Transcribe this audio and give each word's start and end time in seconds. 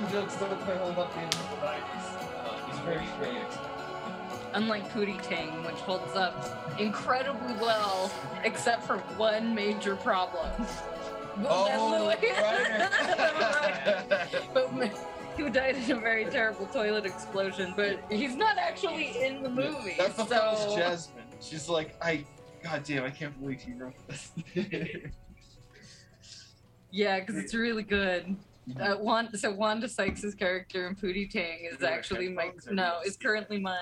some 0.00 0.12
jokes 0.12 0.36
don't 0.36 0.60
quite 0.60 0.78
hold 0.78 0.98
up 0.98 1.14
in 1.16 1.28
but 1.60 1.78
he's, 1.94 2.06
he's 2.70 2.78
very 2.84 3.06
great. 3.18 3.42
Unlike 4.52 4.90
Pootie 4.92 5.20
Tang, 5.22 5.62
which 5.64 5.76
holds 5.76 6.16
up 6.16 6.74
incredibly 6.78 7.54
well, 7.54 8.10
except 8.42 8.84
for 8.86 8.98
one 9.16 9.54
major 9.54 9.96
problem. 9.96 10.50
Oh, 11.42 11.96
the 11.96 12.04
way- 12.06 12.32
right. 12.42 12.88
but 14.52 14.68
m- 14.72 14.90
who 15.36 15.48
died 15.48 15.76
in 15.76 15.92
a 15.92 16.00
very 16.00 16.24
terrible 16.26 16.66
toilet 16.66 17.06
explosion, 17.06 17.72
but 17.76 18.00
he's 18.10 18.34
not 18.34 18.58
actually 18.58 19.24
in 19.24 19.42
the 19.44 19.48
movie. 19.48 19.94
That's 19.96 20.16
the 20.16 20.26
so 20.26 20.36
funniest 20.36 20.76
Jasmine. 20.76 21.24
She's 21.40 21.68
like, 21.68 21.94
I, 22.02 22.24
god 22.64 22.82
damn, 22.82 23.04
I 23.04 23.10
can't 23.10 23.40
believe 23.40 23.60
he 23.60 23.72
wrote 23.72 23.94
this. 24.08 24.32
yeah, 26.90 27.20
because 27.20 27.36
it's 27.36 27.54
really 27.54 27.84
good. 27.84 28.36
Uh, 28.78 28.96
Wanda, 29.00 29.36
so 29.36 29.50
Wanda 29.50 29.88
Sykes' 29.88 30.34
character 30.34 30.86
in 30.86 30.94
Pootie 30.94 31.28
Tang 31.28 31.68
is 31.70 31.82
actually 31.82 32.28
my 32.28 32.50
no, 32.70 33.00
is 33.04 33.16
currently 33.16 33.58
my 33.58 33.78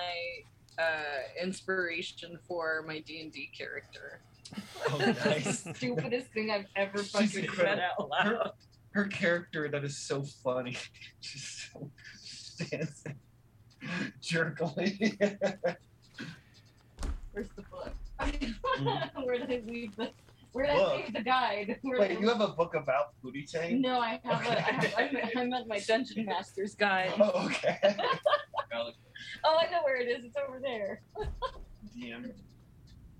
uh, 0.79 1.41
inspiration 1.41 2.39
for 2.47 2.83
my 2.87 2.99
D 2.99 3.21
and 3.21 3.31
D 3.31 3.49
character. 3.55 4.21
oh, 4.89 4.97
nice. 5.25 5.61
the 5.61 5.73
stupidest 5.73 6.27
thing 6.27 6.49
I've 6.49 6.65
ever 6.75 7.03
fucking 7.03 7.49
said 7.55 7.79
out 7.79 8.09
loud. 8.09 8.25
Her, 8.25 8.51
her 8.91 9.05
character 9.05 9.67
that 9.69 9.83
is 9.83 9.97
so 9.97 10.23
funny. 10.23 10.77
She's 11.19 11.69
so 11.71 11.91
dancing, 12.71 13.15
jerkily. 14.21 15.17
Where's 17.31 17.49
the 17.55 17.63
book? 17.69 17.93
Where 19.23 19.37
did 19.37 19.51
I 19.51 19.61
leave 19.69 19.95
the? 19.95 20.11
Where 20.51 20.65
did 20.65 20.75
I 20.75 20.77
Book? 20.77 20.95
leave 20.95 21.13
the 21.13 21.21
guide? 21.21 21.79
Where 21.83 21.99
Wait, 21.99 22.19
you 22.19 22.27
have 22.27 22.41
a 22.41 22.47
book 22.47 22.73
about 22.73 23.13
Booty 23.21 23.45
Tang? 23.45 23.81
No, 23.81 23.99
I 23.99 24.19
have 24.23 24.45
a. 24.45 24.49
I, 24.49 24.61
have, 24.61 24.93
I, 24.97 25.11
meant, 25.11 25.37
I 25.37 25.43
meant 25.45 25.67
my 25.67 25.79
Dungeon 25.79 26.25
Master's 26.25 26.75
guide. 26.75 27.13
Oh, 27.19 27.45
okay. 27.45 27.79
Oh, 29.43 29.57
I 29.59 29.69
know 29.69 29.81
where 29.83 29.97
it 29.97 30.07
is. 30.07 30.23
It's 30.23 30.35
over 30.37 30.59
there. 30.59 31.01
Damn. 31.99 32.31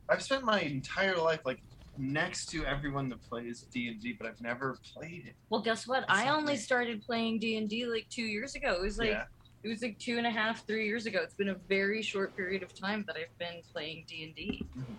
I've 0.07 0.21
spent 0.21 0.43
my 0.43 0.61
entire 0.61 1.17
life 1.17 1.41
like 1.45 1.61
next 1.97 2.47
to 2.47 2.65
everyone 2.65 3.09
that 3.09 3.21
plays 3.21 3.61
D 3.71 3.89
and 3.89 3.99
D, 4.01 4.13
but 4.13 4.27
I've 4.27 4.41
never 4.41 4.77
played 4.93 5.25
it. 5.27 5.35
Well, 5.49 5.61
guess 5.61 5.87
what? 5.87 6.05
I 6.07 6.29
only 6.29 6.55
started 6.55 7.01
playing 7.01 7.39
D 7.39 7.57
and 7.57 7.69
D 7.69 7.85
like 7.85 8.07
two 8.09 8.23
years 8.23 8.55
ago. 8.55 8.73
It 8.73 8.81
was 8.81 8.97
like 8.97 9.09
yeah. 9.09 9.25
it 9.63 9.67
was 9.67 9.81
like 9.81 9.99
two 9.99 10.17
and 10.17 10.25
a 10.25 10.31
half, 10.31 10.65
three 10.65 10.85
years 10.85 11.05
ago. 11.05 11.19
It's 11.21 11.35
been 11.35 11.49
a 11.49 11.57
very 11.67 12.01
short 12.01 12.35
period 12.35 12.63
of 12.63 12.73
time 12.73 13.03
that 13.07 13.15
I've 13.15 13.37
been 13.37 13.61
playing 13.71 14.05
D 14.07 14.23
and 14.23 14.35
D. 14.35 14.65
Mm-hmm. 14.77 14.93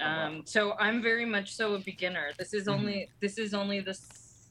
Um, 0.00 0.42
so 0.46 0.72
I'm 0.78 1.02
very 1.02 1.24
much 1.24 1.54
so 1.54 1.74
a 1.74 1.78
beginner. 1.78 2.30
This 2.38 2.54
is 2.54 2.68
only 2.68 3.10
this 3.20 3.38
is 3.38 3.52
only 3.54 3.80
the 3.80 3.90
s- 3.90 4.48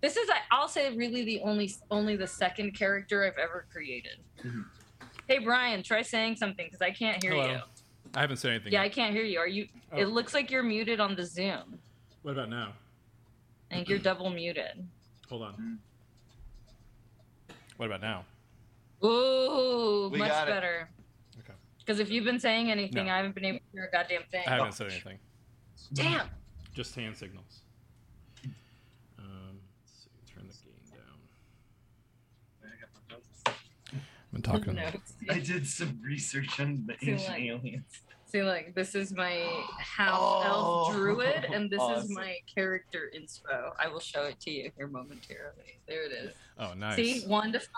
this 0.00 0.16
is 0.16 0.28
I- 0.30 0.42
I'll 0.50 0.68
say 0.68 0.94
really 0.96 1.24
the 1.24 1.40
only 1.42 1.70
only 1.90 2.16
the 2.16 2.26
second 2.26 2.72
character 2.72 3.24
I've 3.24 3.38
ever 3.38 3.66
created. 3.70 4.18
Mhm. 4.42 4.64
Hey 5.28 5.38
Brian, 5.38 5.82
try 5.82 6.02
saying 6.02 6.36
something 6.36 6.66
because 6.66 6.80
I 6.82 6.90
can't 6.90 7.22
hear 7.22 7.32
Hello. 7.32 7.52
you. 7.52 7.60
I 8.14 8.20
haven't 8.20 8.36
said 8.36 8.52
anything. 8.52 8.72
Yeah, 8.72 8.82
I 8.82 8.88
can't 8.88 9.12
hear 9.14 9.24
you. 9.24 9.38
Are 9.38 9.46
you? 9.48 9.68
Oh. 9.92 9.98
It 9.98 10.06
looks 10.06 10.34
like 10.34 10.50
you're 10.50 10.62
muted 10.62 11.00
on 11.00 11.14
the 11.16 11.24
Zoom. 11.24 11.78
What 12.22 12.32
about 12.32 12.48
now? 12.48 12.72
I 13.70 13.74
think 13.76 13.88
you're 13.88 13.98
double 13.98 14.30
muted. 14.30 14.86
Hold 15.28 15.42
on. 15.42 15.78
What 17.76 17.86
about 17.86 18.00
now? 18.02 18.24
Ooh, 19.02 20.08
We 20.12 20.18
much 20.18 20.30
better. 20.30 20.88
it. 20.98 21.03
Better. 21.86 21.92
Okay. 21.92 21.96
Because 21.96 22.00
if 22.00 22.10
you've 22.10 22.24
been 22.24 22.40
saying 22.40 22.70
anything, 22.70 23.06
No. 23.06 23.12
I 23.12 23.16
haven't 23.18 23.34
been 23.34 23.44
able 23.44 23.58
to 23.58 23.64
hear 23.72 23.84
a 23.84 23.90
goddamn 23.90 24.22
thing. 24.30 24.42
I 24.46 24.50
haven't 24.50 24.72
said 24.72 24.90
anything. 24.90 25.18
Damn. 25.92 26.28
Just 26.74 26.94
hand 26.94 27.16
signals. 27.16 27.60
Um, 29.18 29.58
let's 29.84 30.04
see. 30.04 30.34
Turn 30.34 30.46
the 30.48 30.54
gain 30.64 30.98
down. 30.98 31.18
I've 33.92 34.32
been 34.32 34.42
talking. 34.42 34.74
No. 34.74 34.90
I 35.34 35.38
did 35.40 35.66
some 35.66 36.00
research 36.04 36.58
on 36.60 36.84
the 36.86 36.94
See, 37.00 37.10
ancient 37.12 37.28
like- 37.30 37.42
aliens. 37.42 38.00
See, 38.26 38.42
like 38.42 38.74
this 38.74 38.96
is 38.96 39.12
my 39.12 39.46
half 39.78 40.18
Oh. 40.20 40.42
elf 40.88 40.92
druid, 40.96 41.44
and 41.54 41.70
this 41.70 41.80
is 41.98 42.10
my 42.10 42.36
character 42.52 43.08
inspo. 43.16 43.70
I 43.78 43.86
will 43.86 44.00
show 44.00 44.24
it 44.24 44.40
to 44.40 44.50
you 44.50 44.72
here 44.76 44.88
momentarily. 44.88 45.78
There 45.86 46.04
it 46.04 46.10
is. 46.10 46.32
Oh, 46.58 46.74
nice. 46.74 46.96
See, 46.96 47.20
one 47.28 47.52
to 47.52 47.60
five. 47.60 47.68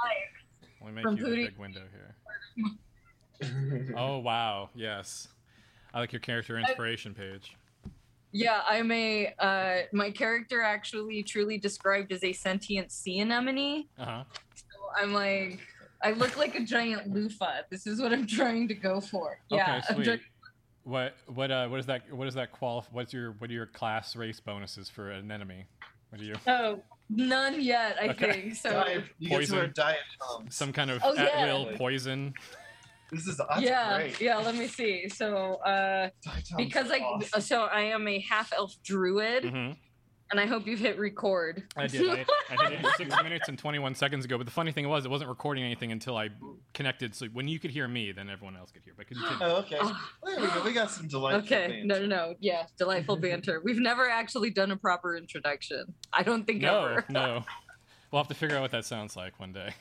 Let 0.80 0.88
me 0.88 0.94
make 0.94 1.02
from 1.02 1.18
you 1.18 1.24
Pootie- 1.26 1.36
the 1.44 1.46
big 1.50 1.58
window 1.58 1.82
here. 1.92 2.14
Oh 3.96 4.18
wow, 4.24 4.70
yes. 4.74 5.28
I 5.94 6.00
like 6.00 6.12
your 6.12 6.20
character 6.20 6.58
inspiration 6.58 7.14
page. 7.14 7.56
Yeah, 8.32 8.62
I'm 8.68 8.90
a. 8.92 9.34
Uh, 9.38 9.76
my 9.92 10.10
character 10.10 10.60
actually 10.60 11.22
truly 11.22 11.56
described 11.58 12.12
as 12.12 12.22
a 12.22 12.32
sentient 12.32 12.92
sea 12.92 13.20
anemone. 13.20 13.84
Uh 13.98 14.04
huh. 14.04 14.24
So 14.54 14.64
I'm 15.00 15.12
like, 15.14 15.60
I 16.02 16.12
look 16.12 16.36
like 16.36 16.54
a 16.54 16.60
giant 16.64 17.08
loofah. 17.12 17.62
This 17.70 17.86
is 17.86 18.00
what 18.00 18.12
I'm 18.12 18.26
trying 18.38 18.68
to 18.68 18.74
go 18.74 19.00
for. 19.00 19.38
Yeah, 19.48 19.62
okay, 19.62 19.72
I'm 19.88 19.94
sweet. 19.94 20.04
trying- 20.04 20.20
What 20.84 21.14
what 21.26 21.50
uh 21.50 21.68
what 21.68 21.80
is 21.80 21.86
that 21.86 22.12
what 22.12 22.28
is 22.28 22.34
that 22.34 22.52
qualif 22.52 22.84
what's 22.92 23.12
your 23.12 23.32
what 23.38 23.48
are 23.50 23.54
your 23.54 23.66
class 23.66 24.14
race 24.16 24.38
bonuses 24.40 24.90
for 24.90 25.10
an 25.10 25.30
enemy? 25.32 25.64
What 26.10 26.20
do 26.20 26.24
you 26.26 26.34
Oh, 26.46 26.80
none 27.08 27.60
yet. 27.60 27.96
I 28.00 28.08
Okay. 28.10 28.32
think 28.32 28.56
so. 28.56 28.70
Diet, 28.70 29.04
you 29.18 29.28
get 29.30 29.40
to 29.46 29.52
Poison. 29.52 29.72
diet 29.74 29.98
Toms. 30.20 30.54
some 30.54 30.72
kind 30.72 30.90
of 30.90 31.00
Oh, 31.02 31.14
yeah. 31.14 31.44
will 31.46 31.66
poison? 31.76 32.34
This 33.10 33.26
is 33.26 33.36
that's 33.36 33.60
yeah, 33.60 33.98
great. 33.98 34.20
yeah. 34.20 34.36
Let 34.38 34.56
me 34.56 34.66
see. 34.66 35.08
So, 35.08 35.54
uh, 35.56 36.10
because 36.56 36.90
are 36.90 36.94
I 36.94 36.98
awesome. 36.98 37.40
so 37.40 37.62
I 37.64 37.82
am 37.82 38.08
a 38.08 38.18
half 38.20 38.52
elf 38.52 38.74
druid, 38.84 39.44
hmm 39.44 39.72
and 40.30 40.40
I 40.40 40.46
hope 40.46 40.66
you've 40.66 40.80
hit 40.80 40.98
record. 40.98 41.62
I 41.76 41.86
did. 41.86 42.08
I, 42.08 42.24
I 42.50 42.68
did 42.68 42.84
it 42.84 42.86
six 42.96 43.14
minutes 43.22 43.48
and 43.48 43.58
twenty 43.58 43.78
one 43.78 43.94
seconds 43.94 44.24
ago. 44.24 44.36
But 44.36 44.46
the 44.46 44.52
funny 44.52 44.72
thing 44.72 44.88
was, 44.88 45.04
it 45.04 45.10
wasn't 45.10 45.30
recording 45.30 45.64
anything 45.64 45.92
until 45.92 46.16
I 46.16 46.30
connected. 46.74 47.14
So 47.14 47.26
when 47.26 47.46
you 47.48 47.58
could 47.58 47.70
hear 47.70 47.86
me, 47.86 48.12
then 48.12 48.28
everyone 48.28 48.56
else 48.56 48.72
could 48.72 48.82
hear. 48.82 48.94
But 48.96 49.06
continue. 49.06 49.36
Oh, 49.40 49.56
okay. 49.58 49.76
Oh. 49.80 50.10
There 50.24 50.40
we 50.40 50.46
go. 50.48 50.62
We 50.64 50.72
got 50.72 50.90
some 50.90 51.08
delightful 51.08 51.44
okay, 51.44 51.82
no, 51.84 52.00
no, 52.00 52.06
no. 52.06 52.34
Yeah, 52.40 52.64
delightful 52.78 53.16
banter. 53.16 53.60
We've 53.62 53.78
never 53.78 54.08
actually 54.08 54.50
done 54.50 54.70
a 54.70 54.76
proper 54.76 55.16
introduction. 55.16 55.94
I 56.12 56.22
don't 56.22 56.44
think 56.46 56.62
no, 56.62 56.86
ever. 56.86 57.04
no. 57.08 57.44
We'll 58.12 58.22
have 58.22 58.28
to 58.28 58.34
figure 58.34 58.56
out 58.56 58.62
what 58.62 58.70
that 58.70 58.84
sounds 58.84 59.16
like 59.16 59.38
one 59.40 59.52
day. 59.52 59.74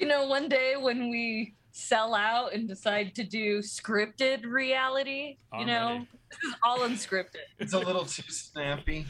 You 0.00 0.06
know, 0.06 0.26
one 0.26 0.48
day 0.48 0.76
when 0.80 1.10
we 1.10 1.54
sell 1.72 2.14
out 2.14 2.54
and 2.54 2.66
decide 2.66 3.14
to 3.16 3.22
do 3.22 3.58
scripted 3.58 4.44
reality, 4.44 5.36
you 5.52 5.58
I'm 5.60 5.66
know, 5.66 5.86
ready. 5.88 6.08
this 6.30 6.38
is 6.44 6.54
all 6.64 6.78
unscripted. 6.80 7.44
It's 7.58 7.74
a 7.74 7.78
little 7.78 8.06
too 8.06 8.22
snappy. 8.28 9.06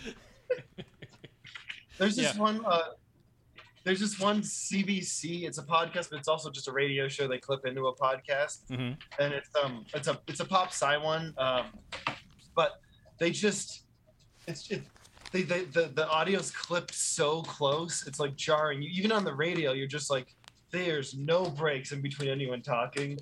There's 1.99 2.17
this 2.17 2.35
Yeah. 2.35 2.41
one. 2.43 2.65
Uh, 2.67 2.83
there's 3.85 4.01
this 4.01 4.19
one 4.21 4.43
CBC. 4.43 5.45
It's 5.45 5.57
a 5.59 5.63
podcast, 5.63 6.11
but 6.11 6.19
it's 6.19 6.29
also 6.29 6.51
just 6.51 6.69
a 6.69 6.73
radio 6.73 7.09
show. 7.09 7.27
They 7.29 7.39
clip 7.39 7.65
into 7.65 7.87
a 7.87 7.95
podcast, 7.97 8.67
hmm 8.69 8.93
and 9.19 9.33
it's 9.33 9.49
um, 9.63 9.87
it's 9.95 10.07
a 10.09 10.21
it's 10.29 10.41
a 10.41 10.45
pop 10.45 10.69
sci 10.69 10.97
one. 10.99 11.33
Um, 11.39 11.67
but 12.55 12.81
they 13.19 13.31
just, 13.31 13.85
it's 14.47 14.71
it. 14.71 14.83
They, 15.33 15.43
they 15.43 15.65
the 15.65 15.91
the 15.95 16.07
audio's 16.11 16.51
clipped 16.51 16.95
so 16.95 17.41
close. 17.43 18.07
It's 18.07 18.21
like 18.21 18.35
jarring. 18.37 18.83
You, 18.83 18.91
even 18.93 19.13
on 19.13 19.25
the 19.25 19.33
radio, 19.35 19.73
you're 19.73 19.87
just 19.87 20.11
like, 20.11 20.35
there's 20.71 21.15
no 21.15 21.45
breaks 21.51 21.93
in 21.93 22.01
between 22.01 22.29
anyone 22.29 22.63
talking. 22.63 23.19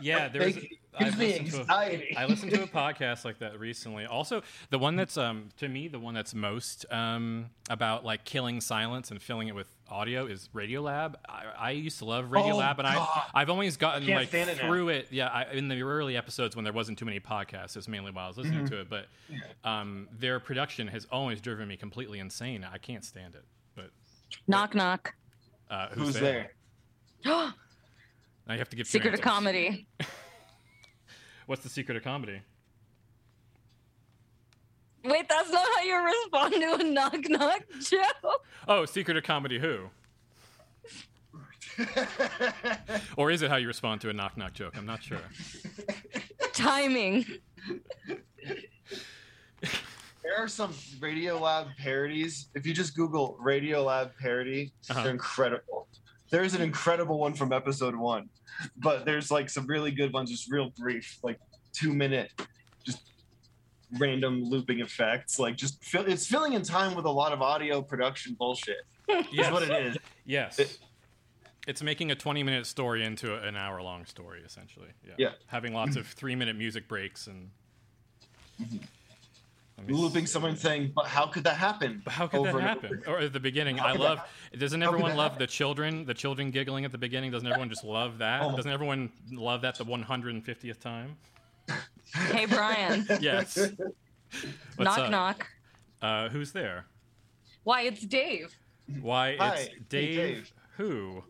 Yeah, 0.00 0.28
there's. 0.28 0.54
was. 0.56 0.64
I've 0.98 1.04
gives 1.08 1.18
me 1.18 1.26
listened 1.26 1.50
to 1.50 1.56
a- 1.56 1.60
anxiety. 1.60 2.16
I 2.16 2.24
listened 2.24 2.52
to 2.52 2.62
a 2.62 2.66
podcast 2.66 3.26
like 3.26 3.38
that 3.40 3.60
recently. 3.60 4.06
Also, 4.06 4.42
the 4.70 4.78
one 4.78 4.96
that's 4.96 5.18
um 5.18 5.50
to 5.58 5.68
me 5.68 5.88
the 5.88 5.98
one 5.98 6.14
that's 6.14 6.34
most 6.34 6.86
um 6.90 7.50
about 7.68 8.02
like 8.02 8.24
killing 8.24 8.62
silence 8.62 9.10
and 9.10 9.20
filling 9.20 9.48
it 9.48 9.54
with 9.54 9.68
audio 9.90 10.24
is 10.24 10.48
Radiolab. 10.54 11.16
I, 11.28 11.42
I 11.58 11.70
used 11.72 11.98
to 11.98 12.06
love 12.06 12.26
Radiolab, 12.30 12.76
Oh, 12.76 12.78
and 12.78 12.86
I 12.88 13.22
I've 13.34 13.50
always 13.50 13.76
gotten 13.76 14.06
Can't 14.06 14.20
like 14.20 14.28
stand 14.28 14.48
it 14.48 14.56
now. 14.56 14.68
through 14.68 14.88
it. 14.88 15.08
Yeah, 15.10 15.26
I, 15.28 15.52
in 15.52 15.68
the 15.68 15.82
early 15.82 16.16
episodes 16.16 16.56
when 16.56 16.64
there 16.64 16.72
wasn't 16.72 16.98
too 16.98 17.04
many 17.04 17.20
podcasts, 17.20 17.76
it's 17.76 17.88
mainly 17.88 18.10
while 18.10 18.24
I 18.24 18.28
was 18.28 18.38
listening 18.38 18.64
Mhm. 18.64 18.70
to 18.70 18.80
it. 18.80 18.88
But 18.88 19.06
um, 19.68 20.08
their 20.18 20.40
production 20.40 20.88
has 20.88 21.06
always 21.12 21.42
driven 21.42 21.68
me 21.68 21.76
completely 21.76 22.20
insane. 22.20 22.64
I 22.70 22.78
can't 22.78 23.04
stand 23.04 23.34
it. 23.34 23.44
But 23.74 23.90
Knock 24.48 24.74
knock. 24.74 25.14
uh, 25.70 25.88
who's, 25.88 26.06
Who's 26.06 26.14
there? 26.14 26.22
there? 26.22 26.52
Now 28.48 28.52
you 28.54 28.58
have 28.58 28.68
to 28.68 28.76
give 28.76 28.86
two 28.86 28.92
Secret 28.92 29.14
of 29.14 29.20
comedy. 29.20 29.86
What's 31.46 31.62
the 31.64 31.68
secret 31.68 31.96
of 31.96 32.04
comedy? 32.04 32.40
Wait, 35.04 35.28
that's 35.28 35.50
not 35.50 35.66
how 35.76 35.82
you 35.82 35.96
respond 36.04 36.54
to 36.54 36.74
a 36.80 36.84
knock 36.84 37.28
knock 37.28 37.62
joke. 37.80 38.42
Oh, 38.68 38.84
secret 38.84 39.16
of 39.16 39.22
comedy. 39.24 39.58
Who? 39.58 39.88
Or 43.16 43.30
is 43.30 43.42
it 43.42 43.50
how 43.50 43.56
you 43.56 43.66
respond 43.66 44.00
to 44.02 44.10
a 44.10 44.12
knock 44.12 44.36
knock 44.36 44.52
joke? 44.54 44.76
I'm 44.76 44.86
not 44.86 45.02
sure. 45.02 45.18
Timing. 46.52 47.24
there 50.22 50.36
are 50.38 50.48
some 50.48 50.72
Radiolab 51.00 51.76
parodies. 51.76 52.48
If 52.54 52.66
you 52.66 52.72
just 52.72 52.94
Google 52.96 53.38
Radiolab 53.42 54.12
parody, 54.18 54.72
Uh-huh. 54.90 55.02
they're 55.02 55.12
incredible. 55.12 55.88
There's 56.30 56.54
an 56.54 56.62
incredible 56.62 57.18
one 57.18 57.34
from 57.34 57.52
episode 57.52 57.94
one, 57.94 58.28
but 58.76 59.04
there's 59.04 59.30
like 59.30 59.48
some 59.48 59.66
really 59.66 59.90
good 59.90 60.12
ones, 60.12 60.30
just 60.30 60.50
real 60.50 60.70
brief, 60.78 61.18
like 61.22 61.38
two 61.72 61.94
minute, 61.94 62.32
just 62.84 63.00
random 63.98 64.42
looping 64.42 64.80
effects. 64.80 65.38
Like 65.38 65.56
just 65.56 65.82
fill, 65.84 66.04
it's 66.06 66.26
filling 66.26 66.54
in 66.54 66.62
time 66.62 66.94
with 66.94 67.04
a 67.04 67.10
lot 67.10 67.32
of 67.32 67.42
audio 67.42 67.80
production 67.82 68.34
bullshit. 68.38 68.78
Is 69.08 69.50
what 69.50 69.62
it 69.62 69.70
is. 69.70 69.96
Yes. 70.24 70.58
It- 70.58 70.78
it's 71.68 71.82
making 71.82 72.12
a 72.12 72.14
20 72.14 72.44
minute 72.44 72.64
story 72.64 73.04
into 73.04 73.34
an 73.42 73.56
hour 73.56 73.82
long 73.82 74.04
story, 74.06 74.40
essentially. 74.46 74.86
Yeah. 75.04 75.14
Yeah. 75.18 75.30
Having 75.48 75.74
lots 75.74 75.96
of 75.96 76.06
three 76.06 76.36
minute 76.36 76.54
music 76.54 76.86
breaks 76.86 77.26
and. 77.26 77.50
Mm-hmm. 78.62 78.76
Looping 79.88 80.24
see. 80.26 80.32
someone 80.32 80.56
saying, 80.56 80.92
"But 80.94 81.06
how 81.06 81.26
could 81.26 81.44
that 81.44 81.56
happen?" 81.56 82.00
But 82.04 82.12
how 82.14 82.26
could 82.26 82.40
over 82.40 82.52
that 82.52 82.56
and 82.58 82.64
happen? 82.82 83.02
over. 83.06 83.18
Or 83.18 83.20
at 83.20 83.32
the 83.34 83.40
beginning, 83.40 83.76
How 83.76 83.88
I 83.88 83.92
love. 83.92 84.20
that 84.52 84.58
Doesn't 84.58 84.82
everyone 84.82 85.16
love 85.16 85.32
happen? 85.32 85.38
the 85.40 85.46
children? 85.46 86.06
The 86.06 86.14
children 86.14 86.50
giggling 86.50 86.84
at 86.86 86.92
the 86.92 86.98
beginning. 86.98 87.30
Doesn't 87.30 87.46
everyone 87.46 87.68
just 87.68 87.84
love 87.84 88.18
that? 88.18 88.42
Oh. 88.42 88.56
Doesn't 88.56 88.70
everyone 88.70 89.12
love 89.30 89.60
that 89.62 89.76
the 89.76 89.84
150th 89.84 90.80
time? 90.80 91.16
Hey 92.14 92.46
Brian. 92.46 93.06
Yes. 93.20 93.56
What's 93.56 94.78
knock 94.78 94.98
up? 94.98 95.10
knock. 95.10 95.46
Uh, 96.00 96.28
who's 96.30 96.52
there? 96.52 96.86
Why 97.64 97.82
it's 97.82 98.00
Dave. 98.00 98.54
Why 99.00 99.36
Hi, 99.38 99.54
it's 99.56 99.68
hey, 99.68 99.74
Dave, 99.88 100.16
Dave. 100.16 100.52
who? 100.76 101.22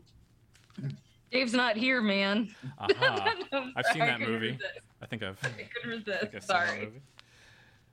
Dave's 1.31 1.53
not 1.53 1.75
here, 1.75 2.01
man. 2.01 2.53
Aha. 2.79 3.33
I've 3.75 3.85
seen 3.87 3.99
that 3.99 4.19
couldn't 4.19 4.31
movie. 4.33 4.51
resist. 4.51 4.63
I 5.01 5.05
think 5.07 5.23
I've. 5.23 5.37
I 5.43 5.49
couldn't 5.73 5.89
resist. 5.89 6.09
I've 6.09 6.21
seen 6.21 6.31
that 6.31 6.43
Sorry. 6.43 6.91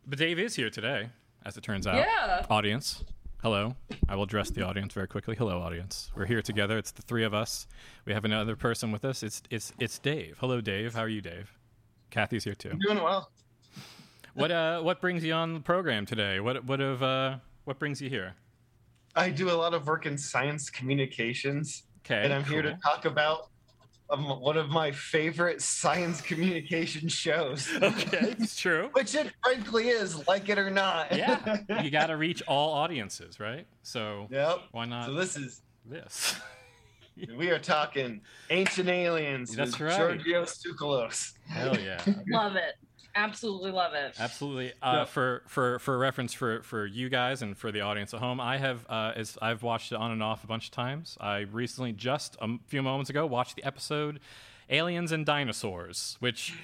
Movie. 0.04 0.10
But 0.10 0.18
Dave 0.18 0.38
is 0.38 0.56
here 0.56 0.70
today, 0.70 1.08
as 1.44 1.56
it 1.56 1.62
turns 1.62 1.86
out. 1.86 1.96
Yeah. 1.96 2.46
Audience, 2.50 3.04
hello. 3.42 3.76
I 4.08 4.16
will 4.16 4.24
address 4.24 4.50
the 4.50 4.62
audience 4.62 4.92
very 4.92 5.08
quickly. 5.08 5.36
Hello, 5.36 5.60
audience. 5.60 6.10
We're 6.14 6.26
here 6.26 6.42
together. 6.42 6.78
It's 6.78 6.92
the 6.92 7.02
three 7.02 7.24
of 7.24 7.34
us. 7.34 7.66
We 8.04 8.12
have 8.12 8.24
another 8.24 8.56
person 8.56 8.92
with 8.92 9.04
us. 9.04 9.22
It's 9.22 9.42
it's 9.50 9.72
it's 9.78 9.98
Dave. 9.98 10.36
Hello, 10.40 10.60
Dave. 10.60 10.94
How 10.94 11.02
are 11.02 11.08
you, 11.08 11.20
Dave? 11.20 11.52
Kathy's 12.10 12.44
here 12.44 12.54
too. 12.54 12.70
I'm 12.70 12.78
doing 12.78 13.02
well. 13.02 13.30
What 14.34 14.50
uh 14.50 14.80
what 14.82 15.00
brings 15.00 15.24
you 15.24 15.32
on 15.32 15.54
the 15.54 15.60
program 15.60 16.06
today? 16.06 16.40
What 16.40 16.64
what 16.64 16.80
of 16.80 17.02
uh 17.02 17.36
what 17.64 17.78
brings 17.78 18.00
you 18.00 18.08
here? 18.10 18.34
I 19.16 19.30
do 19.30 19.48
a 19.48 19.52
lot 19.54 19.74
of 19.74 19.86
work 19.86 20.06
in 20.06 20.18
science 20.18 20.70
communications, 20.70 21.84
Okay. 22.04 22.24
and 22.24 22.32
I'm 22.32 22.42
here 22.44 22.62
to 22.62 22.76
talk 22.82 23.04
about 23.04 23.50
um, 24.14 24.40
one 24.40 24.56
of 24.56 24.68
my 24.70 24.90
favorite 24.90 25.60
science 25.62 26.20
communication 26.20 27.08
shows. 27.08 27.70
Okay, 27.84 28.34
it's 28.38 28.56
true. 28.56 28.88
Which 28.92 29.14
it 29.14 29.30
frankly 29.42 29.88
is, 29.88 30.26
like 30.26 30.48
it 30.48 30.58
or 30.58 30.70
not. 30.70 31.14
Yeah, 31.14 31.58
you 31.82 31.90
got 31.90 32.06
to 32.06 32.16
reach 32.16 32.42
all 32.46 32.72
audiences, 32.72 33.38
right? 33.38 33.66
So 33.82 34.26
yep. 34.30 34.60
why 34.72 34.86
not 34.86 35.06
So 35.06 35.14
this 35.14 35.36
is 35.36 35.62
this? 35.84 36.34
we 37.36 37.50
are 37.50 37.58
talking 37.58 38.22
ancient 38.50 38.88
aliens. 38.88 39.54
That's 39.54 39.72
with 39.72 39.90
right. 39.90 39.96
Georgios 39.98 40.62
Tsoukalos. 40.62 41.34
Hell 41.46 41.78
yeah. 41.78 42.00
Love 42.28 42.56
it. 42.56 42.74
Absolutely 43.16 43.70
love 43.70 43.94
it. 43.94 44.14
Absolutely. 44.18 44.72
Uh, 44.82 44.92
Yeah. 44.92 45.04
For 45.04 45.42
for 45.46 45.78
for 45.78 45.96
reference 45.98 46.32
for 46.32 46.62
for 46.62 46.84
you 46.86 47.08
guys 47.08 47.42
and 47.42 47.56
for 47.56 47.70
the 47.70 47.80
audience 47.80 48.12
at 48.12 48.20
home, 48.20 48.40
I 48.40 48.58
have 48.58 48.84
uh, 48.88 49.12
as 49.14 49.38
I've 49.40 49.62
watched 49.62 49.92
it 49.92 49.96
on 49.96 50.10
and 50.10 50.22
off 50.22 50.42
a 50.44 50.46
bunch 50.46 50.66
of 50.66 50.70
times. 50.72 51.16
I 51.20 51.40
recently, 51.40 51.92
just 51.92 52.36
a 52.40 52.58
few 52.66 52.82
moments 52.82 53.10
ago, 53.10 53.24
watched 53.26 53.56
the 53.56 53.64
episode 53.64 54.20
"Aliens 54.68 55.12
and 55.12 55.24
Dinosaurs," 55.24 56.16
which 56.20 56.54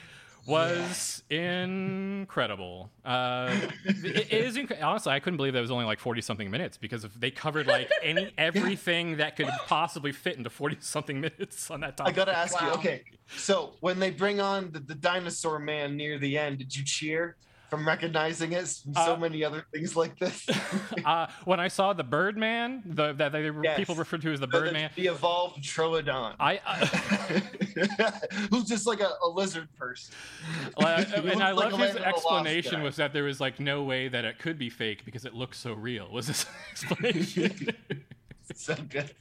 was 0.46 1.22
incredible. 1.30 2.90
Uh, 3.04 3.54
it, 3.84 4.32
it 4.32 4.44
is 4.44 4.56
inc- 4.56 4.82
honestly, 4.82 5.12
I 5.12 5.20
couldn't 5.20 5.36
believe 5.36 5.52
that 5.52 5.60
was 5.60 5.70
only 5.70 5.84
like 5.84 6.00
forty 6.00 6.20
something 6.20 6.50
minutes 6.50 6.76
because 6.76 7.04
if 7.04 7.14
they 7.14 7.30
covered 7.30 7.66
like 7.66 7.90
any 8.02 8.32
everything 8.38 9.18
that 9.18 9.36
could 9.36 9.48
possibly 9.66 10.12
fit 10.12 10.36
into 10.36 10.50
forty 10.50 10.76
something 10.80 11.20
minutes 11.20 11.70
on 11.70 11.80
that 11.80 12.00
I 12.00 12.12
gotta 12.12 12.36
ask 12.36 12.60
you, 12.60 12.70
okay, 12.70 13.02
so 13.28 13.74
when 13.80 13.98
they 13.98 14.10
bring 14.10 14.40
on 14.40 14.72
the, 14.72 14.80
the 14.80 14.94
dinosaur 14.94 15.58
man 15.58 15.96
near 15.96 16.18
the 16.18 16.38
end, 16.38 16.58
did 16.58 16.74
you 16.74 16.84
cheer 16.84 17.36
from 17.70 17.86
recognizing 17.86 18.52
it 18.52 18.66
from 18.82 18.94
so 18.94 19.14
Uh, 19.14 19.16
many 19.16 19.44
other 19.44 19.64
things 19.72 19.94
like 19.96 20.18
this? 20.18 20.46
uh, 21.04 21.28
when 21.44 21.60
I 21.60 21.68
saw 21.68 21.92
the 21.92 22.02
Birdman, 22.04 22.82
the, 22.84 23.12
that 23.14 23.32
they, 23.32 23.48
Yes. 23.62 23.76
people 23.76 23.94
referred 23.94 24.22
to 24.22 24.32
as 24.32 24.40
the 24.40 24.46
The- 24.46 24.58
the- 24.58 24.64
Birdman, 24.64 24.90
The, 24.96 25.06
evolved 25.06 25.62
Troodon. 25.62 26.34
I, 26.40 26.60
I 26.66 26.76
Who's 28.50 28.64
just 28.64 28.86
like 28.86 29.00
a, 29.00 29.10
a 29.24 29.28
lizard 29.28 29.68
person. 29.76 30.14
And 30.76 31.42
I 31.42 31.52
like 31.52 31.72
love 31.72 31.80
his 31.80 31.80
Land 31.80 31.90
of 31.90 31.94
the 31.94 32.00
Lost 32.00 32.16
explanation 32.16 32.82
was 32.82 32.96
that 32.96 33.12
there 33.12 33.24
was 33.24 33.40
like 33.40 33.60
no 33.60 33.82
way 33.84 34.08
that 34.08 34.24
it 34.24 34.38
could 34.38 34.58
be 34.58 34.68
fake 34.68 35.04
because 35.04 35.24
it 35.24 35.34
looks 35.34 35.58
so 35.58 35.72
real. 35.74 36.10
Was 36.10 36.26
his 36.26 36.46
explanation? 36.72 37.68
so 38.54 38.74
good. 38.88 39.14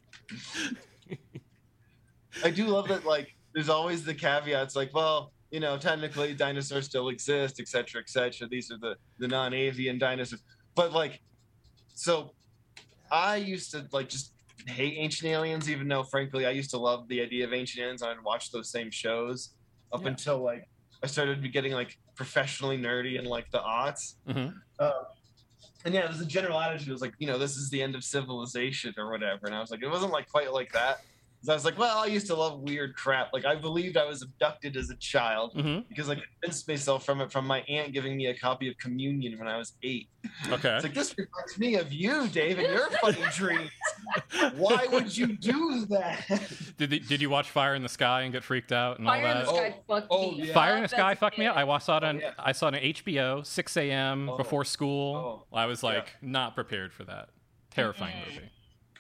I 2.44 2.50
do 2.50 2.68
love 2.68 2.88
that. 2.88 3.06
Like, 3.06 3.36
there's 3.54 3.70
always 3.70 4.04
the 4.04 4.14
caveats, 4.14 4.76
like, 4.76 4.94
well, 4.94 5.32
you 5.52 5.60
know, 5.60 5.78
technically 5.78 6.34
dinosaurs 6.34 6.86
still 6.86 7.10
exist, 7.10 7.60
et 7.60 7.68
cetera, 7.68 8.02
et 8.02 8.10
cetera. 8.10 8.48
These 8.48 8.72
are 8.72 8.78
the 8.78 8.96
the 9.18 9.28
non-avian 9.28 9.98
dinosaurs. 9.98 10.42
But 10.76 10.94
like, 10.94 11.22
so 11.94 12.32
I 13.12 13.38
used 13.38 13.72
to 13.72 13.88
like 13.92 14.10
just 14.10 14.34
hate 14.68 14.96
ancient 14.98 15.32
aliens, 15.32 15.70
even 15.70 15.88
though 15.88 16.04
frankly 16.04 16.46
I 16.46 16.52
used 16.52 16.70
to 16.72 16.78
love 16.78 17.08
the 17.08 17.22
idea 17.22 17.46
of 17.46 17.54
ancient 17.54 17.82
aliens. 17.84 18.04
I'd 18.04 18.22
watch 18.24 18.52
those 18.52 18.70
same 18.72 18.92
shows 18.92 19.56
up 19.92 20.02
Yeah. 20.02 20.10
until 20.10 20.38
like 20.44 20.70
I 21.04 21.08
started 21.08 21.36
to 21.36 21.42
be 21.42 21.50
getting 21.50 21.72
like 21.74 21.98
professionally 22.16 22.78
nerdy 22.78 23.18
in 23.18 23.26
like 23.26 23.50
the 23.52 23.60
aughts. 23.60 24.16
Mhm. 24.28 24.54
Um, 24.80 24.92
and 25.86 25.94
yeah, 25.94 26.02
it 26.02 26.10
was 26.10 26.20
a 26.22 26.26
general 26.26 26.60
attitude. 26.60 26.90
It 26.90 26.92
was 26.92 27.02
like, 27.02 27.14
you 27.20 27.26
know, 27.28 27.38
this 27.38 27.56
is 27.56 27.70
the 27.70 27.82
end 27.82 27.96
of 27.96 28.04
civilization 28.04 28.94
or 28.98 29.10
whatever. 29.10 29.46
And 29.48 29.56
I 29.56 29.62
was 29.62 29.72
like, 29.72 29.82
it 29.82 29.88
wasn't 29.88 30.12
like 30.12 30.28
quite 30.30 30.52
like 30.52 30.72
that. 30.74 31.02
'Cause 31.42 31.48
I 31.50 31.54
was 31.54 31.64
like, 31.64 31.78
well, 31.78 32.00
I 32.00 32.08
used 32.08 32.28
to 32.28 32.36
love 32.36 32.60
weird 32.60 32.96
crap. 32.98 33.32
Like 33.32 33.46
I 33.46 33.56
believed 33.56 33.96
I 33.96 34.04
was 34.06 34.22
abducted 34.22 34.76
as 34.76 34.90
a 34.90 34.96
child 34.98 35.56
Mhm. 35.56 35.88
because 35.88 36.10
I 36.10 36.16
convinced 36.16 36.68
myself 36.68 37.06
from 37.06 37.22
it 37.22 37.32
from 37.32 37.48
my 37.48 37.62
aunt 37.70 37.94
giving 37.94 38.18
me 38.18 38.26
a 38.28 38.38
copy 38.38 38.68
of 38.70 38.78
Communion 38.78 39.40
when 39.40 39.48
I 39.48 39.58
was 39.58 39.74
eight. 39.82 40.10
Okay. 40.50 40.76
It's 40.76 40.84
like 40.84 40.94
this 40.94 41.16
reminds 41.18 41.58
me 41.58 41.76
of 41.76 41.94
you, 41.94 42.28
Dave, 42.28 42.60
and 42.60 42.68
your 42.68 42.90
funny 42.92 43.24
dreams. 43.36 43.72
Why 44.56 44.86
would 44.92 45.16
you 45.16 45.28
do 45.38 45.86
that? 45.88 46.26
Did 46.78 46.90
the, 46.90 47.00
did 47.00 47.22
you 47.22 47.30
watch 47.30 47.50
Fire 47.50 47.74
in 47.76 47.84
the 47.84 47.90
Sky 47.90 48.22
and 48.24 48.34
get 48.34 48.44
freaked 48.44 48.72
out 48.74 49.00
and 49.00 49.08
Fire 49.08 49.26
all 49.26 49.32
in 49.32 49.38
the 49.46 49.52
that? 49.52 49.56
Sky 49.56 49.80
fucked 49.88 50.08
oh, 50.10 50.32
me 50.32 50.48
yeah. 50.48 50.54
Fire 50.54 50.76
in 50.76 50.82
the 50.84 50.88
Sky 50.90 51.12
as 51.12 51.18
a 51.18 51.20
fucked 51.20 51.38
me 51.38 51.46
up. 51.46 51.56
I 51.56 51.64
wa- 51.64 51.78
saw 51.78 51.98
it 51.98 52.04
on 52.04 52.18
Oh, 52.18 52.20
yeah. 52.20 52.34
I 52.40 52.52
saw 52.52 52.68
it 52.68 52.76
on 52.76 52.82
HBO, 52.82 53.46
6 53.46 53.78
a.m. 53.78 54.30
Oh. 54.30 54.38
before 54.38 54.66
school. 54.66 55.48
I 55.54 55.66
was 55.68 55.84
Yeah. 55.84 55.90
like 55.90 56.16
not 56.22 56.56
prepared 56.56 56.92
for 56.94 57.04
that. 57.06 57.30
Terrifying 57.72 58.16
movie. 58.28 58.50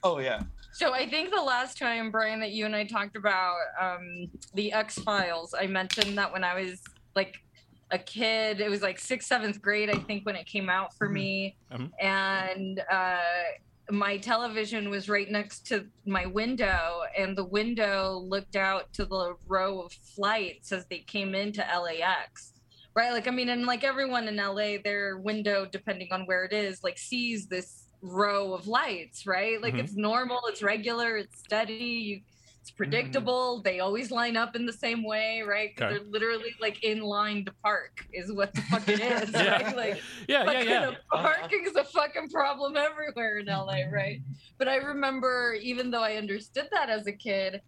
Oh 0.04 0.20
yeah. 0.20 0.42
So 0.72 0.94
I 0.94 1.10
think 1.10 1.34
the 1.34 1.42
last 1.42 1.78
time, 1.78 2.12
Brian, 2.12 2.40
that 2.40 2.52
you 2.52 2.66
and 2.66 2.76
I 2.76 2.86
talked 2.86 3.16
about 3.16 3.58
um, 3.80 4.30
the 4.54 4.72
X 4.72 4.98
Files, 5.00 5.54
I 5.58 5.68
mentioned 5.68 6.18
that 6.18 6.32
when 6.32 6.44
I 6.44 6.54
was 6.62 6.82
like 7.16 7.36
a 7.92 7.98
kid, 7.98 8.62
it 8.62 8.70
was 8.70 8.82
like 8.82 9.00
sixth, 9.00 9.28
seventh 9.28 9.62
grade, 9.62 9.90
I 9.90 9.98
think, 10.00 10.26
when 10.26 10.36
it 10.36 10.46
came 10.46 10.70
out 10.70 10.94
for 10.96 11.10
me, 11.10 11.58
Mhm. 11.72 11.92
and 12.00 12.82
uh, 12.90 13.18
my 13.92 14.18
television 14.18 14.90
was 14.92 15.10
right 15.10 15.30
next 15.30 15.66
to 15.68 15.88
my 16.06 16.28
window, 16.28 17.02
and 17.18 17.36
the 17.36 17.44
window 17.46 18.20
looked 18.24 18.56
out 18.56 18.94
to 18.94 19.06
the 19.06 19.36
row 19.48 19.82
of 19.82 19.92
flights 19.92 20.72
as 20.72 20.86
they 20.86 21.00
came 21.00 21.34
into 21.34 21.62
LAX. 21.62 22.54
Right, 22.96 23.12
like 23.12 23.28
I 23.28 23.32
mean, 23.32 23.50
and 23.50 23.66
like 23.66 23.84
everyone 23.84 24.28
in 24.28 24.36
LA, 24.38 24.78
their 24.84 25.18
window, 25.18 25.66
depending 25.66 26.10
on 26.12 26.26
where 26.26 26.44
it 26.44 26.54
is, 26.54 26.84
like 26.84 26.98
sees 26.98 27.48
this 27.48 27.79
row 28.02 28.54
of 28.54 28.68
lights, 28.68 29.26
right? 29.26 29.62
Like 29.62 29.76
Mhm. 29.76 29.80
it's 29.80 29.96
normal, 29.96 30.40
it's 30.48 30.62
regular, 30.64 31.18
it's 31.18 31.40
steady, 31.40 31.74
you, 31.74 32.22
it's 32.62 32.72
predictable. 32.72 33.62
They 33.62 33.80
always 33.80 34.12
line 34.12 34.36
up 34.38 34.56
in 34.56 34.66
the 34.66 34.74
same 34.74 35.04
way, 35.04 35.42
right? 35.42 35.72
Okay. 35.78 35.90
They're 35.98 36.06
literally 36.10 36.54
like 36.62 36.84
in 36.84 37.02
line 37.02 37.46
to 37.46 37.54
park, 37.64 38.06
is 38.14 38.32
what 38.32 38.54
the 38.54 38.62
fuck 38.64 38.88
it 38.88 39.00
is, 39.00 39.32
Yeah. 39.34 39.62
right? 39.64 39.76
Like 39.76 40.02
Yeah, 40.28 40.50
yeah, 40.52 40.62
yeah. 40.64 40.92
parking 41.12 41.64
is 41.66 41.76
a 41.76 41.84
fucking 41.86 42.30
problem 42.30 42.76
everywhere 42.78 43.38
in 43.40 43.48
LA, 43.48 43.84
right? 43.92 44.22
But 44.58 44.68
I 44.68 44.78
remember, 44.78 45.54
even 45.62 45.90
though 45.92 46.04
I 46.04 46.16
understood 46.16 46.68
that 46.72 46.90
as 46.90 47.08
a 47.08 47.14
kid, 47.14 47.62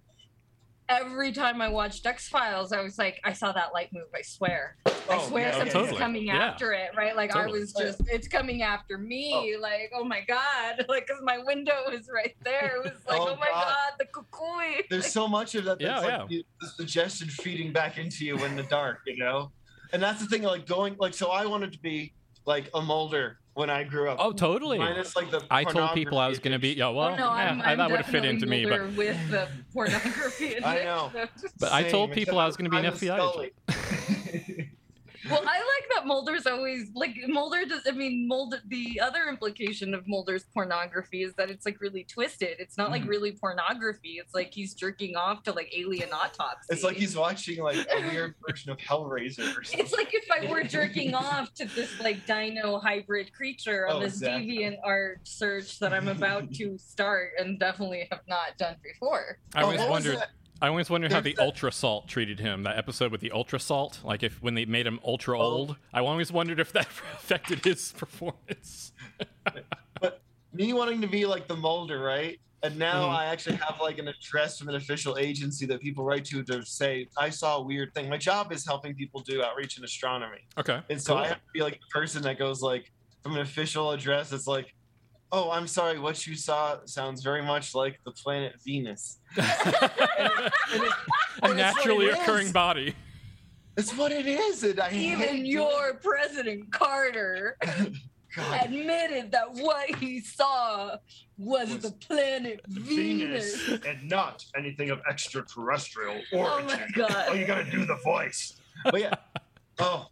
every 0.89 1.31
time 1.31 1.61
I 1.61 1.69
watched 1.69 2.05
X 2.05 2.27
Files, 2.27 2.71
I 2.73 2.81
was 2.81 2.97
like, 2.97 3.19
I 3.23 3.33
saw 3.33 3.51
that 3.53 3.73
light 3.73 3.91
move. 3.93 4.07
I 4.15 4.21
swear. 4.21 4.75
I 4.85 4.91
Oh, 5.09 5.27
swear 5.27 5.47
yeah, 5.47 5.51
something's 5.53 5.73
totally. 5.73 5.97
coming 5.97 6.27
Yeah. 6.27 6.37
after 6.37 6.73
it, 6.73 6.91
right? 6.95 7.15
Like 7.15 7.31
Totally. 7.31 7.57
I 7.57 7.61
was 7.61 7.73
just, 7.73 8.01
it's 8.07 8.27
coming 8.27 8.61
after 8.61 8.97
me. 8.97 9.55
Oh. 9.57 9.61
Like, 9.61 9.91
oh 9.95 10.03
my 10.03 10.21
god, 10.27 10.85
like 10.89 11.07
because 11.07 11.21
my 11.23 11.37
window 11.37 11.89
is 11.91 12.09
right 12.13 12.35
there. 12.43 12.77
It 12.77 12.83
was 12.83 12.93
like, 13.07 13.19
Oh, 13.19 13.29
oh, 13.29 13.35
my 13.37 13.47
God. 13.49 13.65
god, 13.65 13.93
the 13.99 14.05
cuckoo. 14.05 14.81
There's 14.89 15.11
so 15.11 15.27
much 15.27 15.55
of 15.55 15.65
that 15.65 15.79
that's 15.79 16.03
Yeah, 16.05 16.17
like 16.19 16.29
the, 16.29 16.45
the 16.61 16.67
suggestion 16.67 17.27
feeding 17.29 17.71
back 17.71 17.97
into 17.97 18.25
you 18.25 18.43
in 18.45 18.55
the 18.55 18.63
dark, 18.63 18.99
you 19.05 19.17
know? 19.17 19.51
And 19.93 20.01
that's 20.01 20.21
the 20.21 20.27
thing, 20.27 20.43
like 20.43 20.65
going 20.65 20.95
like 20.99 21.13
so 21.13 21.31
I 21.31 21.45
wanted 21.45 21.73
to 21.73 21.79
be 21.79 22.13
like 22.45 22.69
a 22.73 22.81
Mulder 22.81 23.37
when 23.53 23.69
I 23.69 23.83
grew 23.83 24.09
up. 24.09 24.17
Oh, 24.19 24.31
totally. 24.31 24.79
Minus 24.79 25.15
like 25.15 25.31
the 25.31 25.43
I 25.51 25.63
told 25.63 25.91
people 25.93 26.17
I 26.17 26.27
was 26.27 26.39
going 26.39 26.53
to 26.53 26.59
be. 26.59 26.69
edition. 26.71 26.79
Yeah, 26.79 26.89
well, 26.89 27.09
oh 27.09 27.15
no, 27.15 27.25
yeah, 27.25 27.31
I'm, 27.31 27.61
I, 27.61 27.71
I'm 27.71 27.77
that 27.77 27.89
would 27.89 28.01
have 28.01 28.11
fit 28.11 28.25
into 28.25 28.45
me, 28.45 28.65
but 28.65 28.93
with 28.93 29.17
the 29.29 29.47
pornography. 29.73 30.63
I 30.63 30.83
know. 30.83 31.11
But 31.59 31.71
I 31.71 31.83
told 31.83 32.11
people 32.11 32.39
I 32.39 32.45
was 32.45 32.55
gonna 32.57 32.69
be 32.69 32.77
an 32.77 32.85
FBI 32.85 33.17
Scully. 33.17 34.67
Well, 35.29 35.39
I 35.45 35.57
like 35.59 35.89
that 35.95 36.05
Mulder's 36.07 36.47
always 36.47 36.89
like 36.95 37.15
Mulder 37.27 37.65
does. 37.65 37.81
I 37.87 37.91
mean, 37.91 38.27
Mulder. 38.27 38.59
The 38.67 38.99
other 39.01 39.25
implication 39.29 39.93
of 39.93 40.07
Mulder's 40.07 40.45
pornography 40.53 41.23
is 41.23 41.33
that 41.35 41.49
it's 41.49 41.65
like 41.65 41.79
really 41.81 42.03
twisted. 42.03 42.57
It's 42.59 42.77
not 42.77 42.89
like 42.91 43.03
Mhm. 43.03 43.09
really 43.09 43.31
pornography. 43.33 44.17
It's 44.19 44.33
like 44.33 44.53
he's 44.53 44.73
jerking 44.73 45.15
off 45.15 45.43
to 45.43 45.51
like 45.51 45.71
alien 45.75 46.09
autopsy. 46.11 46.67
it's 46.69 46.83
like 46.83 46.97
he's 46.97 47.15
watching 47.15 47.61
like 47.61 47.77
a 47.91 48.01
weird 48.09 48.35
version 48.47 48.71
of 48.71 48.77
Hellraiser 48.77 49.57
or 49.57 49.63
something. 49.63 49.79
It's 49.81 49.93
like 49.93 50.13
if 50.13 50.25
I 50.31 50.49
were 50.49 50.63
jerking 50.63 51.13
off 51.13 51.53
to 51.55 51.65
this 51.65 51.99
like 51.99 52.25
dino 52.25 52.79
hybrid 52.79 53.33
creature 53.33 53.87
on 53.87 53.97
Oh, 53.97 53.99
this 53.99 54.13
exactly. 54.15 54.57
deviant 54.59 54.77
art 54.83 55.19
search 55.27 55.79
that 55.79 55.93
I'm 55.93 56.07
about 56.07 56.51
to 56.55 56.77
start 56.77 57.31
and 57.39 57.59
definitely 57.59 58.07
have 58.11 58.21
not 58.27 58.57
done 58.57 58.75
before. 58.83 59.37
I 59.55 59.61
Oh, 59.61 59.65
always 59.65 59.79
what 59.79 59.89
was 59.89 60.05
wondered. 60.05 60.23
I 60.61 60.67
always 60.67 60.89
wondered 60.89 61.11
how 61.11 61.21
the 61.21 61.35
Ultra 61.39 61.71
Salt 61.71 62.07
treated 62.07 62.39
him. 62.39 62.63
That 62.63 62.77
episode 62.77 63.11
with 63.11 63.21
the 63.21 63.31
Ultra 63.31 63.59
Salt, 63.59 63.99
like 64.03 64.21
if 64.21 64.41
when 64.43 64.53
they 64.53 64.65
made 64.65 64.85
him 64.85 64.99
ultra 65.05 65.39
old. 65.39 65.75
I 65.93 65.99
always 66.01 66.31
wondered 66.31 66.59
if 66.59 66.71
that 66.73 66.85
affected 67.15 67.63
his 67.65 67.91
performance. 67.93 68.91
But 69.99 70.21
me 70.53 70.73
wanting 70.73 71.01
to 71.01 71.07
be 71.07 71.25
like 71.25 71.47
the 71.47 71.55
Mulder, 71.55 71.99
right? 71.99 72.39
And 72.63 72.77
now 72.77 73.07
Mhm. 73.07 73.15
I 73.15 73.25
actually 73.25 73.55
have 73.57 73.79
like 73.81 73.97
an 73.97 74.07
address 74.07 74.57
from 74.59 74.69
an 74.69 74.75
official 74.75 75.17
agency 75.17 75.65
that 75.67 75.79
people 75.81 76.03
write 76.03 76.25
to 76.25 76.43
to 76.43 76.63
say 76.65 77.07
I 77.17 77.29
saw 77.29 77.57
a 77.57 77.61
weird 77.61 77.93
thing. 77.95 78.07
My 78.09 78.17
job 78.17 78.51
is 78.51 78.65
helping 78.65 78.93
people 78.95 79.21
do 79.21 79.43
outreach 79.43 79.77
in 79.79 79.83
astronomy, 79.83 80.41
Okay. 80.59 80.79
and 80.89 81.01
so 81.01 81.13
cool. 81.13 81.23
I 81.23 81.27
have 81.27 81.37
to 81.37 81.51
be 81.53 81.61
like 81.61 81.79
the 81.81 81.87
person 81.91 82.21
that 82.23 82.37
goes 82.37 82.61
like 82.61 82.91
from 83.23 83.33
an 83.35 83.41
official 83.41 83.91
address. 83.91 84.31
It's 84.31 84.47
like, 84.47 84.73
oh, 85.31 85.51
I'm 85.51 85.67
sorry, 85.67 85.99
what 85.99 86.25
you 86.27 86.35
saw 86.35 86.77
sounds 86.85 87.23
very 87.23 87.41
much 87.41 87.73
like 87.73 87.99
the 88.03 88.11
planet 88.11 88.55
Venus. 88.65 89.19
a 89.37 89.41
what 91.39 91.51
it 91.51 91.55
naturally 91.55 92.07
is. 92.07 92.17
occurring 92.17 92.51
body. 92.51 92.95
It's 93.77 93.95
what 93.95 94.11
it 94.11 94.27
is, 94.27 94.63
and 94.63 94.79
I 94.79 94.91
Even 94.91 95.27
doing 95.29 95.45
your 95.45 95.93
President 95.95 96.71
Carter. 96.71 97.57
God. 98.33 98.65
admitted 98.65 99.29
that 99.33 99.51
what 99.55 99.93
he 99.95 100.21
saw 100.21 100.95
was, 101.37 101.69
Was 101.69 101.79
the 101.79 101.91
planet 101.91 102.61
Venus. 102.65 103.67
and 103.85 104.07
not 104.07 104.45
anything 104.55 104.89
of 104.89 105.01
extraterrestrial 105.09 106.21
origin. 106.31 106.31
Oh 106.33 106.63
my 106.63 106.87
god. 106.95 107.25
Oh, 107.27 107.33
you 107.33 107.45
gotta 107.45 107.69
do 107.69 107.83
the 107.83 107.97
voice. 108.05 108.57
But 108.85 109.01
yeah. 109.01 109.15
Oh. 109.79 110.07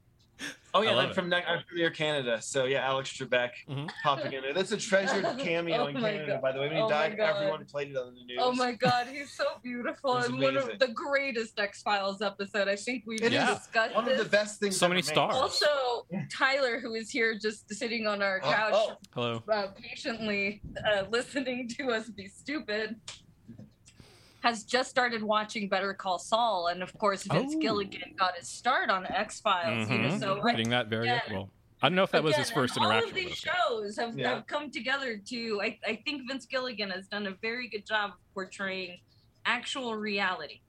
Oh 0.74 0.82
yeah, 0.82 0.92
I 0.92 0.94
love 0.94 1.08
I'm 1.10 1.14
from 1.16 1.30
Ne- 1.30 1.44
I'm 1.48 1.64
from 1.68 1.78
near 1.78 1.90
Canada, 1.90 2.42
so 2.42 2.66
yeah, 2.66 2.86
Alex 2.88 3.10
Trebek 3.18 3.50
Mhm. 3.68 3.90
popping 4.04 4.34
in 4.34 4.42
there. 4.44 4.54
That's 4.54 4.72
a 4.72 4.78
treasured 4.78 5.24
cameo 5.40 5.84
Oh 5.84 5.88
in 5.88 5.96
Canada, 5.96 6.34
God. 6.34 6.42
by 6.42 6.52
the 6.52 6.60
way. 6.60 6.68
When 6.68 6.78
he 6.78 6.82
Oh 6.84 6.90
died, 6.90 7.20
everyone 7.20 7.66
played 7.66 7.90
it 7.90 7.98
on 7.98 8.14
the 8.14 8.24
news. 8.24 8.38
Oh 8.40 8.52
my 8.52 8.74
god, 8.74 9.08
he's 9.08 9.32
so 9.32 9.46
beautiful. 9.64 10.14
It 10.14 10.18
was 10.18 10.26
And 10.28 10.40
one 10.40 10.58
of 10.58 10.78
the 10.78 10.90
greatest 10.90 11.60
X 11.60 11.82
Files 11.82 12.22
episode. 12.22 12.68
I 12.68 12.76
think 12.76 13.04
we've 13.08 13.22
It 13.24 13.34
is 13.34 13.48
discussed 13.48 13.96
One 13.96 14.08
of 14.10 14.18
the 14.18 14.26
best 14.26 14.60
things. 14.60 14.78
So 14.78 14.86
ever 14.86 14.94
many 14.94 15.02
made. 15.06 15.12
stars. 15.12 15.36
Also, 15.36 16.06
Tyler, 16.32 16.80
who 16.80 16.94
is 16.94 17.10
here 17.10 17.38
just 17.42 17.74
sitting 17.74 18.06
on 18.06 18.22
our 18.22 18.40
Oh, 18.44 18.52
couch, 18.52 18.74
oh. 18.76 18.98
Hello. 19.16 19.44
uh, 19.52 19.68
patiently 19.82 20.62
uh, 20.88 21.06
listening 21.10 21.68
to 21.80 21.90
us 21.92 22.10
be 22.10 22.28
stupid, 22.28 22.96
has 24.42 24.64
just 24.64 24.90
started 24.90 25.22
watching 25.22 25.68
Better 25.68 25.94
Call 25.94 26.18
Saul, 26.20 26.68
and 26.68 26.82
of 26.82 26.98
course 26.98 27.24
Vince 27.24 27.54
Oh. 27.56 27.60
Gilligan 27.60 28.14
got 28.18 28.38
his 28.38 28.48
start 28.48 28.90
on 28.90 29.06
X 29.08 29.42
Files. 29.42 29.90
You 29.90 29.98
know, 29.98 30.10
Mhm. 30.10 30.20
so 30.20 30.42
I- 30.48 30.64
that 30.70 30.88
very 30.88 31.10
again- 31.10 31.22
well. 31.32 31.50
I 31.82 31.88
don't 31.88 31.96
know 31.96 32.04
if 32.04 32.12
that 32.12 32.24
was 32.24 32.36
his 32.36 32.52
first 32.52 32.76
and 32.76 32.84
interaction. 32.86 33.04
All 33.04 33.10
of 33.10 33.16
these 33.16 33.26
with 33.26 33.34
those 33.36 33.44
guys. 33.46 33.56
shows 33.70 33.98
have, 33.98 34.20
Yeah. 34.20 34.30
have 34.36 34.48
come 34.48 34.70
together 34.70 35.18
to. 35.18 35.62
I, 35.62 35.80
I 35.86 35.96
think 36.04 36.28
Vince 36.28 36.46
Gilligan 36.46 36.90
has 36.90 37.08
done 37.08 37.26
a 37.28 37.32
very 37.42 37.70
good 37.70 37.86
job 37.86 38.12
of 38.12 38.34
portraying 38.34 39.00
actual 39.46 39.96
reality. 39.96 40.60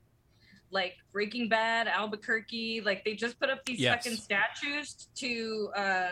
Like 0.71 0.97
Breaking 1.11 1.49
Bad, 1.49 1.89
Albuquerque, 1.89 2.83
like 2.83 3.05
they 3.05 3.15
just 3.15 3.41
put 3.41 3.51
up 3.51 3.65
these 3.65 3.81
Yes. 3.81 4.05
second 4.05 4.19
statues 4.19 5.09
to 5.17 5.73
uh, 5.75 6.11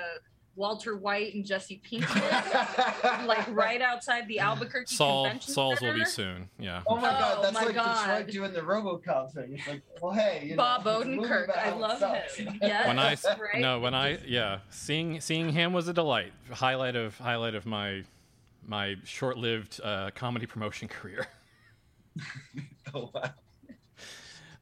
Walter 0.58 0.96
White 0.96 1.34
and 1.34 1.46
Jesse 1.46 1.80
Pinkman, 1.88 3.26
like 3.26 3.46
right 3.54 3.80
outside 3.80 4.26
the 4.26 4.40
Albuquerque 4.40 4.92
Saul, 4.94 5.24
Convention 5.26 5.54
Saul's 5.54 5.80
will 5.80 5.94
be 5.94 6.04
soon. 6.04 6.48
Yeah. 6.58 6.82
Oh 6.88 6.96
my 6.96 7.02
god, 7.02 7.36
Oh 7.38 7.42
that's 7.42 7.54
my 7.54 7.62
like 7.64 7.74
God. 7.76 8.06
Detroit 8.26 8.30
doing 8.32 8.52
the 8.52 8.60
RoboCop 8.60 9.32
thing. 9.32 9.54
It's 9.56 9.68
like, 9.68 9.82
well, 10.02 10.12
hey, 10.12 10.48
you 10.50 10.56
Bob 10.56 10.84
know, 10.84 10.98
it's 10.98 11.06
a 11.06 11.08
movie 11.10 11.28
Odenkirk, 11.28 11.44
about 11.44 11.58
I 11.58 11.74
love 11.76 11.98
sucks. 12.00 12.34
him. 12.34 12.58
Yes, 12.62 12.86
When 12.88 12.98
I 12.98 13.16
right? 13.40 13.60
no, 13.62 13.78
when 13.78 13.94
I 13.94 14.18
yeah, 14.26 14.58
seeing 14.68 15.20
seeing 15.20 15.50
him 15.52 15.72
was 15.72 15.86
a 15.86 15.92
delight. 15.92 16.32
Highlight 16.50 16.96
of 16.96 17.16
highlight 17.18 17.54
of 17.54 17.64
my 17.64 18.02
my 18.66 18.96
short-lived 19.04 19.80
uh, 19.82 20.10
comedy 20.16 20.46
promotion 20.46 20.88
career. 20.98 21.28
Oh, 22.92 23.10
wow. 23.14 23.22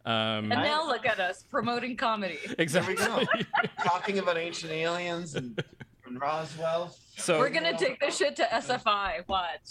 Um, 0.05 0.53
And 0.53 0.62
now 0.62 0.87
look 0.87 1.05
at 1.05 1.19
us 1.19 1.43
promoting 1.43 1.97
comedy. 1.97 2.38
exactly. 2.59 2.95
go. 2.95 3.25
Talking 3.83 4.21
about 4.21 4.38
ancient 4.38 4.71
aliens 4.71 5.35
and, 5.35 5.61
and 6.06 6.20
Roswell. 6.20 6.94
so 7.16 7.38
We're 7.38 7.50
gonna 7.50 7.76
take 7.76 8.00
this 8.00 8.16
shit 8.16 8.36
to 8.36 8.44
SFI. 8.44 9.26
Watch. 9.28 9.68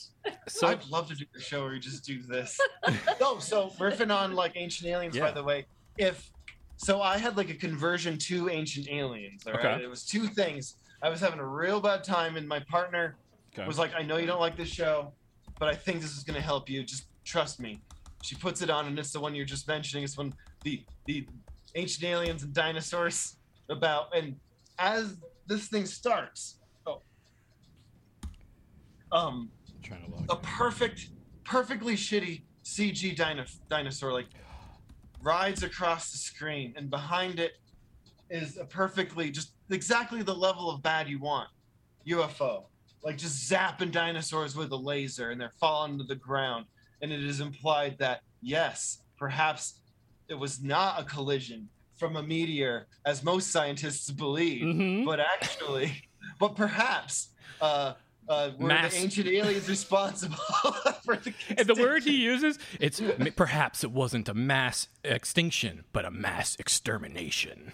so 0.47 0.67
I'd 0.67 0.85
love 0.87 1.07
to 1.09 1.15
do 1.15 1.25
a 1.35 1.39
show 1.39 1.61
where 1.63 1.71
we 1.71 1.79
just 1.79 2.05
do 2.05 2.21
this. 2.21 2.59
no, 3.21 3.39
so 3.39 3.69
riffing 3.79 4.13
on 4.15 4.33
like 4.33 4.53
ancient 4.55 4.89
aliens, 4.89 5.17
by 5.17 5.31
the 5.31 5.43
way. 5.43 5.65
If 5.97 6.29
so, 6.77 7.01
I 7.01 7.17
had 7.17 7.37
like 7.37 7.49
a 7.49 7.53
conversion 7.55 8.17
to 8.19 8.49
ancient 8.49 8.89
aliens. 8.89 9.43
All 9.47 9.53
right, 9.53 9.65
Okay. 9.65 9.83
it 9.83 9.89
was 9.89 10.05
two 10.05 10.27
things. 10.27 10.75
I 11.01 11.09
was 11.09 11.19
having 11.19 11.39
a 11.39 11.47
real 11.47 11.79
bad 11.79 12.03
time, 12.03 12.35
and 12.35 12.47
my 12.47 12.59
partner 12.59 13.15
okay. 13.53 13.65
was 13.67 13.79
like, 13.79 13.93
"I 13.95 14.01
know 14.01 14.17
you 14.17 14.27
don't 14.27 14.41
like 14.41 14.57
this 14.57 14.69
show, 14.69 15.13
but 15.59 15.69
I 15.69 15.75
think 15.75 16.01
this 16.01 16.17
is 16.17 16.23
gonna 16.23 16.41
help 16.41 16.69
you. 16.69 16.83
Just 16.83 17.05
trust 17.23 17.59
me." 17.59 17.81
She 18.23 18.35
puts 18.35 18.61
it 18.61 18.69
on, 18.69 18.87
and 18.87 18.97
it's 18.97 19.11
the 19.11 19.19
one 19.19 19.35
you're 19.35 19.45
just 19.45 19.67
mentioning. 19.67 20.03
It's 20.03 20.17
when 20.17 20.33
the 20.63 20.83
the 21.05 21.27
ancient 21.75 22.03
aliens 22.05 22.43
and 22.43 22.53
dinosaurs 22.53 23.35
about, 23.69 24.15
and 24.15 24.35
as 24.79 25.17
this 25.47 25.67
thing 25.67 25.85
starts, 25.85 26.59
oh, 26.87 27.01
um, 29.11 29.49
trying 29.83 30.03
to 30.05 30.11
log. 30.11 30.25
a 30.29 30.35
perfect, 30.37 31.09
perfectly 31.43 31.95
shitty 31.95 32.43
CG 32.63 33.15
dino- 33.15 33.45
dinosaur 33.69 34.11
like 34.11 34.27
rides 35.21 35.63
across 35.63 36.11
the 36.11 36.17
screen, 36.17 36.73
and 36.75 36.89
behind 36.89 37.39
it 37.39 37.53
is 38.29 38.57
a 38.57 38.65
perfectly 38.65 39.29
just 39.29 39.53
exactly 39.69 40.23
the 40.23 40.33
level 40.33 40.69
of 40.69 40.81
bad 40.81 41.07
you 41.07 41.19
want 41.19 41.49
UFO, 42.07 42.65
like 43.03 43.17
just 43.17 43.49
zapping 43.49 43.91
dinosaurs 43.91 44.55
with 44.55 44.71
a 44.71 44.75
laser, 44.75 45.31
and 45.31 45.39
they're 45.39 45.53
falling 45.59 45.97
to 45.97 46.03
the 46.03 46.15
ground. 46.15 46.65
And 47.01 47.11
it 47.11 47.23
is 47.23 47.39
implied 47.39 47.97
that 47.99 48.21
yes, 48.41 49.03
perhaps 49.17 49.81
it 50.27 50.33
was 50.33 50.63
not 50.63 50.99
a 50.99 51.03
collision 51.03 51.69
from 51.97 52.15
a 52.15 52.23
meteor, 52.23 52.87
as 53.05 53.23
most 53.23 53.51
scientists 53.51 54.11
believe 54.11 54.63
Mhm. 54.63 55.05
but 55.05 55.19
actually, 55.19 56.03
but 56.39 56.55
perhaps 56.55 57.29
uh, 57.61 57.93
uh, 58.27 58.49
were 58.57 58.67
Mass- 58.67 58.93
the 58.93 58.99
ancient 58.99 59.27
aliens 59.27 59.69
responsible 59.69 60.35
for 61.05 61.15
the 61.15 61.33
And 61.57 61.67
the 61.67 61.75
word 61.75 62.03
he 62.03 62.15
uses, 62.17 62.57
it's 62.79 63.01
perhaps 63.35 63.83
it 63.83 63.91
wasn't 63.91 64.27
a 64.27 64.33
mass 64.33 64.87
extinction, 65.03 65.85
but 65.93 66.05
a 66.05 66.11
mass 66.11 66.55
extermination. 66.57 67.71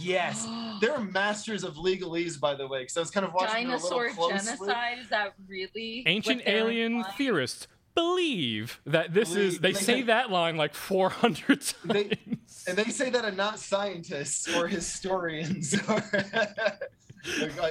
Yes, 0.00 0.46
they're 0.80 1.00
masters 1.00 1.64
of 1.64 1.74
legalese, 1.76 2.38
by 2.38 2.54
the 2.54 2.66
way. 2.68 2.82
Because 2.82 2.96
I 2.96 3.00
was 3.00 3.10
kind 3.10 3.26
of 3.26 3.32
watching 3.32 3.64
them 3.68 3.74
a 3.74 3.78
Dinosaur 3.78 4.08
little 4.08 4.28
closely. 4.28 4.38
genocide? 4.58 4.98
Is 5.00 5.08
that 5.08 5.34
really 5.48 6.02
Ancient 6.06 6.42
alien 6.46 6.96
implying? 6.96 7.16
theorists 7.16 7.66
believe 7.94 8.80
that 8.86 9.14
this 9.14 9.34
is. 9.34 9.58
They 9.60 9.72
they- 9.72 9.78
say 9.80 10.02
that 10.02 10.30
line 10.30 10.56
like 10.56 10.74
400 10.74 11.46
times. 11.60 11.74
They- 11.84 12.18
And 12.66 12.76
they 12.76 12.84
say 12.84 13.10
that 13.10 13.24
are 13.24 13.30
not 13.32 13.58
scientists 13.58 14.54
or 14.54 14.66
historians 14.66 15.74
or 15.88 16.02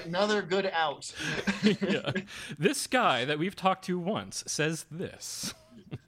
another 0.05 0.41
good 0.41 0.69
out. 0.73 1.11
yeah. 1.63 2.11
This 2.57 2.87
guy 2.87 3.25
that 3.25 3.39
we've 3.39 3.55
talked 3.55 3.85
to 3.85 3.97
once 3.99 4.43
says 4.47 4.85
this. 4.91 5.53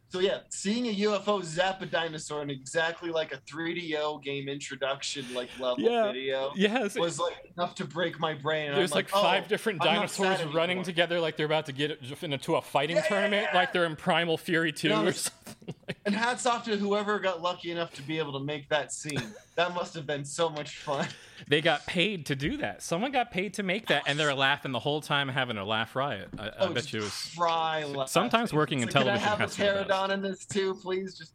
So 0.10 0.22
yeah, 0.22 0.40
seeing 0.48 0.88
a 0.88 0.96
UFO 1.08 1.44
zap 1.44 1.82
a 1.82 1.86
dinosaur 1.86 2.42
in 2.42 2.50
exactly 2.50 3.10
like 3.10 3.34
a 3.34 3.38
3DO 3.52 4.24
game 4.24 4.48
introduction 4.48 5.26
like 5.34 5.50
level 5.60 5.80
Yeah. 5.80 6.08
video 6.14 6.54
Yes. 6.56 6.96
was 6.96 7.20
like 7.20 7.34
enough 7.58 7.76
to 7.76 7.86
break 7.86 8.18
my 8.18 8.34
brain. 8.34 8.70
And 8.70 8.78
There's 8.78 8.94
I'm 8.94 8.96
like, 8.96 9.12
like, 9.14 9.20
oh, 9.22 9.24
five 9.24 9.44
oh, 9.46 9.50
different 9.50 9.82
I'm 9.82 9.96
dinosaurs 9.96 10.42
running 10.54 10.84
together 10.84 11.20
like 11.20 11.36
they're 11.36 11.46
about 11.46 11.66
to 11.66 11.74
get 11.74 12.00
into 12.22 12.56
a 12.56 12.62
fighting 12.62 12.96
Yeah, 12.96 13.02
yeah, 13.02 13.10
tournament, 13.10 13.48
yeah. 13.52 13.60
like 13.60 13.74
they're 13.74 13.84
in 13.86 13.98
Primal 13.98 14.38
Fury 14.38 14.72
2 14.72 14.88
No, 14.88 15.06
or 15.06 15.12
something. 15.12 15.76
And 16.06 16.16
hats 16.16 16.46
off 16.46 16.66
to 16.66 16.78
whoever 16.78 17.20
got 17.20 17.42
lucky 17.42 17.72
enough 17.72 17.94
to 17.96 18.02
be 18.02 18.18
able 18.20 18.34
to 18.34 18.40
make 18.44 18.70
that 18.70 18.92
scene. 18.92 19.22
That 19.56 19.74
must 19.74 19.94
have 19.94 20.06
been 20.08 20.26
so 20.26 20.50
much 20.50 20.78
fun. 20.80 21.08
They 21.50 21.62
got 21.62 21.86
paid 21.86 22.26
to 22.28 22.36
do 22.36 22.58
that. 22.58 22.82
Someone 22.82 23.12
got 23.12 23.30
paid 23.30 23.56
to 23.56 23.64
make 23.64 23.88
that, 23.88 24.04
and 24.08 24.18
they're 24.18 24.34
laughing 24.34 24.72
the 24.72 24.80
whole 24.80 25.02
time, 25.02 25.28
having 25.28 25.58
a 25.58 25.66
laugh 25.66 25.94
riot. 25.96 26.30
I, 26.40 26.48
I 26.48 26.52
Oh, 26.60 26.74
bet 26.74 26.92
you 26.94 27.02
it 27.02 27.04
was. 27.04 27.34
cry 27.38 27.84
laughing. 27.84 28.08
Sometimes 28.08 28.54
working 28.54 28.80
in 28.80 28.86
like, 28.86 28.94
television 28.94 29.20
Can 29.20 29.28
I 29.28 29.30
have 29.30 29.40
has 29.40 29.52
a 29.52 29.56
to 29.56 29.62
be 29.62 29.68
the 29.68 29.74
best. 29.86 29.90
pterodon 29.90 30.10
in 30.14 30.22
this 30.22 30.46
too, 30.46 30.76
please? 30.76 31.14
Just. 31.18 31.34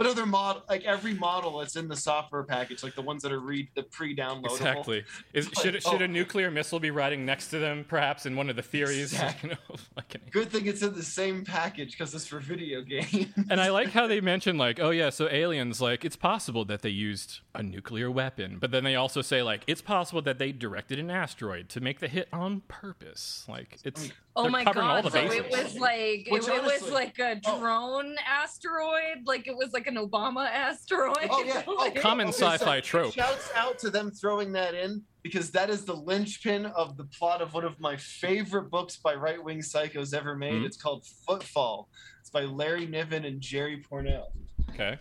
What 0.00 0.08
other 0.08 0.24
model, 0.24 0.62
like 0.66 0.84
every 0.84 1.12
model 1.12 1.58
that's 1.58 1.76
in 1.76 1.86
the 1.86 1.94
software 1.94 2.42
package, 2.42 2.82
like 2.82 2.94
the 2.94 3.02
ones 3.02 3.22
that 3.22 3.32
are 3.32 3.38
read 3.38 3.68
the 3.74 3.82
pre-downloadable. 3.82 4.52
Exactly. 4.52 5.04
Is, 5.34 5.50
should 5.60 5.74
Like, 5.74 5.82
should 5.82 6.00
oh. 6.00 6.06
a 6.06 6.08
nuclear 6.08 6.50
missile 6.50 6.80
be 6.80 6.90
riding 6.90 7.26
next 7.26 7.48
to 7.48 7.58
them, 7.58 7.84
perhaps 7.86 8.24
in 8.24 8.34
one 8.34 8.48
of 8.48 8.56
the 8.56 8.62
theories? 8.62 9.12
Exactly. 9.12 9.40
You 9.50 9.56
know, 9.56 9.76
like 9.96 10.14
an- 10.14 10.22
Good 10.30 10.50
thing 10.50 10.66
it's 10.66 10.80
in 10.80 10.94
the 10.94 11.02
same 11.02 11.44
package 11.44 11.92
because 11.92 12.14
it's 12.14 12.26
for 12.26 12.38
video 12.38 12.80
games. 12.80 13.26
and 13.50 13.60
I 13.60 13.68
like 13.70 13.90
how 13.90 14.06
they 14.06 14.22
mention 14.22 14.56
like, 14.56 14.80
oh 14.80 14.88
yeah, 14.88 15.10
so 15.10 15.28
aliens 15.28 15.82
like 15.82 16.02
it's 16.04 16.16
possible 16.16 16.64
that 16.66 16.80
they 16.80 16.88
used 16.88 17.40
a 17.54 17.62
nuclear 17.62 18.10
weapon, 18.10 18.56
but 18.58 18.70
then 18.70 18.84
they 18.84 18.96
also 18.96 19.20
say 19.20 19.42
like 19.42 19.64
it's 19.66 19.82
possible 19.82 20.22
that 20.22 20.38
they 20.38 20.50
directed 20.50 20.98
an 20.98 21.10
asteroid 21.10 21.68
to 21.70 21.80
make 21.80 22.00
the 22.00 22.08
hit 22.08 22.28
on 22.32 22.62
purpose. 22.68 23.44
Like 23.48 23.78
it's 23.84 24.12
Oh 24.36 24.42
they're 24.42 24.50
my 24.52 24.64
god! 24.64 24.76
all 24.76 25.02
the 25.02 25.10
so 25.10 25.22
bases. 25.28 25.38
it 25.38 25.50
was 25.50 25.74
like 25.78 26.26
it, 26.28 26.32
Which 26.32 26.46
it 26.48 26.62
was 26.62 26.70
honestly- 26.72 26.90
like 26.92 27.18
a 27.18 27.40
Oh. 27.46 27.58
drone 27.60 28.16
asteroid, 28.26 29.26
like 29.26 29.46
it 29.48 29.56
was 29.56 29.72
like 29.72 29.86
an 29.88 29.96
Obama 29.96 30.48
asteroid. 30.48 31.28
Oh 31.30 31.42
yeah, 31.44 31.62
oh, 31.68 31.90
Common 31.96 32.28
okay, 32.28 32.36
sci-fi 32.36 32.80
trope. 32.80 33.12
Shouts 33.14 33.50
out 33.56 33.78
to 33.80 33.90
them 33.90 34.10
throwing 34.10 34.52
that 34.52 34.74
in 34.74 35.02
because 35.22 35.50
that 35.50 35.68
is 35.68 35.84
the 35.84 35.94
linchpin 35.94 36.66
of 36.66 36.96
the 36.96 37.04
plot 37.04 37.42
of 37.42 37.52
one 37.54 37.64
of 37.64 37.78
my 37.80 37.96
favorite 37.96 38.70
books 38.70 38.96
by 38.96 39.14
right 39.14 39.42
wing 39.42 39.58
psychos 39.58 40.14
ever 40.14 40.36
made. 40.36 40.62
Mhm. 40.62 40.66
It's 40.66 40.80
called 40.80 41.04
Footfall. 41.26 41.88
It's 42.20 42.30
by 42.30 42.42
Larry 42.42 42.86
Niven 42.86 43.24
and 43.24 43.40
Jerry 43.40 43.82
Pournelle. 43.82 44.28
okay. 44.70 44.98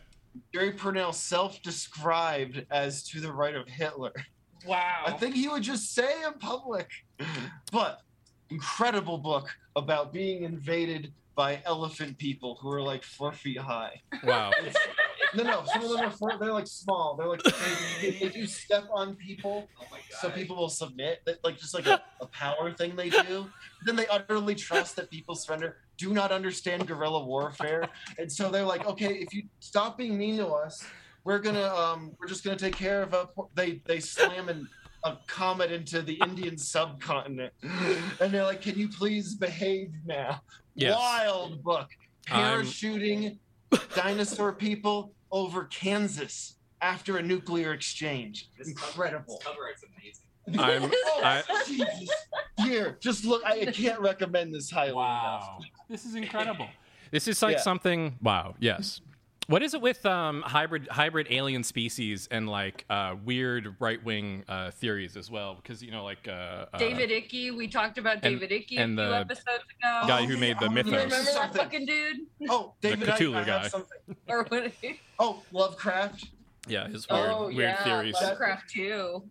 Jerry 0.53 0.73
Pournelle 0.73 1.13
self-described 1.13 2.65
as 2.71 3.03
to 3.09 3.19
the 3.19 3.31
right 3.31 3.55
of 3.55 3.67
Hitler. 3.67 4.13
wow. 4.65 5.03
I 5.05 5.11
think 5.13 5.35
he 5.35 5.47
would 5.47 5.63
just 5.63 5.93
say 5.93 6.23
in 6.25 6.33
public. 6.33 6.89
But 7.71 8.01
incredible 8.49 9.17
book 9.17 9.55
about 9.75 10.11
being 10.13 10.43
invaded 10.43 11.13
by 11.35 11.61
elephant 11.65 12.17
people 12.17 12.57
who 12.61 12.69
are 12.69 12.81
like 12.81 13.03
four 13.03 13.31
feet 13.31 13.57
high. 13.57 14.01
Wow. 14.23 14.51
No, 15.35 15.43
no, 15.43 15.63
some 15.71 15.83
of 15.83 15.91
them 15.91 15.99
are 15.99 16.09
four, 16.09 16.31
they're 16.39 16.51
like 16.51 16.65
small. 16.65 17.15
They're 17.15 17.27
like 17.27 17.43
they, 18.01 18.11
they 18.19 18.29
do 18.29 18.47
step 18.47 18.85
on 18.91 19.15
people, 19.15 19.69
so 20.21 20.29
people 20.31 20.55
will 20.55 20.69
submit. 20.69 21.21
That 21.25 21.43
like 21.43 21.57
just 21.57 21.75
like 21.75 21.85
a, 21.85 22.01
a 22.19 22.25
power 22.25 22.71
thing 22.71 22.95
they 22.95 23.09
do. 23.09 23.47
Then 23.85 23.95
they 23.95 24.07
utterly 24.07 24.55
trust 24.55 24.95
that 24.95 25.11
people 25.11 25.35
surrender. 25.35 25.77
Do 25.97 26.13
not 26.13 26.31
understand 26.31 26.87
guerrilla 26.87 27.23
warfare, 27.23 27.87
and 28.17 28.31
so 28.31 28.49
they're 28.49 28.65
like, 28.65 28.87
okay, 28.87 29.13
if 29.13 29.31
you 29.31 29.43
stop 29.59 29.99
being 29.99 30.17
mean 30.17 30.37
to 30.37 30.47
us, 30.47 30.83
we're 31.23 31.39
gonna 31.39 31.67
um 31.75 32.11
we're 32.19 32.27
just 32.27 32.43
gonna 32.43 32.57
take 32.57 32.75
care 32.75 33.03
of 33.03 33.13
a. 33.13 33.29
They 33.53 33.81
they 33.85 33.99
slam 33.99 34.49
an, 34.49 34.67
a 35.03 35.17
comet 35.27 35.71
into 35.71 36.01
the 36.01 36.13
Indian 36.23 36.57
subcontinent, 36.57 37.53
and 38.19 38.31
they're 38.33 38.43
like, 38.43 38.61
can 38.61 38.77
you 38.77 38.89
please 38.89 39.35
behave 39.35 39.91
now? 40.05 40.41
Yes. 40.75 40.97
Wild 40.97 41.63
book. 41.63 41.87
I'm- 42.31 42.61
Parachuting 42.65 43.37
dinosaur 43.95 44.53
people 44.53 45.13
over 45.31 45.65
Kansas 45.65 46.55
after 46.81 47.17
a 47.17 47.21
nuclear 47.21 47.73
exchange. 47.73 48.49
Incredible. 48.63 49.39
Cover 49.43 49.63
art's 49.67 49.83
amazing. 49.83 50.25
I'm 50.63 50.91
Oh, 50.93 51.21
I, 51.23 51.43
Jesus. 51.67 52.09
Here, 52.63 52.97
just 52.99 53.25
look. 53.25 53.43
I, 53.45 53.61
I 53.61 53.65
can't 53.67 53.99
recommend 53.99 54.53
this 54.53 54.69
highly 54.71 54.91
enough. 54.91 55.59
This 55.89 56.05
is 56.05 56.15
incredible. 56.15 56.67
This 57.11 57.27
is 57.27 57.41
like 57.41 57.57
Yeah. 57.57 57.61
something. 57.61 58.15
Wow. 58.21 58.55
Yes. 58.59 59.01
What 59.49 59.63
is 59.63 59.73
it 59.73 59.81
with 59.81 60.05
um, 60.05 60.43
hybrid 60.43 60.87
hybrid 60.91 61.25
alien 61.31 61.63
species 61.63 62.27
and 62.29 62.47
like 62.47 62.85
uh, 62.87 63.15
weird 63.25 63.75
right 63.79 64.01
wing 64.05 64.43
uh, 64.47 64.69
theories 64.69 65.17
as 65.17 65.31
well? 65.31 65.55
Because 65.55 65.81
you 65.81 65.89
know, 65.89 66.03
like 66.03 66.27
uh, 66.27 66.67
uh, 66.71 66.77
David 66.77 67.09
Icke. 67.09 67.57
We 67.57 67.67
talked 67.67 67.97
about 67.97 68.21
David 68.21 68.51
Icke 68.51 68.77
and 68.79 68.99
a 68.99 69.03
few 69.03 69.09
the 69.09 69.17
episodes 69.17 69.63
ago. 69.81 70.07
guy 70.07 70.23
who 70.27 70.37
made 70.37 70.59
the 70.59 70.65
Oh, 70.65 70.69
you 70.69 70.75
mythos. 70.75 70.93
remember 70.93 71.31
that 71.31 71.55
fucking 71.55 71.87
dude? 71.87 72.17
Oh, 72.47 72.75
David, 72.79 73.09
I, 73.09 73.17
Cthulhu 73.17 73.33
I 73.33 73.37
have 73.37 73.47
guy. 73.47 73.67
something. 73.69 73.97
Or 74.29 74.43
what? 74.43 74.71
Oh, 75.17 75.41
Lovecraft. 75.51 76.27
Yeah, 76.67 76.87
his 76.87 77.09
weird 77.09 77.29
oh 77.31 77.47
weird 77.47 77.57
yeah, 77.57 77.83
theories. 77.83 78.15
Lovecraft 78.21 78.69
too. 78.69 79.23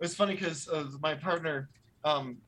It's 0.00 0.14
funny 0.14 0.32
because 0.32 0.66
uh, 0.66 0.86
my 1.02 1.12
partner, 1.12 1.68
um, 2.04 2.38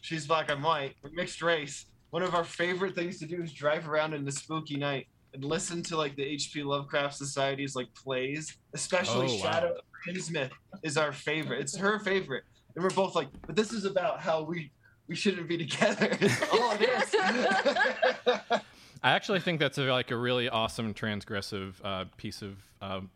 she's 0.00 0.26
black, 0.26 0.50
I'm 0.50 0.62
white, 0.62 0.94
mixed 1.12 1.42
race. 1.42 1.84
One 2.08 2.22
of 2.22 2.34
our 2.34 2.44
favorite 2.44 2.94
things 2.94 3.18
to 3.18 3.26
do 3.26 3.42
is 3.42 3.52
drive 3.52 3.86
around 3.86 4.14
in 4.14 4.24
the 4.24 4.32
spooky 4.32 4.78
night 4.78 5.08
and 5.34 5.44
listen 5.44 5.82
to 5.84 5.96
like 5.96 6.14
the 6.16 6.22
H.P. 6.24 6.62
Lovecraft 6.62 7.14
Society's 7.14 7.74
like 7.74 7.88
plays, 7.94 8.56
especially 8.74 9.26
Oh, 9.30 9.36
wow. 9.36 9.42
Shadow 9.52 9.68
of 9.74 10.14
Innsmouth 10.14 10.50
is 10.82 10.96
our 10.96 11.12
favorite. 11.12 11.60
It's 11.60 11.76
her 11.76 11.98
favorite, 12.00 12.44
and 12.74 12.82
we're 12.84 12.90
both 12.90 13.14
like, 13.14 13.28
but 13.46 13.56
this 13.56 13.72
is 13.72 13.84
about 13.84 14.20
how 14.20 14.42
we 14.42 14.70
we 15.08 15.16
shouldn't 15.16 15.48
be 15.48 15.58
together. 15.58 16.16
It's 16.20 16.42
all 16.52 16.72
it 16.72 16.82
is. 16.82 17.14
I 19.04 19.10
actually 19.10 19.40
think 19.40 19.58
that's 19.58 19.78
a, 19.78 19.82
like 19.90 20.10
a 20.12 20.16
really 20.16 20.48
awesome 20.48 20.94
transgressive 20.94 21.74
uh, 21.82 22.04
piece 22.16 22.40
of 22.40 22.56
um, 22.80 23.10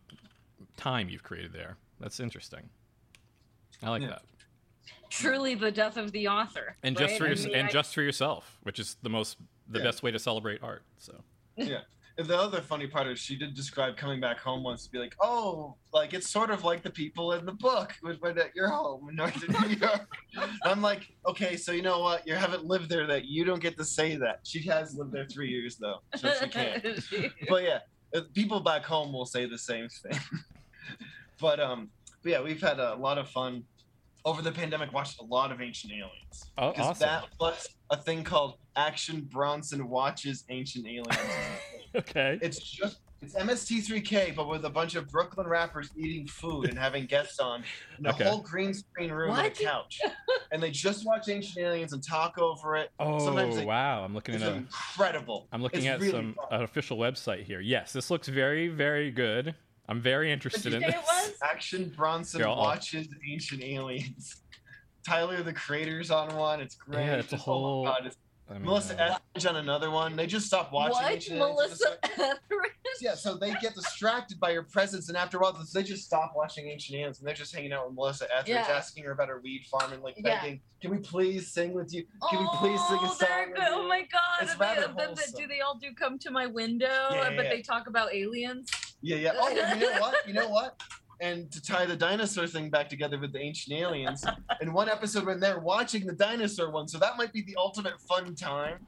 time 0.76 1.08
you've 1.08 1.22
created 1.22 1.52
there. 1.52 1.76
That's 2.00 2.18
interesting. 2.18 2.68
I 3.82 3.90
like 3.90 4.02
Yeah. 4.02 4.08
that. 4.08 4.22
Truly 5.10 5.54
the 5.54 5.70
death 5.70 5.96
of 5.96 6.10
the 6.10 6.26
author. 6.26 6.74
And 6.82 6.96
just 6.96 7.20
right? 7.20 7.36
for 7.36 7.40
I 7.40 7.46
mean, 7.46 7.54
and 7.54 7.68
I- 7.68 7.70
just 7.70 7.94
for 7.94 8.02
yourself, 8.02 8.58
which 8.64 8.80
is 8.80 8.96
the 9.02 9.08
most 9.08 9.36
the 9.68 9.78
Yeah. 9.78 9.84
best 9.84 10.02
way 10.02 10.10
to 10.10 10.18
celebrate 10.18 10.62
art. 10.62 10.82
So 10.98 11.22
And 11.56 11.82
the 12.16 12.38
other 12.38 12.62
funny 12.62 12.86
part 12.86 13.06
is 13.08 13.18
she 13.18 13.36
did 13.36 13.54
describe 13.54 13.96
coming 13.96 14.20
back 14.20 14.38
home 14.38 14.62
once 14.62 14.84
to 14.84 14.90
be 14.90 14.98
like, 14.98 15.14
oh, 15.20 15.76
like 15.92 16.14
it's 16.14 16.28
sort 16.30 16.50
of 16.50 16.64
like 16.64 16.82
the 16.82 16.90
people 16.90 17.32
in 17.32 17.44
the 17.44 17.52
book 17.52 17.94
when 18.00 18.38
at 18.38 18.56
your 18.56 18.68
home 18.68 19.08
in 19.10 19.16
Northern 19.16 19.68
New 19.68 19.76
York. 19.80 20.08
I'm 20.64 20.80
like, 20.80 21.12
okay, 21.26 21.56
so 21.56 21.72
you 21.72 21.82
know 21.82 22.00
what? 22.00 22.26
You 22.26 22.34
haven't 22.34 22.64
lived 22.64 22.88
there. 22.88 23.06
That 23.06 23.26
you 23.26 23.44
don't 23.44 23.60
get 23.60 23.76
to 23.76 23.84
say 23.84 24.16
that. 24.16 24.40
She 24.44 24.66
has 24.66 24.94
lived 24.94 25.12
there 25.12 25.26
three 25.26 25.50
years 25.50 25.76
though, 25.76 25.98
so 26.14 26.32
she 26.40 26.48
can. 26.48 26.82
But 27.48 27.64
yeah, 27.64 27.78
uh, 28.14 28.22
people 28.32 28.60
back 28.60 28.84
home 28.84 29.12
will 29.12 29.26
say 29.26 29.46
the 29.46 29.58
same 29.58 29.88
thing. 29.88 30.18
but 31.40 31.60
um, 31.60 31.90
but 32.22 32.32
yeah, 32.32 32.40
we've 32.40 32.62
had 32.62 32.80
a 32.80 32.94
lot 32.94 33.18
of 33.18 33.28
fun 33.28 33.64
over 34.26 34.42
the 34.42 34.52
pandemic. 34.52 34.92
Watched 34.92 35.20
a 35.20 35.24
lot 35.24 35.50
of 35.52 35.62
Ancient 35.62 35.92
Aliens. 35.94 36.50
Oh, 36.58 36.72
Because 36.72 36.86
awesome. 36.88 37.06
that 37.06 37.24
plus 37.38 37.68
a 37.90 37.96
thing 37.96 38.22
called 38.24 38.58
Action 38.76 39.22
Bronson 39.32 39.88
watches 39.88 40.44
Ancient 40.50 40.86
Aliens. 40.86 41.16
okay. 41.96 42.38
It's 42.42 42.58
just 42.58 42.98
it's 43.22 43.34
MST3K, 43.34 44.36
but 44.36 44.46
with 44.46 44.66
a 44.66 44.70
bunch 44.70 44.94
of 44.94 45.08
Brooklyn 45.08 45.46
rappers 45.46 45.88
eating 45.96 46.26
food 46.26 46.68
and 46.68 46.78
having 46.78 47.06
guests 47.06 47.38
on 47.40 47.64
in 47.98 48.04
a 48.04 48.10
Okay. 48.10 48.24
whole 48.24 48.40
green 48.42 48.74
screen 48.74 49.10
room 49.10 49.30
and 49.34 49.46
a 49.46 49.50
couch, 49.50 50.00
and 50.52 50.62
they 50.62 50.70
just 50.70 51.06
watch 51.06 51.26
Ancient 51.30 51.56
Aliens 51.64 51.94
and 51.94 52.06
talk 52.06 52.36
over 52.38 52.76
it. 52.76 52.90
Oh 52.98 53.18
Sometimes 53.24 53.56
they- 53.56 53.64
wow! 53.64 54.04
I'm 54.04 54.12
looking 54.12 54.34
It's 54.34 54.44
at 54.44 54.52
a, 54.52 54.56
incredible. 54.56 55.48
I'm 55.50 55.62
looking 55.62 55.78
It's 55.84 55.88
at 55.88 56.00
really 56.00 56.12
some 56.12 56.34
fun. 56.34 56.58
an 56.58 56.62
official 56.64 56.98
website 56.98 57.44
here. 57.44 57.60
Yes, 57.60 57.90
this 57.92 58.10
looks 58.10 58.28
very 58.28 58.68
very 58.68 59.10
good. 59.10 59.54
I'm 59.88 60.00
very 60.00 60.32
interested 60.32 60.70
Did 60.70 60.74
in 60.74 60.82
you 60.82 60.88
say 60.90 60.96
this. 60.96 61.08
it 61.08 61.30
was? 61.30 61.34
Action 61.42 61.92
Bronson 61.96 62.40
Here, 62.40 62.48
I'll- 62.48 62.56
watches 62.56 63.08
Ancient 63.30 63.62
Aliens. 63.62 64.36
Tyler 65.06 65.42
the 65.42 65.52
Creator's 65.52 66.10
on 66.10 66.34
one. 66.36 66.60
It's 66.60 66.74
great. 66.74 67.06
Yeah, 67.06 67.14
it's 67.16 67.28
a 67.28 67.36
just- 67.36 67.48
oh 67.48 67.52
whole- 67.52 67.84
God, 67.84 67.98
it's- 68.00 68.16
I 68.48 68.54
mean, 68.54 68.62
Melissa 68.66 68.94
uh, 68.94 69.18
Etheridge 69.34 69.46
on 69.46 69.56
another 69.56 69.90
one. 69.90 70.14
They 70.14 70.26
just 70.28 70.46
stopped 70.46 70.72
watching 70.72 70.92
what? 71.02 71.12
Ancient 71.12 71.38
Aliens. 71.38 71.56
for 71.58 71.62
Melissa 71.64 71.98
second. 72.04 72.24
Etheridge? 72.24 72.72
Yeah, 73.00 73.14
so 73.16 73.34
they 73.36 73.52
get 73.60 73.74
distracted 73.74 74.38
by 74.38 74.50
your 74.52 74.62
presence, 74.62 75.08
and 75.08 75.18
after 75.18 75.36
a 75.36 75.40
while, 75.40 75.58
they 75.74 75.82
just 75.82 76.04
stop 76.04 76.32
watching 76.36 76.68
Ancient 76.68 76.96
Aliens, 76.96 77.18
and 77.18 77.26
they're 77.26 77.34
just 77.34 77.52
hanging 77.52 77.72
out 77.72 77.86
with 77.88 77.96
Melissa 77.96 78.26
Etheridge, 78.32 78.48
Yeah. 78.48 78.68
asking 78.76 79.02
her 79.02 79.10
about 79.10 79.28
her 79.28 79.40
weed 79.40 79.66
farm, 79.68 79.92
and 79.92 80.00
like 80.00 80.14
Yeah. 80.16 80.40
begging, 80.40 80.60
"Can 80.80 80.92
we 80.92 80.98
please 80.98 81.52
sing 81.52 81.72
with 81.72 81.92
you? 81.92 82.06
Can 82.30 82.38
we 82.40 82.48
please 82.58 82.80
sing 82.86 82.98
a 82.98 83.00
Oh, 83.02 83.06
song?" 83.14 83.16
they're 83.28 83.46
good. 83.48 83.64
Oh 83.68 83.88
my 83.88 84.02
god! 84.02 84.20
It's 84.42 84.52
And 84.52 84.60
they- 84.60 84.64
rather 84.64 84.94
then- 84.96 85.14
then 85.16 85.30
do 85.36 85.46
they 85.48 85.60
all 85.60 85.74
do 85.76 85.92
come 85.92 86.16
to 86.20 86.30
my 86.30 86.46
window? 86.46 86.86
Yeah, 87.10 87.30
but 87.34 87.46
yeah. 87.46 87.50
they 87.50 87.62
talk 87.62 87.88
about 87.88 88.14
aliens. 88.14 88.70
Yeah, 89.02 89.16
yeah. 89.16 89.32
Oh, 89.38 89.48
you 89.48 89.56
know 89.56 89.92
what? 90.00 90.14
You 90.26 90.32
know 90.34 90.48
what? 90.48 90.80
And 91.20 91.50
to 91.52 91.62
tie 91.62 91.86
the 91.86 91.96
dinosaur 91.96 92.46
thing 92.46 92.68
back 92.68 92.88
together 92.90 93.18
with 93.18 93.32
the 93.32 93.38
ancient 93.40 93.74
aliens, 93.78 94.22
in 94.60 94.72
one 94.74 94.88
episode 94.90 95.24
when 95.24 95.40
they're 95.40 95.60
watching 95.60 96.04
the 96.06 96.12
dinosaur 96.12 96.70
one, 96.70 96.86
so 96.88 96.98
that 96.98 97.16
might 97.16 97.32
be 97.32 97.40
the 97.42 97.56
ultimate 97.56 97.98
fun 98.02 98.34
time. 98.34 98.78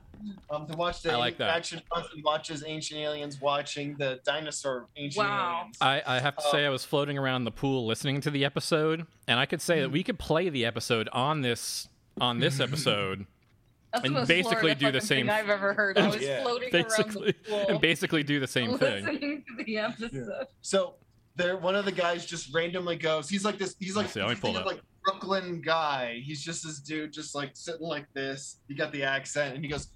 Um, 0.50 0.66
to 0.66 0.76
watch 0.76 1.02
the 1.02 1.12
I 1.12 1.16
like 1.16 1.38
that. 1.38 1.48
action 1.56 1.80
Bronson 1.88 2.20
watches 2.24 2.64
ancient 2.66 2.98
aliens 2.98 3.40
watching 3.40 3.94
the 3.98 4.18
dinosaur 4.24 4.88
ancient 4.96 5.24
Wow. 5.24 5.58
aliens. 5.60 5.76
I, 5.80 6.02
I 6.04 6.18
have 6.18 6.34
to 6.36 6.42
say, 6.50 6.66
I 6.66 6.70
was 6.70 6.84
floating 6.84 7.16
around 7.16 7.44
the 7.44 7.52
pool 7.52 7.86
listening 7.86 8.20
to 8.22 8.30
the 8.30 8.44
episode, 8.44 9.06
and 9.28 9.38
I 9.38 9.46
could 9.46 9.62
say 9.62 9.76
Hmm. 9.76 9.82
that 9.82 9.90
we 9.90 10.02
could 10.02 10.18
play 10.18 10.48
the 10.48 10.66
episode 10.66 11.08
on 11.12 11.42
this 11.42 11.88
on 12.20 12.40
this 12.40 12.58
episode, 12.68 13.26
That's 13.92 14.04
And 14.04 14.14
the 14.14 14.20
most 14.20 14.28
basically 14.28 14.58
Florida 14.74 14.80
do 14.80 14.92
the 14.92 15.00
same- 15.00 15.26
thing 15.26 15.30
I've 15.34 15.48
ever 15.48 15.72
heard. 15.72 15.96
I 15.98 16.06
was 16.08 16.20
Yeah. 16.20 16.42
floating 16.42 16.70
basically, 16.70 17.22
around 17.22 17.26
the 17.26 17.32
pool, 17.50 17.66
and 17.68 17.80
basically 17.80 18.22
do 18.22 18.38
the 18.40 18.46
same 18.46 18.76
thing. 18.78 19.04
listening 19.06 19.44
to 19.58 19.64
the 19.64 19.78
episode. 19.78 20.46
So 20.60 20.96
there, 21.36 21.56
one 21.56 21.74
of 21.74 21.84
the 21.84 21.92
guys 21.92 22.26
just 22.26 22.52
randomly 22.54 22.96
goes. 22.96 23.28
He's 23.30 23.44
like 23.44 23.56
this. 23.58 23.74
He's 23.78 23.96
like, 23.96 24.04
Let's 24.04 24.14
see, 24.14 24.20
let 24.20 24.26
me 24.28 24.32
if 24.32 24.38
you 24.38 24.42
think 24.42 24.54
pull 24.56 24.60
of, 24.62 24.66
it 24.66 24.68
up. 24.68 24.74
like 24.76 24.82
Brooklyn 25.04 25.62
guy. 25.64 26.20
He's 26.24 26.42
just 26.42 26.64
this 26.64 26.80
dude, 26.80 27.12
just 27.12 27.34
like 27.34 27.50
sitting 27.54 27.86
like 27.86 28.06
this. 28.12 28.58
He 28.68 28.74
got 28.74 28.92
the 28.92 29.04
accent, 29.04 29.54
and 29.54 29.64
he 29.64 29.70
goes, 29.70 29.88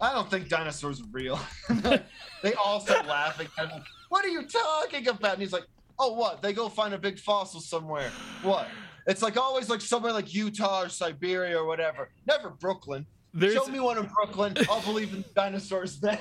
"I 0.00 0.12
don't 0.12 0.28
think 0.28 0.48
dinosaurs 0.48 1.00
are 1.00 1.04
real." 1.12 1.38
they 2.42 2.54
all 2.54 2.80
start 2.80 3.06
laughing. 3.06 3.46
And 3.58 3.68
I'm 3.68 3.74
like, 3.78 3.86
what 4.08 4.24
are 4.24 4.28
you 4.28 4.42
talking 4.46 5.06
about? 5.08 5.34
And 5.34 5.42
he's 5.42 5.52
like, 5.52 5.66
"Oh, 5.98 6.14
what? 6.14 6.42
They 6.42 6.52
go 6.52 6.68
find 6.68 6.92
a 6.94 6.98
big 6.98 7.18
fossil 7.20 7.60
somewhere. 7.60 8.10
What?" 8.42 8.66
It's 9.06 9.22
like 9.22 9.36
always 9.36 9.68
like 9.70 9.80
somewhere 9.80 10.12
like 10.12 10.34
Utah 10.34 10.82
or 10.82 10.88
Siberia 10.88 11.58
or 11.58 11.66
whatever. 11.66 12.10
Never 12.26 12.50
Brooklyn. 12.50 13.06
There's 13.34 13.54
Show 13.54 13.66
me 13.66 13.80
one 13.80 13.98
in 13.98 14.06
Brooklyn. 14.06 14.56
I'll 14.70 14.82
believe 14.82 15.12
in 15.14 15.24
dinosaurs 15.34 16.00
then. 16.00 16.18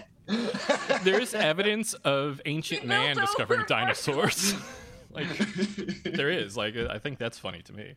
There's 1.03 1.33
evidence 1.33 1.93
of 1.93 2.41
ancient 2.45 2.85
man 2.85 3.15
discovering 3.15 3.63
dinosaurs. 3.67 4.53
like 5.09 5.27
there 6.03 6.29
is. 6.29 6.55
Like 6.57 6.75
I 6.75 6.99
think 6.99 7.17
that's 7.19 7.39
funny 7.39 7.61
to 7.63 7.73
me. 7.73 7.93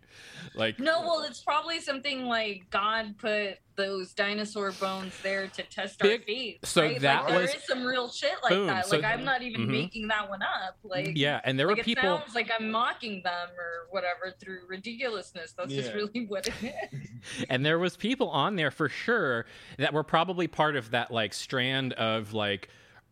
Like 0.55 0.79
No, 0.79 1.01
well, 1.03 1.23
it's 1.23 1.40
probably 1.42 1.81
something 1.81 2.25
like 2.27 2.68
God 2.70 3.16
put 3.18 3.59
those 3.77 4.12
dinosaur 4.12 4.73
bones 4.73 5.14
there 5.23 5.46
to 5.46 5.62
test 5.62 6.03
our 6.03 6.09
Big- 6.09 6.27
faith. 6.27 6.59
so 6.64 6.83
right? 6.83 7.01
that 7.01 7.25
like, 7.25 7.40
was- 7.42 7.55
is 7.55 7.64
some 7.64 7.83
real 7.85 8.11
shit 8.11 8.35
like 8.42 8.51
Boom, 8.53 8.66
that. 8.66 8.87
so- 8.87 8.96
like 8.96 9.05
I'm 9.05 9.25
not 9.25 9.40
even 9.42 9.62
Mhm. 9.62 9.70
making 9.70 10.09
that 10.09 10.29
one 10.29 10.42
up. 10.42 10.77
Like 10.83 11.12
yeah, 11.14 11.40
and 11.44 11.59
there 11.59 11.66
like 11.66 11.77
were 11.77 11.81
it 11.81 11.85
people. 11.87 12.03
sounds 12.18 12.35
like 12.35 12.51
I'm 12.59 12.70
mocking 12.70 13.23
them 13.23 13.49
or 13.59 13.87
whatever 13.90 14.35
through 14.38 14.61
ridiculousness. 14.68 15.53
That's 15.53 15.73
just 15.73 15.94
really 15.94 16.27
what 16.29 16.46
it 16.49 16.55
is. 16.92 17.44
and 17.49 17.64
there 17.64 17.79
was 17.79 17.96
people 17.96 18.29
on 18.29 18.57
there 18.57 18.70
for 18.70 18.88
sure 18.88 19.46
that 19.79 19.92
were 19.94 20.05
probably 20.05 20.46
part 20.46 20.77
of 20.77 20.90
that 20.90 21.11
like 21.11 21.33
strand 21.33 21.92
of 21.94 22.33
like 22.35 22.68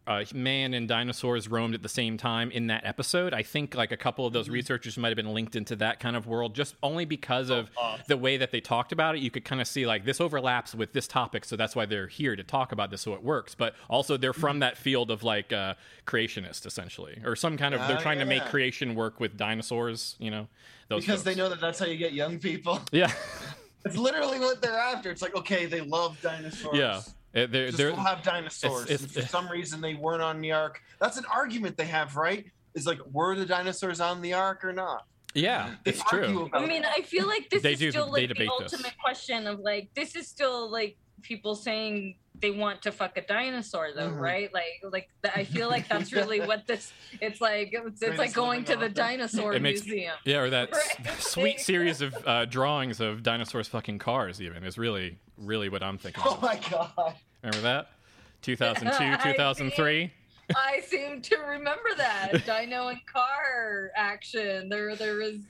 uh, 0.09 0.25
man 0.35 0.73
and 0.75 0.88
dinosaurs 0.88 1.49
roamed 1.49 1.75
at 1.75 1.83
the 1.83 1.88
same 1.88 2.16
time 2.16 2.51
in 2.51 2.66
that 2.68 2.85
episode. 2.87 3.35
I 3.35 3.42
think 3.42 3.75
like 3.75 3.92
a 3.92 3.97
couple 3.97 4.27
of 4.27 4.33
those 4.33 4.49
researchers 4.49 4.97
might 4.97 5.09
have 5.09 5.16
been 5.16 5.35
linked 5.35 5.55
into 5.55 5.77
that 5.77 6.01
kind 6.01 6.16
of 6.16 6.27
world 6.27 6.55
just 6.55 6.75
only 6.83 7.05
because 7.05 7.51
of 7.51 7.71
the 8.07 8.16
way 8.16 8.38
that 8.38 8.51
they 8.51 8.61
talked 8.61 8.90
about 8.90 9.14
it. 9.16 9.21
You 9.21 9.31
could 9.31 9.44
kind 9.44 9.61
of 9.61 9.68
see 9.68 9.87
like 9.87 10.05
this 10.07 10.21
overlaps 10.21 10.75
with 10.75 10.92
this 10.94 11.07
topic, 11.07 11.44
so 11.44 11.57
that's 11.57 11.77
why 11.77 11.85
they're 11.87 12.07
here 12.07 12.35
to 12.37 12.42
talk 12.42 12.73
about 12.73 12.90
this, 12.90 13.03
so 13.03 13.12
it 13.12 13.23
works. 13.23 13.55
But 13.55 13.75
also 13.88 14.16
they're 14.16 14.33
from 14.33 14.61
that 14.61 14.79
field 14.79 15.11
of 15.11 15.23
like 15.23 15.53
uh, 15.53 15.75
creationist 16.07 16.64
essentially, 16.66 17.21
or 17.25 17.37
some 17.37 17.57
kind 17.59 17.75
of 17.75 17.87
they're 17.87 17.99
Ah, 17.99 18.01
trying 18.01 18.18
to 18.18 18.25
make 18.25 18.44
creation 18.47 18.94
work 18.94 19.21
with 19.21 19.37
dinosaurs. 19.37 20.16
You 20.18 20.31
know, 20.31 20.49
those 20.88 21.03
because 21.05 21.23
they 21.23 21.35
know 21.35 21.51
that 21.51 21.61
that's 21.61 21.79
how 21.79 21.87
you 21.87 21.97
get 21.99 22.12
young 22.14 22.38
people. 22.38 22.81
Yeah, 22.92 23.12
It's 23.85 23.97
literally 23.97 24.40
what 24.40 24.61
they're 24.61 24.79
after. 24.79 25.11
It's 25.11 25.23
like, 25.23 25.37
okay, 25.37 25.66
they 25.66 25.81
love 25.81 26.21
dinosaurs. 26.21 26.77
yeah. 26.77 27.01
Uh, 27.44 27.46
They're, 27.51 27.66
Just 27.66 27.79
they're, 27.79 27.92
we'll 27.92 28.01
have 28.05 28.22
dinosaurs. 28.22 28.85
it's- 28.90 29.03
And 29.03 29.11
for 29.11 29.22
some 29.22 29.48
reason, 29.48 29.81
they 29.81 29.94
weren't 29.94 30.22
on 30.22 30.40
the 30.40 30.53
ark. 30.53 30.81
That's 31.01 31.16
an 31.16 31.24
argument 31.33 31.77
they 31.77 31.87
have, 31.87 32.16
right? 32.16 32.44
Is 32.74 32.87
like, 32.87 33.01
were 33.12 33.35
the 33.37 33.46
dinosaurs 33.46 34.01
on 34.01 34.20
the 34.22 34.35
ark 34.35 34.64
or 34.64 34.72
not? 34.72 35.07
yeah, 35.35 35.74
They 35.85 35.90
it's 35.92 36.03
true. 36.05 36.48
I 36.53 36.64
mean. 36.66 36.85
I 36.85 37.03
feel 37.03 37.27
like 37.27 37.51
this 37.51 37.62
They 37.62 37.74
is 37.74 37.79
do- 37.79 37.90
still 37.90 38.07
like 38.11 38.22
the 38.22 38.35
debate 38.35 38.51
this. 38.61 38.72
ultimate 38.72 38.94
question 39.03 39.46
of 39.46 39.61
like 39.61 39.88
this 39.94 40.16
is 40.16 40.27
still 40.27 40.70
like 40.70 40.96
people 41.22 41.55
saying 41.55 42.16
they 42.40 42.51
want 42.53 42.81
to 42.83 42.92
fuck 42.92 43.16
a 43.18 43.20
dinosaur 43.20 43.90
though, 43.94 44.09
Mhm. 44.11 44.18
right? 44.20 44.55
Like 44.55 44.81
like 44.90 45.09
I 45.35 45.44
feel 45.44 45.68
like 45.68 45.87
that's 45.88 46.12
really 46.12 46.40
what 46.51 46.66
this 46.66 46.92
it's 47.20 47.40
like 47.40 47.70
it's, 47.72 48.01
it's 48.03 48.18
like 48.18 48.33
going 48.33 48.64
to 48.64 48.77
the 48.77 48.88
dinosaur 48.88 49.53
It 49.53 49.61
makes- 49.62 49.85
museum. 49.85 50.14
Yeah, 50.24 50.38
or 50.38 50.51
that 50.51 50.70
Right. 50.72 51.20
sweet 51.20 51.61
series 51.61 52.01
of 52.01 52.16
uh, 52.27 52.44
drawings 52.46 53.01
of 53.01 53.22
dinosaurs 53.22 53.68
fucking 53.68 53.98
cars. 53.98 54.40
Even 54.40 54.64
is 54.64 54.79
really, 54.79 55.18
really 55.37 55.68
what 55.68 55.83
I'm 55.83 55.98
thinking. 55.98 56.22
oh 56.27 56.35
of. 56.35 56.42
my 56.42 56.59
god. 56.70 57.14
Remember 57.42 57.62
that? 57.62 57.90
2002, 58.42 59.22
2003. 59.33 60.12
I 60.57 60.81
seem 60.87 61.20
to 61.22 61.37
remember 61.38 61.90
that 61.96 62.44
dino 62.46 62.88
and 62.88 63.05
car 63.07 63.90
action. 63.96 64.68
There 64.68 64.94
there 64.96 65.20
is 65.20 65.40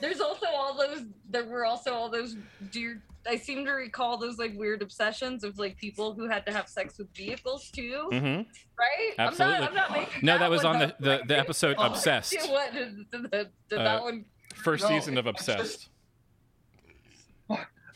there's 0.00 0.20
also 0.20 0.46
all 0.54 0.74
those 0.76 1.02
there 1.28 1.44
were 1.44 1.64
also 1.64 1.92
all 1.92 2.08
those 2.08 2.36
dear 2.70 3.02
I 3.28 3.36
seem 3.36 3.64
to 3.64 3.72
recall 3.72 4.18
those 4.18 4.38
like 4.38 4.52
weird 4.56 4.82
obsessions 4.82 5.42
of 5.42 5.58
like 5.58 5.76
people 5.78 6.14
who 6.14 6.28
had 6.28 6.46
to 6.46 6.52
have 6.52 6.68
sex 6.68 6.96
with 6.96 7.12
vehicles 7.12 7.70
too, 7.70 8.08
Mm-hmm. 8.12 8.42
right? 8.78 9.14
Absolutely. 9.18 9.56
I'm 9.56 9.60
not, 9.62 9.68
I'm 9.70 9.74
not 9.74 9.90
making 9.92 10.20
No, 10.22 10.38
that 10.38 10.48
was 10.50 10.62
one 10.62 10.76
on 10.76 10.80
the, 10.80 10.94
the, 11.00 11.20
the 11.26 11.36
episode 11.38 11.74
Oh, 11.80 11.86
Obsessed, 11.86 12.36
What 12.48 12.72
did, 12.72 13.10
did 13.10 13.34
Uh, 13.34 13.82
that 13.82 14.02
one? 14.02 14.26
first 14.54 14.84
No, 14.84 14.90
season 14.90 15.18
of 15.18 15.26
Obsessed. 15.26 15.88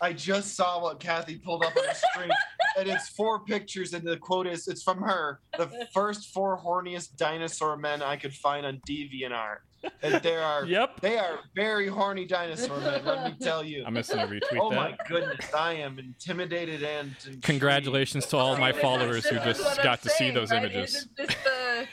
I 0.03 0.13
just 0.13 0.57
saw 0.57 0.81
what 0.83 0.99
Kathy 1.01 1.37
pulled 1.37 1.65
up 1.65 1.77
on 1.77 1.83
the 1.87 1.95
screen, 1.95 2.31
and 2.79 2.89
it's 2.89 3.09
four 3.11 3.41
pictures, 3.45 3.93
and 3.93 4.07
the 4.07 4.17
quote 4.17 4.47
is, 4.47 4.67
"It's 4.69 4.83
from 4.83 5.03
her. 5.03 5.41
The 5.59 5.87
first 5.93 6.33
four 6.33 6.59
horniest 6.59 7.17
dinosaur 7.17 7.77
men 7.77 8.03
I 8.03 8.17
could 8.17 8.33
find 8.33 8.65
on 8.65 8.81
DeviantArt, 8.89 9.59
and 10.03 10.23
there 10.23 10.43
are 10.43 10.65
Yep. 10.65 11.01
they 11.01 11.19
are 11.19 11.41
very 11.55 11.87
horny 11.89 12.25
dinosaur 12.27 12.79
men. 12.81 13.05
Let 13.05 13.25
me 13.25 13.37
tell 13.41 13.63
you. 13.63 13.85
I'm 13.87 13.95
just 13.95 14.11
gonna 14.11 14.27
retweet 14.27 14.59
Oh 14.61 14.71
that. 14.71 14.77
my 14.77 14.97
goodness, 15.09 15.53
I 15.53 15.75
am 15.75 15.99
intimidated 15.99 16.83
and 16.83 17.09
intrigued. 17.19 17.43
Congratulations 17.43 18.27
to 18.27 18.37
all 18.39 18.57
my 18.57 18.73
See, 18.73 18.81
followers 18.81 19.27
who 19.27 19.37
just 19.41 19.63
got 19.83 19.99
I'm 20.01 20.03
to 20.03 20.09
see 20.11 20.31
those 20.31 20.51
right? 20.51 20.65
images. 20.65 20.95
Isn't 20.97 21.17
this 21.17 21.35
the? 21.45 21.87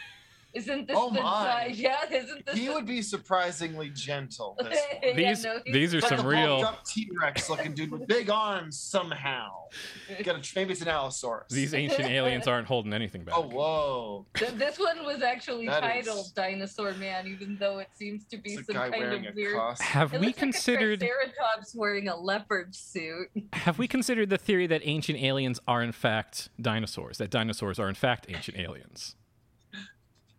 Isn't 0.57 0.87
this 0.87 0.97
Oh 0.99 1.09
the? 1.11 1.21
my. 1.21 1.67
Yeah, 1.75 1.97
isn't 2.11 2.45
this? 2.45 2.55
He 2.55 2.67
the, 2.67 2.73
would 2.73 2.85
be 2.85 3.01
surprisingly 3.01 3.89
gentle. 3.93 4.55
This 4.59 4.67
one. 5.01 5.01
Yeah, 5.03 5.13
These 5.33 5.43
no, 5.43 5.59
these 5.65 5.93
are 5.93 5.99
like 5.99 6.09
some 6.17 6.25
real. 6.25 6.73
T-Rex 6.85 7.49
looking 7.49 7.73
dude 7.73 7.91
with 7.91 8.07
big 8.07 8.29
arms 8.29 8.79
somehow. 8.79 9.49
Got 10.23 10.35
a, 10.37 10.51
maybe 10.55 10.71
it's 10.71 10.81
an 10.81 10.87
Allosaurus. 10.87 11.51
These 11.51 11.73
ancient 11.73 12.09
aliens 12.09 12.47
aren't 12.47 12.67
holding 12.67 12.93
anything 12.93 13.23
back. 13.23 13.35
Oh 13.37 13.41
whoa! 13.47 14.25
Th- 14.35 14.51
This 14.51 14.79
one 14.79 15.05
was 15.05 15.21
actually 15.21 15.67
That 15.67 15.81
titled 15.81 16.25
is- 16.27 16.31
Dinosaur 16.31 16.93
Man, 16.93 17.27
even 17.27 17.57
though 17.59 17.79
it 17.79 17.89
seems 17.93 18.23
to 18.25 18.37
be 18.37 18.51
It's 18.53 18.61
a 18.61 18.65
some 18.65 18.75
guy 18.75 18.89
kind 18.89 19.03
wearing 19.03 19.25
of 19.27 19.33
a 19.33 19.35
weird. 19.35 19.55
costume. 19.55 19.85
Have 19.87 20.13
It 20.13 20.19
we 20.21 20.27
looks 20.27 20.37
like 20.37 20.43
a 20.43 20.45
considered? 20.51 20.99
Triceratops 21.01 21.75
wearing 21.75 22.07
a 22.07 22.15
leopard 22.15 22.73
suit? 22.75 23.27
Have 23.53 23.77
we 23.77 23.87
considered 23.87 24.29
the 24.29 24.37
theory 24.37 24.67
that 24.67 24.81
ancient 24.85 25.19
aliens 25.21 25.59
are 25.67 25.83
in 25.83 25.91
fact 25.91 26.49
dinosaurs? 26.61 27.17
That 27.17 27.29
dinosaurs 27.29 27.77
are 27.79 27.89
in 27.89 27.95
fact 27.95 28.25
ancient 28.29 28.57
aliens? 28.57 29.15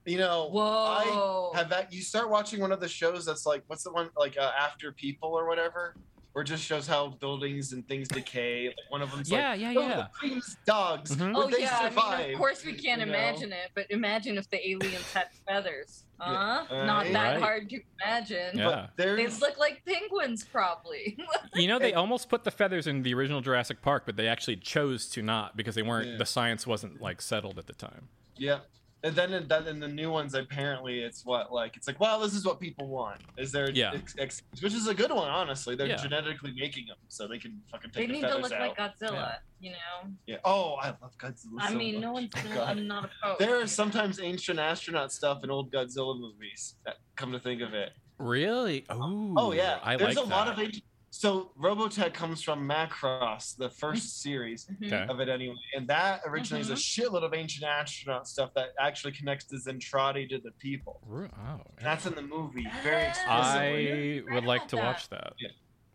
You 0.08 0.18
know, 0.18 0.48
Whoa! 0.50 1.50
I 1.54 1.58
have 1.58 1.68
that. 1.68 1.92
You 1.92 2.00
start 2.02 2.30
watching 2.30 2.60
one 2.60 2.72
of 2.72 2.80
the 2.80 2.88
shows 2.88 3.26
that's 3.26 3.44
like, 3.44 3.62
what's 3.66 3.84
the 3.84 3.92
one 3.92 4.08
like 4.16 4.38
uh, 4.38 4.52
After 4.58 4.90
People 4.92 5.28
or 5.30 5.46
whatever, 5.46 5.94
where 6.32 6.42
it 6.42 6.46
just 6.46 6.64
shows 6.64 6.86
how 6.86 7.08
buildings 7.08 7.72
and 7.74 7.86
things 7.86 8.08
decay. 8.08 8.68
Like 8.68 8.76
one 8.90 9.02
of 9.02 9.10
them's 9.10 9.30
Yeah, 9.30 9.50
like, 9.50 9.60
yeah, 9.60 9.74
oh, 9.76 9.80
yeah. 9.82 9.96
the 9.96 10.08
Queen's 10.18 10.56
dogs. 10.64 11.14
Mhm. 11.14 11.34
Would 11.34 11.44
oh 11.44 11.50
they 11.50 11.60
yeah, 11.60 11.90
I 11.94 12.20
mean, 12.22 12.32
of 12.32 12.38
course 12.38 12.64
we 12.64 12.72
can't 12.72 13.00
You 13.00 13.06
know? 13.06 13.12
imagine 13.12 13.52
it, 13.52 13.70
but 13.74 13.90
imagine 13.90 14.38
if 14.38 14.48
the 14.48 14.66
aliens 14.70 15.12
had 15.12 15.26
feathers. 15.46 16.04
Huh? 16.18 16.64
Yeah. 16.70 16.84
Not 16.86 17.04
Right. 17.04 17.12
that 17.12 17.32
Right. 17.34 17.42
hard 17.42 17.70
to 17.70 17.80
imagine. 18.02 18.58
Yeah. 18.58 18.86
They 18.96 19.04
there's 19.04 19.40
look 19.42 19.58
like 19.58 19.82
penguins, 19.86 20.42
probably. 20.44 21.18
You 21.54 21.68
know, 21.68 21.78
they 21.78 21.92
almost 21.94 22.28
put 22.28 22.44
the 22.44 22.50
feathers 22.50 22.86
in 22.86 23.02
the 23.02 23.12
original 23.14 23.40
Jurassic 23.40 23.82
Park, 23.82 24.04
but 24.06 24.16
they 24.16 24.26
actually 24.28 24.56
chose 24.56 25.06
to 25.10 25.22
not 25.22 25.56
because 25.56 25.74
they 25.74 25.82
weren't. 25.82 26.08
Yeah. 26.12 26.16
The 26.18 26.26
science 26.26 26.66
wasn't 26.66 27.00
like 27.02 27.20
settled 27.20 27.58
at 27.58 27.66
the 27.66 27.72
time. 27.74 28.08
yeah. 28.36 28.60
And 29.04 29.14
then 29.14 29.32
in, 29.32 29.46
then 29.46 29.68
in 29.68 29.78
the 29.78 29.87
new 29.87 30.11
ones, 30.11 30.34
apparently 30.34 31.00
it's 31.00 31.24
what 31.24 31.52
like 31.52 31.76
it's 31.76 31.87
like, 31.87 32.00
well, 32.00 32.18
this 32.18 32.34
is 32.34 32.44
what 32.44 32.58
people 32.58 32.88
want. 32.88 33.20
Is 33.37 33.52
there 33.52 33.70
Yeah. 33.70 33.92
ex- 33.94 34.16
ex- 34.18 34.42
which 34.61 34.74
is 34.74 34.88
a 34.88 34.94
good 34.94 35.12
one, 35.12 35.28
honestly. 35.30 35.76
They're 35.76 35.87
Yeah. 35.87 35.96
genetically 35.96 36.52
making 36.58 36.87
them 36.88 36.96
so 37.06 37.28
they 37.28 37.38
can 37.38 37.62
fucking 37.70 37.92
they 37.94 38.00
take 38.00 38.08
the. 38.08 38.12
They 38.14 38.20
need 38.22 38.28
to 38.34 38.38
look 38.38 38.52
out. 38.52 38.61
like 38.61 38.76
Godzilla, 38.76 39.12
Yeah. 39.12 39.34
you 39.61 39.70
know. 39.70 40.11
yeah. 40.26 40.37
Oh, 40.44 40.74
I 40.82 40.88
love 41.00 41.16
Godzilla. 41.16 41.61
I 41.61 41.68
so 41.70 41.76
mean, 41.76 42.00
no 42.00 42.12
much. 42.14 42.32
one's. 42.34 42.44
No, 42.48 42.54
God. 42.56 42.68
I'm 42.76 42.87
not 42.88 43.04
opposed. 43.22 43.38
There 43.40 43.56
you 43.58 43.62
is 43.62 43.70
sometimes 43.70 44.18
ancient 44.20 44.58
astronaut 44.58 45.12
stuff 45.12 45.44
in 45.44 45.50
old 45.50 45.70
Godzilla 45.70 46.18
movies. 46.18 46.74
That, 46.84 46.96
come 47.14 47.30
to 47.32 47.38
think 47.38 47.62
of 47.62 47.74
it. 47.74 47.92
Really? 48.18 48.84
Oh, 48.90 49.34
Oh 49.37 49.52
yeah, 49.52 49.78
I 49.84 49.96
there's 49.96 50.16
like 50.16 50.24
a 50.26 50.28
lot 50.28 50.46
that. 50.46 50.54
of 50.54 50.58
ancient. 50.58 50.82
So 51.18 51.50
Robotech 51.61 52.14
comes 52.14 52.44
from 52.44 52.68
Macross, 52.68 53.57
the 53.57 53.68
first 53.68 54.22
series 54.22 54.68
know? 54.78 54.87
Okay. 54.87 55.07
of 55.12 55.18
it 55.18 55.28
anyway, 55.28 55.57
and 55.74 55.88
that 55.88 56.20
originally 56.24 56.62
Mm-hmm. 56.62 56.72
is 56.74 56.78
a 56.78 56.81
shitload 56.81 57.24
of 57.24 57.35
ancient 57.35 57.64
astronaut 57.68 58.28
stuff 58.28 58.54
that 58.54 58.68
actually 58.78 59.11
connects 59.14 59.46
the 59.46 59.57
Zentradi 59.57 60.28
to 60.28 60.38
the 60.38 60.52
people. 60.61 61.00
Ru- 61.04 61.28
Oh, 61.37 61.61
That's 61.83 62.07
in 62.07 62.14
the 62.14 62.22
movie, 62.22 62.68
very 62.85 63.07
Ah. 63.07 63.09
explicitly. 63.09 64.22
I 64.31 64.33
would 64.33 64.44
like 64.44 64.68
to 64.68 64.76
watch 64.76 65.09
that. 65.09 65.33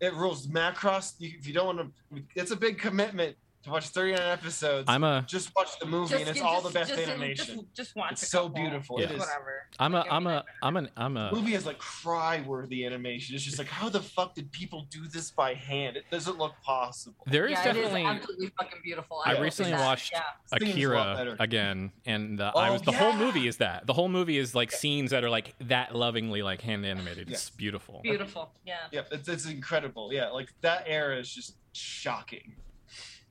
It 0.00 0.12
rules. 0.12 0.46
Macross. 0.46 1.14
You, 1.18 1.32
if 1.38 1.46
you 1.46 1.54
don't 1.54 1.74
want 1.74 1.90
to, 2.14 2.22
it's 2.34 2.50
a 2.50 2.56
big 2.56 2.78
commitment 2.78 3.34
to 3.64 3.70
watch 3.70 3.88
39 3.88 4.20
episodes. 4.20 4.84
I'm 4.88 5.04
a 5.04 5.24
just 5.26 5.54
watch 5.56 5.78
the 5.78 5.86
movie, 5.86 6.14
and 6.14 6.28
it's 6.28 6.40
all 6.40 6.60
the 6.60 6.70
best 6.70 6.90
just, 6.94 7.08
animation. 7.08 7.56
Just, 7.56 7.74
just 7.74 7.96
watch 7.96 8.12
It's 8.12 8.22
a 8.22 8.26
so 8.26 8.48
beautiful. 8.48 9.00
Yeah. 9.00 9.06
It 9.06 9.12
is. 9.12 9.18
Whatever. 9.20 9.66
I'm 9.78 9.94
a 9.94 9.98
Like, 9.98 10.12
I'm 10.12 10.26
I 10.26 10.30
mean, 10.30 10.38
a 10.38 10.44
I'm 10.66 10.76
an 10.76 10.90
I'm 10.96 11.16
a 11.16 11.30
The 11.30 11.36
movie 11.36 11.54
is 11.54 11.66
like 11.66 11.78
cry-worthy 11.78 12.84
animation. 12.84 13.34
It's 13.34 13.44
just 13.44 13.58
like, 13.58 13.68
how 13.68 13.88
the 13.88 14.00
fuck 14.00 14.34
did 14.34 14.50
people 14.52 14.86
do 14.90 15.06
this 15.08 15.30
by 15.30 15.54
hand? 15.54 15.96
It 15.96 16.04
doesn't 16.10 16.38
look 16.38 16.54
possible. 16.62 17.24
there 17.26 17.46
is 17.46 17.52
yeah, 17.52 17.64
definitely 17.64 18.02
it 18.02 18.04
is 18.04 18.10
absolutely 18.16 18.52
fucking 18.58 18.78
beautiful. 18.82 19.22
I 19.24 19.34
will 19.34 19.40
recently 19.42 19.72
that, 19.72 19.80
watched 19.80 20.12
Yeah. 20.12 20.22
This 20.50 20.58
thing 20.60 20.78
is 20.78 20.84
a 20.84 20.88
lot 20.94 21.18
Akira 21.18 21.36
again, 21.40 21.92
and 22.06 22.38
the, 22.38 22.44
I 22.44 22.68
Oh, 22.68 22.72
was 22.74 22.82
the 22.82 22.92
whole 22.92 23.12
movie 23.14 23.48
is 23.48 23.58
that 23.58 23.86
the 23.86 23.92
whole 23.92 24.08
movie 24.08 24.38
is 24.38 24.54
like 24.54 24.72
scenes 24.72 25.10
that 25.10 25.24
are 25.24 25.30
like 25.30 25.54
that 25.60 25.94
lovingly 25.94 26.42
like 26.42 26.60
hand 26.60 26.84
animated. 26.84 27.30
It's 27.30 27.50
Yeah. 27.50 27.56
beautiful. 27.58 28.00
Beautiful. 28.02 28.50
Yeah. 28.66 28.76
Yeah, 28.92 29.02
it's, 29.10 29.28
it's 29.28 29.46
incredible. 29.46 30.12
Yeah, 30.12 30.28
like 30.28 30.48
that 30.60 30.84
era 30.86 31.18
is 31.18 31.32
just 31.32 31.56
shocking. 31.72 32.54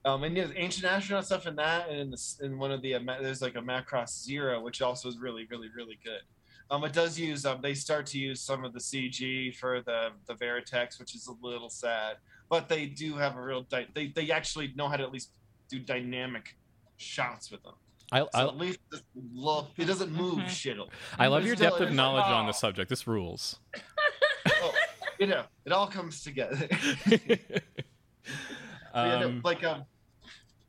Um, 0.06 0.24
and 0.24 0.36
there's 0.36 0.52
ancient 0.56 0.86
astronaut 0.86 1.26
stuff 1.26 1.48
in 1.48 1.56
that, 1.56 1.90
and 1.90 1.98
in, 2.00 2.10
the, 2.12 2.36
in 2.42 2.60
one 2.60 2.72
of 2.72 2.82
the 2.82 2.96
uh, 2.96 3.00
there's 3.22 3.42
like 3.42 3.56
a 3.56 3.62
Macross 3.62 4.22
Zero, 4.22 4.62
which 4.62 4.82
also 4.82 5.08
is 5.08 5.18
really, 5.18 5.48
really, 5.50 5.70
really 5.76 5.98
good. 6.04 6.20
Um, 6.70 6.84
it 6.84 6.92
does 6.94 7.18
use 7.20 7.46
um, 7.46 7.60
they 7.62 7.74
start 7.74 8.06
to 8.08 8.20
use 8.20 8.42
some 8.42 8.66
of 8.66 8.74
the 8.74 8.80
CG 8.80 9.56
for 9.56 9.82
the 9.82 10.10
the 10.28 10.34
Veritechs, 10.34 11.00
which 11.00 11.16
is 11.16 11.28
a 11.28 11.46
little 11.46 11.70
sad, 11.70 12.18
but 12.50 12.68
they 12.68 12.86
do 12.86 13.16
have 13.16 13.38
a 13.38 13.42
real 13.42 13.62
dy- 13.64 13.88
they 13.94 14.08
they 14.08 14.30
actually 14.32 14.74
know 14.76 14.88
how 14.90 14.98
to 14.98 15.04
at 15.04 15.12
least 15.12 15.32
do 15.70 15.80
dynamic 15.80 16.58
shots 16.98 17.50
with 17.52 17.64
them. 17.64 17.74
I 18.12 18.20
So 18.22 18.28
I, 18.34 18.44
at 18.48 18.58
least 18.58 18.80
this 18.92 19.02
look 19.34 19.70
it 19.78 19.86
doesn't 19.86 20.12
move 20.12 20.40
Mhm. 20.40 20.46
shittle. 20.46 20.90
I 21.18 21.28
love 21.28 21.44
But 21.44 21.48
your 21.48 21.56
still, 21.56 21.70
depth 21.70 21.82
of 21.82 21.88
it's 21.88 21.90
like, 21.92 21.96
knowledge 21.96 22.26
on 22.26 22.44
oh. 22.44 22.48
the 22.48 22.54
subject. 22.54 22.90
This 22.90 23.08
rules. 23.08 23.60
Oh, 24.62 24.74
you 25.20 25.28
know, 25.28 25.44
it 25.66 25.72
all 25.72 25.88
comes 25.88 26.24
together. 26.24 26.68
Yeah, 28.96 29.20
no, 29.22 29.28
um, 29.28 29.42
like 29.44 29.64
um, 29.64 29.86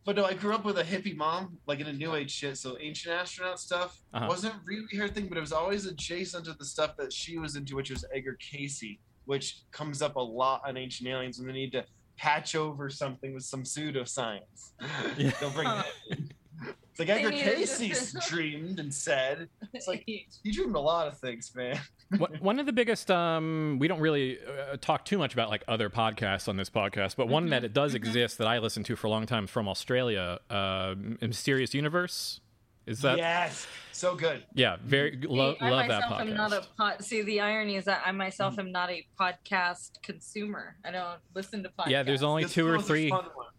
But 0.04 0.16
no, 0.16 0.24
I 0.26 0.34
grew 0.34 0.54
up 0.54 0.64
with 0.66 0.78
a 0.78 0.84
hippie 0.84 1.16
mom, 1.16 1.58
like 1.66 1.80
in 1.80 1.86
a 1.86 1.92
new 1.92 2.14
age 2.14 2.30
shit. 2.30 2.58
So 2.58 2.76
ancient 2.80 3.14
astronaut 3.14 3.58
stuff 3.58 3.98
Uh-huh. 4.12 4.26
wasn't 4.28 4.54
really 4.66 4.96
her 4.98 5.08
thing, 5.08 5.28
but 5.28 5.38
it 5.38 5.40
was 5.40 5.52
always 5.52 5.86
adjacent 5.86 6.44
to 6.44 6.52
the 6.54 6.64
stuff 6.64 6.96
that 6.98 7.12
she 7.12 7.38
was 7.38 7.56
into, 7.56 7.74
which 7.76 7.90
was 7.90 8.04
Edgar 8.14 8.36
Cayce, 8.38 8.98
which 9.24 9.60
comes 9.72 10.02
up 10.02 10.16
a 10.16 10.20
lot 10.20 10.60
on 10.66 10.76
Ancient 10.76 11.08
Aliens 11.08 11.38
when 11.38 11.46
they 11.48 11.54
need 11.54 11.72
to 11.72 11.84
patch 12.18 12.54
over 12.54 12.90
something 12.90 13.32
with 13.32 13.44
some 13.44 13.62
pseudoscience. 13.62 14.72
Yeah. 15.16 15.30
They'll 15.40 15.50
bring 15.50 15.68
Huh. 15.68 15.82
it 16.62 16.68
in. 16.68 16.74
It's 16.90 17.00
like 17.00 17.08
Edgar 17.08 17.30
needed 17.30 17.68
Cayce 17.68 18.14
dreamed 18.28 18.78
and 18.78 18.94
said. 18.94 19.48
It's 19.72 19.88
like 19.88 20.04
he 20.06 20.26
dreamed 20.52 20.76
a 20.76 20.80
lot 20.80 21.08
of 21.08 21.18
things, 21.18 21.52
man. 21.54 21.80
One- 22.16 22.34
one 22.40 22.60
of 22.60 22.66
the 22.66 22.72
biggest 22.72 23.10
um 23.10 23.78
we 23.80 23.88
don't 23.88 23.98
really 23.98 24.38
uh, 24.38 24.76
talk 24.80 25.04
too 25.04 25.18
much 25.18 25.32
about 25.32 25.48
like 25.50 25.64
other 25.66 25.90
podcasts 25.90 26.48
on 26.48 26.56
this 26.56 26.70
podcast 26.70 27.16
but 27.16 27.26
one 27.28 27.48
that 27.48 27.64
it 27.64 27.72
does 27.72 27.94
exist 27.94 28.38
that 28.38 28.46
i 28.46 28.58
listened 28.58 28.86
to 28.86 28.94
for 28.94 29.08
a 29.08 29.10
long 29.10 29.26
time 29.26 29.48
from 29.48 29.66
australia 29.68 30.38
uh 30.50 30.94
mysterious 31.20 31.74
universe 31.74 32.40
is 32.86 33.00
that 33.00 33.18
yes, 33.18 33.66
so 33.92 34.14
good. 34.14 34.44
Yeah, 34.54 34.76
very 34.84 35.18
lo- 35.22 35.56
I 35.60 35.70
love 35.70 35.88
that 35.88 36.02
myself 36.02 36.12
podcast 36.12 36.20
am 36.20 36.34
not 36.34 36.52
a 36.52 36.66
pod. 36.76 37.04
See, 37.04 37.22
the 37.22 37.40
irony 37.40 37.76
is 37.76 37.84
that 37.86 38.02
I 38.04 38.12
myself 38.12 38.56
mm. 38.56 38.60
am 38.60 38.72
not 38.72 38.90
a 38.90 39.06
podcast 39.18 40.02
consumer. 40.02 40.76
I 40.84 40.90
don't 40.90 41.18
listen 41.34 41.62
to 41.62 41.68
podcasts. 41.70 41.88
yeah 41.88 42.02
there's 42.02 42.22
only 42.22 42.44
This 42.44 42.52
two 42.52 42.66
or 42.66 42.80
three 42.80 43.12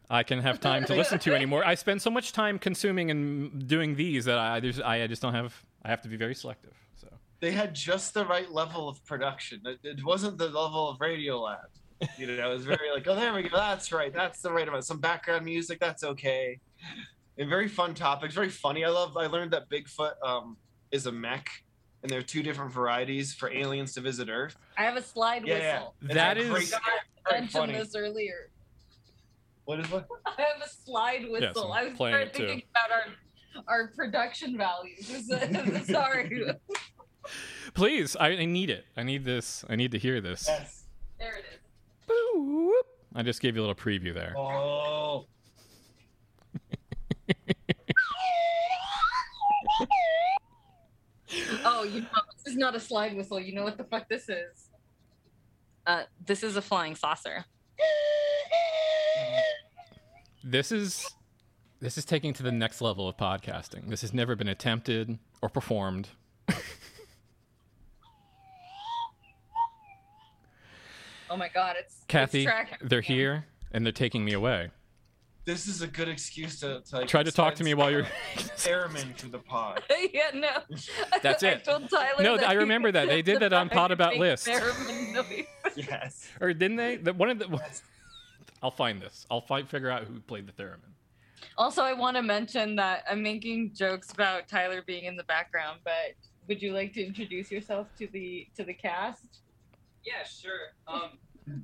i 0.10 0.24
can 0.24 0.40
have 0.40 0.60
time 0.60 0.86
to 0.86 0.96
listen 0.96 1.20
to 1.20 1.34
anymore 1.34 1.66
i 1.66 1.76
spend 1.76 2.02
so 2.02 2.10
much 2.10 2.32
time 2.32 2.60
consuming 2.60 3.12
and 3.12 3.68
doing 3.68 3.96
these 3.96 4.26
that 4.26 4.38
i 4.38 4.60
there's 4.60 4.80
i 4.80 5.06
just 5.08 5.22
don't 5.22 5.34
have 5.34 5.64
i 5.84 5.90
have 5.90 6.02
to 6.02 6.10
be 6.10 6.18
very 6.18 6.36
selective 6.36 6.74
so 6.96 7.08
They 7.40 7.52
had 7.52 7.74
just 7.74 8.14
the 8.14 8.26
right 8.26 8.52
level 8.52 8.88
of 8.88 9.04
production. 9.06 9.62
It, 9.66 9.80
it 9.84 10.06
wasn't 10.06 10.38
the 10.38 10.46
level 10.46 10.90
of 10.90 11.02
Radio 11.02 11.42
Lab. 11.42 11.70
You 12.18 12.28
know, 12.28 12.52
it 12.52 12.54
was 12.54 12.66
very 12.66 12.92
like, 12.94 13.08
oh, 13.08 13.16
there 13.16 13.34
we 13.34 13.44
go. 13.44 13.56
That's 13.56 13.92
right. 13.92 14.14
That's 14.14 14.42
the 14.42 14.52
right 14.52 14.68
amount. 14.68 14.86
Some 14.86 15.00
background 15.00 15.46
music. 15.46 15.80
That's 15.80 16.04
okay. 16.04 16.60
And 17.38 17.50
very 17.50 17.68
fun 17.68 17.94
topics. 17.94 18.34
Very 18.34 18.50
funny. 18.50 18.86
I 18.86 18.90
love. 18.90 19.18
I 19.18 19.28
learned 19.28 19.52
that 19.52 19.70
Bigfoot 19.70 20.14
um, 20.24 20.56
is 20.92 21.06
a 21.06 21.12
mech, 21.12 21.50
and 22.02 22.10
there 22.10 22.20
are 22.20 22.24
two 22.24 22.42
different 22.42 22.72
varieties 22.72 23.34
for 23.34 23.52
aliens 23.52 23.94
to 23.96 24.02
visit 24.02 24.30
Earth. 24.30 24.56
I 24.78 24.84
have 24.84 24.96
a 24.96 25.02
slide 25.02 25.46
Yeah, 25.46 25.58
yeah. 25.58 25.74
whistle. 25.74 25.96
It's 26.04 26.14
That 26.14 26.38
a 26.38 26.42
is- 26.42 26.50
great- 26.50 26.74
I 27.30 27.40
mentioned 27.42 27.76
this 27.76 27.96
earlier. 27.96 28.52
What 29.66 29.80
is 29.80 29.90
what? 29.92 30.08
I 30.26 30.32
have 30.42 30.62
a 30.64 30.70
slide 30.70 31.26
whistle. 31.30 31.74
I'm 31.74 31.80
I 31.86 31.90
was 31.90 31.98
playing 31.98 32.30
started 32.30 32.50
it 32.52 32.60
too. 32.62 32.62
about 32.72 32.92
our 32.92 33.64
our 33.68 33.88
production 33.96 34.58
values. 34.58 35.08
Sorry. 35.88 36.52
please 37.74 38.16
I, 38.18 38.28
I 38.30 38.46
need 38.46 38.70
it 38.70 38.86
i 38.96 39.02
need 39.02 39.26
this 39.26 39.66
i 39.68 39.76
need 39.76 39.90
to 39.92 39.98
hear 39.98 40.22
this 40.22 40.46
Yes. 40.48 40.84
there 41.18 41.38
it 41.38 41.46
is. 41.54 41.60
Boop. 42.08 42.72
i 43.16 43.24
just 43.24 43.42
gave 43.42 43.56
you 43.56 43.62
a 43.62 43.66
little 43.66 43.74
preview 43.76 44.14
there 44.14 44.36
Oh. 44.38 45.26
Oh, 51.64 51.84
you 51.84 52.02
know, 52.02 52.08
this 52.38 52.54
is 52.54 52.58
not 52.58 52.76
a 52.76 52.80
slide 52.80 53.16
whistle. 53.16 53.40
You 53.40 53.54
know 53.54 53.64
what 53.64 53.78
the 53.78 53.84
fuck 53.84 54.08
this 54.08 54.30
is? 54.30 54.70
Uh, 55.88 56.04
this 56.26 56.44
is 56.44 56.56
a 56.56 56.62
flying 56.62 56.96
saucer. 56.96 57.46
this 60.44 60.72
is 60.72 61.08
this 61.80 61.98
is 61.98 62.06
taking 62.06 62.34
to 62.34 62.44
the 62.44 62.52
next 62.52 62.82
level 62.82 63.08
of 63.08 63.18
podcasting. 63.18 63.90
This 63.90 64.02
has 64.02 64.14
never 64.14 64.36
been 64.36 64.48
attempted 64.48 65.18
or 65.42 65.50
performed. 65.50 66.10
Oh 71.30 71.38
my 71.38 71.50
god, 71.50 71.76
it's 71.78 72.04
Kathy, 72.08 72.46
It's 72.46 72.62
they're 72.82 73.02
here 73.02 73.46
and 73.72 73.86
they're 73.86 73.92
taking 73.92 74.24
me 74.24 74.34
away. 74.34 74.70
This 75.46 75.68
is 75.68 75.84
a 75.84 75.88
good 75.88 76.10
excuse 76.10 76.60
to, 76.62 76.82
to 76.82 76.96
like, 76.98 77.08
Try 77.08 77.22
to 77.22 77.32
talk 77.32 77.54
to 77.56 77.64
me 77.64 77.76
while 77.76 77.92
you're. 77.92 78.08
airman 78.68 79.14
to 79.18 79.28
the 79.28 79.38
pod. 79.38 79.84
yeah, 80.14 80.32
no. 80.34 80.50
That's 81.22 81.44
I 81.44 81.50
it. 81.50 81.64
told 81.64 81.90
Tyler 81.90 82.24
No, 82.24 82.38
that 82.38 82.50
I 82.50 82.54
remember 82.54 82.92
that. 82.92 83.08
They 83.08 83.22
did 83.22 83.40
that 83.42 83.54
on 83.54 83.70
Pod 83.70 83.92
About 83.92 84.14
make 84.14 84.20
List. 84.20 84.48
Yes. 85.76 86.28
or 86.42 86.52
didn't 86.54 86.78
they? 86.78 86.98
The, 86.98 87.14
one 87.14 87.30
of 87.30 87.40
the. 87.40 87.62
I'll 88.64 88.72
find 88.72 89.00
this. 89.00 89.28
I'll 89.30 89.42
find, 89.42 89.70
figure 89.70 89.92
out 89.92 90.06
who 90.06 90.20
played 90.22 90.48
the 90.48 90.54
theremin. 90.54 90.80
Also, 91.58 91.84
I 91.84 91.94
want 91.94 92.18
to 92.18 92.24
mention 92.24 92.76
that 92.78 93.04
I'm 93.10 93.22
making 93.22 93.74
jokes 93.76 94.12
about 94.12 94.48
Tyler 94.48 94.82
being 94.86 95.06
in 95.06 95.16
the 95.16 95.24
background, 95.26 95.80
but 95.84 96.16
would 96.48 96.62
you 96.62 96.74
like 96.74 96.94
to 96.94 97.06
introduce 97.06 97.52
yourself 97.52 97.88
to 98.00 98.08
the 98.08 98.48
to 98.56 98.64
the 98.64 98.74
cast? 98.74 99.42
Yeah, 100.04 100.24
sure. 100.24 100.74
Um, 100.88 101.64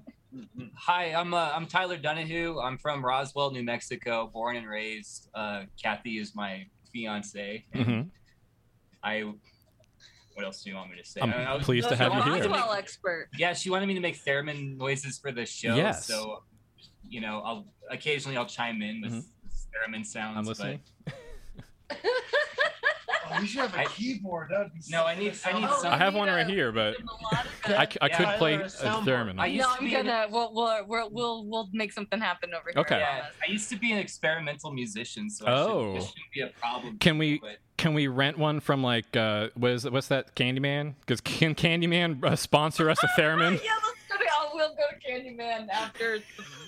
hi, 0.75 1.13
I'm 1.13 1.33
uh, 1.33 1.51
I'm 1.53 1.65
Tyler 1.67 1.97
Donahue. 1.97 2.59
I'm 2.59 2.77
from 2.77 3.03
Roswell, 3.03 3.51
New 3.51 3.63
Mexico, 3.63 4.29
born 4.33 4.55
and 4.55 4.67
raised. 4.67 5.29
Uh, 5.33 5.63
Kathy 5.81 6.17
is 6.17 6.35
my 6.35 6.65
fiance. 6.91 7.65
and 7.73 7.85
Mhm. 7.85 8.09
I. 9.03 9.33
What 10.33 10.45
else 10.45 10.63
do 10.63 10.69
you 10.69 10.75
want 10.77 10.91
me 10.91 10.97
to 10.97 11.03
say? 11.03 11.19
I'm 11.21 11.33
I 11.33 11.53
was- 11.55 11.65
pleased 11.65 11.89
to 11.89 11.95
have 11.95 12.13
you 12.13 12.21
here. 12.23 12.33
Roswell 12.47 12.73
expert. 12.73 13.29
Yeah, 13.37 13.53
she 13.53 13.69
wanted 13.69 13.87
me 13.87 13.93
to 13.95 13.99
make 13.99 14.23
theremin 14.23 14.77
noises 14.77 15.19
for 15.19 15.31
the 15.31 15.45
show. 15.45 15.75
Yes. 15.75 16.05
So, 16.05 16.43
you 17.07 17.19
know, 17.19 17.41
I'll 17.41 17.67
occasionally 17.89 18.37
I'll 18.37 18.45
chime 18.45 18.81
in 18.81 19.01
with 19.01 19.25
theremin 19.73 20.05
sounds. 20.05 20.37
I'm 20.37 20.43
but- 20.45 20.49
listening. 20.49 20.79
Oh, 21.93 22.40
we 23.39 23.47
should 23.47 23.61
have 23.61 23.73
a 23.75 23.79
I- 23.81 23.85
keyboard. 23.85 24.49
That'd 24.49 24.73
be 24.73 24.79
No, 24.89 25.05
I 25.05 25.15
need- 25.15 25.37
I 25.45 25.53
need 25.53 25.67
Oh, 25.69 25.79
some- 25.81 25.93
I 25.93 25.97
have 25.97 26.13
one 26.15 26.27
right 26.27 26.45
a- 26.47 26.51
here, 26.51 26.71
but 26.71 26.95
I, 26.99 27.03
melodic- 27.03 27.79
I, 27.79 27.85
c- 27.85 27.97
I 28.01 28.05
Yeah, 28.07 28.17
could 28.17 28.23
Tyler, 28.25 28.37
play 28.37 28.53
a 28.55 28.59
a 28.65 28.67
theremin. 29.01 29.39
I 29.39 29.45
used 29.47 29.61
no, 29.67 29.73
to 29.75 29.79
I'm 29.81 29.85
be 29.87 29.95
an- 29.95 30.05
gonna. 30.05 30.27
We'll, 30.29 30.53
we'll 30.53 30.85
we'll 30.87 31.09
we'll 31.11 31.45
we'll 31.45 31.69
make 31.73 31.93
something 31.93 32.19
happen 32.19 32.53
over 32.53 32.71
here. 32.73 32.81
Okay. 32.81 32.95
I 32.95 32.99
Yeah. 32.99 33.25
I 33.47 33.51
used 33.51 33.69
to 33.69 33.75
be 33.77 33.91
an 33.91 33.97
experimental 33.99 34.71
musician, 34.71 35.29
so 35.29 35.45
I 35.45 35.51
Oh. 35.51 35.93
should, 35.93 36.01
this 36.01 36.07
shouldn't 36.09 36.31
be 36.33 36.41
a 36.41 36.47
problem. 36.59 36.97
Can 36.99 37.17
we- 37.17 37.39
but- 37.39 37.57
Can 37.77 37.93
we 37.95 38.05
rent 38.07 38.37
one 38.37 38.59
from 38.59 38.83
like 38.83 39.15
uh, 39.17 39.49
what 39.55 39.71
is 39.71 39.89
what's 39.89 40.07
that 40.09 40.35
Candyman? 40.35 40.93
Because 40.99 41.19
can 41.21 41.55
Candyman 41.55 42.23
uh, 42.23 42.35
sponsor 42.35 42.89
us 42.91 43.03
a 43.03 43.07
theremin? 43.19 43.53
yeah, 43.63 43.71
let's 43.83 43.97
go 44.07 44.17
to, 44.17 44.23
oh, 44.33 44.40
we'll 44.53 44.69
go 44.75 44.83
to 44.91 44.99
Candyman 45.11 45.69
after 45.69 46.19
the 46.19 46.23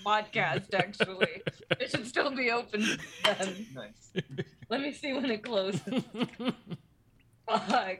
podcast. 0.06 0.74
Actually, 0.74 1.42
it 1.80 1.90
should 1.92 2.08
still 2.08 2.32
be 2.32 2.52
open 2.52 2.86
then. 3.24 3.66
Nice. 3.76 4.24
Let 4.70 4.82
me 4.82 4.94
see 4.94 5.14
when 5.14 5.26
it 5.32 5.44
closes. 5.44 5.82
Fuck. 7.48 8.00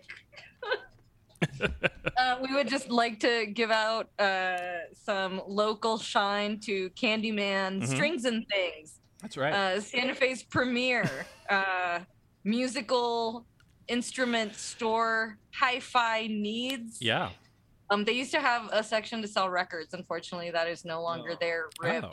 uh, 2.18 2.38
we 2.42 2.54
would 2.56 2.68
just 2.68 2.90
like 2.90 3.20
to 3.20 3.46
give 3.48 3.72
out 3.72 4.10
uh, 4.20 4.58
some 4.94 5.42
local 5.48 5.98
shine 5.98 6.60
to 6.62 6.90
Candyman 6.92 7.82
Mhm. 7.82 7.88
Strings 7.88 8.26
and 8.26 8.46
Things, 8.48 9.00
That's 9.22 9.36
right. 9.38 9.54
uh, 9.54 9.82
Santa 9.82 10.16
Fe's 10.16 10.42
premier 10.44 11.10
uh, 11.50 12.00
musical 12.46 13.46
instrument 13.90 14.56
store, 14.56 15.38
hi-fi 15.54 16.28
needs. 16.28 17.00
yeah. 17.02 17.30
Um, 17.94 18.04
they 18.04 18.14
used 18.14 18.32
to 18.32 18.40
have 18.40 18.70
a 18.72 18.84
section 18.84 19.22
to 19.22 19.28
sell 19.28 19.50
records. 19.50 19.94
Unfortunately, 19.94 20.50
that 20.52 20.68
is 20.68 20.84
no 20.84 21.02
longer 21.02 21.32
Oh. 21.34 21.38
there. 21.40 21.70
Rip. 21.82 22.04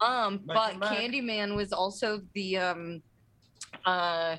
Oh. 0.00 0.06
Um, 0.06 0.40
Michael 0.44 0.80
but 0.80 0.90
Candyman 0.92 1.56
was 1.56 1.72
also 1.72 2.20
the 2.34 2.58
um, 2.58 3.02
uh, 3.86 4.36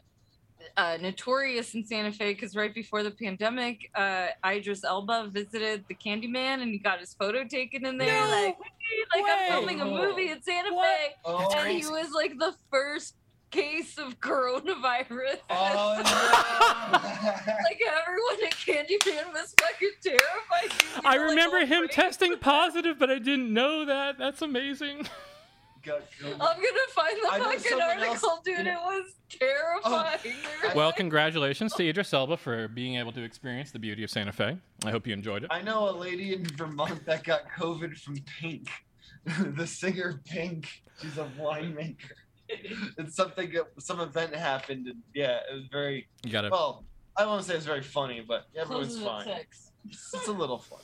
uh, 0.78 0.98
notorious 1.02 1.74
in 1.74 1.84
Santa 1.84 2.12
Fe 2.12 2.34
because 2.34 2.56
right 2.56 2.74
before 2.74 3.02
the 3.02 3.10
pandemic, 3.10 3.90
uh, 3.96 4.28
Idris 4.46 4.84
Elba 4.84 5.30
visited 5.34 5.84
the 5.88 5.96
Candyman 5.96 6.62
and 6.62 6.70
he 6.72 6.78
got 6.78 7.00
his 7.00 7.16
photo 7.16 7.44
taken 7.46 7.84
in 7.86 7.98
there. 7.98 8.14
No 8.24 8.30
like, 8.30 8.58
"Hey, 8.58 9.04
like 9.16 9.26
way. 9.26 9.32
I'm 9.40 9.52
filming 9.52 9.82
a 9.82 9.86
movie 9.86 10.30
in 10.30 10.42
Santa 10.44 10.72
What? 10.74 10.86
Fe, 10.88 11.16
Oh, 11.26 11.52
and 11.58 11.70
he 11.72 11.88
was 11.88 12.12
like 12.12 12.38
the 12.38 12.54
first 12.70 13.16
case 13.52 13.98
of 13.98 14.20
coronavirus. 14.20 15.38
oh 15.50 16.02
no. 16.04 17.54
like 17.64 17.82
everyone 17.86 18.46
at 18.46 18.54
Candyman 18.54 19.34
was 19.34 19.54
fucking 19.60 19.90
terrified. 20.02 20.72
You 20.96 21.02
I 21.06 21.18
were, 21.18 21.28
like, 21.28 21.30
remember 21.38 21.66
him 21.66 21.88
testing 21.90 22.38
positive, 22.38 22.98
but 22.98 23.10
I 23.10 23.20
didn't 23.20 23.54
know 23.54 23.86
that. 23.86 24.18
That's 24.18 24.42
amazing. 24.42 25.08
Got 25.84 26.02
killed. 26.20 26.34
I'm 26.34 26.40
gonna 26.40 26.90
find 26.94 27.18
the 27.24 27.28
I 27.32 27.40
fucking 27.40 27.82
article, 27.82 28.30
else- 28.30 28.40
dude. 28.46 28.58
you 28.60 28.64
know- 28.66 28.72
It 28.92 29.04
was 29.04 29.14
terrifying. 29.30 29.82
Oh. 29.84 30.18
They 30.24 30.68
were 30.70 30.76
Well, 30.76 30.86
like- 30.88 30.96
congratulations 30.98 31.74
to 31.74 31.84
Idris 31.90 32.14
Elba 32.14 32.38
for 32.38 32.68
being 32.68 32.96
able 32.98 33.12
to 33.14 33.24
experience 33.24 33.72
the 33.72 33.80
beauty 33.80 34.04
of 34.04 34.12
Santa 34.12 34.32
Fe. 34.32 34.58
I 34.86 34.92
hope 34.92 35.08
you 35.08 35.14
enjoyed 35.14 35.44
it. 35.44 35.50
I 35.52 35.62
know 35.64 35.90
a 35.90 35.96
lady 35.98 36.34
in 36.34 36.46
Vermont 36.46 37.04
that 37.08 37.24
got 37.24 37.50
COVID 37.58 37.98
from 37.98 38.18
Pink, 38.40 38.70
the 39.56 39.66
singer 39.66 40.22
Pink. 40.26 40.68
She's 41.02 41.18
a 41.18 41.28
winemaker. 41.40 42.12
It's 42.98 43.16
something. 43.16 43.52
Some 43.80 44.00
event 44.00 44.36
happened, 44.36 44.88
and 44.88 44.98
yeah, 45.14 45.40
it 45.50 45.54
was 45.54 45.66
very 45.72 46.08
You 46.24 46.32
gotta. 46.32 46.50
well. 46.50 46.86
I 47.18 47.26
won't 47.26 47.44
say 47.44 47.56
it's 47.56 47.66
very 47.66 47.82
funny, 47.84 48.24
but 48.26 48.46
everyone's 48.58 48.98
fine. 49.02 49.26
six. 49.26 49.72
It's 50.14 50.28
a 50.28 50.32
little 50.32 50.60
funny. 50.70 50.84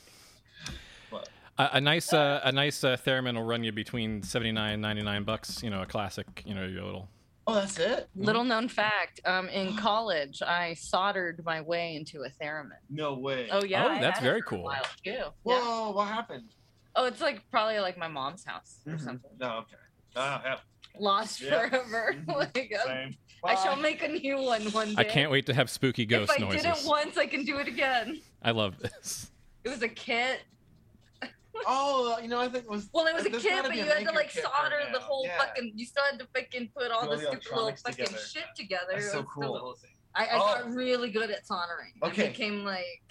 A, 1.58 1.70
a 1.74 1.80
nice, 1.80 2.12
uh, 2.12 2.40
a 2.44 2.52
nice 2.52 2.84
uh, 2.84 2.96
theremin 3.04 3.34
will 3.34 3.42
run 3.42 3.64
you 3.64 3.72
between 3.72 4.22
seventy 4.22 4.52
nine 4.52 4.74
and 4.74 4.82
ninety 4.82 5.02
nine 5.02 5.24
bucks. 5.24 5.62
You 5.62 5.70
know, 5.70 5.82
a 5.82 5.86
classic. 5.86 6.42
You 6.46 6.54
know, 6.54 6.64
your 6.66 6.84
little. 6.84 7.08
Oh, 7.46 7.54
that's 7.54 7.78
it? 7.78 8.08
Little 8.14 8.44
known 8.44 8.68
fact: 8.68 9.20
um, 9.24 9.48
in 9.48 9.74
college, 9.88 10.40
I 10.42 10.74
soldered 10.74 11.42
my 11.44 11.60
way 11.62 11.96
into 11.96 12.22
a 12.22 12.30
theremin. 12.42 12.78
No 12.90 13.14
way. 13.14 13.48
Oh 13.50 13.64
yeah, 13.64 13.96
Oh, 13.96 14.00
that's 14.00 14.20
very 14.20 14.42
cool. 14.42 14.62
while, 14.64 14.82
too. 15.04 15.16
Yeah. 15.44 15.88
What 15.90 16.06
happened? 16.08 16.50
Oh, 16.94 17.06
it's 17.06 17.20
like 17.20 17.42
probably 17.50 17.78
like 17.80 17.96
my 17.98 18.08
mom's 18.08 18.44
house 18.44 18.78
or 18.86 18.92
Mhm. 18.94 19.00
something. 19.04 19.30
No, 19.40 19.58
okay. 19.58 19.76
Ah, 20.16 20.42
yeah. 20.44 20.56
Lost 21.00 21.40
Yeah. 21.40 21.68
forever. 21.68 22.14
Mhm. 22.26 22.34
like, 22.36 22.72
um, 22.82 22.86
Same. 22.86 23.16
I 23.44 23.54
shall 23.54 23.76
make 23.76 24.02
a 24.02 24.08
new 24.08 24.38
one 24.40 24.62
one 24.72 24.88
day. 24.88 24.94
I 24.98 25.04
can't 25.04 25.30
wait 25.30 25.46
to 25.46 25.54
have 25.54 25.70
spooky 25.70 26.04
ghost 26.04 26.32
If 26.36 26.42
I 26.42 26.44
noises. 26.44 26.62
did 26.62 26.76
it 26.76 26.82
once, 26.84 27.16
I 27.16 27.26
can 27.26 27.44
do 27.44 27.58
it 27.58 27.68
again. 27.68 28.20
I 28.42 28.50
love 28.50 28.78
this. 28.78 29.30
It 29.64 29.68
was 29.68 29.82
a 29.82 29.88
kit. 29.88 30.40
Oh, 31.66 32.18
you 32.22 32.28
know, 32.28 32.40
I 32.40 32.48
think 32.48 32.64
it 32.64 32.70
was. 32.70 32.88
Well, 32.92 33.06
it 33.06 33.14
was 33.14 33.26
a 33.26 33.30
kit, 33.30 33.62
but 33.64 33.74
you 33.74 33.84
had 33.84 34.06
to 34.06 34.12
like 34.12 34.30
solder 34.30 34.76
it 34.80 34.92
the 34.92 35.00
whole 35.00 35.24
Yeah. 35.26 35.38
fucking. 35.38 35.72
You 35.74 35.84
still 35.86 36.04
had 36.08 36.18
to 36.20 36.26
fucking 36.34 36.70
put 36.76 36.90
all 36.92 37.00
Put 37.06 37.18
the 37.20 37.26
all 37.26 37.32
the 37.34 37.40
stupid 37.40 37.56
little 37.56 37.76
fucking 37.76 38.06
together. 38.06 38.18
shit 38.24 38.44
together. 38.56 38.86
That's 38.92 39.10
so 39.12 39.20
was 39.20 39.26
still- 39.32 39.42
cool. 39.42 39.78
I, 40.14 40.26
I 40.26 40.28
Oh. 40.34 40.38
got 40.38 40.70
really 40.72 41.10
good 41.10 41.30
at 41.30 41.46
soldering. 41.46 41.92
Okay. 42.02 42.26
I 42.26 42.28
became 42.28 42.64
like 42.64 43.02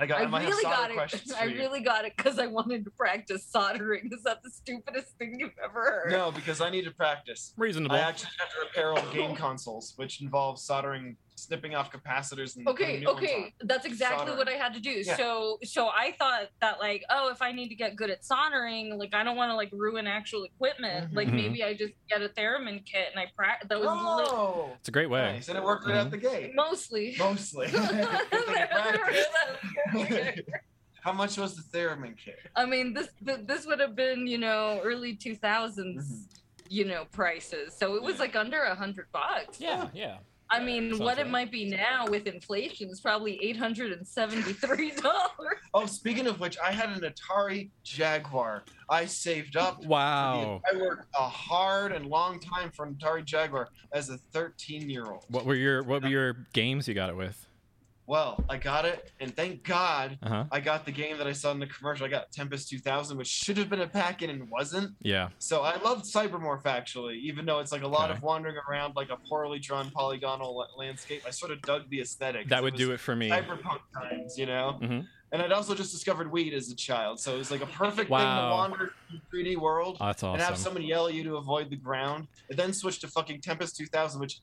I 0.00 0.06
got. 0.06 0.20
I, 0.22 0.24
I 0.24 0.42
really 0.46 0.62
got 0.62 0.90
it. 0.90 1.32
I 1.38 1.44
really 1.44 1.80
got 1.82 2.04
it 2.06 2.14
because 2.16 2.38
I 2.38 2.46
wanted 2.46 2.84
to 2.84 2.90
practice 2.90 3.46
soldering. 3.46 4.08
Is 4.12 4.22
that 4.22 4.42
the 4.42 4.50
stupidest 4.50 5.18
thing 5.18 5.36
you've 5.38 5.52
ever 5.62 5.82
heard? 5.82 6.12
No, 6.12 6.32
because 6.32 6.62
I 6.62 6.70
need 6.70 6.84
to 6.84 6.90
practice. 6.90 7.52
Reasonable. 7.58 7.94
I 7.94 8.00
actually 8.00 8.30
have 8.38 8.48
to 8.50 8.60
repair 8.66 8.92
old 8.92 9.12
game 9.12 9.36
consoles, 9.36 9.92
which 9.96 10.22
involves 10.22 10.62
soldering, 10.62 11.16
snipping 11.40 11.74
off 11.74 11.90
capacitors, 11.90 12.56
and 12.56 12.66
Okay, 12.68 13.00
new 13.00 13.06
ones 13.06 13.18
on. 13.18 13.24
okay, 13.24 13.54
that's 13.62 13.84
exactly 13.86 14.18
Soldering. 14.26 14.38
what 14.38 14.48
I 14.48 14.52
had 14.52 14.74
to 14.74 14.80
do. 14.80 14.90
Yeah. 14.90 15.16
So, 15.16 15.58
so 15.64 15.88
I 15.88 16.12
thought 16.18 16.48
that 16.60 16.78
like, 16.80 17.04
oh, 17.10 17.30
if 17.30 17.42
I 17.42 17.52
need 17.52 17.68
to 17.68 17.74
get 17.74 17.96
good 17.96 18.10
at 18.10 18.24
soldering, 18.24 18.98
like 18.98 19.14
I 19.14 19.24
don't 19.24 19.36
want 19.36 19.50
to 19.50 19.56
like 19.56 19.70
ruin 19.72 20.06
actual 20.06 20.44
equipment. 20.44 21.14
Like 21.14 21.28
Mhm. 21.28 21.32
maybe 21.34 21.64
I 21.64 21.74
just 21.74 21.92
get 22.08 22.22
a 22.22 22.28
theremin 22.28 22.84
kit 22.84 23.08
and 23.10 23.18
I 23.20 23.26
practice. 23.36 23.68
That 23.68 23.80
was 23.80 23.88
li- 23.88 24.26
Oh, 24.30 24.70
It's 24.78 24.88
a 24.88 24.92
great 24.92 25.10
way. 25.10 25.32
nice, 25.32 25.48
and 25.48 25.56
it 25.58 25.64
worked 25.64 25.86
right 25.86 25.96
out 25.96 26.10
the 26.10 26.18
gate. 26.18 26.52
mostly. 26.54 27.14
Mostly. 27.18 27.68
Good 27.68 27.80
thing 27.82 27.98
you 27.98 28.66
practiced. 28.66 30.40
How 31.02 31.12
much 31.12 31.38
was 31.38 31.56
the 31.56 31.62
theremin 31.78 32.16
kit? 32.16 32.38
I 32.54 32.66
mean, 32.66 32.92
this 32.92 33.08
th- 33.24 33.40
this 33.46 33.64
would 33.66 33.80
have 33.80 33.96
been 33.96 34.26
you 34.26 34.36
know 34.38 34.80
early 34.84 35.14
two 35.16 35.34
Mhm. 35.36 36.26
you 36.68 36.84
know 36.84 37.06
prices, 37.10 37.74
so 37.76 37.94
it 37.94 38.02
was 38.02 38.16
Yeah. 38.16 38.20
like 38.20 38.36
under 38.36 38.62
a 38.64 38.74
hundred 38.74 39.06
bucks. 39.10 39.58
Yeah, 39.60 39.88
yeah. 39.94 40.18
I 40.50 40.60
mean, 40.60 40.90
Sounds 40.90 41.00
what 41.00 41.18
it 41.18 41.28
might 41.28 41.52
be 41.52 41.64
now 41.64 42.06
with 42.08 42.26
inflation 42.26 42.90
is 42.90 43.00
probably 43.00 43.42
eight 43.42 43.56
hundred 43.56 43.92
and 43.92 44.06
seventy-three 44.06 44.92
dollars. 44.92 45.26
Oh, 45.72 45.86
speaking 45.86 46.26
of 46.26 46.40
which, 46.40 46.58
I 46.58 46.72
had 46.72 46.90
an 46.90 47.00
Atari 47.00 47.70
Jaguar. 47.84 48.64
I 48.88 49.04
saved 49.06 49.56
up. 49.56 49.84
Wow. 49.84 50.60
I 50.68 50.76
worked 50.76 51.06
a 51.16 51.28
hard 51.28 51.92
and 51.92 52.06
long 52.06 52.40
time 52.40 52.72
for 52.72 52.84
an 52.86 52.96
Atari 52.96 53.24
Jaguar 53.24 53.68
as 53.92 54.10
a 54.10 54.18
13 54.32 54.90
year 54.90 55.06
old. 55.06 55.26
What 55.28 55.46
were 55.46 55.54
your 55.54 55.84
What 55.84 56.02
were 56.02 56.08
your 56.08 56.48
games 56.52 56.88
you 56.88 56.94
got 56.94 57.08
it 57.08 57.16
with? 57.16 57.46
Well, 58.10 58.42
I 58.48 58.56
got 58.56 58.86
it, 58.86 59.12
and 59.20 59.32
thank 59.36 59.62
God 59.62 60.18
Uh 60.20 60.28
huh. 60.28 60.44
I 60.50 60.58
got 60.58 60.84
the 60.84 60.90
game 60.90 61.16
that 61.18 61.28
I 61.28 61.32
saw 61.32 61.52
in 61.52 61.60
the 61.60 61.68
commercial. 61.68 62.06
I 62.06 62.08
got 62.08 62.32
Tempest 62.32 62.68
2000, 62.68 63.16
which 63.16 63.28
should 63.28 63.56
have 63.56 63.70
been 63.70 63.82
a 63.82 63.86
pack 63.86 64.22
in 64.22 64.30
and 64.30 64.50
wasn't. 64.50 64.96
Yeah. 65.00 65.28
So 65.38 65.60
I 65.62 65.80
loved 65.80 66.06
Cybermorph 66.06 66.66
actually, 66.66 67.18
even 67.20 67.46
though 67.46 67.60
it's 67.60 67.70
like 67.70 67.82
a 67.82 67.86
lot 67.86 68.10
Okay. 68.10 68.16
of 68.16 68.24
wandering 68.24 68.56
around 68.68 68.96
like 68.96 69.10
a 69.10 69.16
poorly 69.28 69.60
drawn 69.60 69.92
polygonal 69.92 70.66
landscape. 70.76 71.22
I 71.24 71.30
sort 71.30 71.52
of 71.52 71.62
dug 71.62 71.88
the 71.88 72.00
aesthetic. 72.00 72.48
That 72.48 72.64
would 72.64 72.74
do 72.74 72.90
it 72.90 72.98
for 72.98 73.14
me. 73.14 73.28
Cyberpunk 73.30 73.78
times, 73.94 74.36
you 74.36 74.46
know. 74.46 74.80
Mhm. 74.82 75.06
And 75.30 75.40
I'd 75.40 75.52
also 75.52 75.76
just 75.76 75.92
discovered 75.92 76.32
weed 76.32 76.52
as 76.52 76.68
a 76.68 76.74
child, 76.74 77.20
so 77.20 77.36
it 77.36 77.38
was 77.38 77.52
like 77.52 77.60
a 77.62 77.66
perfect 77.66 78.08
thing 78.10 78.18
to 78.18 78.48
wander 78.50 78.92
through 79.08 79.20
the 79.20 79.20
3D 79.30 79.54
world 79.56 79.98
Oh, 80.00 80.06
that's 80.06 80.24
and 80.24 80.42
have 80.42 80.58
someone 80.58 80.82
yell 80.82 81.06
at 81.06 81.14
you 81.14 81.22
to 81.22 81.36
avoid 81.36 81.70
the 81.70 81.76
ground. 81.76 82.26
And 82.48 82.58
then 82.58 82.72
switch 82.72 82.98
to 83.02 83.06
fucking 83.06 83.40
Tempest 83.40 83.76
2000, 83.76 84.20
which 84.20 84.40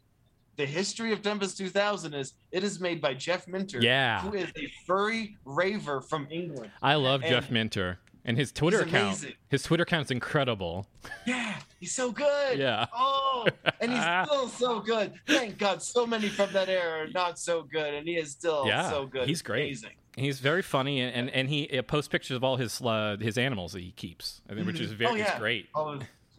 the 0.58 0.66
history 0.66 1.14
of 1.14 1.22
Tempest 1.22 1.58
2000 1.58 2.14
is 2.14 2.34
it 2.52 2.64
is 2.64 2.80
made 2.80 3.00
by 3.00 3.14
Jeff 3.14 3.48
Minter, 3.48 3.80
Yeah. 3.82 4.22
who 4.22 4.34
is 4.34 4.50
a 4.58 4.68
furry 4.86 5.38
raver 5.46 6.02
from 6.02 6.28
England. 6.32 6.72
I 6.82 6.96
love 6.96 7.22
and- 7.22 7.30
Jeff 7.30 7.50
Minter 7.52 8.00
and 8.26 8.38
his 8.38 8.52
Twitter 8.52 8.82
account. 8.82 9.20
amazing. 9.20 9.34
His 9.50 9.64
Twitter 9.64 9.84
account's 9.84 10.12
incredible. 10.12 10.88
Yeah, 11.26 11.60
he's 11.80 11.94
so 11.96 12.12
good. 12.12 12.58
Yeah. 12.60 12.88
Oh, 12.94 13.46
and 13.80 13.92
he's 13.92 14.02
still 14.28 14.50
so 14.50 14.80
good. 14.82 15.14
Thank 15.28 15.58
God, 15.58 15.82
so 15.82 16.06
many 16.06 16.28
from 16.28 16.52
that 16.54 16.68
era 16.70 17.04
are 17.06 17.08
not 17.12 17.40
so 17.40 17.62
good, 17.64 17.94
and 17.94 18.08
he 18.08 18.16
is 18.18 18.32
still 18.32 18.66
Yeah, 18.68 18.90
so 18.90 19.06
good. 19.06 19.30
he's 19.30 19.42
great. 19.42 19.66
Amazing. 19.68 19.92
He's 20.18 20.40
very 20.40 20.64
funny 20.64 21.00
and, 21.02 21.14
and, 21.16 21.30
and 21.30 21.48
he 21.48 21.78
uh, 21.78 21.84
posts 21.84 22.08
pictures 22.08 22.36
of 22.36 22.44
all 22.44 22.56
his 22.58 22.82
uh, 22.82 23.18
his 23.22 23.38
animals 23.38 23.74
that 23.74 23.82
he 23.84 23.92
keeps, 23.92 24.42
which 24.50 24.80
is 24.80 24.92
Mhm. 24.92 24.96
very 24.98 25.12
Oh, 25.12 25.16
yeah. 25.16 25.38
great. 25.38 25.68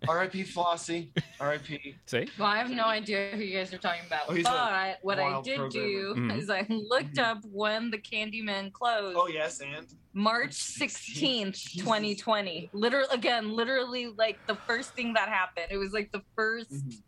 R.I.P. 0.07 0.45
Flossie. 0.45 1.11
R.I.P. 1.41 1.97
See? 2.07 2.29
Well, 2.39 2.47
I 2.49 2.59
have 2.59 2.71
no 2.71 2.85
idea 2.85 3.31
who 3.35 3.43
you 3.43 3.57
guys 3.59 3.73
are 3.75 3.79
talking 3.79 4.03
about. 4.07 4.23
Oh, 4.29 4.37
but 4.43 4.99
what 5.03 5.19
I 5.19 5.41
did 5.43 5.57
programmer. 5.57 5.71
do 5.71 6.15
Mhm. 6.17 6.39
is 6.39 6.51
I 6.51 6.65
looked 6.69 7.15
Mhm. 7.17 7.25
up 7.25 7.39
when 7.45 7.91
the 7.91 7.99
Candyman 7.99 8.73
closed. 8.73 9.17
Oh 9.21 9.27
yes, 9.27 9.61
and 9.61 9.87
March 10.13 10.53
16th, 10.53 11.57
16th, 11.57 11.83
2020. 11.83 12.71
Literally, 12.73 13.09
again, 13.13 13.51
literally 13.51 14.07
like 14.07 14.39
the 14.47 14.57
first 14.67 14.95
thing 14.95 15.15
that 15.15 15.29
happened. 15.29 15.67
It 15.71 15.79
was 15.79 15.93
like 15.93 16.13
the 16.13 16.23
1st 16.37 16.71
Mhm. 16.73 17.03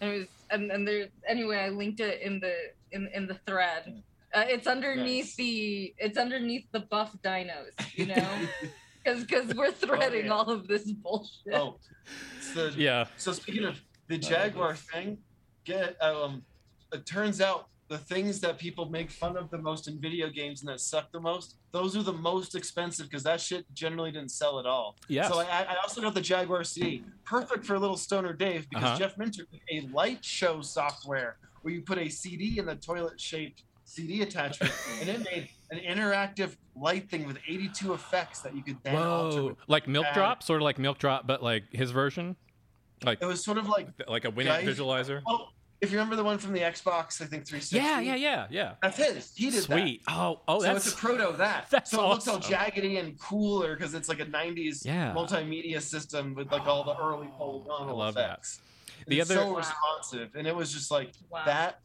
and 0.00 0.10
it 0.10 0.18
was, 0.18 0.28
and, 0.50 0.70
and 0.70 0.86
there, 0.86 1.08
anyway, 1.26 1.58
I 1.58 1.68
linked 1.70 2.00
it 2.00 2.20
in 2.22 2.38
the, 2.40 2.54
in, 2.92 3.08
in 3.14 3.26
the 3.26 3.38
thread. 3.46 4.02
Uh, 4.32 4.44
it's 4.48 4.66
underneath 4.66 5.26
Nice. 5.26 5.36
the, 5.36 5.94
it's 5.98 6.18
underneath 6.18 6.66
the 6.72 6.80
buff 6.80 7.14
dinos, 7.22 7.72
you 7.94 8.06
know? 8.06 8.14
Cause, 9.04 9.24
cause 9.24 9.54
we're 9.54 9.70
threading 9.84 10.26
yeah. 10.26 10.32
all 10.32 10.50
of 10.50 10.66
this 10.66 10.90
bullshit. 10.90 11.54
oh, 11.54 11.78
it's 12.38 12.54
the, 12.54 12.72
Yeah. 12.76 13.06
So 13.16 13.32
speaking 13.32 13.64
of 13.64 13.80
the 14.08 14.18
Jaguar 14.18 14.74
thing, 14.76 15.18
get 15.64 16.00
um, 16.02 16.42
it 16.92 17.06
turns 17.06 17.40
out 17.40 17.68
the 17.88 17.98
things 17.98 18.40
that 18.40 18.58
people 18.58 18.88
make 18.88 19.10
fun 19.10 19.36
of 19.36 19.50
the 19.50 19.58
most 19.58 19.88
in 19.88 20.00
video 20.00 20.30
games 20.30 20.62
and 20.62 20.68
that 20.70 20.80
suck 20.80 21.12
the 21.12 21.20
most, 21.20 21.56
those 21.70 21.94
are 21.96 22.02
the 22.02 22.12
most 22.12 22.54
expensive 22.54 23.06
because 23.10 23.22
that 23.22 23.40
shit 23.40 23.66
generally 23.74 24.10
didn't 24.10 24.30
sell 24.30 24.58
at 24.58 24.64
all. 24.64 24.96
Yes. 25.06 25.28
So 25.30 25.40
I, 25.40 25.66
I 25.68 25.76
also 25.82 26.00
got 26.00 26.14
the 26.14 26.20
Jaguar 26.22 26.64
CD, 26.64 27.04
perfect 27.26 27.66
for 27.66 27.74
a 27.74 27.78
little 27.78 27.98
stoner 27.98 28.32
Dave 28.32 28.68
because 28.70 28.84
Uh-huh. 28.84 28.98
Jeff 28.98 29.18
Minter 29.18 29.46
made 29.70 29.84
a 29.84 29.88
light 29.94 30.24
show 30.24 30.62
software 30.62 31.36
where 31.60 31.74
you 31.74 31.82
put 31.82 31.98
a 31.98 32.08
CD 32.08 32.58
in 32.58 32.64
the 32.66 32.74
toilet-shaped 32.76 33.64
CD 33.84 34.22
attachment, 34.22 34.72
and 35.00 35.08
it 35.10 35.18
made 35.30 35.48
an 35.78 35.84
interactive 35.98 36.56
light 36.76 37.08
thing 37.08 37.26
with 37.26 37.38
82 37.48 37.92
effects 37.94 38.40
that 38.40 38.54
you 38.54 38.62
could 38.62 38.76
then 38.82 38.96
alter. 38.96 39.36
Whoa. 39.42 39.46
With. 39.48 39.56
Like 39.68 39.88
Milk 39.88 40.04
bad- 40.06 40.14
Drop, 40.14 40.42
sort 40.42 40.60
of 40.60 40.64
like 40.64 40.78
Milk 40.78 40.98
Drop, 40.98 41.26
but 41.26 41.42
like 41.42 41.64
his 41.72 41.90
version, 41.90 42.36
like 43.04 43.20
It 43.22 43.26
was 43.26 43.44
sort 43.44 43.58
of 43.58 43.68
like, 43.68 43.88
like 44.08 44.24
a 44.24 44.30
Winamp 44.30 44.44
Guys- 44.64 44.66
visualizer. 44.78 45.22
well, 45.26 45.52
if 45.80 45.90
you 45.92 45.98
remember 45.98 46.16
the 46.16 46.24
one 46.24 46.38
from 46.38 46.52
the 46.54 46.60
Xbox, 46.60 47.20
I 47.20 47.26
think 47.26 47.46
360. 47.46 47.76
Yeah, 47.76 48.00
yeah, 48.00 48.14
yeah, 48.14 48.46
yeah. 48.50 48.72
That's 48.80 48.96
his. 48.96 49.32
He 49.36 49.50
did 49.50 49.64
that. 49.64 49.80
Sweet. 49.80 50.02
Oh, 50.08 50.40
oh, 50.48 50.60
so 50.60 50.66
that's 50.72 50.86
it's 50.86 50.94
a 50.94 50.98
proto 50.98 51.28
of 51.28 51.38
that. 51.38 51.66
that's 51.70 51.90
so 51.90 52.02
it 52.04 52.08
looks 52.08 52.26
all 52.26 52.38
jaggedy 52.38 52.98
and 52.98 53.18
cooler 53.18 53.76
because 53.76 53.92
it's 53.92 54.08
like 54.08 54.20
a 54.20 54.24
90s 54.24 54.84
Yeah. 54.86 55.12
multimedia 55.14 55.82
system 55.82 56.34
with 56.34 56.50
like 56.50 56.66
all 56.66 56.84
the 56.84 56.96
early 56.96 57.28
polygonal 57.36 57.88
I 57.90 57.92
love 57.92 58.14
that. 58.14 58.40
The 59.06 59.20
it's 59.20 59.30
other- 59.30 59.40
so 59.40 59.56
responsive, 59.56 60.34
and 60.36 60.46
it 60.46 60.56
was 60.56 60.72
just 60.72 60.90
like 60.90 61.12
Wow. 61.28 61.42
that. 61.44 61.80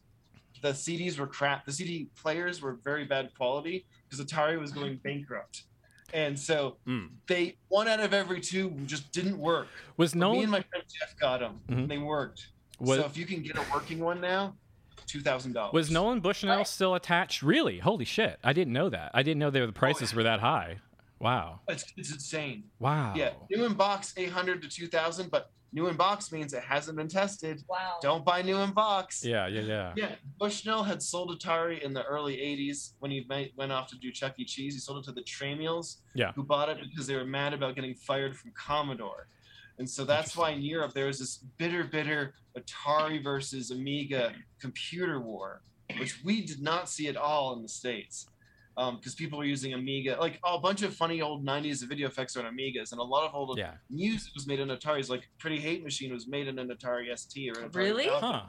The 0.62 0.72
CDs 0.72 1.18
were 1.18 1.26
crap. 1.26 1.64
The 1.64 1.72
CD 1.72 2.08
players 2.20 2.60
were 2.60 2.78
very 2.84 3.04
bad 3.04 3.30
quality 3.36 3.86
because 4.08 4.24
Atari 4.24 4.58
was 4.58 4.72
going 4.72 4.96
bankrupt, 5.04 5.64
and 6.12 6.38
so 6.38 6.76
Mm. 6.86 7.10
they 7.26 7.56
one 7.68 7.88
out 7.88 8.00
of 8.00 8.12
every 8.12 8.40
two 8.40 8.70
just 8.86 9.10
didn't 9.12 9.38
work. 9.38 9.68
was 9.96 10.12
But 10.12 10.32
Me 10.32 10.42
and 10.42 10.50
my 10.50 10.62
friend 10.62 10.84
Jeff 10.98 11.18
got 11.18 11.40
them. 11.40 11.60
Mhm. 11.68 11.88
They 11.88 11.98
worked. 11.98 12.48
was 12.78 12.98
so 12.98 13.06
if 13.06 13.16
you 13.16 13.26
can 13.26 13.42
get 13.42 13.56
a 13.56 13.64
working 13.72 13.98
one 14.00 14.20
now, 14.20 14.54
two 15.06 15.20
thousand 15.20 15.52
dollars. 15.52 15.72
was 15.72 15.90
Nolan 15.90 16.20
Bushnell 16.20 16.58
Right. 16.58 16.66
still 16.66 16.94
attached? 16.94 17.42
Really? 17.42 17.78
Holy 17.78 18.04
shit! 18.04 18.38
I 18.44 18.52
didn't 18.52 18.72
know 18.72 18.88
that. 18.90 19.10
I 19.14 19.22
didn't 19.22 19.38
know 19.38 19.50
they 19.50 19.60
were, 19.60 19.66
the 19.66 19.72
prices 19.72 20.12
yeah. 20.12 20.16
were 20.16 20.22
that 20.24 20.40
high. 20.40 20.78
Wow. 21.20 21.60
It's, 21.68 21.84
it's 21.96 22.12
insane. 22.12 22.64
Wow. 22.78 23.12
Yeah, 23.14 23.30
new 23.50 23.64
in 23.66 23.74
box 23.74 24.14
eight 24.16 24.30
hundred 24.30 24.62
to 24.62 24.68
two 24.68 24.86
thousand, 24.88 25.30
but 25.30 25.50
new 25.72 25.86
in 25.88 25.96
box 25.96 26.32
means 26.32 26.54
it 26.54 26.62
hasn't 26.62 26.96
been 26.96 27.08
tested. 27.08 27.62
Wow. 27.68 27.98
Don't 28.00 28.24
buy 28.24 28.40
new 28.42 28.56
in 28.58 28.70
box. 28.72 29.22
Yeah, 29.24 29.46
yeah, 29.46 29.60
yeah. 29.60 29.92
Yeah, 29.96 30.14
Bushnell 30.38 30.82
had 30.82 31.02
sold 31.02 31.38
Atari 31.38 31.82
in 31.82 31.92
the 31.92 32.02
early 32.04 32.36
'80s 32.38 32.92
when 33.00 33.10
he 33.10 33.26
ma- 33.28 33.44
went 33.56 33.70
off 33.70 33.88
to 33.88 33.98
do 33.98 34.10
Chuck 34.10 34.34
E. 34.38 34.44
Cheese. 34.46 34.72
He 34.74 34.80
sold 34.80 34.98
it 34.98 35.04
to 35.04 35.12
the 35.12 35.22
Tramiels, 35.22 35.96
Yeah. 36.14 36.32
who 36.32 36.42
bought 36.42 36.70
it 36.70 36.78
because 36.90 37.06
they 37.06 37.14
were 37.16 37.26
mad 37.26 37.52
about 37.52 37.74
getting 37.74 37.94
fired 37.94 38.34
from 38.36 38.52
Commodore, 38.52 39.28
and 39.78 39.88
so 39.88 40.04
that's 40.06 40.34
why 40.34 40.50
in 40.50 40.62
Europe 40.62 40.94
there 40.94 41.06
was 41.06 41.18
this 41.18 41.36
bitter, 41.58 41.84
bitter 41.84 42.32
Atari 42.58 43.22
versus 43.22 43.70
Amiga 43.70 44.32
computer 44.58 45.20
war, 45.20 45.60
which 45.98 46.24
we 46.24 46.44
did 46.46 46.62
not 46.62 46.88
see 46.88 47.08
at 47.08 47.16
all 47.18 47.52
in 47.54 47.62
the 47.62 47.68
states. 47.68 48.26
Um, 48.76 48.96
because 48.96 49.14
people 49.14 49.38
were 49.38 49.44
using 49.44 49.74
Amiga, 49.74 50.16
like 50.20 50.38
oh, 50.44 50.56
a 50.56 50.60
bunch 50.60 50.82
of 50.82 50.94
funny 50.94 51.20
old 51.20 51.44
'90s 51.44 51.86
video 51.86 52.08
effects 52.08 52.36
on 52.36 52.44
Amigas, 52.44 52.92
and 52.92 53.00
a 53.00 53.04
lot 53.04 53.28
of 53.28 53.34
old 53.34 53.58
Yeah. 53.58 53.74
music 53.90 54.32
was 54.34 54.46
made 54.46 54.60
on 54.60 54.68
Ataris. 54.68 55.08
Like 55.10 55.28
Pretty 55.38 55.58
Hate 55.58 55.82
Machine 55.82 56.12
was 56.12 56.28
made 56.28 56.48
on 56.48 56.58
an 56.58 56.68
Atari 56.68 57.10
ST 57.18 57.50
or 57.56 57.60
an 57.62 57.68
Atari 57.70 57.74
Really? 57.76 58.06
Huh. 58.08 58.42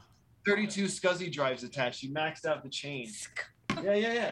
32 0.46 0.86
SCSI 0.86 1.32
drives 1.32 1.64
attached. 1.64 2.02
You 2.04 2.14
maxed 2.14 2.46
out 2.46 2.64
the 2.64 2.70
chain. 2.70 3.10
Yeah, 3.84 3.94
yeah, 3.94 4.14
yeah. 4.14 4.32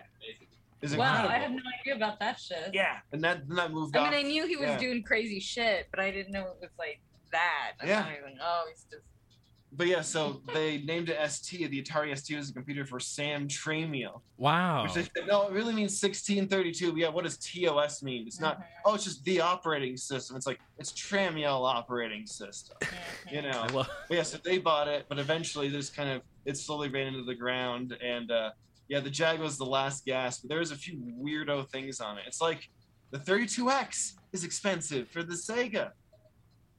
Is 0.82 0.96
Wow, 0.96 1.24
incredible. 1.24 1.30
I 1.36 1.38
had 1.40 1.52
no 1.52 1.62
idea 1.82 1.96
about 1.96 2.20
that 2.20 2.40
shit. 2.40 2.70
yeah, 2.74 3.00
and 3.12 3.22
that 3.24 3.48
then 3.48 3.58
that 3.58 3.72
moved 3.72 3.98
I 3.98 4.06
off. 4.06 4.12
mean, 4.12 4.26
I 4.26 4.30
knew 4.30 4.48
he 4.48 4.56
was 4.56 4.68
yeah. 4.70 4.78
doing 4.78 5.04
crazy 5.04 5.40
shit, 5.40 5.88
but 5.92 6.00
I 6.00 6.10
didn't 6.12 6.32
know 6.32 6.42
it 6.48 6.58
was 6.62 6.70
like 6.80 7.02
that. 7.32 7.74
I'm 7.82 7.88
Yeah. 7.88 8.02
not 8.02 8.12
even. 8.14 8.40
Oh, 8.42 8.66
he's 8.70 8.86
just. 8.90 9.04
But 9.72 9.88
yeah, 9.88 10.02
so 10.02 10.42
they 10.54 10.80
named 10.80 11.10
it 11.10 11.32
ST. 11.32 11.70
The 11.70 11.82
Atari 11.84 12.18
ST 12.18 12.38
was 12.38 12.50
a 12.50 12.54
computer 12.54 12.86
for 12.86 13.00
Sam 13.00 13.48
Tramiel, 13.48 14.22
Wow. 14.38 14.84
which 14.84 14.94
they 14.94 15.04
said, 15.04 15.28
no, 15.28 15.48
it 15.48 15.52
really 15.54 15.74
means 15.74 16.02
1632. 16.02 16.92
But 16.92 16.98
yeah, 17.00 17.10
what 17.10 17.24
does 17.24 17.38
TOS 17.38 18.02
mean? 18.02 18.26
It's 18.26 18.40
not. 18.40 18.62
Oh, 18.86 18.96
it's 18.96 19.04
just 19.04 19.24
the 19.26 19.42
operating 19.42 19.96
system. 19.96 20.36
It's 20.36 20.48
like 20.48 20.60
it's 20.78 20.92
Tramiel 20.94 21.68
operating 21.72 22.26
system. 22.26 22.78
You 23.32 23.44
know. 23.44 23.52
I 23.52 23.68
love. 23.68 23.90
Yeah, 24.10 24.24
so 24.24 24.38
they 24.44 24.58
bought 24.58 24.88
it, 24.88 25.06
but 25.08 25.20
eventually 25.20 25.70
this 25.70 25.90
kind 25.90 26.10
of 26.10 26.22
it 26.46 26.58
slowly 26.58 26.90
ran 26.90 27.08
into 27.08 27.24
the 27.24 27.36
ground, 27.36 27.96
and 28.04 28.32
uh, 28.32 28.52
yeah, 28.88 29.00
the 29.02 29.10
Jag 29.12 29.40
was 29.40 29.58
the 29.58 29.66
last 29.66 30.04
gasp, 30.06 30.42
but 30.44 30.50
there 30.50 30.60
was 30.60 30.72
a 30.72 30.76
few 30.76 30.98
weirdo 31.22 31.70
things 31.70 32.00
on 32.02 32.18
it. 32.18 32.24
It's 32.26 32.42
like 32.42 32.70
the 33.12 33.20
32X 33.20 34.14
is 34.34 34.44
expensive 34.44 35.10
for 35.10 35.22
the 35.22 35.36
Sega. 35.36 35.92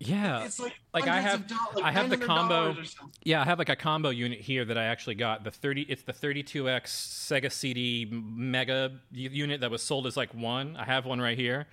Yeah. 0.02 0.44
It's 0.44 0.58
like 0.58 0.72
like 0.94 1.06
I 1.06 1.20
have- 1.20 1.40
of 1.42 1.46
doll- 1.48 1.58
like 1.74 1.84
I 1.84 1.92
have 1.92 2.08
the 2.08 2.16
combo- 2.16 2.74
Yeah, 3.22 3.42
I 3.42 3.44
have 3.44 3.58
like 3.58 3.68
a 3.68 3.76
combo 3.76 4.08
unit 4.08 4.40
here 4.40 4.64
that 4.64 4.78
I 4.78 4.84
actually 4.84 5.14
got. 5.14 5.44
The 5.44 5.50
30 5.50 5.82
it's 5.82 6.02
the 6.02 6.12
32X 6.14 6.84
Sega 6.86 7.52
CD 7.52 8.08
Mega 8.10 8.98
unit 9.12 9.60
that 9.60 9.70
was 9.70 9.82
sold 9.82 10.06
as 10.06 10.16
like 10.16 10.32
one. 10.32 10.74
I 10.76 10.84
have 10.86 11.04
one 11.04 11.20
right 11.20 11.36
here. 11.36 11.66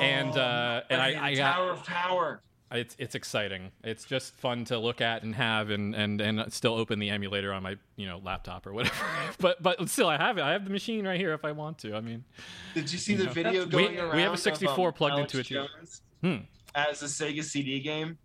And, 0.00 0.34
uh, 0.36 0.82
and 0.88 1.00
I- 1.02 1.26
I 1.28 1.34
got- 1.34 1.54
Tower 1.56 1.70
of 1.72 1.84
Power. 1.84 2.40
It's 2.72 2.96
it's 2.98 3.14
exciting. 3.14 3.70
It's 3.84 4.04
just 4.04 4.34
fun 4.36 4.64
to 4.64 4.78
look 4.78 5.00
at 5.02 5.22
and 5.22 5.34
have 5.36 5.68
and 5.70 5.94
and 5.94 6.20
and 6.20 6.52
still 6.52 6.74
open 6.74 6.98
the 6.98 7.10
emulator 7.10 7.52
on 7.52 7.62
my, 7.62 7.76
you 7.94 8.06
know, 8.08 8.18
laptop 8.24 8.66
or 8.66 8.72
whatever. 8.72 8.96
but 9.38 9.62
but 9.62 9.86
still 9.88 10.08
I 10.08 10.16
have 10.16 10.38
it. 10.38 10.42
I 10.42 10.52
have 10.52 10.64
the 10.64 10.70
machine 10.70 11.06
right 11.06 11.20
here 11.20 11.34
if 11.34 11.44
I 11.44 11.52
want 11.52 11.78
to. 11.80 11.94
I 11.94 12.00
mean, 12.00 12.24
Did 12.72 12.90
you 12.90 12.98
see 12.98 13.14
the 13.14 13.24
Yeah. 13.24 13.30
video 13.32 13.64
We- 13.64 13.70
going 13.70 13.92
we 13.92 13.98
around? 14.00 14.18
have 14.18 14.30
a 14.30 14.32
of, 14.32 14.40
64 14.40 14.88
um, 14.88 14.94
plugged 14.94 15.12
Alex 15.18 15.34
into 15.34 15.62
it, 15.62 15.70
Hmm. 16.22 16.36
As 16.74 17.02
a 17.02 17.06
Sega 17.06 17.42
CD 17.44 17.80
game. 17.80 18.18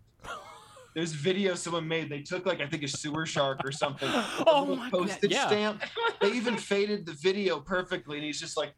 There's 0.94 1.12
video 1.12 1.54
someone 1.54 1.86
made. 1.86 2.08
They 2.10 2.20
took 2.20 2.46
like 2.46 2.60
I 2.60 2.66
think 2.66 2.82
a 2.82 2.88
sewer 2.88 3.24
shark 3.24 3.60
or 3.64 3.70
something. 3.70 4.08
Oh 4.46 4.60
little 4.62 4.76
my 4.76 4.90
God, 4.90 5.02
postage 5.06 5.30
yeah. 5.30 5.46
stamp. 5.46 5.82
They 6.20 6.32
even 6.32 6.56
faded 6.56 7.06
the 7.06 7.12
video 7.12 7.60
perfectly, 7.60 8.16
and 8.16 8.24
he's 8.26 8.40
just 8.40 8.56
like, 8.56 8.72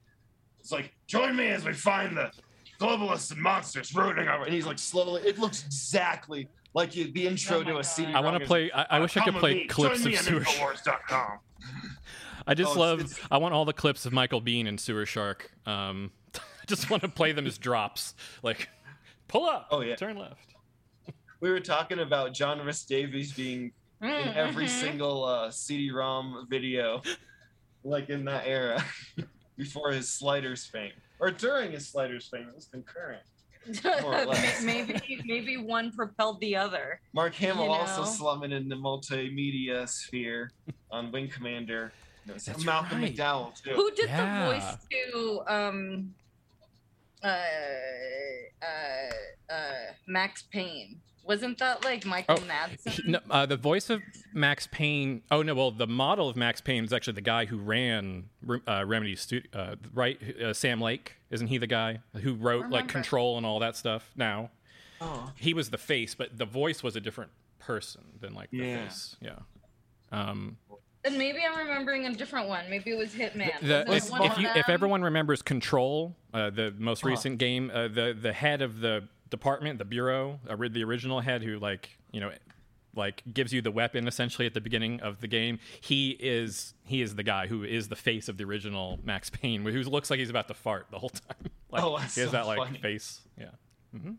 It's 0.61 0.71
like, 0.71 0.93
join 1.07 1.35
me 1.37 1.47
as 1.49 1.65
we 1.65 1.73
find 1.73 2.15
the 2.17 2.31
globalists 2.79 3.33
and 3.33 3.41
monsters 3.41 3.95
rooting 3.95 4.29
over. 4.29 4.45
and 4.45 4.53
he's 4.53 4.67
like 4.67 4.79
slowly. 4.79 5.23
It 5.23 5.39
looks 5.39 5.65
exactly 5.65 6.49
like 6.75 6.95
you- 6.95 7.11
the 7.13 7.27
intro 7.29 7.61
Oh 7.61 7.63
to 7.65 7.79
a 7.79 7.85
CD. 7.85 8.13
I 8.13 8.21
want 8.21 8.39
to 8.39 8.47
play 8.47 8.71
I, 8.73 8.87
I 8.91 9.01
wish 9.01 9.17
I 9.17 9.25
could 9.25 9.37
play 9.37 9.55
me. 9.55 9.65
clips 9.67 10.03
join 10.03 10.07
of 10.09 10.13
me 10.13 10.19
on 10.19 10.23
Sewer 10.25 10.41
Infowars.com. 10.41 11.39
I 12.47 12.55
just 12.55 12.69
Oh, 12.69 12.73
it's- 12.73 12.77
love. 12.79 13.01
it's- 13.01 13.21
I 13.31 13.39
want 13.39 13.55
all 13.55 13.65
the 13.65 13.73
clips 13.73 14.05
of 14.05 14.13
Michael 14.13 14.43
Bean 14.43 14.67
and 14.67 14.79
Sewer 14.79 15.07
Shark. 15.07 15.51
Um, 15.65 16.11
I 16.35 16.41
just 16.67 16.91
want 16.91 17.03
to 17.05 17.09
play 17.09 17.33
them 17.33 17.47
as 17.47 17.57
drops. 17.57 18.15
Like, 18.43 18.69
pull 19.33 19.47
up. 19.49 19.67
Oh, 19.71 19.81
yeah. 19.81 19.97
Turn 19.97 20.17
left. 20.17 20.55
We 21.41 21.51
were 21.51 21.61
talking 21.61 21.99
about 22.01 22.35
John 22.35 22.65
Rhys 22.65 22.85
Davies 22.85 23.33
being 23.33 23.73
in 24.01 24.09
every 24.11 24.69
single 24.69 25.25
uh, 25.25 25.51
CD-ROM 25.51 26.47
video, 26.49 27.03
like 27.83 28.11
in 28.11 28.25
that 28.27 28.45
era, 28.47 28.85
before 29.57 29.91
his 29.91 30.09
Sliders 30.09 30.65
fame, 30.67 30.93
or 31.19 31.31
during 31.33 31.73
his 31.73 31.89
Sliders 31.89 32.29
fame. 32.29 32.47
It 32.49 32.55
was 32.55 32.67
concurrent. 32.67 33.23
More 34.03 34.21
or 34.21 34.25
less. 34.27 34.63
May- 34.63 34.85
maybe 34.85 35.23
maybe 35.25 35.57
one 35.57 35.91
propelled 35.93 36.41
the 36.41 36.55
other. 36.57 37.01
Mark 37.13 37.35
Hamill 37.35 37.65
You 37.67 37.71
also 37.71 38.05
slumming 38.05 38.51
in 38.53 38.69
the 38.69 38.75
multimedia 38.77 39.89
sphere 39.89 40.51
on 40.91 41.11
Wing 41.13 41.29
Commander. 41.29 41.93
No, 42.27 42.35
it's 42.35 42.45
That's 42.47 42.65
Malcolm 42.65 43.01
right. 43.03 43.15
McDowell 43.15 43.61
too. 43.61 43.71
Who 43.71 43.91
did 43.93 44.09
Yeah. 44.09 44.49
the 44.49 44.55
voice 44.55 44.77
to 44.91 45.43
um 45.49 46.15
uh 47.23 47.29
uh 48.63 49.53
uh 49.53 49.73
Max 50.07 50.43
Payne? 50.43 51.01
Wasn't 51.25 51.57
that 51.59 51.85
like 51.85 52.05
Michael 52.05 52.39
Oh, 52.41 52.43
Madsen? 52.49 53.07
No, 53.07 53.21
uh, 53.31 53.47
the 53.47 53.57
voice 53.57 53.91
of 53.91 54.03
Max 54.35 54.67
Payne. 54.73 55.23
Oh 55.31 55.43
no, 55.43 55.55
well, 55.55 55.71
the 55.71 55.87
model 55.87 56.29
of 56.29 56.37
Max 56.37 56.61
Payne 56.61 56.85
is 56.85 56.93
actually 56.93 57.13
the 57.15 57.21
guy 57.21 57.45
who 57.45 57.59
ran 57.59 58.25
uh, 58.67 58.85
Remedy 58.87 59.15
Studio, 59.15 59.49
uh, 59.55 59.77
right? 59.95 60.19
Uh, 60.41 60.53
Sam 60.53 60.81
Lake, 60.81 61.15
isn't 61.31 61.47
he 61.47 61.59
the 61.59 61.69
guy 61.69 62.01
who 62.23 62.35
wrote 62.35 62.71
like 62.71 62.89
Control 62.89 63.37
and 63.37 63.47
all 63.47 63.61
that 63.61 63.77
stuff? 63.77 64.11
Now 64.17 64.51
Oh, 65.01 65.33
he 65.37 65.55
was 65.55 65.71
the 65.71 65.79
face, 65.79 66.15
but 66.17 66.37
the 66.39 66.45
voice 66.45 66.83
was 66.83 66.97
a 66.97 67.01
different 67.01 67.31
person 67.61 68.03
than 68.21 68.35
like 68.35 68.51
the 68.51 68.59
Yeah. 68.59 68.85
face. 68.89 69.17
Yeah. 69.21 69.39
Um, 70.11 70.59
And 71.05 71.19
maybe 71.19 71.39
I'm 71.45 71.59
remembering 71.59 72.07
a 72.07 72.15
different 72.15 72.49
one. 72.49 72.69
Maybe 72.71 72.93
it 72.93 72.99
was 72.99 73.11
Hitman. 73.11 73.51
The, 73.61 73.85
Was 73.89 74.09
if, 74.09 74.15
it 74.21 74.25
if, 74.25 74.39
you, 74.39 74.49
if 74.55 74.69
everyone 74.69 75.03
remembers 75.03 75.43
Control, 75.43 76.15
uh, 76.33 76.51
the 76.51 76.73
most 76.79 77.03
Huh. 77.03 77.09
recent 77.09 77.39
game, 77.39 77.71
uh, 77.75 77.89
the 77.89 78.17
the 78.21 78.33
head 78.33 78.63
of 78.63 78.81
the 78.81 79.09
department, 79.29 79.79
the 79.79 79.85
bureau, 79.85 80.39
uh, 80.49 80.55
the 80.71 80.85
original 80.85 81.21
head 81.21 81.43
who 81.43 81.59
like 81.59 81.91
you 82.13 82.21
know, 82.21 82.31
like 82.95 83.23
gives 83.35 83.53
you 83.53 83.61
the 83.63 83.71
weapon 83.73 84.07
essentially 84.07 84.47
at 84.47 84.55
the 84.55 84.61
beginning 84.61 85.01
of 85.01 85.21
the 85.21 85.27
game. 85.27 85.59
He 85.81 86.11
is 86.21 86.75
he 86.85 87.03
is 87.03 87.17
the 87.17 87.25
guy 87.25 87.49
who 87.49 87.65
is 87.65 87.89
the 87.89 87.97
face 87.97 88.29
of 88.29 88.37
the 88.37 88.45
original 88.45 89.01
Max 89.03 89.29
Payne, 89.29 89.65
who 89.65 89.83
looks 89.83 90.09
like 90.09 90.21
he's 90.21 90.31
about 90.31 90.47
to 90.49 90.55
fart 90.55 90.87
the 90.93 90.99
whole 91.01 91.09
time. 91.29 91.51
like, 91.71 91.83
Oh, 91.83 91.99
that's 91.99 92.15
he 92.15 92.21
has 92.21 92.31
so 92.31 92.37
that 92.37 92.47
like 92.47 92.59
funny. 92.59 92.79
face. 92.79 93.23
Yeah. 93.37 93.47
hmm 93.93 94.13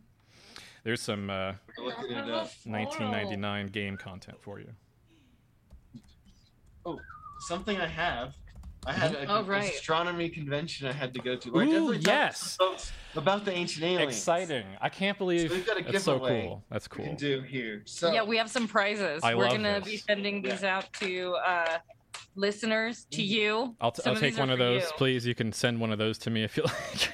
There's 0.84 1.00
some 1.02 1.30
uh, 1.30 1.54
we're 1.78 1.86
looking 1.86 2.14
Have 2.16 2.28
it 2.28 2.32
a 2.32 2.36
up. 2.40 2.50
photo. 2.50 2.72
1999 2.78 3.68
game 3.68 3.96
content 3.96 4.42
for 4.42 4.60
you. 4.60 4.68
Oh, 6.86 7.00
something 7.40 7.78
I 7.78 7.88
have. 7.88 8.34
I 8.86 8.92
had 8.92 9.14
a, 9.14 9.26
Oh, 9.32 9.44
right. 9.44 9.74
astronomy 9.74 10.28
convention 10.28 10.88
I 10.88 10.92
had 10.92 11.14
to 11.14 11.22
go 11.22 11.38
to. 11.38 11.52
where 11.52 11.64
Ooh, 11.66 11.94
definitely 11.94 12.00
yes. 12.06 12.58
About 13.16 13.46
the 13.46 13.54
ancient 13.54 13.86
aliens. 13.86 14.12
Exciting! 14.14 14.66
I 14.82 14.90
can't 14.90 15.18
believe 15.18 15.50
So 15.50 15.56
we've 15.56 15.66
got 15.66 15.80
a 15.80 15.84
that's 15.90 16.04
so 16.04 16.20
cool. 16.20 16.64
That's 16.70 16.90
We 16.90 16.96
cool. 16.98 17.06
can 17.06 17.16
do 17.16 17.42
here. 17.42 17.84
So 17.86 18.12
yeah, 18.12 18.24
we 18.24 18.36
have 18.38 18.50
some 18.50 18.68
prizes. 18.68 19.22
I 19.24 19.36
We're 19.36 19.48
gonna 19.50 19.80
this. 19.80 19.90
be 19.90 19.98
sending 19.98 20.42
these 20.42 20.66
out 20.66 20.92
to 21.00 21.34
uh, 21.48 21.78
listeners, 22.36 23.06
to 23.12 23.22
you. 23.24 23.74
I'll, 23.80 23.92
t- 23.92 24.02
Some 24.02 24.16
I'll 24.16 24.20
take 24.20 24.38
one 24.38 24.50
of 24.50 24.60
those, 24.60 24.82
you. 24.82 24.88
please. 24.98 25.26
You 25.26 25.36
can 25.36 25.54
send 25.54 25.80
one 25.80 25.92
of 25.94 25.98
those 25.98 26.18
to 26.20 26.30
me 26.30 26.44
if 26.44 26.58
you 26.58 26.64
like. 26.92 27.12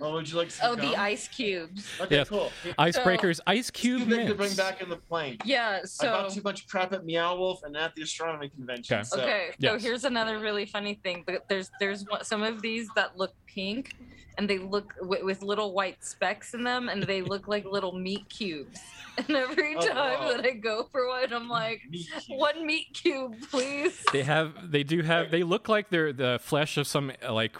Oh, 0.00 0.12
would 0.14 0.28
you 0.30 0.36
like 0.36 0.50
some 0.50 0.72
Oh, 0.72 0.74
the 0.74 0.96
ice 0.96 1.28
cubes. 1.28 1.86
Okay, 2.00 2.16
Yes. 2.16 2.28
cool. 2.28 2.50
Icebreakers, 2.78 3.40
ice 3.46 3.70
cube 3.70 4.00
Too 4.02 4.06
big 4.16 4.26
to 4.28 4.34
bring 4.34 4.54
back 4.54 4.80
in 4.82 4.88
the 4.88 4.96
plane. 4.96 5.38
Yeah. 5.44 5.80
So 5.84 6.06
I 6.08 6.10
So 6.16 6.22
bought 6.22 6.30
too 6.32 6.42
much 6.42 6.66
crap 6.68 6.92
at 6.92 7.04
Meow 7.04 7.36
Wolf 7.36 7.62
and 7.64 7.76
at 7.76 7.94
the 7.94 8.02
astronomy 8.02 8.48
convention. 8.48 8.98
Okay. 8.98 9.04
So. 9.04 9.20
okay, 9.20 9.50
so 9.60 9.78
here's 9.78 10.04
another 10.04 10.38
really 10.38 10.66
funny 10.66 10.94
thing. 11.02 11.24
Th- 11.26 11.40
There's 11.48 11.70
there's 11.80 12.04
one- 12.06 12.24
some 12.24 12.42
of 12.42 12.62
these 12.62 12.88
that 12.96 13.16
look 13.16 13.34
pink, 13.46 13.94
and 14.38 14.48
they 14.48 14.58
look 14.58 14.94
w- 15.00 15.24
with 15.24 15.42
little 15.42 15.72
white 15.72 16.04
specks 16.04 16.54
in 16.54 16.64
them, 16.64 16.88
and 16.88 17.02
they 17.02 17.22
look 17.22 17.48
like 17.48 17.64
little 17.64 17.92
meat 17.92 18.28
cubes. 18.28 18.78
And 19.18 19.28
every 19.36 19.76
Oh, 19.76 19.80
time 19.86 19.94
wow. 20.20 20.32
that 20.32 20.46
I 20.46 20.52
go 20.52 20.88
for 20.90 21.06
one, 21.06 21.30
I'm 21.34 21.46
like, 21.46 21.82
Meat 21.90 22.08
one 22.28 22.64
meat 22.66 22.86
cube, 22.94 23.34
please. 23.50 24.02
They 24.10 24.22
have, 24.22 24.70
they 24.70 24.84
do 24.84 25.02
have, 25.02 25.30
they 25.30 25.42
look 25.42 25.68
like 25.68 25.90
they're 25.90 26.14
the 26.14 26.38
flesh 26.42 26.78
of 26.78 26.86
some 26.86 27.12
like 27.28 27.54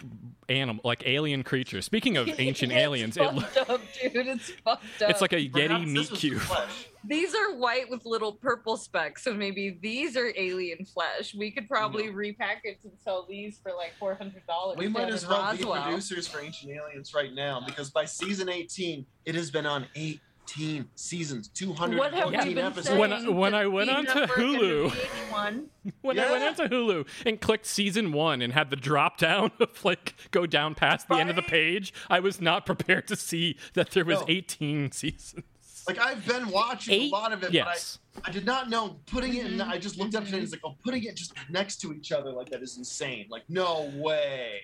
animal, 0.49 0.81
like 0.83 1.03
alien 1.07 1.43
creature. 1.43 1.83
Speaking 1.83 2.17
of 2.17 2.27
ancient 2.41 2.73
It's 2.73 2.81
aliens, 2.81 3.17
it 3.19 3.23
lo- 3.25 3.41
fucked 3.41 3.69
up, 3.69 3.81
dude. 4.01 4.27
It's 4.29 4.49
fucked 4.65 5.03
up. 5.03 5.11
it's 5.11 5.21
like 5.21 5.35
a 5.35 5.47
Perhaps 5.47 5.75
Yeti 5.75 5.95
this 5.95 6.11
meat 6.11 6.19
cube. 6.19 6.41
flesh. 6.41 6.87
These 7.05 7.35
are 7.35 7.55
white 7.57 7.91
with 7.91 8.05
little 8.07 8.33
purple 8.33 8.77
specks, 8.77 9.25
so 9.25 9.35
maybe 9.35 9.79
these 9.83 10.17
are 10.17 10.33
alien 10.37 10.85
flesh. 10.85 11.35
We 11.35 11.51
could 11.51 11.69
probably 11.69 12.09
repackage 12.11 12.83
and 12.85 12.93
sell 13.03 13.27
these 13.29 13.59
for 13.63 13.73
like 13.73 13.93
four 13.99 14.15
hundred 14.15 14.47
dollars. 14.47 14.79
We 14.79 14.89
might 14.89 15.09
as 15.09 15.27
well 15.27 15.57
be 15.57 15.65
producers 15.65 16.29
for 16.29 16.41
Ancient 16.41 16.71
Aliens 16.73 17.13
right 17.15 17.33
now 17.35 17.61
because 17.67 17.91
by 17.91 18.05
season 18.05 18.49
18, 18.49 19.05
it 19.25 19.35
has 19.35 19.51
been 19.51 19.67
on 19.67 19.87
18 19.97 20.89
seasons, 20.95 21.51
What 21.65 22.13
have 22.15 22.31
214 22.31 22.55
been 22.55 22.65
episodes. 22.65 22.87
saying? 22.89 22.99
When 23.01 23.13
I- 23.13 23.29
when 23.29 23.55
I 23.55 23.67
went 23.67 23.91
to 23.91 23.97
onto 23.97 24.11
speed 24.11 24.23
up 24.23 24.29
work 24.31 24.39
Hulu- 24.39 24.85
under 24.85 24.97
VH1? 24.97 25.65
When 26.03 26.19
I 26.19 26.31
went 26.31 26.43
Yeah. 26.43 26.49
onto 26.49 26.63
Hulu 26.77 27.07
and 27.27 27.41
clicked 27.41 27.67
season 27.67 28.13
one 28.13 28.43
and 28.43 28.53
had 28.53 28.71
the 28.71 28.77
drop 28.77 29.19
down 29.19 29.51
of 29.61 29.85
like 29.85 30.15
go 30.31 30.47
down 30.47 30.75
past 30.75 31.09
the 31.09 31.15
end 31.17 31.31
of 31.31 31.37
the 31.37 31.43
page, 31.43 31.93
I 32.11 32.21
was 32.21 32.41
not 32.41 32.65
prepared 32.67 33.07
to 33.09 33.17
see 33.17 33.57
that 33.75 33.91
there 33.91 34.05
was 34.05 34.21
No. 34.21 34.27
18 34.29 34.93
seasons. 34.93 35.45
Like 35.87 35.99
I've 35.99 36.25
been 36.27 36.49
watching 36.49 36.95
Eight? 36.95 37.13
a 37.13 37.15
lot 37.15 37.33
of 37.33 37.43
it, 37.43 37.53
Yes. 37.53 37.99
but 38.15 38.25
I, 38.25 38.29
I 38.29 38.33
did 38.33 38.47
not 38.47 38.71
know 38.71 38.99
putting 39.07 39.35
it. 39.35 39.47
in 39.47 39.61
I 39.61 39.79
just 39.79 39.99
looked 39.99 40.15
up 40.15 40.25
today. 40.25 40.37
and 40.39 40.45
It's 40.45 40.53
like, 40.53 40.63
oh, 40.65 40.77
putting 40.85 41.03
it 41.05 41.17
just 41.17 41.33
next 41.51 41.81
to 41.83 41.93
each 41.93 42.13
other 42.13 42.31
like 42.31 42.51
that 42.51 42.63
is 42.63 42.77
insane. 42.79 43.27
Like, 43.31 43.43
no 43.49 43.91
way. 43.97 44.61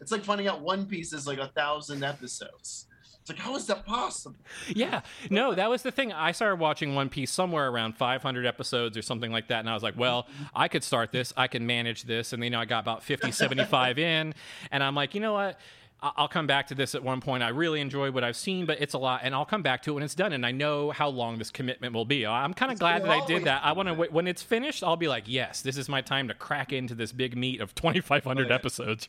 It's 0.00 0.10
like 0.12 0.24
finding 0.24 0.48
out 0.48 0.60
One 0.62 0.86
Piece 0.86 1.12
is 1.12 1.26
like 1.26 1.38
a 1.38 1.48
thousand 1.48 2.02
episodes. 2.02 2.86
It's 3.20 3.30
like, 3.30 3.38
how 3.38 3.54
is 3.54 3.66
that 3.68 3.86
possible? 3.86 4.34
Yeah, 4.74 5.02
no, 5.30 5.54
that 5.54 5.70
was 5.70 5.82
the 5.82 5.92
thing. 5.92 6.12
I 6.12 6.32
started 6.32 6.56
watching 6.58 6.96
One 6.96 7.08
Piece 7.08 7.30
somewhere 7.30 7.68
around 7.68 7.96
500 7.96 8.44
episodes 8.46 8.96
or 8.96 9.02
something 9.02 9.30
like 9.30 9.46
that, 9.46 9.60
and 9.60 9.70
I 9.70 9.74
was 9.74 9.82
like, 9.84 9.96
well, 9.96 10.26
I 10.52 10.66
could 10.66 10.82
start 10.82 11.12
this, 11.12 11.32
I 11.36 11.46
can 11.46 11.64
manage 11.64 12.02
this, 12.02 12.32
and 12.32 12.42
then 12.42 12.46
you 12.46 12.50
know, 12.50 12.58
I 12.58 12.64
got 12.64 12.80
about 12.82 13.04
50, 13.04 13.30
75 13.30 14.00
in, 14.00 14.34
and 14.72 14.82
I'm 14.82 14.96
like, 14.96 15.14
you 15.14 15.20
know 15.20 15.34
what? 15.34 15.60
I- 16.02 16.12
I'll 16.16 16.28
come 16.28 16.46
back 16.48 16.66
to 16.68 16.74
this 16.74 16.94
at 16.94 17.02
one 17.02 17.20
point. 17.20 17.42
I 17.42 17.48
really 17.50 17.80
enjoy 17.80 18.10
what 18.10 18.24
I've 18.24 18.36
seen, 18.36 18.66
but 18.66 18.80
it's 18.80 18.94
a 18.94 18.98
lot, 18.98 19.20
and 19.22 19.34
I'll 19.34 19.44
come 19.44 19.62
back 19.62 19.82
to 19.84 19.92
it 19.92 19.94
when 19.94 20.02
it's 20.02 20.14
done. 20.16 20.32
And 20.32 20.44
I 20.44 20.50
know 20.50 20.90
how 20.90 21.08
long 21.08 21.38
this 21.38 21.50
commitment 21.50 21.94
will 21.94 22.04
be. 22.04 22.26
I'm 22.26 22.52
kind 22.54 22.72
of 22.72 22.78
glad 22.78 23.02
that 23.04 23.10
I 23.10 23.24
did 23.26 23.44
that. 23.44 23.64
I 23.64 23.72
want 23.72 23.88
to 23.88 23.94
when 23.94 24.26
it's 24.26 24.42
finished. 24.42 24.82
I'll 24.82 24.96
be 24.96 25.08
like, 25.08 25.24
yes, 25.26 25.62
this 25.62 25.76
is 25.76 25.88
my 25.88 26.00
time 26.00 26.28
to 26.28 26.34
crack 26.34 26.72
into 26.72 26.94
this 26.94 27.12
big 27.12 27.36
meat 27.36 27.60
of 27.60 27.74
2,500 27.74 28.50
Right. 28.50 28.54
episodes. 28.54 29.08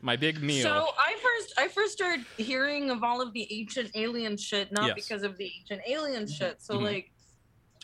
my 0.00 0.16
big 0.16 0.42
meal. 0.42 0.62
So 0.62 0.88
I 0.98 1.14
first 1.22 1.52
I 1.58 1.68
first 1.68 1.92
started 1.92 2.24
hearing 2.38 2.90
of 2.90 3.04
all 3.04 3.20
of 3.20 3.32
the 3.32 3.46
ancient 3.52 3.90
alien 3.94 4.36
shit, 4.36 4.72
not 4.72 4.86
Yes. 4.86 4.94
because 4.94 5.22
of 5.22 5.36
the 5.36 5.52
ancient 5.60 5.82
alien 5.86 6.26
shit. 6.26 6.62
So 6.62 6.78
Mhm. 6.78 6.82
like 6.82 7.11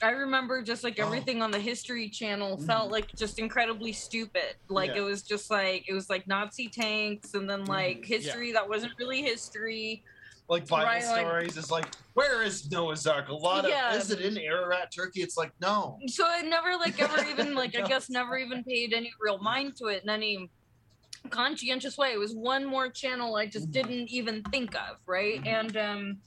I 0.01 0.11
remember 0.11 0.63
just 0.63 0.85
like 0.85 0.99
Oh. 1.01 1.07
everything 1.07 1.43
on 1.43 1.51
the 1.51 1.59
History 1.59 2.09
Channel 2.09 2.57
felt 2.59 2.91
like 2.93 3.15
just 3.17 3.39
incredibly 3.39 3.93
stupid. 3.93 4.55
Like 4.69 4.91
Yeah. 4.91 4.99
it 4.99 5.01
was 5.01 5.23
just 5.23 5.51
like 5.51 5.89
it 5.89 5.93
was 5.93 6.09
like 6.09 6.27
Nazi 6.29 6.69
tanks 6.69 7.35
and 7.35 7.49
then 7.51 7.65
like 7.65 8.05
history 8.05 8.53
that 8.53 8.69
wasn't 8.69 8.93
really 8.99 9.23
history. 9.23 10.05
like 10.51 10.67
Bible 10.67 10.87
Right, 10.87 11.05
like- 11.05 11.27
stories. 11.27 11.57
It's 11.59 11.71
like, 11.71 11.85
where 12.15 12.43
is 12.43 12.71
Noah's 12.71 13.07
Ark? 13.07 13.29
A 13.29 13.35
lot 13.35 13.67
of 13.67 13.71
Yeah. 13.71 13.93
is 13.95 14.11
it 14.11 14.23
in 14.23 14.39
Ararat, 14.39 14.91
Turkey? 14.91 15.21
It's 15.21 15.37
like 15.37 15.53
no. 15.61 15.99
So 16.07 16.25
I 16.27 16.41
never 16.41 16.75
like 16.77 16.99
ever 17.03 17.23
even 17.29 17.55
like 17.55 17.77
I 17.77 17.83
guess 17.87 18.09
never 18.09 18.39
even 18.39 18.65
paid 18.65 18.95
any 18.95 19.13
real 19.21 19.37
mind 19.39 19.77
to 19.77 19.89
it 19.89 20.05
in 20.05 20.09
any 20.09 20.49
conscientious 21.29 21.99
way. 21.99 22.13
It 22.15 22.19
was 22.19 22.35
one 22.35 22.65
more 22.65 22.89
channel 22.89 23.37
I 23.37 23.45
just 23.47 23.69
Mhm. 23.69 23.73
didn't 23.73 24.09
even 24.09 24.43
think 24.45 24.75
of, 24.75 24.97
right? 25.07 25.43
Mhm. 25.43 25.47
And 25.47 25.77
um 25.77 26.19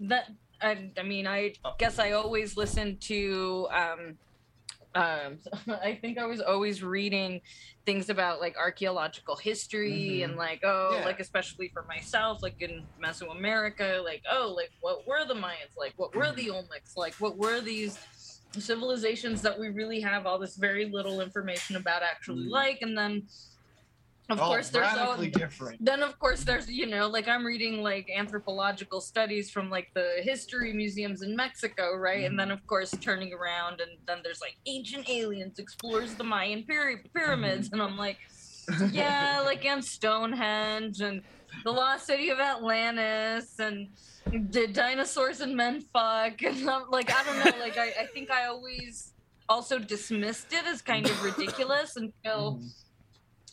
that 0.00 0.28
I 0.62 0.90
I 0.98 1.02
mean 1.02 1.26
I 1.26 1.52
guess 1.78 1.98
I 1.98 2.12
always 2.12 2.56
listened 2.56 3.00
to 3.02 3.68
um 3.72 4.18
um 4.94 5.38
I 5.82 5.98
think 6.00 6.18
I 6.18 6.26
was 6.26 6.40
always 6.40 6.82
reading 6.82 7.40
things 7.86 8.10
about 8.10 8.40
like 8.40 8.56
archaeological 8.56 9.36
history 9.36 10.18
Mhm. 10.20 10.24
and 10.24 10.36
like 10.36 10.60
oh 10.64 10.98
Yeah. 10.98 11.04
like 11.04 11.20
especially 11.20 11.70
for 11.72 11.84
myself 11.88 12.42
like 12.42 12.56
in 12.60 12.86
Mesoamerica 13.02 14.04
like 14.04 14.22
oh 14.30 14.52
like 14.56 14.70
what 14.80 15.06
were 15.06 15.24
the 15.26 15.34
Mayans 15.34 15.74
like 15.76 15.94
what 15.96 16.14
were 16.14 16.32
the 16.32 16.48
Olmecs 16.48 16.96
like 16.96 17.14
what 17.14 17.36
were 17.38 17.60
these 17.60 17.98
civilizations 18.58 19.40
that 19.42 19.58
we 19.58 19.68
really 19.70 20.00
have 20.00 20.26
all 20.26 20.38
this 20.38 20.56
very 20.56 20.84
little 20.90 21.20
information 21.22 21.76
about 21.76 22.02
actually 22.02 22.44
Mhm. 22.46 22.50
like 22.50 22.78
and 22.82 22.96
then 22.96 23.22
of 24.30 24.40
oh, 24.40 24.46
course 24.46 24.68
there's 24.70 24.86
all 24.86 25.16
radically 25.16 25.30
different. 25.30 25.84
then 25.84 26.02
of 26.02 26.18
course 26.18 26.44
there's 26.44 26.68
you 26.70 26.86
know 26.86 27.08
like 27.08 27.26
i'm 27.28 27.44
reading 27.44 27.82
like 27.82 28.08
anthropological 28.16 29.00
studies 29.00 29.50
from 29.50 29.68
like 29.68 29.88
the 29.94 30.08
history 30.22 30.72
museums 30.72 31.22
in 31.22 31.34
mexico 31.34 31.94
right 31.96 32.24
and 32.24 32.38
then 32.38 32.50
of 32.50 32.64
course 32.66 32.90
turning 33.02 33.32
around 33.32 33.80
and 33.80 33.90
then 34.06 34.18
there's 34.22 34.40
like 34.40 34.56
ancient 34.66 35.08
aliens 35.10 35.58
explores 35.58 36.14
the 36.14 36.24
mayan 36.24 36.62
pyra- 36.62 37.02
pyramids 37.14 37.70
and 37.72 37.82
i'm 37.82 37.96
like 37.96 38.18
yeah 38.92 39.42
like 39.44 39.64
and 39.64 39.84
stonehenge 39.84 41.00
and 41.00 41.20
the 41.64 41.70
lost 41.70 42.06
city 42.06 42.30
of 42.30 42.38
atlantis 42.38 43.58
and 43.58 43.88
did 44.50 44.72
dinosaurs 44.72 45.40
and 45.40 45.56
men 45.56 45.80
fuck 45.92 46.40
and 46.42 46.70
i'm 46.70 46.88
like 46.90 47.12
i 47.12 47.24
don't 47.24 47.38
know 47.44 47.60
like 47.60 47.76
i, 47.76 47.88
I 48.00 48.06
think 48.14 48.30
i 48.30 48.46
always 48.46 49.12
also 49.48 49.78
dismissed 49.80 50.52
it 50.52 50.64
as 50.64 50.80
kind 50.80 51.06
of 51.06 51.22
ridiculous 51.24 51.96
until 51.96 52.60
Mhm. 52.60 52.68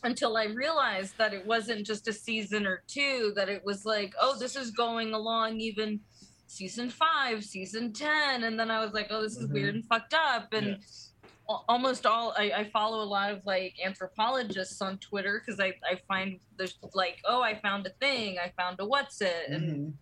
Until 0.02 0.36
I 0.36 0.44
realized 0.44 1.14
that 1.18 1.34
it 1.34 1.46
wasn't 1.46 1.86
just 1.86 2.08
a 2.08 2.12
season 2.12 2.66
or 2.66 2.82
two, 2.86 3.32
that 3.36 3.48
it 3.48 3.62
was 3.64 3.84
like, 3.84 4.12
oh, 4.20 4.38
this 4.38 4.56
is 4.56 4.70
going 4.70 5.12
along 5.12 5.60
even 5.60 6.00
season 6.46 6.90
five, 6.90 7.44
season 7.44 7.92
10. 7.92 8.44
And 8.44 8.58
then 8.58 8.70
I 8.70 8.84
was 8.84 8.92
like, 8.92 9.08
oh, 9.10 9.22
this 9.22 9.36
is 9.36 9.46
Mhm. 9.48 9.52
weird 9.52 9.74
and 9.76 9.84
fucked 9.86 10.14
up. 10.14 10.52
And 10.52 10.66
Yeah. 10.68 11.56
almost 11.68 12.06
all, 12.06 12.32
I, 12.36 12.50
I 12.52 12.70
follow 12.70 13.02
a 13.02 13.04
lot 13.06 13.32
of 13.32 13.44
like 13.44 13.74
anthropologists 13.84 14.80
on 14.80 14.98
Twitter 14.98 15.42
because 15.44 15.60
I, 15.60 15.74
I 15.84 16.00
find 16.08 16.40
there's 16.56 16.78
like, 16.94 17.18
oh, 17.26 17.42
I 17.42 17.60
found 17.60 17.86
a 17.86 17.90
thing, 18.00 18.38
I 18.38 18.52
found 18.56 18.80
a 18.80 18.86
what's 18.86 19.20
it. 19.20 19.48
And 19.48 19.62
Mhm. 19.62 19.94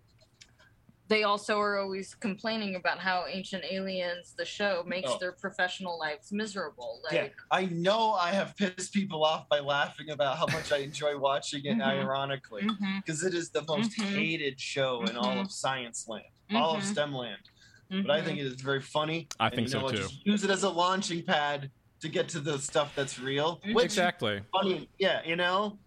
They 1.09 1.23
also 1.23 1.59
are 1.59 1.79
always 1.79 2.15
complaining 2.15 2.75
about 2.77 2.99
how 2.99 3.25
Ancient 3.27 3.65
Aliens, 3.65 4.35
the 4.37 4.45
show, 4.45 4.85
makes 4.87 5.11
Oh. 5.11 5.19
their 5.19 5.33
professional 5.33 5.99
lives 5.99 6.31
miserable. 6.31 7.01
Like, 7.05 7.15
yeah, 7.15 7.29
I 7.51 7.65
know 7.67 8.13
I 8.13 8.31
have 8.33 8.55
pissed 8.57 8.93
people 8.93 9.25
off 9.25 9.49
by 9.49 9.61
laughing 9.61 10.11
about 10.11 10.37
how 10.37 10.47
much 10.47 10.71
I 10.71 10.79
enjoy 10.79 11.19
watching 11.19 11.65
it, 11.65 11.79
Mhm. 11.79 11.83
ironically, 11.83 12.69
because 13.05 13.25
it 13.25 13.33
is 13.33 13.51
the 13.51 13.65
most 13.67 13.93
Mhm. 13.97 14.05
hated 14.05 14.61
show 14.61 15.05
in 15.07 15.17
all 15.17 15.37
Mhm. 15.37 15.45
of 15.47 15.51
science 15.53 16.07
land, 16.07 16.25
all 16.55 16.77
of 16.77 16.83
Mhm. 16.83 16.93
STEM 16.93 17.15
land. 17.15 17.43
But 17.91 18.11
I 18.11 18.21
mhm. 18.21 18.25
think 18.25 18.39
it 18.41 18.47
is 18.47 18.61
very 18.61 18.83
funny. 18.83 19.29
I 19.41 19.49
think 19.49 19.63
you 19.63 19.69
so 19.69 19.79
know 19.79 19.85
what, 19.85 19.95
too. 19.95 20.03
Just 20.03 20.27
use 20.27 20.45
it 20.45 20.51
as 20.51 20.63
a 20.63 20.69
launching 20.71 21.25
pad 21.25 21.73
to 22.03 22.09
get 22.11 22.29
to 22.31 22.41
the 22.41 22.59
stuff 22.59 22.95
that's 22.95 23.19
real. 23.19 23.61
Which 23.73 23.85
Exactly. 23.87 24.43
funny, 24.53 24.91
yeah, 24.99 25.23
you 25.25 25.37
know, 25.37 25.81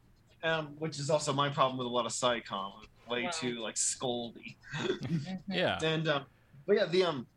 um, 0.44 0.76
which 0.80 0.98
is 0.98 1.12
also 1.12 1.32
my 1.32 1.50
problem 1.50 1.78
with 1.78 1.86
a 1.86 1.90
lot 1.90 2.08
of 2.08 2.12
SciCom, 2.12 2.72
way 3.12 3.24
Wow. 3.24 3.30
too 3.34 3.60
like 3.60 3.76
scoldy. 3.76 4.56
Mhm. 4.80 5.40
Yeah. 5.50 5.78
And 5.84 6.08
um, 6.08 6.26
but 6.66 6.78
yeah, 6.78 6.86
the 6.86 7.04
um, 7.04 7.28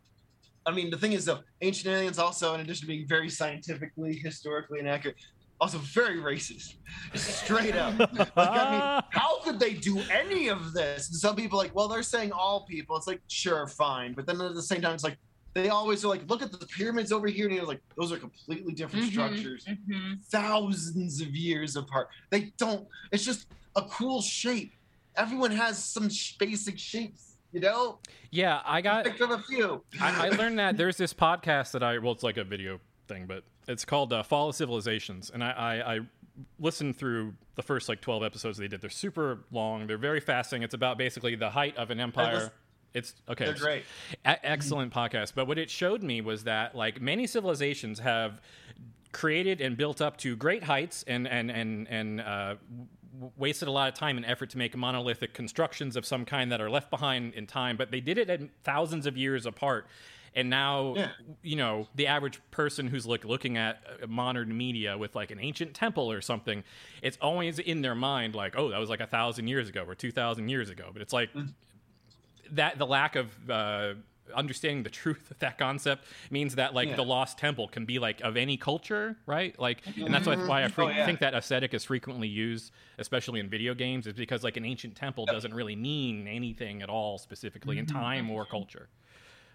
I 0.67 0.71
mean, 0.73 0.91
the 0.91 0.97
thing 0.97 1.13
is 1.13 1.25
though, 1.27 1.41
Ancient 1.61 1.89
Aliens 1.93 2.19
also, 2.19 2.55
in 2.55 2.61
addition 2.61 2.83
to 2.83 2.87
being 2.87 3.07
very 3.09 3.29
scientifically, 3.29 4.15
historically 4.17 4.79
inaccurate, 4.81 5.17
also 5.61 5.79
very 5.79 6.17
racist, 6.19 6.75
straight 7.15 7.77
up. 7.77 7.93
like, 8.37 8.57
I 8.57 8.71
mean, 8.71 8.83
how 9.11 9.41
could 9.43 9.59
they 9.61 9.75
do 9.75 10.01
any 10.11 10.49
of 10.49 10.73
this? 10.73 11.09
And 11.11 11.19
some 11.19 11.37
people 11.37 11.59
are 11.61 11.65
like, 11.65 11.75
well, 11.75 11.89
they're 11.89 12.03
saying 12.03 12.33
all 12.33 12.65
people. 12.67 12.97
It's 12.97 13.07
like, 13.07 13.21
sure, 13.29 13.67
fine, 13.69 14.15
but 14.15 14.27
then 14.27 14.41
at 14.41 14.55
the 14.55 14.63
same 14.63 14.81
time, 14.81 14.95
it's 14.95 15.05
like 15.05 15.19
they 15.55 15.69
always 15.69 16.05
are 16.05 16.09
like, 16.09 16.29
look 16.29 16.43
at 16.43 16.51
the 16.51 16.67
pyramids 16.67 17.13
over 17.13 17.27
here, 17.29 17.47
and 17.47 17.55
you're 17.55 17.67
like, 17.67 17.81
those 17.99 18.11
are 18.11 18.19
completely 18.19 18.73
different 18.73 19.05
Mhm, 19.05 19.11
structures, 19.13 19.65
mhm. 19.69 20.17
thousands 20.33 21.21
of 21.21 21.29
years 21.37 21.77
apart. 21.77 22.09
They 22.31 22.53
don't. 22.59 22.87
It's 23.13 23.25
just 23.25 23.47
a 23.77 23.83
cool 23.83 24.23
shape. 24.23 24.73
Everyone 25.17 25.51
has 25.53 25.83
some 25.83 26.09
sh- 26.09 26.37
basic 26.39 26.79
shapes, 26.79 27.37
you 27.53 27.61
know. 27.61 27.99
Yeah, 28.31 28.61
I 28.65 28.81
got. 28.81 29.05
Pick 29.05 29.21
of 29.21 29.31
a 29.31 29.39
few. 29.39 29.85
I, 30.01 30.27
I 30.27 30.29
learned 30.31 30.59
that 30.59 30.77
there's 30.77 30.97
this 30.97 31.15
podcast 31.15 31.73
that 31.73 31.83
I 31.83 31.99
well, 31.99 32.13
it's 32.13 32.23
like 32.23 32.37
a 32.37 32.45
video 32.45 32.81
thing, 33.07 33.27
but 33.27 33.45
it's 33.69 33.85
called 33.85 34.13
uh, 34.13 34.23
Fall 34.23 34.49
of 34.49 34.57
Civilizations, 34.57 35.31
and 35.33 35.43
I, 35.43 35.51
I, 35.51 35.95
I 35.95 36.01
listened 36.59 36.97
through 36.97 37.35
the 37.55 37.63
first 37.63 37.89
like 37.89 38.01
12 38.01 38.23
episodes 38.23 38.59
they 38.59 38.69
did. 38.69 38.81
They're 38.81 38.91
super 38.91 39.45
long. 39.51 39.87
They're 39.87 39.99
very 39.99 40.21
fascinating. 40.21 40.65
It's 40.65 40.75
about 40.75 40.99
basically 40.99 41.37
the 41.37 41.51
height 41.51 41.77
of 41.77 41.91
an 41.91 42.01
empire. 42.01 42.51
It's 42.93 43.15
okay. 43.29 43.47
They're 43.47 43.55
great. 43.55 43.85
Excellent 44.25 44.93
podcast. 44.93 45.33
But 45.35 45.47
what 45.47 45.59
it 45.59 45.69
showed 45.71 46.03
me 46.03 46.21
was 46.21 46.45
that 46.45 46.75
like 46.75 47.01
many 47.01 47.27
civilizations 47.27 47.99
have 47.99 48.41
created 49.13 49.61
and 49.61 49.77
built 49.77 50.01
up 50.01 50.17
to 50.19 50.37
great 50.37 50.65
heights 50.65 51.05
and 51.07 51.27
and 51.27 51.51
and 51.51 51.89
and 51.89 52.21
uh, 52.21 52.55
w- 53.15 53.33
wasted 53.37 53.69
a 53.69 53.71
lot 53.71 53.89
of 53.89 53.95
time 53.95 54.17
and 54.17 54.27
effort 54.27 54.51
to 54.51 54.59
make 54.59 54.77
monolithic 54.77 55.33
constructions 55.35 55.97
of 55.97 56.05
some 56.05 56.25
kind 56.25 56.53
that 56.53 56.61
are 56.61 56.71
left 56.71 56.91
behind 56.91 57.35
in 57.35 57.47
time. 57.47 57.77
But 57.77 57.91
they 57.91 58.01
did 58.01 58.19
it 58.19 58.29
at 58.31 58.41
thousands 58.63 59.07
of 59.07 59.17
years 59.17 59.47
apart. 59.47 59.87
And 60.37 60.51
now, 60.51 60.95
Yeah. 60.97 61.09
you 61.43 61.55
know, 61.55 61.87
the 61.95 62.09
average 62.09 62.41
person 62.51 62.89
who's 62.89 63.07
like 63.07 63.25
looking 63.25 63.57
at 63.57 63.81
uh, 64.03 64.07
modern 64.09 64.57
media 64.57 64.99
with 64.99 65.15
like 65.15 65.31
an 65.31 65.39
ancient 65.39 65.75
temple 65.75 66.11
or 66.11 66.21
something, 66.21 66.65
it's 67.03 67.17
always 67.21 67.61
in 67.61 67.83
their 67.83 67.95
mind 67.95 68.35
like, 68.35 68.57
oh, 68.59 68.69
that 68.71 68.79
was 68.79 68.91
like 68.91 69.01
a 69.01 69.07
thousand 69.07 69.47
years 69.47 69.69
ago 69.69 69.85
or 69.87 69.95
two 69.95 70.11
thousand 70.11 70.49
years 70.49 70.71
ago. 70.71 70.91
But 70.93 71.03
it's 71.03 71.13
like 71.13 71.31
that 72.51 72.79
the 72.79 72.87
lack 72.87 73.15
of 73.17 73.29
uh, 73.49 73.95
understanding 74.35 74.83
the 74.83 74.91
truth 75.03 75.31
of 75.31 75.39
that 75.41 75.59
concept 75.59 76.05
means 76.31 76.55
that 76.55 76.75
like 76.75 76.89
Yeah. 76.89 76.97
the 76.97 77.05
lost 77.05 77.39
temple 77.39 77.69
can 77.69 77.85
be 77.85 77.99
like 77.99 78.21
of 78.23 78.37
any 78.37 78.57
culture 78.57 79.17
right 79.27 79.59
like 79.59 79.83
and 79.97 80.13
that's 80.13 80.27
why, 80.27 80.37
why 80.37 80.65
i 80.65 80.69
fre- 80.69 80.83
Oh, 80.85 80.89
yeah. 80.89 81.05
think 81.07 81.21
that 81.21 81.35
aesthetic 81.35 81.75
is 81.75 81.85
frequently 81.85 82.29
used 82.29 82.73
especially 82.99 83.41
in 83.41 83.49
video 83.49 83.75
games 83.75 84.07
is 84.07 84.15
because 84.15 84.43
like 84.43 84.57
an 84.57 84.65
ancient 84.65 84.95
temple 84.97 85.27
doesn't 85.27 85.53
really 85.53 85.77
mean 85.77 86.27
anything 86.27 86.83
at 86.83 86.89
all 86.89 87.19
specifically 87.19 87.79
in 87.79 87.87
time 87.87 88.31
or 88.31 88.45
culture 88.47 88.89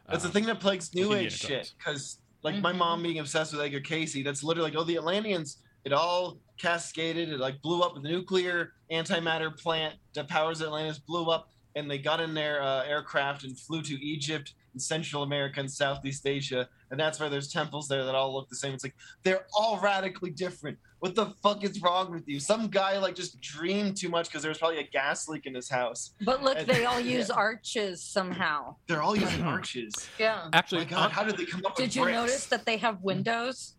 That's 0.07 0.23
the 0.23 0.29
Um, 0.29 0.33
thing 0.33 0.45
that 0.45 0.59
plagues 0.59 0.93
New 0.95 1.03
Indiana 1.13 1.25
Age 1.25 1.39
shit. 1.39 1.73
Because, 1.77 2.17
like, 2.41 2.59
my 2.61 2.71
Mhm. 2.73 2.77
mom 2.77 3.03
being 3.03 3.19
obsessed 3.19 3.51
with 3.53 3.61
Edgar 3.61 3.79
Cayce, 3.81 4.23
that's 4.23 4.41
literally 4.43 4.71
like, 4.71 4.79
oh, 4.79 4.83
the 4.83 4.95
Atlanteans, 4.97 5.57
it 5.85 5.93
all 5.93 6.39
cascaded. 6.57 7.29
It, 7.29 7.39
like, 7.39 7.61
blew 7.61 7.81
up 7.83 7.93
with 7.93 8.03
a 8.05 8.09
nuclear 8.09 8.73
antimatter 8.91 9.55
plant 9.55 9.95
that 10.15 10.27
powers 10.27 10.63
Atlantis, 10.63 10.97
blew 10.97 11.29
up, 11.29 11.51
and 11.75 11.91
they 11.91 11.99
got 11.99 12.19
in 12.19 12.33
their 12.33 12.59
uh, 12.63 12.85
aircraft 12.85 13.43
and 13.43 13.55
flew 13.59 13.83
to 13.83 13.93
Egypt 14.03 14.55
and 14.73 14.81
Central 14.81 15.23
America 15.23 15.59
and 15.59 15.71
Southeast 15.71 16.25
Asia. 16.25 16.67
And 16.91 16.99
that's 16.99 17.19
why 17.19 17.29
there's 17.29 17.51
temples 17.51 17.87
there 17.87 18.03
that 18.05 18.15
all 18.15 18.33
look 18.33 18.49
the 18.49 18.55
same. 18.55 18.73
It's 18.73 18.83
like, 18.83 18.95
they're 19.23 19.45
all 19.57 19.79
radically 19.79 20.29
different. 20.31 20.77
What 20.99 21.15
the 21.15 21.27
fuck 21.41 21.63
is 21.63 21.81
wrong 21.81 22.11
with 22.11 22.27
you? 22.27 22.39
Some 22.39 22.67
guy, 22.67 22.97
like, 22.97 23.15
just 23.15 23.39
dreamed 23.41 23.95
too 23.97 24.09
much 24.09 24.27
because 24.27 24.41
there 24.41 24.49
was 24.49 24.57
probably 24.57 24.79
a 24.79 24.83
gas 24.87 25.27
leak 25.27 25.45
in 25.45 25.53
his 25.55 25.69
house. 25.69 26.11
But 26.21 26.43
look, 26.43 26.57
And- 26.57 26.67
they 26.67 26.85
all 26.85 26.99
yeah. 26.99 27.17
use 27.17 27.29
arches 27.29 28.03
somehow. 28.03 28.75
They're 28.87 29.01
all 29.01 29.15
using 29.15 29.43
arches. 29.43 29.93
Yeah. 30.19 30.49
actually 30.53 30.79
my 30.79 30.85
God, 30.91 31.11
how 31.11 31.23
did 31.23 31.37
they 31.37 31.45
come 31.45 31.65
up 31.65 31.77
with 31.77 31.85
Did 31.85 31.95
you 31.95 32.03
bricks? 32.03 32.15
notice 32.17 32.45
that 32.47 32.65
they 32.65 32.77
have 32.77 33.01
windows? 33.01 33.75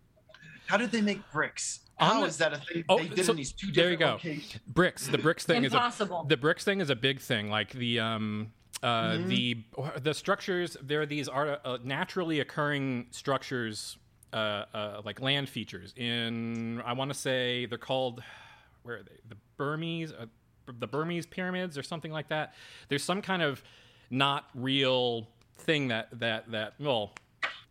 How 0.67 0.77
did 0.77 0.93
they 0.93 1.01
make 1.01 1.21
bricks? 1.33 1.81
On 1.99 2.23
How 2.23 2.27
that 2.27 2.53
a 2.55 2.57
thing 2.57 2.85
Oh, 2.89 2.99
they 2.99 3.09
did 3.09 3.27
so 3.27 3.33
in 3.33 3.37
these 3.37 3.53
two 3.53 3.71
there 3.73 3.91
you 3.91 3.97
go. 3.99 4.13
locations? 4.13 4.59
bricks 4.67 5.07
the 5.07 5.19
bricks 5.19 5.45
thing 5.45 5.65
is 5.65 5.75
a 5.75 5.77
Impossible. 5.77 6.25
the 6.25 6.37
bricks 6.39 6.65
thing 6.65 6.81
is 6.81 6.89
a 6.89 6.97
big 6.97 7.21
thing 7.21 7.51
like 7.51 7.73
the 7.73 8.01
um 8.01 8.53
uh 8.83 9.13
Mhm. 9.13 9.29
the 9.29 9.65
the 10.01 10.15
structures 10.15 10.77
there 10.83 11.03
are 11.03 11.07
these 11.07 11.29
are 11.29 11.59
uh, 11.65 11.79
naturally 11.85 12.41
occurring 12.41 13.07
structures 13.11 13.99
uh, 14.33 14.37
uh 14.73 15.03
like 15.05 15.21
land 15.21 15.49
features 15.49 15.93
in 15.97 16.81
i 16.87 16.93
want 16.93 17.11
to 17.13 17.19
say 17.19 17.67
they're 17.67 17.79
called 17.79 18.23
where 18.83 18.97
are 18.97 19.03
they 19.03 19.19
the 19.29 19.37
burmese 19.57 20.13
uh, 20.13 20.27
the 20.79 20.87
burmese 20.87 21.27
pyramids 21.27 21.77
or 21.77 21.83
something 21.83 22.13
like 22.13 22.29
that 22.29 22.55
there's 22.89 23.03
some 23.03 23.21
kind 23.21 23.43
of 23.43 23.63
not 24.09 24.49
real 24.55 25.29
thing 25.59 25.89
that 25.89 26.09
that 26.19 26.51
that 26.51 26.75
well 26.81 27.13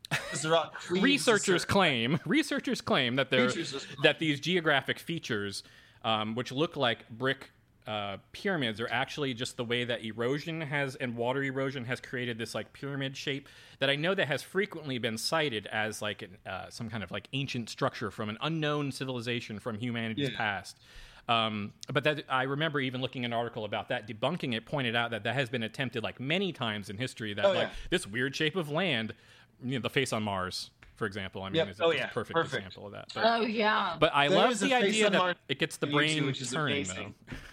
Because 0.09 0.41
they're 0.41 0.55
all 0.55 0.65
cleaved 0.79 0.95
to 0.97 1.01
researchers 1.01 1.65
claim 1.65 2.19
researchers 2.25 2.81
claim 2.81 3.15
that 3.15 3.29
they're 3.29 3.51
that 4.03 4.19
these 4.19 4.39
geographic 4.39 4.99
features, 4.99 5.63
um, 6.03 6.35
which 6.35 6.51
look 6.51 6.75
like 6.75 7.07
brick 7.09 7.51
uh, 7.89 8.17
pyramids 8.33 8.79
are 8.79 8.87
actually 8.91 9.33
just 9.33 9.57
the 9.57 9.63
way 9.65 9.83
that 9.83 10.03
erosion 10.05 10.61
has 10.61 10.95
and 10.97 11.15
water 11.17 11.41
erosion 11.41 11.85
has 11.85 11.99
created 11.99 12.37
this 12.37 12.53
like 12.53 12.71
pyramid 12.71 13.17
shape 13.17 13.49
that 13.79 13.89
I 13.89 13.95
know 13.95 14.13
that 14.13 14.27
has 14.27 14.43
frequently 14.43 14.99
been 14.99 15.17
cited 15.17 15.65
as 15.67 15.99
like 15.99 16.21
an, 16.21 16.37
uh, 16.45 16.69
some 16.69 16.87
kind 16.91 17.03
of 17.03 17.09
like 17.09 17.27
ancient 17.33 17.67
structure 17.67 18.11
from 18.11 18.29
an 18.29 18.37
unknown 18.41 18.91
civilization 18.91 19.57
from 19.59 19.79
humanity's 19.79 20.29
Yeah. 20.29 20.37
past. 20.37 20.77
Um, 21.27 21.73
but 21.91 22.03
that 22.03 22.25
I 22.29 22.43
remember 22.43 22.79
even 22.79 23.01
looking 23.01 23.25
an 23.25 23.33
article 23.33 23.65
about 23.65 23.89
that, 23.89 24.07
debunking 24.07 24.53
it, 24.55 24.65
pointed 24.67 24.95
out 24.95 25.09
that 25.11 25.23
that 25.23 25.33
has 25.33 25.49
been 25.49 25.63
attempted 25.63 26.03
like 26.03 26.19
many 26.19 26.51
times 26.53 26.91
in 26.91 26.97
history. 26.99 27.33
That 27.33 27.45
Oh, 27.45 27.49
like 27.53 27.69
yeah. 27.69 27.73
this 27.89 28.05
weird 28.05 28.35
shape 28.35 28.55
of 28.55 28.69
land, 28.69 29.15
you 29.63 29.73
know, 29.79 29.81
the 29.81 29.89
face 29.89 30.13
on 30.13 30.21
Mars, 30.21 30.69
for 30.95 31.05
example. 31.07 31.41
I 31.41 31.49
mean, 31.49 31.55
Yep. 31.55 31.69
is 31.69 31.79
a, 31.79 31.83
Oh, 31.85 31.89
is 31.89 31.95
a 31.95 31.97
yeah. 31.99 32.07
perfect, 32.07 32.35
Perfect. 32.35 32.55
example 32.65 32.85
of 32.85 32.91
that. 32.93 33.07
But, 33.15 33.23
Oh 33.25 33.41
yeah. 33.41 33.95
but 33.99 34.13
I 34.13 34.27
There 34.27 34.37
love 34.37 34.59
the 34.59 34.73
idea 34.75 35.09
that 35.09 35.17
Mars 35.17 35.35
it 35.47 35.57
gets 35.59 35.77
the 35.77 35.87
brain 35.87 36.21
YouTube, 36.23 36.25
which 36.27 36.41
is 36.41 36.51
turning. 36.51 36.75
amazing. 36.85 37.15
Though. 37.29 37.35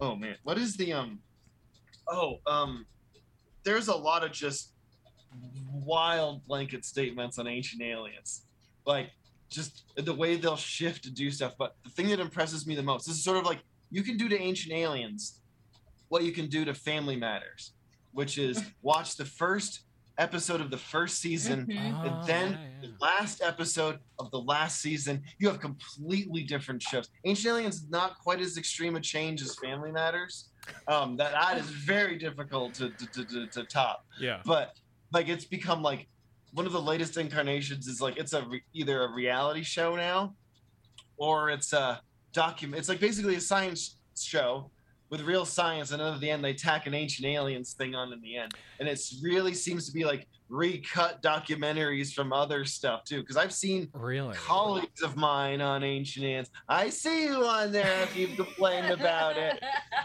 Oh 0.00 0.14
man, 0.14 0.36
what 0.44 0.58
is 0.58 0.76
the 0.76 0.92
um? 0.92 1.20
Oh 2.06 2.38
um, 2.46 2.86
there's 3.64 3.88
a 3.88 3.94
lot 3.94 4.24
of 4.24 4.32
just 4.32 4.72
wild 5.72 6.46
blanket 6.46 6.84
statements 6.84 7.38
on 7.38 7.46
ancient 7.46 7.82
aliens, 7.82 8.46
like 8.86 9.10
just 9.48 9.84
the 9.96 10.14
way 10.14 10.36
they'll 10.36 10.56
shift 10.56 11.04
to 11.04 11.10
do 11.10 11.30
stuff. 11.30 11.54
But 11.58 11.76
the 11.84 11.90
thing 11.90 12.08
that 12.08 12.20
impresses 12.20 12.66
me 12.66 12.74
the 12.74 12.82
most, 12.82 13.06
this 13.06 13.16
is 13.16 13.24
sort 13.24 13.38
of 13.38 13.44
like 13.44 13.60
you 13.90 14.02
can 14.02 14.16
do 14.16 14.28
to 14.28 14.38
ancient 14.40 14.74
aliens 14.74 15.40
what 16.08 16.22
you 16.22 16.32
can 16.32 16.46
do 16.46 16.64
to 16.64 16.74
Family 16.74 17.16
Matters, 17.16 17.72
which 18.12 18.38
is 18.38 18.62
watch 18.82 19.16
the 19.16 19.24
first 19.24 19.84
episode 20.18 20.60
of 20.60 20.70
the 20.70 20.76
first 20.76 21.20
season 21.20 21.66
Mhm. 21.66 21.76
and 21.78 22.14
Oh, 22.16 22.26
then 22.26 22.52
yeah, 22.52 22.88
the 22.88 22.94
last 23.00 23.40
episode 23.40 24.00
of 24.18 24.30
the 24.30 24.40
last 24.40 24.80
season, 24.80 25.22
you 25.38 25.48
have 25.48 25.60
completely 25.60 26.42
different 26.42 26.82
shows. 26.82 27.08
Ancient 27.24 27.52
Aliens 27.52 27.76
is 27.76 27.88
not 27.88 28.18
quite 28.18 28.40
as 28.40 28.56
extreme 28.58 28.96
a 28.96 29.00
change 29.00 29.40
as 29.42 29.56
Family 29.56 29.92
Matters. 29.92 30.50
Um, 30.86 31.16
that 31.16 31.32
that 31.32 31.56
is 31.58 31.66
very 31.70 32.18
difficult 32.18 32.74
to 32.74 32.90
to, 32.90 33.06
to, 33.06 33.24
to, 33.24 33.46
to 33.46 33.64
top. 33.64 34.04
yeah. 34.20 34.36
yeah. 34.36 34.42
But 34.44 34.76
like 35.12 35.28
it's 35.28 35.44
become 35.44 35.82
like 35.82 36.08
one 36.52 36.66
of 36.66 36.72
the 36.72 36.82
latest 36.82 37.16
incarnations 37.16 37.86
is 37.86 38.00
like 38.00 38.16
it's 38.18 38.32
a 38.32 38.42
re- 38.42 38.62
either 38.74 39.04
a 39.04 39.12
reality 39.12 39.62
show 39.62 39.96
now, 39.96 40.34
or 41.16 41.50
it's 41.50 41.72
a 41.72 42.02
document. 42.32 42.80
It's 42.80 42.88
like 42.88 43.00
basically 43.00 43.36
a 43.36 43.40
science 43.40 43.96
show 44.18 44.70
with 45.10 45.20
real 45.22 45.44
science, 45.44 45.90
and 45.92 46.00
then 46.00 46.12
at 46.14 46.20
the 46.20 46.30
end 46.30 46.44
they 46.44 46.54
tack 46.54 46.86
an 46.86 46.94
ancient 46.94 47.26
aliens 47.26 47.72
thing 47.72 47.94
on 47.94 48.12
in 48.12 48.20
the 48.20 48.36
end, 48.36 48.52
and 48.80 48.88
it 48.88 49.00
really 49.22 49.54
seems 49.54 49.86
to 49.86 49.92
be 49.92 50.04
like 50.04 50.26
recut 50.48 51.22
documentaries 51.22 52.12
from 52.12 52.32
other 52.32 52.64
stuff 52.64 53.04
too. 53.04 53.20
Because 53.20 53.36
I've 53.36 53.52
seen 53.52 53.88
Really? 53.92 54.34
colleagues 54.34 55.02
of 55.02 55.16
mine 55.16 55.60
on 55.60 55.82
ancient 55.84 56.24
aliens. 56.24 56.50
I 56.68 56.88
see 56.90 57.24
you 57.24 57.44
on 57.44 57.72
there 57.72 58.02
if 58.02 58.16
you've 58.16 58.36
complained 58.36 58.90
about 58.90 59.36
it. 59.36 59.62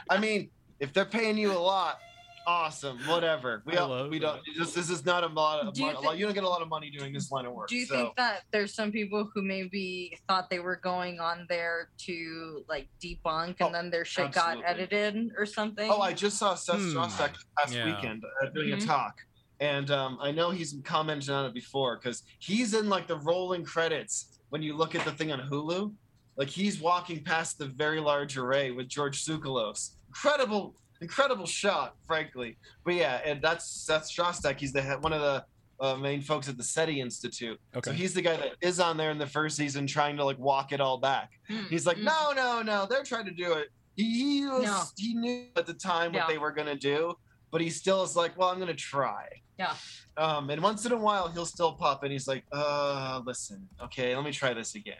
I 0.09 0.17
mean, 0.17 0.49
if 0.79 0.91
they're 0.93 1.05
paying 1.05 1.37
you 1.37 1.51
a 1.51 1.57
lot, 1.59 1.99
awesome, 2.47 2.97
whatever. 3.07 3.63
We 3.65 3.73
I 3.73 3.75
don't, 3.75 4.09
we 4.09 4.19
don't. 4.19 4.41
This, 4.57 4.73
this 4.73 4.89
is 4.89 5.05
not 5.05 5.23
a 5.23 5.27
lot 5.27 5.65
of 5.65 5.73
Do 5.73 5.81
you 5.83 5.93
money. 5.93 6.07
a 6.07 6.15
you 6.15 6.25
don't 6.25 6.33
get 6.33 6.43
a 6.43 6.49
lot 6.49 6.61
of 6.61 6.69
money 6.69 6.89
doing 6.89 7.13
this 7.13 7.31
line 7.31 7.45
of 7.45 7.53
work. 7.53 7.67
Do 7.69 7.75
you 7.75 7.85
so. 7.85 7.95
think 7.95 8.15
that 8.17 8.41
there's 8.51 8.73
some 8.73 8.91
people 8.91 9.29
who 9.33 9.41
maybe 9.41 10.17
thought 10.27 10.49
they 10.49 10.59
were 10.59 10.75
going 10.77 11.19
on 11.19 11.45
there 11.49 11.89
to 12.05 12.63
like 12.67 12.87
debunk 13.03 13.55
and 13.59 13.69
Oh, 13.69 13.71
then 13.71 13.89
their 13.89 14.05
shit 14.05 14.25
absolutely. 14.25 14.61
got 14.63 14.69
edited 14.69 15.29
or 15.37 15.45
something? 15.45 15.89
Oh, 15.91 16.01
I 16.01 16.13
just 16.13 16.37
saw 16.37 16.55
Seth 16.55 16.77
Hmm. 16.79 16.97
Shostak 16.97 17.35
last 17.57 17.73
Yeah. 17.73 17.85
weekend 17.95 18.23
uh, 18.43 18.49
doing 18.49 18.69
Mhm. 18.69 18.83
a 18.83 18.85
talk, 18.85 19.15
and 19.59 19.89
um, 19.91 20.17
I 20.21 20.31
know 20.31 20.51
he's 20.51 20.75
commented 20.83 21.29
on 21.29 21.45
it 21.45 21.53
before 21.53 21.97
because 21.97 22.23
he's 22.39 22.73
in 22.73 22.89
like 22.89 23.07
the 23.07 23.17
rolling 23.19 23.63
credits 23.63 24.39
when 24.49 24.61
you 24.61 24.75
look 24.75 24.95
at 24.95 25.05
the 25.05 25.11
thing 25.11 25.31
on 25.31 25.39
Hulu. 25.49 25.93
Like 26.35 26.49
he's 26.49 26.79
walking 26.79 27.23
past 27.23 27.59
the 27.59 27.67
very 27.67 27.99
large 27.99 28.37
array 28.37 28.71
with 28.71 28.87
George 28.87 29.23
Tsoukalos. 29.23 29.91
Incredible, 30.07 30.75
incredible 31.01 31.45
shot, 31.45 31.95
frankly. 32.07 32.57
But 32.83 32.95
yeah, 32.95 33.21
and 33.25 33.41
that's 33.41 33.65
Seth 33.69 34.09
Shostak. 34.09 34.59
He's 34.59 34.73
the 34.73 34.81
head, 34.81 35.03
one 35.03 35.13
of 35.13 35.21
the 35.21 35.45
uh, 35.79 35.95
main 35.95 36.21
folks 36.21 36.47
at 36.47 36.55
the 36.57 36.63
SETI 36.63 37.01
Institute. 37.01 37.59
Okay. 37.75 37.89
So 37.89 37.93
he's 37.93 38.13
the 38.13 38.21
guy 38.21 38.37
that 38.37 38.53
is 38.61 38.79
on 38.79 38.95
there 38.97 39.11
in 39.11 39.17
the 39.17 39.27
first 39.27 39.57
season 39.57 39.85
trying 39.87 40.15
to 40.17 40.23
like 40.25 40.39
walk 40.39 40.71
it 40.71 40.79
all 40.79 40.97
back. 40.97 41.31
Hmm. 41.49 41.63
He's 41.69 41.85
like, 41.85 41.97
Hmm. 41.97 42.05
no, 42.05 42.31
no, 42.35 42.61
no, 42.61 42.85
they're 42.89 43.03
trying 43.03 43.25
to 43.25 43.31
do 43.33 43.53
it. 43.53 43.69
He, 43.95 44.39
he 44.39 44.45
was, 44.45 44.63
No. 44.63 44.83
he 44.97 45.13
knew 45.13 45.45
at 45.55 45.65
the 45.65 45.73
time 45.73 46.13
what 46.13 46.19
Yeah. 46.19 46.27
they 46.27 46.37
were 46.37 46.51
gonna 46.51 46.75
do, 46.75 47.15
but 47.51 47.59
he 47.61 47.69
still 47.69 48.01
is 48.03 48.15
like, 48.15 48.37
well, 48.37 48.49
I'm 48.49 48.59
gonna 48.59 48.73
try. 48.73 49.27
Yeah. 49.59 49.75
Um, 50.17 50.49
and 50.49 50.61
once 50.63 50.85
in 50.85 50.91
a 50.91 50.97
while, 50.97 51.27
he'll 51.27 51.45
still 51.45 51.73
pop 51.73 52.03
and 52.03 52.11
He's 52.11 52.27
like, 52.27 52.43
uh, 52.51 53.21
listen, 53.25 53.67
okay, 53.83 54.15
let 54.15 54.23
me 54.25 54.31
try 54.31 54.53
this 54.53 54.75
again. 54.75 54.95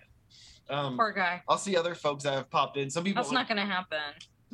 Um, 0.70 0.96
Poor 0.98 1.12
guy. 1.12 1.42
I'll 1.48 1.58
see 1.58 1.76
other 1.76 1.94
folks 1.96 2.24
that 2.24 2.34
have 2.34 2.50
popped 2.50 2.78
in. 2.78 2.90
Some 2.90 3.04
people, 3.04 3.22
That's 3.24 3.32
not 3.34 3.48
gonna 3.48 3.66
happen. 3.66 3.98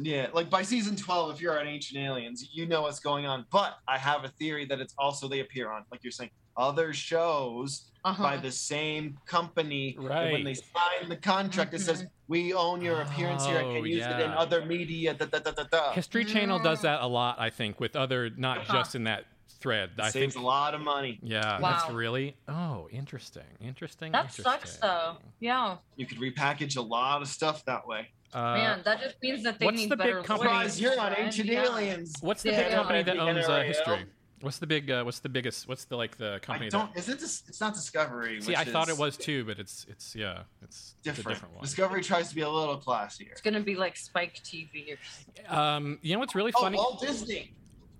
Yeah, 0.01 0.27
like 0.33 0.49
by 0.49 0.61
season 0.63 0.95
12, 0.95 1.35
if 1.35 1.41
you're 1.41 1.59
on 1.59 1.67
Ancient 1.67 1.99
Aliens, 1.99 2.49
you 2.53 2.65
know 2.65 2.81
what's 2.83 2.99
going 2.99 3.25
on. 3.25 3.45
But 3.51 3.75
I 3.87 3.97
have 3.97 4.23
a 4.23 4.29
theory 4.29 4.65
that 4.65 4.79
it's 4.79 4.93
also 4.97 5.27
they 5.27 5.41
appear 5.41 5.71
on, 5.71 5.83
like 5.91 6.03
you're 6.03 6.11
saying, 6.11 6.31
other 6.57 6.93
shows 6.93 7.91
Uh-huh. 8.05 8.21
by 8.23 8.37
the 8.37 8.51
same 8.51 9.17
company. 9.25 9.95
Right. 9.99 10.31
when 10.31 10.43
they 10.43 10.53
sign 10.55 11.09
the 11.09 11.15
contract, 11.17 11.73
it 11.73 11.79
says, 11.81 12.05
we 12.27 12.53
own 12.53 12.81
your 12.81 13.01
appearance 13.01 13.45
here 13.45 13.59
and 13.59 13.67
Oh, 13.67 13.73
can 13.75 13.85
use 13.85 14.05
it 14.05 14.19
in 14.21 14.31
other 14.31 14.65
media. 14.65 15.13
Da, 15.13 15.25
da, 15.25 15.39
da, 15.39 15.51
da, 15.51 15.63
da. 15.63 15.91
History 15.93 16.23
Channel 16.25 16.59
does 16.59 16.79
Mm. 16.79 16.83
that 16.83 17.01
a 17.01 17.07
lot, 17.07 17.39
I 17.39 17.49
think, 17.49 17.79
with 17.79 17.95
other 17.95 18.29
not 18.29 18.59
Uh-huh. 18.59 18.73
just 18.73 18.95
in 18.95 19.03
that 19.05 19.25
thread. 19.61 19.91
I 19.99 20.09
Saves 20.09 20.33
think 20.35 20.43
a 20.43 20.47
lot 20.47 20.73
of 20.73 20.79
money. 20.81 21.19
Yeah, 21.21 21.59
Wow. 21.59 21.71
that's 21.71 21.91
really 21.91 22.37
oh 22.47 22.87
interesting, 22.91 23.43
interesting. 23.59 24.13
that 24.13 24.31
sucks 24.33 24.77
though. 24.77 25.17
Yeah. 25.41 25.77
You 25.97 26.05
could 26.05 26.19
repackage 26.19 26.77
a 26.77 26.81
lot 26.81 27.21
of 27.21 27.27
stuff 27.27 27.65
that 27.65 27.85
way. 27.85 28.11
Uh, 28.33 28.53
Man, 28.53 28.81
that 28.85 29.01
just 29.01 29.15
means 29.21 29.43
that 29.43 29.57
they 29.59 29.65
what's 29.65 29.77
need 29.77 29.89
the 29.89 29.97
big 29.97 30.23
company- 30.23 30.49
Surprise, 30.49 30.81
lawyers, 30.81 30.81
you're 30.81 30.99
on? 30.99 31.15
Ancient 31.17 31.49
Yeah. 31.49 31.65
Aliens. 31.65 32.15
what's 32.21 32.43
the 32.43 32.51
Yeah, 32.51 32.61
big 32.63 32.71
yeah, 32.71 32.75
company 32.77 33.03
that 33.03 33.17
owns 33.17 33.47
uh, 33.47 33.61
history? 33.63 34.05
What's 34.41 34.57
the 34.59 34.67
big? 34.67 34.89
Uh, 34.89 35.03
what's 35.03 35.19
the 35.19 35.27
biggest? 35.27 35.67
What's 35.67 35.83
the 35.85 35.97
like 35.97 36.15
the 36.17 36.39
company? 36.41 36.67
I 36.67 36.69
company? 36.69 36.69
don't. 36.69 36.93
that, 36.93 36.99
Is 36.99 37.09
it? 37.09 37.19
Dis- 37.19 37.43
it's 37.47 37.59
not 37.59 37.73
Discovery. 37.73 38.39
see, 38.39 38.51
which 38.51 38.57
I 38.57 38.63
thought 38.63 38.87
it 38.87 38.97
was 38.97 39.17
too, 39.17 39.43
but 39.43 39.59
it's 39.59 39.85
it's 39.89 40.15
yeah, 40.15 40.43
it's 40.61 40.95
it's 40.95 40.95
a 41.01 41.03
different. 41.03 41.27
different 41.35 41.55
one. 41.55 41.63
Discovery 41.63 42.01
tries 42.03 42.29
to 42.29 42.35
be 42.35 42.41
a 42.41 42.49
little 42.49 42.79
classier. 42.79 43.31
It's 43.31 43.41
gonna 43.41 43.59
be 43.59 43.75
like 43.75 43.97
Spike 43.97 44.35
TV 44.35 44.93
or 44.93 44.97
something. 45.03 45.45
Um, 45.49 45.99
you 46.01 46.13
know 46.13 46.19
what's 46.19 46.35
really 46.35 46.53
funny? 46.53 46.77
Oh, 46.79 46.83
funny? 46.83 46.95
Walt 46.95 47.01
Disney. 47.01 47.53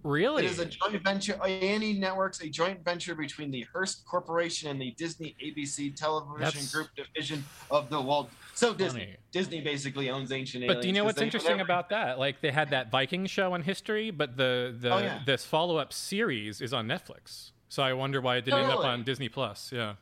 Really? 0.03 0.45
It 0.45 0.51
is 0.51 0.59
a 0.59 0.65
joint 0.65 1.03
venture. 1.03 1.39
A&E 1.43 1.93
Networks, 1.99 2.41
a 2.41 2.49
joint 2.49 2.83
venture 2.83 3.15
between 3.15 3.51
the 3.51 3.65
Hearst 3.73 4.05
Corporation 4.05 4.69
and 4.69 4.81
the 4.81 4.91
Disney 4.97 5.35
ABC 5.43 5.95
Television 5.95 6.39
That's 6.39 6.71
Group 6.73 6.87
division 6.95 7.43
of 7.71 7.89
the 7.89 7.99
Walt. 7.99 8.29
So 8.55 8.73
Disney, 8.73 8.99
Funny. 9.01 9.15
Disney 9.31 9.61
basically 9.61 10.09
owns 10.09 10.31
Ancient 10.31 10.63
But 10.67 10.73
Aliens. 10.77 10.81
do 10.83 10.87
you 10.87 10.93
know 10.93 11.03
what's 11.05 11.21
interesting 11.21 11.53
whenever- 11.53 11.67
about 11.67 11.89
that? 11.89 12.19
Like 12.19 12.41
they 12.41 12.51
had 12.51 12.69
that 12.71 12.91
Viking 12.91 13.25
show 13.25 13.53
on 13.53 13.61
history, 13.63 14.11
but 14.11 14.35
the 14.37 14.75
the 14.77 14.93
Oh, 14.93 14.97
yeah. 14.99 15.19
this 15.25 15.45
follow 15.45 15.77
up 15.77 15.93
series 15.93 16.61
is 16.61 16.73
on 16.73 16.87
Netflix. 16.87 17.51
So 17.69 17.83
I 17.83 17.93
wonder 17.93 18.19
why 18.19 18.37
it 18.37 18.45
didn't 18.45 18.61
end 18.61 18.71
up 18.71 18.83
on 18.83 19.03
Disney 19.03 19.29
Plus. 19.29 19.71
Yeah, 19.71 19.93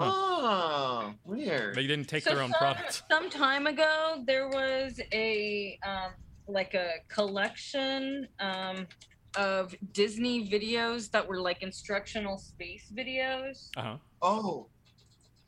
Oh, 0.00 1.14
weird. 1.24 1.74
they 1.76 1.86
didn't 1.86 2.06
take 2.08 2.24
So 2.24 2.30
their 2.34 2.42
own 2.42 2.50
some, 2.50 2.58
product. 2.58 3.02
Some 3.10 3.30
time 3.30 3.66
ago, 3.66 4.22
there 4.26 4.48
was 4.48 5.00
a 5.12 5.78
um, 5.86 6.10
like 6.48 6.74
a 6.74 6.94
collection 7.08 8.26
um, 8.40 8.86
of 9.36 9.74
Disney 9.92 10.48
videos 10.48 11.10
that 11.10 11.26
were 11.26 11.40
like 11.40 11.62
instructional 11.62 12.38
space 12.38 12.90
videos. 12.96 13.68
Uh 13.76 13.82
huh. 13.82 13.96
Oh, 14.22 14.68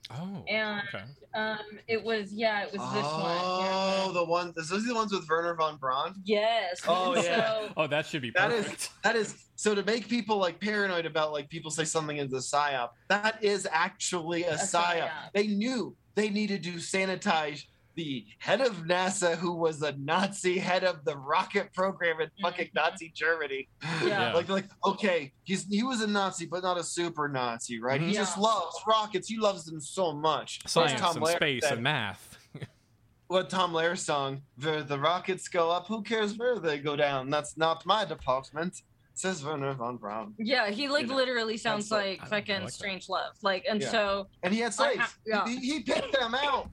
Oh. 0.09 0.45
And 0.49 0.83
okay. 0.95 1.03
um, 1.35 1.59
it 1.89 2.01
was 2.03 2.33
yeah, 2.33 2.63
it 2.63 2.67
was 2.73 2.81
this 2.93 3.05
oh, 3.05 4.05
one. 4.05 4.15
the 4.15 4.25
one. 4.25 4.53
Those 4.55 4.73
are 4.73 4.81
the 4.81 4.95
ones 4.95 5.11
with 5.13 5.29
Wernher 5.29 5.55
von 5.57 5.79
Braun. 5.79 6.15
Yes. 6.25 6.81
Oh, 6.87 7.15
and 7.15 7.25
yeah. 7.25 7.47
So, 7.67 7.73
Oh, 7.77 7.87
that 7.89 8.07
should 8.07 8.23
be 8.23 8.31
That 8.31 8.53
is 8.53 8.65
perfect. 8.67 8.91
that 9.03 9.17
is 9.17 9.35
so 9.57 9.75
to 9.75 9.83
make 9.83 10.09
people 10.09 10.37
like 10.39 10.61
paranoid 10.61 11.07
about 11.07 11.33
like 11.33 11.49
people 11.49 11.73
say 11.73 11.85
something 11.85 12.19
is 12.19 12.33
a 12.33 12.37
psyop. 12.37 12.91
That 13.09 13.43
is 13.43 13.67
actually 13.71 14.45
a, 14.45 14.53
A 14.55 14.59
psyop. 14.59 15.01
psyop. 15.01 15.11
They 15.35 15.49
knew 15.49 15.97
they 16.15 16.29
needed 16.31 16.63
to 16.63 16.75
sanitize 16.75 17.65
the 17.97 18.25
head 18.39 18.61
of 18.61 18.85
NASA, 18.85 19.37
who 19.37 19.55
was 19.55 19.83
a 19.83 19.93
Nazi 19.97 20.59
head 20.59 20.85
of 20.85 21.05
the 21.05 21.17
rocket 21.17 21.73
program 21.73 22.21
in 22.21 22.31
fucking 22.43 22.67
Mhm. 22.69 22.75
Nazi 22.75 23.11
Germany. 23.15 23.69
Yeah. 24.05 24.33
Like, 24.35 24.49
like, 24.49 24.67
okay, 24.85 25.33
he's 25.45 25.67
he 25.69 25.83
was 25.83 26.03
a 26.03 26.07
Nazi, 26.07 26.47
but 26.47 26.63
not 26.63 26.79
a 26.79 26.85
super 26.85 27.27
Nazi, 27.29 27.81
right? 27.81 28.01
He 28.01 28.11
Mhm. 28.13 28.15
just 28.15 28.39
loves 28.39 28.77
rockets. 28.87 29.29
He 29.29 29.39
loves 29.39 29.65
them 29.65 29.81
so 29.81 30.13
much. 30.13 30.61
What's 30.63 30.73
Science 30.75 31.01
Tom 31.01 31.17
and 31.17 31.25
Lehrer 31.27 31.37
space 31.37 31.63
said? 31.65 31.73
and 31.73 31.83
math. 31.83 32.39
what 33.29 33.51
Tom 33.51 33.73
Lehrer 33.73 33.99
song, 33.99 34.43
where 34.63 34.83
the 34.83 34.99
rockets 34.99 35.49
go 35.49 35.71
up, 35.71 35.87
who 35.87 36.03
cares 36.03 36.37
where 36.37 36.59
they 36.61 36.79
go 36.79 36.95
down? 36.97 37.31
That's 37.31 37.57
not 37.57 37.85
my 37.87 38.05
department, 38.05 38.83
says 39.15 39.43
Wernher 39.43 39.73
von 39.75 39.97
Braun. 39.97 40.35
yeah, 40.39 40.69
he 40.71 40.87
like 40.89 41.03
You 41.05 41.09
know, 41.09 41.17
literally 41.17 41.57
sounds 41.57 41.91
like 41.91 42.21
like- 42.21 42.29
fucking 42.29 42.55
like 42.57 42.65
that. 42.67 42.73
strange 42.73 43.09
love. 43.09 43.33
Like, 43.43 43.65
and 43.69 43.81
Yeah. 43.81 43.91
so 43.91 44.29
And 44.43 44.53
he 44.53 44.61
had 44.61 44.69
I 44.69 44.71
slaves. 44.71 44.99
ha- 45.01 45.15
yeah. 45.27 45.47
he, 45.49 45.57
he 45.57 45.81
picked 45.83 46.13
them 46.13 46.35
out. 46.35 46.69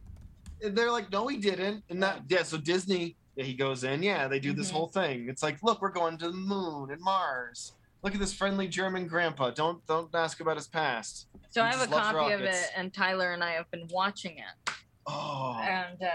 And 0.64 0.76
they're 0.78 0.92
like, 0.92 1.12
no, 1.12 1.28
he 1.28 1.38
didn't. 1.38 1.84
And 1.90 2.02
that, 2.02 2.22
yeah, 2.30 2.44
so 2.44 2.58
Disney, 2.58 3.18
yeah, 3.36 3.44
he 3.44 3.54
goes 3.54 3.84
in, 3.84 4.02
yeah, 4.02 4.28
they 4.28 4.40
do 4.40 4.54
this 4.54 4.70
Mhm. 4.70 4.74
whole 4.74 4.88
thing. 4.88 5.28
It's 5.30 5.44
like, 5.44 5.62
look, 5.62 5.82
we're 5.82 5.90
going 5.92 6.18
to 6.20 6.28
the 6.30 6.38
moon 6.38 6.90
and 6.92 7.02
Mars. 7.02 7.74
Look 8.02 8.14
at 8.14 8.20
this 8.20 8.34
friendly 8.34 8.68
German 8.68 9.08
grandpa. 9.08 9.52
Don't 9.52 9.86
don't 9.88 10.14
ask 10.14 10.40
about 10.42 10.58
his 10.58 10.68
past. 10.68 11.28
so 11.50 11.62
He 11.62 11.68
I 11.70 11.72
have 11.76 11.88
a 11.88 11.92
copy 11.92 12.34
of 12.34 12.42
it, 12.42 12.72
and 12.76 12.94
Tyler 12.94 13.32
and 13.34 13.42
I 13.44 13.52
have 13.52 13.70
been 13.72 13.88
watching 13.92 14.38
it. 14.40 14.74
Oh, 15.06 15.58
and 15.62 16.02
uh, 16.02 16.08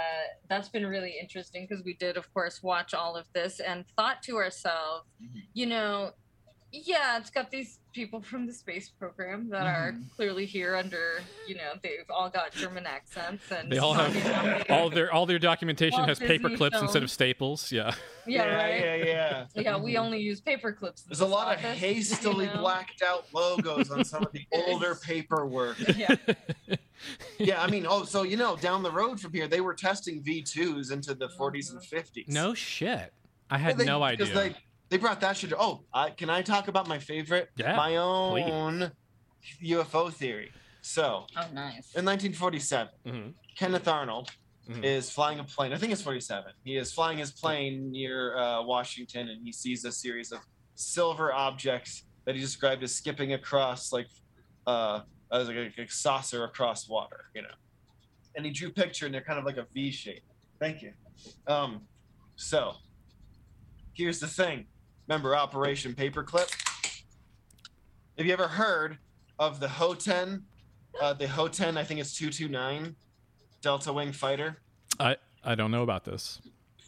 that's 0.48 0.68
been 0.68 0.86
really 0.86 1.14
interesting 1.18 1.66
because 1.68 1.84
we 1.84 1.94
did, 1.94 2.16
of 2.16 2.32
course, 2.34 2.62
watch 2.62 2.92
all 2.94 3.16
of 3.16 3.26
this 3.34 3.60
and 3.60 3.84
thought 3.96 4.22
to 4.24 4.36
ourselves, 4.36 5.06
Mhm. 5.22 5.42
you 5.54 5.66
know, 5.66 6.12
yeah, 6.72 7.16
it's 7.18 7.30
got 7.30 7.50
these 7.50 7.78
people 7.94 8.20
from 8.20 8.46
the 8.46 8.52
space 8.52 8.88
program 8.90 9.48
that 9.50 9.66
are 9.66 9.92
Mhm. 9.92 10.04
clearly 10.14 10.44
here 10.46 10.76
under, 10.76 11.20
you 11.48 11.54
know, 11.56 11.72
they've 11.82 12.04
all 12.10 12.28
got 12.30 12.52
German 12.52 12.86
accents 12.86 13.50
and 13.50 13.72
They 13.72 13.78
all 13.78 13.94
have 13.94 14.70
all 14.70 14.88
their 14.90 15.12
all 15.12 15.26
their 15.26 15.38
documentation 15.38 15.98
Walt 15.98 16.08
has 16.08 16.18
paper 16.18 16.48
Disney 16.48 16.56
clips 16.56 16.80
instead 16.80 17.02
of 17.02 17.10
staples. 17.10 17.72
Yeah. 17.72 17.94
yeah, 18.26 18.44
right. 18.54 18.80
yeah, 18.80 18.94
yeah. 18.96 19.46
Yeah, 19.54 19.76
we 19.78 19.94
Mhm. 19.94 19.98
only 20.00 20.20
use 20.20 20.40
paper 20.40 20.72
clips. 20.72 21.02
There's 21.02 21.20
a 21.20 21.24
this 21.24 21.32
lot 21.32 21.54
of 21.54 21.60
hastily 21.60 22.46
you 22.46 22.52
know? 22.54 22.60
blacked 22.60 23.02
out 23.02 23.26
logos 23.32 23.90
on 23.90 24.04
some 24.04 24.22
of 24.24 24.32
the 24.32 24.46
older 24.52 24.94
paperwork. 24.94 25.78
Yeah. 25.96 26.14
Yeah, 27.38 27.62
I 27.62 27.68
mean, 27.70 27.86
oh, 27.88 28.02
so 28.04 28.24
you 28.24 28.36
know, 28.36 28.56
down 28.56 28.82
the 28.82 28.90
road 28.90 29.20
from 29.20 29.32
here, 29.32 29.46
they 29.46 29.60
were 29.60 29.72
testing 29.74 30.20
V2s 30.20 30.90
into 30.90 31.14
the 31.14 31.28
40s 31.28 31.70
and 31.70 31.80
50s. 31.80 32.26
No 32.28 32.54
shit. 32.54 33.12
I 33.48 33.54
Yeah, 33.56 33.62
had 33.62 33.78
they- 33.78 33.84
no 33.84 34.02
idea. 34.02 34.26
They, 34.90 34.96
they 34.96 35.00
brought 35.00 35.20
that 35.20 35.36
shit. 35.36 35.52
Oh, 35.58 35.84
I, 35.92 36.10
can 36.10 36.30
I 36.30 36.42
talk 36.42 36.68
about 36.68 36.88
my 36.88 36.98
favorite? 36.98 37.48
Yeah, 37.56 37.76
My 37.76 37.96
own 37.96 38.90
UFO 39.64 40.12
theory. 40.12 40.50
So, 40.82 41.26
Oh, 41.36 41.46
nice. 41.52 41.94
in 41.94 42.04
1947, 42.04 42.92
Mhm. 43.06 43.34
Kenneth 43.58 43.88
Arnold 43.88 44.30
Mhm. 44.68 44.84
is 44.84 45.10
flying 45.10 45.38
a 45.40 45.44
plane. 45.44 45.72
I 45.72 45.78
think 45.78 45.92
it's 45.92 46.02
47. 46.02 46.52
He 46.64 46.76
is 46.76 46.92
flying 46.92 47.18
his 47.18 47.32
plane 47.32 47.90
near 47.90 48.36
uh, 48.36 48.62
Washington, 48.62 49.28
and 49.28 49.42
he 49.44 49.52
sees 49.52 49.84
a 49.84 49.92
series 49.92 50.32
of 50.32 50.40
silver 50.74 51.32
objects 51.32 52.04
that 52.24 52.34
he 52.34 52.40
described 52.40 52.82
as 52.82 52.94
skipping 52.94 53.32
across, 53.32 53.92
like, 53.92 54.06
uh, 54.66 55.00
as 55.32 55.48
like 55.48 55.56
a, 55.56 55.82
a 55.82 55.88
saucer 55.88 56.44
across 56.44 56.88
water, 56.88 57.24
you 57.34 57.42
know. 57.42 57.54
And 58.36 58.44
he 58.46 58.52
drew 58.52 58.68
a 58.68 58.72
picture, 58.72 59.06
and 59.06 59.14
they're 59.14 59.22
kind 59.24 59.38
of 59.38 59.44
like 59.44 59.56
a 59.56 59.66
V 59.72 59.90
shape. 59.90 60.22
Thank 60.60 60.82
you. 60.82 60.92
Um, 61.46 61.86
so, 62.36 62.74
here's 63.94 64.20
the 64.20 64.26
thing. 64.28 64.66
Remember 65.08 65.34
Operation 65.34 65.94
Paperclip? 65.94 66.54
Have 68.18 68.26
you 68.26 68.32
ever 68.32 68.46
heard 68.46 68.98
of 69.38 69.58
the 69.58 69.66
Horten? 69.66 70.42
Uh, 71.00 71.14
the 71.14 71.24
Horten, 71.24 71.78
I 71.78 71.84
think 71.84 72.00
it's 72.00 72.14
229 72.14 72.94
Delta 73.62 73.92
Wing 73.92 74.12
fighter. 74.12 74.58
I 75.00 75.16
I 75.42 75.54
don't 75.54 75.70
know 75.70 75.82
about 75.82 76.04
this. 76.04 76.42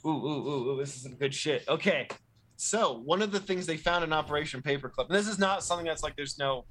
Ooh, 0.05 0.11
ooh, 0.11 0.49
ooh, 0.49 0.71
ooh, 0.71 0.77
this 0.77 0.97
is 0.97 1.03
some 1.03 1.15
good 1.15 1.35
shit. 1.35 1.65
Okay. 1.67 2.09
So, 2.57 3.01
one 3.05 3.23
of 3.23 3.33
the 3.33 3.41
things 3.41 3.65
they 3.65 3.79
found 3.79 4.05
in 4.05 4.13
Operation 4.13 4.61
Paperclip, 4.61 5.07
and 5.07 5.17
this 5.17 5.27
is 5.27 5.39
not 5.39 5.65
something 5.65 5.87
that's 5.87 6.03
like 6.03 6.15
there's 6.15 6.37
no, 6.39 6.67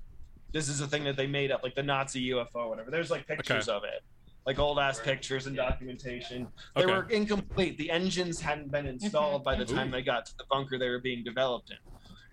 this 0.54 0.70
is 0.70 0.82
a 0.82 0.88
thing 0.88 1.04
that 1.06 1.18
they 1.18 1.26
made 1.26 1.52
up, 1.52 1.64
like 1.64 1.74
the 1.74 1.82
Nazi 1.82 2.30
UFO 2.30 2.48
or 2.54 2.70
whatever. 2.70 2.92
There's 2.92 3.10
like 3.10 3.26
pictures 3.26 3.68
of 3.68 3.84
it, 3.86 4.04
like 4.50 4.58
old 4.58 4.80
ass 4.80 5.00
pictures 5.00 5.46
and 5.46 5.56
documentation. 5.56 6.48
They 6.76 6.84
Okay. 6.84 6.92
were 6.92 7.08
incomplete. 7.10 7.78
The 7.78 7.92
engines 7.92 8.42
hadn't 8.42 8.72
been 8.72 8.88
installed 8.88 9.44
by 9.44 9.56
the 9.56 9.64
time 9.64 9.92
they 9.92 10.02
got 10.02 10.26
to 10.26 10.32
the 10.40 10.46
bunker 10.50 10.80
they 10.80 10.90
were 10.90 10.98
being 11.00 11.24
developed 11.24 11.70
in. 11.70 11.78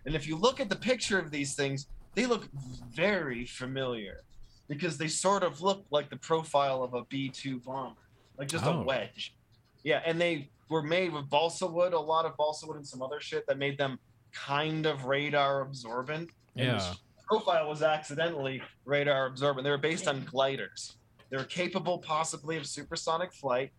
And 0.07 0.15
if 0.17 0.27
you 0.27 0.35
look 0.37 0.59
at 0.59 0.71
the 0.71 0.77
picture 0.77 1.19
of 1.19 1.31
these 1.31 1.55
things, 1.55 1.89
they 2.15 2.25
look 2.25 2.49
very 2.95 3.45
familiar 3.45 4.23
because 4.67 4.97
they 4.97 5.09
sort 5.09 5.43
of 5.43 5.61
look 5.61 5.85
like 5.91 6.09
the 6.09 6.17
profile 6.17 6.83
of 6.83 6.95
a 6.95 7.05
B 7.11 7.29
2 7.29 7.61
bomber, 7.61 8.01
like 8.39 8.49
just 8.49 8.65
Oh. 8.65 8.81
a 8.81 8.83
wedge. 8.83 9.37
Yeah, 9.85 10.01
and 10.07 10.19
they 10.19 10.51
were 10.71 10.83
made 10.83 11.13
with 11.13 11.29
balsa 11.29 11.67
wood, 11.67 11.93
a 11.93 12.01
lot 12.01 12.25
of 12.25 12.35
balsa 12.39 12.67
wood 12.67 12.79
and 12.79 12.87
some 12.89 13.03
other 13.03 13.21
shit 13.21 13.45
that 13.47 13.59
made 13.59 13.77
them 13.77 13.99
kind 14.33 14.87
of 14.87 15.05
radar 15.05 15.61
absorbent. 15.61 16.31
And 16.57 16.67
Yeah. 16.69 16.73
this 16.79 16.97
profile 17.29 17.69
was 17.69 17.83
accidentally 17.83 18.63
radar 18.87 19.27
absorbent. 19.27 19.65
They 19.65 19.71
were 19.71 19.77
based 19.77 20.09
on 20.09 20.25
gliders. 20.25 20.97
They 21.31 21.37
were 21.37 21.45
capable 21.45 21.99
possibly 21.99 22.57
of 22.57 22.67
supersonic 22.67 23.33
flight. 23.33 23.73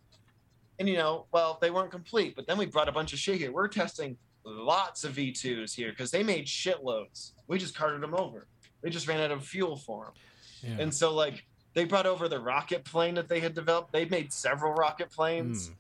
And 0.80 0.88
you 0.88 0.96
know, 0.96 1.26
well, 1.32 1.58
they 1.62 1.72
weren't 1.72 1.92
complete, 1.92 2.36
but 2.36 2.46
then 2.48 2.58
we 2.58 2.66
brought 2.66 2.90
a 2.90 2.92
bunch 2.92 3.14
of 3.14 3.20
shit 3.20 3.38
here. 3.38 3.52
We're 3.52 3.68
testing 3.68 4.18
lots 4.46 5.04
of 5.04 5.14
V2s 5.14 5.74
here 5.74 5.90
because 5.90 6.12
they 6.12 6.24
made 6.24 6.46
shitloads. 6.46 7.32
We 7.48 7.58
just 7.58 7.76
carted 7.76 8.02
them 8.02 8.14
over. 8.14 8.48
They 8.82 8.90
just 8.90 9.08
ran 9.08 9.20
out 9.20 9.32
of 9.32 9.44
fuel 9.46 9.76
for 9.76 10.06
them. 10.06 10.14
Yeah. 10.62 10.84
And 10.84 10.94
so, 10.94 11.14
like, 11.14 11.46
they 11.74 11.86
brought 11.86 12.06
over 12.06 12.28
the 12.28 12.40
rocket 12.40 12.86
plane 12.86 13.16
that 13.16 13.28
they 13.28 13.40
had 13.40 13.54
developed. 13.54 13.92
They 13.92 14.06
made 14.06 14.32
several 14.32 14.74
rocket 14.74 15.12
planes. 15.12 15.68
Hmm. 15.68 15.74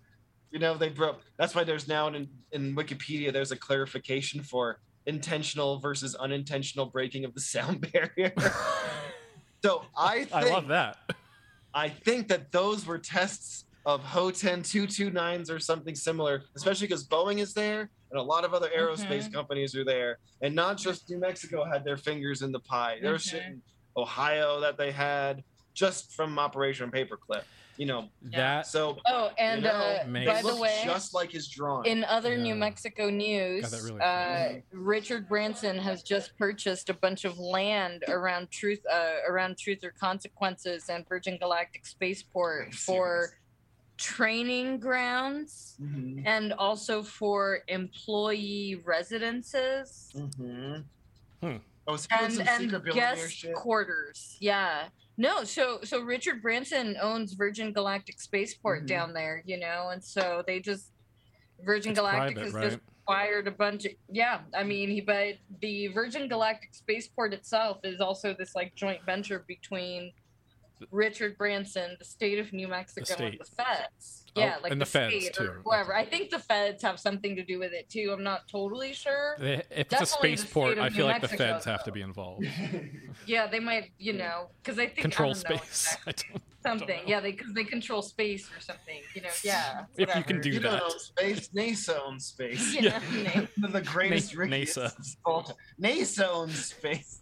You 0.51 0.59
know, 0.59 0.75
they 0.75 0.89
broke. 0.89 1.21
That's 1.37 1.53
why 1.53 1.63
there's 1.63 1.87
now 1.87 2.07
in, 2.07 2.27
in 2.51 2.75
Wikipedia 2.75 3.33
there's 3.33 3.51
a 3.51 3.57
clarification 3.57 4.41
for 4.41 4.79
intentional 5.05 5.79
versus 5.79 6.15
unintentional 6.15 6.85
breaking 6.85 7.25
of 7.25 7.33
the 7.33 7.39
sound 7.39 7.91
barrier. 7.91 8.33
so 9.63 9.83
I 9.97 10.25
think 10.25 10.33
I 10.33 10.49
love 10.49 10.67
that. 10.67 10.97
I 11.77 11.89
think 11.89 12.27
that 12.29 12.51
those 12.51 12.87
were 12.87 12.97
tests 12.97 13.65
of 13.85 14.01
Horten 14.01 14.61
229s 14.63 15.51
or 15.51 15.59
something 15.59 15.93
similar, 15.93 16.41
especially 16.55 16.87
because 16.87 17.07
Boeing 17.07 17.37
is 17.37 17.53
there 17.53 17.91
and 18.09 18.19
a 18.19 18.23
lot 18.23 18.43
of 18.43 18.55
other 18.55 18.69
aerospace 18.75 19.27
Mhm. 19.29 19.33
companies 19.33 19.75
are 19.75 19.85
there. 19.85 20.17
And 20.41 20.55
not 20.55 20.79
just 20.79 21.07
New 21.07 21.19
Mexico 21.19 21.63
had 21.63 21.85
their 21.85 21.95
fingers 21.95 22.41
in 22.41 22.51
the 22.51 22.59
pie. 22.61 22.97
There 22.99 23.13
was 23.13 23.21
shit 23.23 23.43
in 23.43 23.61
Ohio 23.95 24.59
that 24.61 24.77
they 24.77 24.91
had 24.91 25.43
just 25.75 26.13
from 26.13 26.39
Operation 26.39 26.89
Paperclip. 26.89 27.43
You 27.77 27.85
know, 27.85 28.09
Yeah. 28.27 28.37
That 28.37 28.67
so 28.67 28.97
Oh, 29.07 29.31
and 29.37 29.61
you 29.61 29.67
know, 29.67 29.73
uh, 29.73 30.03
by 30.05 30.19
it 30.21 30.41
the 30.41 30.47
looks 30.47 30.59
way, 30.59 30.81
just 30.83 31.13
like 31.13 31.31
his 31.31 31.47
drawing. 31.47 31.85
in 31.85 32.03
other 32.05 32.35
New 32.37 32.55
Mexico 32.55 33.09
news, 33.09 33.69
God, 33.69 33.81
really 33.83 34.01
uh, 34.01 34.61
Richard 34.71 35.27
Branson 35.29 35.77
has 35.77 36.01
just 36.01 36.35
purchased 36.37 36.89
a 36.89 36.93
bunch 36.95 37.23
of 37.23 37.37
land 37.37 38.03
around 38.07 38.49
Truth, 38.49 38.81
uh, 38.91 39.17
around 39.27 39.57
Truth 39.59 39.83
or 39.83 39.91
Consequences 39.91 40.89
and 40.89 41.07
Virgin 41.07 41.37
Galactic 41.37 41.85
Spaceport 41.85 42.73
for 42.73 43.29
training 43.97 44.79
grounds 44.79 45.75
Mhm. 45.81 46.23
and 46.25 46.53
also 46.53 47.01
for 47.03 47.63
employee 47.67 48.81
residences 48.85 50.11
Mhm. 50.15 50.83
Hmm. 51.41 51.57
I 51.87 51.91
was 51.91 52.07
hearing 52.11 52.41
and 52.47 52.73
and 52.73 52.83
guest 52.93 53.45
quarters. 53.55 54.35
Yeah. 54.39 54.89
No, 55.17 55.43
so 55.43 55.79
so 55.83 56.01
Richard 56.01 56.41
Branson 56.43 56.95
owns 57.01 57.33
Virgin 57.33 57.73
Galactic 57.73 58.21
Spaceport 58.21 58.83
Mhm. 58.83 58.87
down 58.87 59.13
there, 59.13 59.41
you 59.45 59.57
know, 59.59 59.89
and 59.89 60.03
so 60.03 60.43
they 60.45 60.59
just 60.59 60.91
Virgin 61.63 61.91
it's 61.91 61.99
Galactic 61.99 62.35
private, 62.35 62.43
has 62.45 62.53
right? 62.53 62.63
just 62.71 62.79
acquired 63.01 63.47
a 63.47 63.51
bunch 63.51 63.85
of 63.85 63.93
yeah. 64.09 64.41
I 64.53 64.63
mean, 64.63 64.89
he 64.89 65.01
but 65.01 65.37
the 65.61 65.87
Virgin 65.87 66.27
Galactic 66.27 66.75
Spaceport 66.75 67.33
itself 67.33 67.79
is 67.83 67.99
also 67.99 68.35
this 68.35 68.53
like 68.53 68.75
joint 68.75 69.03
venture 69.05 69.43
between 69.47 70.11
Richard 70.91 71.35
Branson, 71.39 71.95
the 71.97 72.05
state 72.05 72.37
of 72.37 72.53
New 72.53 72.67
Mexico, 72.67 73.15
and 73.25 73.39
the 73.39 73.45
feds. 73.45 74.26
Oh, 74.37 74.39
Yeah, 74.39 74.57
like 74.61 74.71
and 74.71 74.79
the, 74.79 74.85
the 74.85 74.89
feds, 74.91 75.29
too. 75.31 75.51
whoever. 75.65 75.93
I 75.95 76.05
think 76.05 76.29
the 76.29 76.39
feds 76.39 76.81
have 76.83 76.99
something 76.99 77.35
to 77.35 77.43
do 77.43 77.59
with 77.59 77.73
it 77.73 77.89
too. 77.89 78.11
I'm 78.15 78.23
not 78.23 78.47
totally 78.47 78.93
sure. 78.93 79.35
They- 79.39 79.53
if 79.55 79.65
it's 79.71 79.93
a 79.93 79.99
Definitely 79.99 80.31
the 80.31 80.37
spaceport, 80.37 80.77
I 80.79 80.89
feel 80.89 81.05
New 81.07 81.11
like 81.11 81.21
the 81.21 81.27
Mexico, 81.27 81.53
feds 81.53 81.65
have 81.65 81.83
to 81.85 81.91
be 81.91 82.01
involved. 82.01 82.45
Yeah, 83.25 83.47
they 83.47 83.59
might, 83.59 83.91
you 83.97 84.13
know, 84.13 84.49
because 84.63 84.79
I 84.79 84.85
think 84.85 84.99
I 84.99 85.01
Control 85.01 85.33
don't 85.33 85.39
space. 85.59 85.97
exactly. 86.05 86.13
I 86.29 86.33
don't- 86.33 86.41
something. 86.63 87.01
Yeah, 87.07 87.19
they 87.21 87.31
because 87.31 87.53
they 87.53 87.63
control 87.63 88.01
space 88.01 88.49
or 88.55 88.59
something. 88.61 89.01
You 89.15 89.21
know, 89.21 89.29
yeah. 89.43 89.85
If 89.97 90.13
you 90.15 90.23
can 90.23 90.41
do 90.41 90.49
you 90.49 90.59
that. 90.59 90.79
don't 90.81 90.83
own 90.83 90.99
space. 90.99 91.49
NASA 91.49 91.97
owns 92.05 92.25
space. 92.25 92.73
You 92.73 92.81
Yeah. 92.81 92.99
know, 93.23 93.47
One 93.57 93.65
of 93.65 93.71
the 93.73 93.81
greatest 93.81 94.35
Na- 94.35 94.43
NASA. 94.45 94.93
of. 95.25 95.51
NASA 95.81 96.27
owns 96.29 96.65
space. 96.65 97.21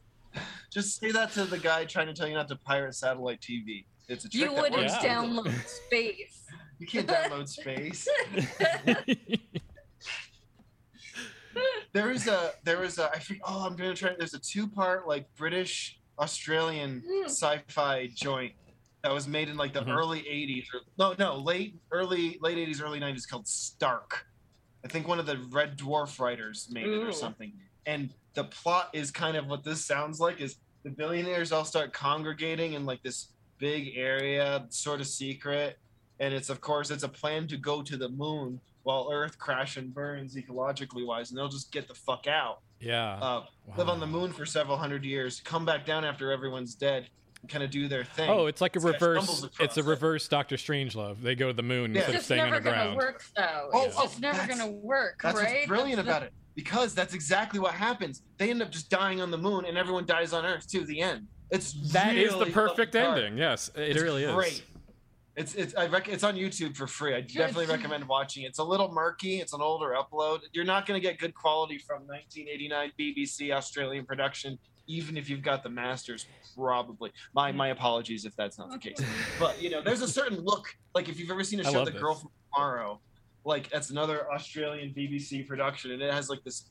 Just 0.72 1.00
say 1.00 1.12
that 1.12 1.32
to 1.34 1.46
the 1.46 1.58
guy 1.60 1.86
trying 1.86 2.08
to 2.08 2.14
tell 2.14 2.28
you 2.28 2.34
not 2.34 2.48
to 2.50 2.56
pirate 2.56 2.96
satellite 2.96 3.40
TV. 3.40 3.86
It's 4.08 4.26
a 4.26 4.30
trick 4.30 4.44
you 4.44 4.54
wouldn't. 4.54 4.82
Yeah. 4.84 5.00
download 5.00 5.66
space. 5.68 6.45
You 6.80 6.88
can't 6.88 7.08
download 7.08 7.48
space. 7.48 8.08
There 11.94 12.12
is 12.12 12.28
a 12.28 12.52
there 12.66 12.84
is 12.84 12.98
a 13.00 13.10
I 13.12 13.20
think 13.20 13.40
oh 13.46 13.66
I'm 13.66 13.78
gonna 13.78 13.94
try 13.96 14.14
there's 14.18 14.34
a 14.34 14.40
two 14.40 14.68
part 14.68 15.08
like 15.08 15.34
British 15.38 15.98
Australian 16.20 17.02
Hmm. 17.08 17.26
sci-fi 17.28 18.08
joint 18.14 18.54
that 19.02 19.14
was 19.14 19.28
made 19.30 19.48
in 19.48 19.56
like 19.56 19.72
the 19.74 19.80
Mhm. 19.82 19.96
early 19.98 20.20
80s 20.28 20.66
or 20.74 20.82
no 20.98 21.16
no 21.18 21.38
late 21.38 21.80
early 21.92 22.38
late 22.42 22.58
80s 22.58 22.82
early 22.82 23.00
90s 23.00 23.26
called 23.26 23.48
Stark. 23.48 24.26
I 24.84 24.90
think 24.90 25.08
one 25.08 25.20
of 25.20 25.26
the 25.26 25.38
Red 25.50 25.78
Dwarf 25.78 26.20
writers 26.20 26.68
made 26.70 26.88
it 26.88 26.98
or 27.02 27.14
something. 27.14 27.54
And 27.86 28.14
the 28.34 28.44
plot 28.44 28.90
is 28.94 29.10
kind 29.10 29.38
of 29.38 29.48
what 29.48 29.64
this 29.64 29.86
sounds 29.86 30.20
like 30.20 30.42
is 30.42 30.58
the 30.84 30.90
billionaires 30.90 31.54
all 31.54 31.64
start 31.64 31.94
congregating 31.94 32.74
in 32.74 32.86
like 32.86 33.02
this 33.04 33.30
big 33.58 33.94
area, 33.96 34.66
sort 34.70 35.00
of 35.00 35.08
secret. 35.08 35.80
And 36.20 36.34
it's 36.34 36.50
of 36.50 36.62
course 36.62 36.92
it's 36.92 37.04
a 37.04 37.10
plan 37.10 37.48
to 37.48 37.58
go 37.58 37.82
to 37.82 37.98
the 37.98 38.10
moon 38.10 38.60
while 38.84 39.10
Earth 39.12 39.38
crash 39.38 39.78
and 39.78 39.94
burns 39.94 40.36
ecologically 40.36 41.06
wise, 41.06 41.32
and 41.32 41.38
they'll 41.38 41.48
just 41.50 41.72
get 41.72 41.88
the 41.88 41.96
fuck 41.96 42.28
out. 42.28 42.60
yeah. 42.80 43.16
Uh, 43.16 43.44
Live 43.78 43.90
on 43.90 44.00
the 44.00 44.06
moon 44.08 44.32
for 44.32 44.46
several 44.46 44.78
hundred 44.78 45.04
years, 45.04 45.42
come 45.42 45.66
back 45.66 45.86
down 45.86 46.06
after 46.06 46.32
everyone's 46.32 46.76
dead, 46.76 47.10
and 47.42 47.50
kind 47.50 47.64
of 47.64 47.72
do 47.72 47.88
their 47.88 48.04
thing. 48.04 48.30
Oh, 48.30 48.46
it's 48.46 48.62
like 48.62 48.76
a 48.76 48.80
This 48.80 48.94
reverse. 48.94 49.46
It's 49.60 49.78
a 49.78 49.84
reverse 49.84 50.28
Doctor 50.28 50.56
Strange 50.56 50.96
love. 50.96 51.22
They 51.24 51.34
go 51.36 51.48
to 51.48 51.54
the 51.54 51.64
moon 51.64 51.94
Yeah. 51.96 52.02
instead 52.02 52.10
of 52.10 52.16
It's 52.18 52.26
staying 52.26 52.44
never 52.44 52.60
gonna 52.60 52.96
work 52.96 53.24
though. 53.36 53.70
Oh, 53.74 53.86
it's 53.86 53.96
oh, 53.98 54.04
just 54.04 54.20
never 54.22 54.48
gonna 54.48 54.68
work, 54.72 55.20
That's 55.24 55.38
right? 55.40 55.54
what's 55.56 55.68
brilliant 55.68 55.98
That's 55.98 56.08
about 56.08 56.24
it. 56.24 56.34
Because 56.54 56.94
that's 56.96 57.14
exactly 57.16 57.60
what 57.60 57.74
happens. 57.74 58.22
They 58.38 58.50
end 58.52 58.62
up 58.62 58.72
just 58.72 58.90
dying 58.90 59.20
on 59.20 59.32
the 59.32 59.38
moon, 59.38 59.66
and 59.66 59.78
everyone 59.78 60.06
dies 60.06 60.32
on 60.32 60.46
Earth 60.46 60.68
too. 60.72 60.86
The 60.86 61.02
end. 61.02 61.28
It's 61.50 61.74
That 61.92 62.16
is 62.16 62.32
really 62.34 62.46
the 62.46 62.52
perfect 62.52 62.96
ending. 62.96 63.38
Yes, 63.38 63.70
it 63.76 63.82
It's 63.96 64.02
really 64.02 64.26
great. 64.32 64.54
is. 64.54 64.62
It's 65.36 65.54
it's 65.56 65.76
I 65.76 65.88
rec- 65.88 66.08
it's 66.08 66.24
on 66.24 66.36
YouTube 66.36 66.78
for 66.78 66.88
free. 66.88 67.14
I 67.14 67.22
definitely 67.22 67.66
recommend 67.66 68.08
watching 68.08 68.44
it. 68.44 68.48
It's 68.48 68.60
a 68.60 68.64
little 68.64 68.92
murky. 68.92 69.42
It's 69.42 69.54
an 69.54 69.62
older 69.62 69.94
upload. 69.98 70.40
You're 70.54 70.64
not 70.64 70.86
going 70.86 71.00
to 71.00 71.06
get 71.06 71.20
good 71.20 71.34
quality 71.36 71.78
from 71.78 72.04
1989 72.08 72.92
BBC 72.98 73.52
Australian 73.52 74.06
production, 74.06 74.58
even 74.88 75.18
if 75.18 75.30
you've 75.30 75.42
got 75.42 75.62
the 75.62 75.70
masters. 75.70 76.26
Probably. 76.56 77.12
My 77.34 77.52
my 77.52 77.68
apologies 77.70 78.24
if 78.24 78.34
that's 78.38 78.58
not 78.58 78.72
the 78.72 78.78
case. 78.80 78.98
But 79.40 79.62
you 79.62 79.70
know, 79.70 79.82
there's 79.82 80.02
a 80.02 80.08
certain 80.08 80.40
look. 80.40 80.68
Like 80.94 81.10
if 81.10 81.20
you've 81.20 81.32
ever 81.32 81.44
seen 81.44 81.60
a 81.60 81.68
I 81.68 81.72
show, 81.72 81.78
love 81.80 81.86
The 81.88 81.92
this. 81.92 82.02
Girl 82.02 82.16
from 82.16 82.30
Tomorrow, 82.54 83.02
like 83.44 83.70
that's 83.70 83.90
another 83.90 84.32
Australian 84.32 84.94
BBC 84.94 85.46
production, 85.46 85.92
and 85.92 86.02
it 86.02 86.14
has 86.14 86.30
like 86.30 86.44
this 86.46 86.70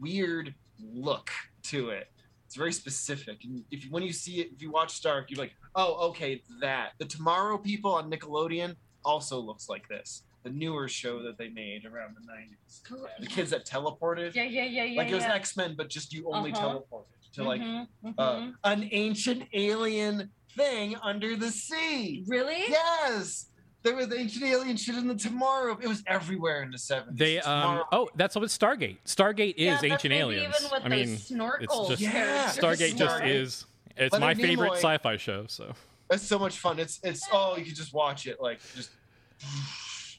weird 0.00 0.52
look 0.92 1.30
to 1.64 1.90
it. 1.90 2.08
It's 2.52 2.58
very 2.58 2.74
specific. 2.74 3.44
And 3.44 3.64
if 3.70 3.84
when 3.90 4.02
you 4.02 4.12
see 4.12 4.42
it, 4.42 4.50
if 4.54 4.60
you 4.60 4.70
watch 4.70 4.92
Stark, 4.92 5.30
you're 5.30 5.38
like, 5.38 5.54
oh, 5.74 6.08
okay, 6.10 6.34
it's 6.34 6.50
that. 6.60 6.90
The 6.98 7.06
Tomorrow 7.06 7.56
People 7.56 7.94
on 7.94 8.10
Nickelodeon 8.10 8.76
also 9.06 9.40
looks 9.40 9.70
like 9.70 9.88
this. 9.88 10.24
The 10.42 10.50
newer 10.50 10.86
show 10.86 11.22
that 11.22 11.38
they 11.38 11.48
made 11.48 11.86
around 11.86 12.14
the 12.14 12.30
90s. 12.30 13.08
The 13.20 13.26
kids 13.26 13.48
that 13.52 13.64
teleported. 13.64 14.34
Yeah, 14.34 14.42
yeah, 14.42 14.64
yeah, 14.64 14.84
yeah. 14.84 14.98
like 15.00 15.08
it 15.10 15.14
was 15.14 15.24
yeah. 15.24 15.32
X 15.32 15.56
Men, 15.56 15.74
but 15.78 15.88
just 15.88 16.12
you 16.12 16.28
only 16.30 16.52
Uh-huh. 16.52 16.80
teleported 16.80 17.32
to 17.36 17.42
like 17.42 17.62
Mhm, 17.62 17.86
uh, 18.18 18.34
mhm. 18.36 18.54
an 18.64 18.86
ancient 18.92 19.48
alien 19.54 20.30
thing 20.54 20.94
under 21.02 21.34
the 21.36 21.50
sea. 21.50 22.22
really? 22.26 22.64
Yes, 22.68 23.46
there 23.82 23.94
was 23.96 24.12
ancient 24.12 24.44
alien 24.44 24.76
shit 24.76 24.94
in 24.96 25.08
the 25.08 25.14
Tomorrow. 25.14 25.78
It 25.82 25.88
was 25.88 26.02
everywhere 26.06 26.62
in 26.62 26.70
the 26.70 26.76
70s. 26.78 27.16
They 27.16 27.40
um 27.40 27.82
oh 27.92 28.08
that's 28.14 28.34
what 28.36 28.44
Stargate. 28.44 28.98
Stargate 29.06 29.54
Yeah, 29.56 29.74
is 29.74 29.80
that's 29.80 29.92
ancient 29.92 30.14
aliens. 30.14 30.54
Even 30.58 30.70
with 30.72 30.84
I 30.84 30.88
mean, 30.88 31.10
those 31.10 31.24
snorkel 31.26 31.88
just- 31.88 32.02
Yeah. 32.02 32.10
characters. 32.12 32.62
Stargate 32.62 32.96
just 32.96 33.24
is. 33.24 33.66
It's 33.96 34.12
Leonard 34.12 34.20
my 34.38 34.42
favorite 34.42 34.72
Nimoy- 34.72 34.76
sci-fi 34.76 35.16
show. 35.16 35.46
So 35.48 35.74
It's 36.10 36.22
so 36.22 36.38
much 36.38 36.58
fun. 36.58 36.78
It's 36.78 37.00
it's 37.02 37.26
oh 37.32 37.56
you 37.56 37.64
could 37.64 37.76
just 37.76 37.92
watch 37.92 38.26
it 38.26 38.40
like 38.40 38.60
just 38.74 38.90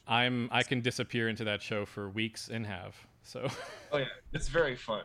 I'm 0.06 0.48
I 0.52 0.62
can 0.62 0.80
disappear 0.80 1.28
into 1.28 1.44
that 1.44 1.62
show 1.62 1.84
for 1.86 2.08
weeks 2.10 2.48
and 2.48 2.66
have. 2.66 2.94
So 3.22 3.48
oh 3.92 3.98
yeah 3.98 4.04
it's 4.32 4.48
very 4.48 4.76
fun. 4.76 5.04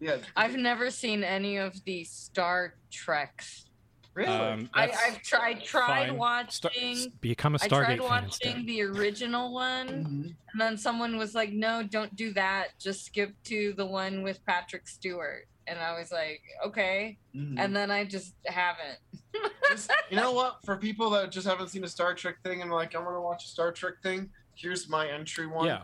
Yeah, 0.00 0.16
I've 0.36 0.56
never 0.56 0.90
seen 0.90 1.22
any 1.24 1.56
of 1.56 1.82
the 1.84 2.04
Star 2.04 2.74
Treks. 2.90 3.66
Really. 4.14 4.28
um, 4.32 4.70
I, 4.74 4.90
I've 4.90 5.22
tried 5.22 5.62
tried 5.64 6.08
fine. 6.16 6.50
Star- 6.50 6.70
watching. 6.74 7.12
become 7.20 7.54
a 7.54 7.58
I 7.62 7.68
Stargate 7.68 7.84
tried 7.96 8.00
watching 8.00 8.26
instead. 8.52 8.66
the 8.66 8.82
original 8.82 9.52
one, 9.52 9.88
Mhm. 9.88 10.34
and 10.52 10.60
then 10.60 10.76
someone 10.76 11.16
was 11.16 11.34
like, 11.34 11.52
"No, 11.52 11.82
don't 11.82 12.14
do 12.16 12.32
that. 12.34 12.78
Just 12.78 13.04
skip 13.06 13.34
to 13.44 13.74
the 13.76 13.86
one 13.86 14.22
with 14.22 14.44
Patrick 14.46 14.86
Stewart." 14.88 15.46
And 15.66 15.78
I 15.78 15.98
was 15.98 16.12
like, 16.12 16.42
"Okay." 16.66 17.16
Mhm. 17.34 17.54
And 17.58 17.74
then 17.74 17.90
I 17.90 18.04
just 18.04 18.34
haven't. 18.46 18.98
Just- 19.70 19.90
you 20.10 20.16
know 20.16 20.32
what? 20.32 20.58
For 20.64 20.76
people 20.76 21.10
that 21.10 21.30
just 21.32 21.46
haven't 21.46 21.68
seen 21.68 21.82
a 21.84 21.88
Star 21.88 22.14
Trek 22.14 22.36
thing 22.44 22.62
and 22.62 22.70
like 22.70 22.94
I 22.94 22.98
want 22.98 23.16
to 23.16 23.20
watch 23.20 23.44
a 23.44 23.48
Star 23.48 23.72
Trek 23.72 23.94
thing, 24.02 24.30
here's 24.54 24.88
my 24.88 25.08
entry 25.08 25.46
one. 25.46 25.66
Yeah. 25.66 25.82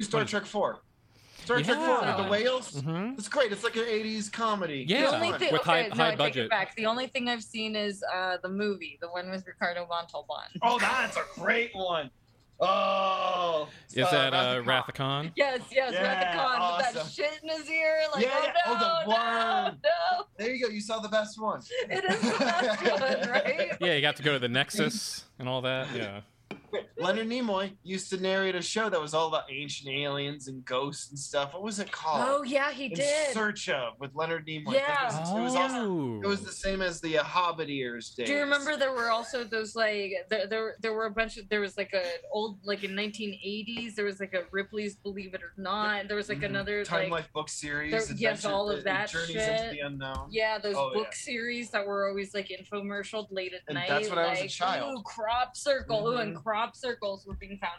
Star 0.00 0.20
What 0.20 0.24
is- 0.26 0.30
Trek 0.30 0.44
Four. 0.44 0.82
Star 1.44 1.62
Trek 1.62 1.76
Four 1.76 2.00
with 2.00 2.16
the 2.16 2.22
Yeah. 2.24 2.28
whales. 2.28 2.80
hmm 2.80 3.12
It's 3.18 3.28
great. 3.28 3.52
It's 3.52 3.62
like 3.64 3.76
an 3.76 3.84
'80s 3.84 4.30
comedy. 4.32 4.84
Yeah. 4.88 5.02
The 5.10 5.14
only 5.16 5.38
thing, 5.38 5.52
With 5.52 5.62
high- 5.62 5.80
okay, 5.86 5.88
no, 5.90 5.94
high 5.96 6.06
I 6.06 6.10
take 6.10 6.18
budget. 6.18 6.44
it 6.46 6.50
back. 6.50 6.74
The 6.76 6.86
only 6.86 7.06
thing 7.06 7.28
I've 7.28 7.42
seen 7.44 7.76
is 7.76 8.02
uh, 8.14 8.38
the 8.42 8.48
movie, 8.48 8.98
the 9.00 9.08
one 9.08 9.30
with 9.30 9.46
Ricardo 9.46 9.86
Montalban. 9.86 10.46
Oh, 10.62 10.78
that's 10.78 11.16
a 11.16 11.22
great 11.34 11.70
one. 11.74 12.10
Oh, 12.58 13.68
Is 13.92 14.10
that 14.10 14.32
uh, 14.32 14.62
Wrath 14.64 14.88
of 14.88 14.94
Khan. 14.94 15.26
Rathacon? 15.26 15.32
Yes, 15.36 15.60
yes, 15.70 15.92
Yeah, 15.92 16.02
Wrath 16.02 16.34
of 16.34 16.40
Khan 16.40 16.76
with 16.78 16.94
that 17.04 17.12
shit 17.12 17.38
in 17.42 17.50
his 17.50 17.68
ear. 17.70 17.98
Like, 18.14 18.24
Yeah, 18.24 18.30
oh, 18.32 18.42
yeah. 18.44 18.52
no, 18.66 18.72
Oh, 18.72 18.78
the 19.04 19.10
worm. 19.10 19.78
no, 19.84 19.90
no. 20.18 20.24
There 20.38 20.54
you 20.54 20.66
go. 20.66 20.72
You 20.72 20.80
saw 20.80 20.98
the 21.00 21.08
best 21.10 21.38
one. 21.38 21.60
It 21.90 22.02
is 22.04 22.20
the 22.22 22.38
best 22.38 22.82
one, 22.82 23.30
right? 23.30 23.72
Yeah, 23.80 23.92
you 23.94 24.00
got 24.00 24.16
to 24.16 24.22
go 24.22 24.32
to 24.32 24.38
the 24.38 24.48
Nexus 24.48 25.24
and 25.38 25.48
all 25.50 25.60
that. 25.62 25.88
Yeah. 25.94 26.20
Leonard 26.98 27.28
Nimoy 27.28 27.72
used 27.84 28.10
to 28.10 28.20
narrate 28.20 28.54
a 28.54 28.60
show 28.62 28.88
that 28.88 29.00
was 29.00 29.14
all 29.14 29.28
about 29.28 29.44
ancient 29.50 29.88
aliens 29.90 30.48
and 30.48 30.64
ghosts 30.64 31.10
and 31.10 31.18
stuff. 31.18 31.52
What 31.54 31.62
was 31.62 31.78
it 31.78 31.90
called? 31.92 32.22
Oh 32.26 32.42
yeah, 32.42 32.70
he 32.72 32.86
In 32.86 32.94
did. 32.94 33.32
Search 33.34 33.68
of 33.68 33.94
with 34.00 34.14
Leonard 34.14 34.46
Nimoy. 34.46 34.72
Yeah. 34.74 35.06
It 35.06 35.20
was, 35.20 35.30
it 35.30 35.40
was 35.40 35.54
also 35.54 35.76
Oh. 35.76 36.20
it 36.22 36.26
was 36.26 36.42
the 36.42 36.52
same 36.52 36.82
as 36.82 37.00
the 37.00 37.18
uh, 37.18 37.22
Hobbit 37.22 37.68
ears 37.70 38.10
days. 38.10 38.26
Do 38.26 38.32
you 38.34 38.40
remember 38.40 38.76
there 38.76 38.92
were 38.92 39.10
also 39.10 39.44
those 39.44 39.76
like 39.76 40.12
there, 40.30 40.46
there 40.46 40.76
there 40.80 40.92
were 40.94 41.06
a 41.06 41.10
bunch 41.10 41.36
of 41.36 41.48
there 41.50 41.60
was 41.60 41.76
like 41.76 41.92
a 41.94 42.02
old 42.32 42.58
like 42.64 42.82
in 42.82 42.92
1980s 42.92 43.94
there 43.94 44.04
was 44.06 44.18
like 44.20 44.34
a 44.34 44.42
Ripley's 44.50 44.96
Believe 44.96 45.34
It 45.34 45.42
or 45.42 45.52
Not 45.56 46.08
there 46.08 46.16
was 46.16 46.28
like 46.28 46.40
Mhm. 46.40 46.46
another 46.46 46.84
Time 46.84 47.04
like 47.10 47.22
Life 47.24 47.32
book 47.32 47.48
series? 47.48 47.90
there- 47.90 48.16
yes, 48.16 48.44
all 48.44 48.70
of 48.70 48.84
that 48.84 49.10
Journeys 49.10 49.30
shit. 49.32 49.60
into 49.60 49.70
the 49.72 49.80
unknown. 49.80 50.28
yeah 50.30 50.58
those 50.58 50.74
Oh, 50.76 50.92
book 50.92 51.08
yeah. 51.10 51.16
series 51.16 51.70
that 51.70 51.86
were 51.86 52.08
always 52.08 52.34
like 52.34 52.48
infomercialed 52.48 53.28
late 53.30 53.52
at 53.54 53.60
And 53.68 53.74
night 53.76 53.88
that's 53.88 54.08
when 54.08 54.18
I 54.18 54.30
was 54.30 54.40
a 54.40 54.48
child. 54.48 54.94
ooh 54.98 55.02
crop 55.02 55.56
circle 55.56 56.08
ooh, 56.08 56.16
and. 56.16 56.35
Crop 56.42 56.76
circles 56.76 57.26
were 57.26 57.34
being 57.34 57.58
found 57.58 57.74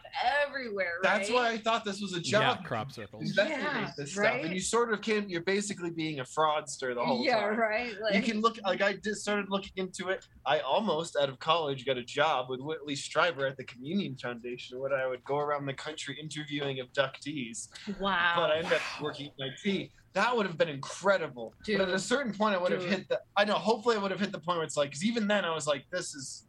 everywhere 0.46 0.94
That's 1.02 1.30
why 1.30 1.50
I 1.50 1.58
thought 1.58 1.84
this 1.84 2.00
was 2.00 2.14
a 2.14 2.20
job. 2.20 2.42
Yeah, 2.42 2.54
job. 2.56 2.64
crop 2.64 2.92
circles. 2.92 3.28
Investigate 3.30 3.60
Yeah, 3.62 3.90
this 3.96 4.16
right? 4.16 4.32
stuff, 4.32 4.44
and 4.44 4.54
you 4.54 4.60
sort 4.60 4.92
of 4.92 5.00
can. 5.00 5.28
You're 5.28 5.42
basically 5.42 5.90
being 5.90 6.20
a 6.20 6.24
fraudster 6.24 6.94
the 6.94 7.04
whole 7.04 7.24
yeah 7.24 7.40
time. 7.40 7.52
Yeah, 7.52 7.56
right 7.58 7.92
like 8.02 8.14
you 8.14 8.22
can 8.22 8.40
look 8.40 8.58
like 8.64 8.82
I 8.82 8.94
just 8.94 9.22
started 9.22 9.46
looking 9.48 9.72
into 9.76 10.08
it. 10.08 10.26
I 10.46 10.60
almost 10.60 11.16
out 11.20 11.28
of 11.28 11.38
college 11.38 11.84
got 11.86 11.96
a 11.98 12.04
job 12.04 12.48
with 12.48 12.60
Whitley 12.60 12.94
Strieber 12.94 13.48
at 13.48 13.56
the 13.56 13.64
Communion 13.64 14.16
Foundation, 14.16 14.78
where 14.78 14.94
I 14.94 15.06
would 15.06 15.24
go 15.24 15.38
around 15.38 15.66
the 15.66 15.74
country 15.74 16.18
interviewing 16.20 16.78
abductees. 16.78 17.68
wow 18.00 18.34
But 18.36 18.50
I 18.50 18.58
ended 18.58 18.72
up 18.74 18.80
working 19.02 19.30
in 19.38 19.52
IT. 19.64 19.90
That 20.14 20.36
would 20.36 20.46
have 20.46 20.56
been 20.58 20.70
incredible. 20.70 21.54
But 21.66 21.82
at 21.82 21.88
a 21.90 21.98
certain 21.98 22.32
point, 22.32 22.54
I 22.54 22.58
would 22.58 22.72
have 22.72 22.84
hit 22.84 23.08
the. 23.08 23.20
I 23.36 23.44
know. 23.44 23.54
Hopefully, 23.54 23.94
I 23.96 23.98
would 23.98 24.10
have 24.10 24.18
hit 24.18 24.32
the 24.32 24.38
point 24.40 24.58
where 24.58 24.64
it's 24.64 24.76
like, 24.76 24.90
because 24.90 25.04
even 25.04 25.28
then, 25.28 25.44
I 25.44 25.54
was 25.54 25.66
like, 25.66 25.84
this 25.92 26.14
is. 26.14 26.47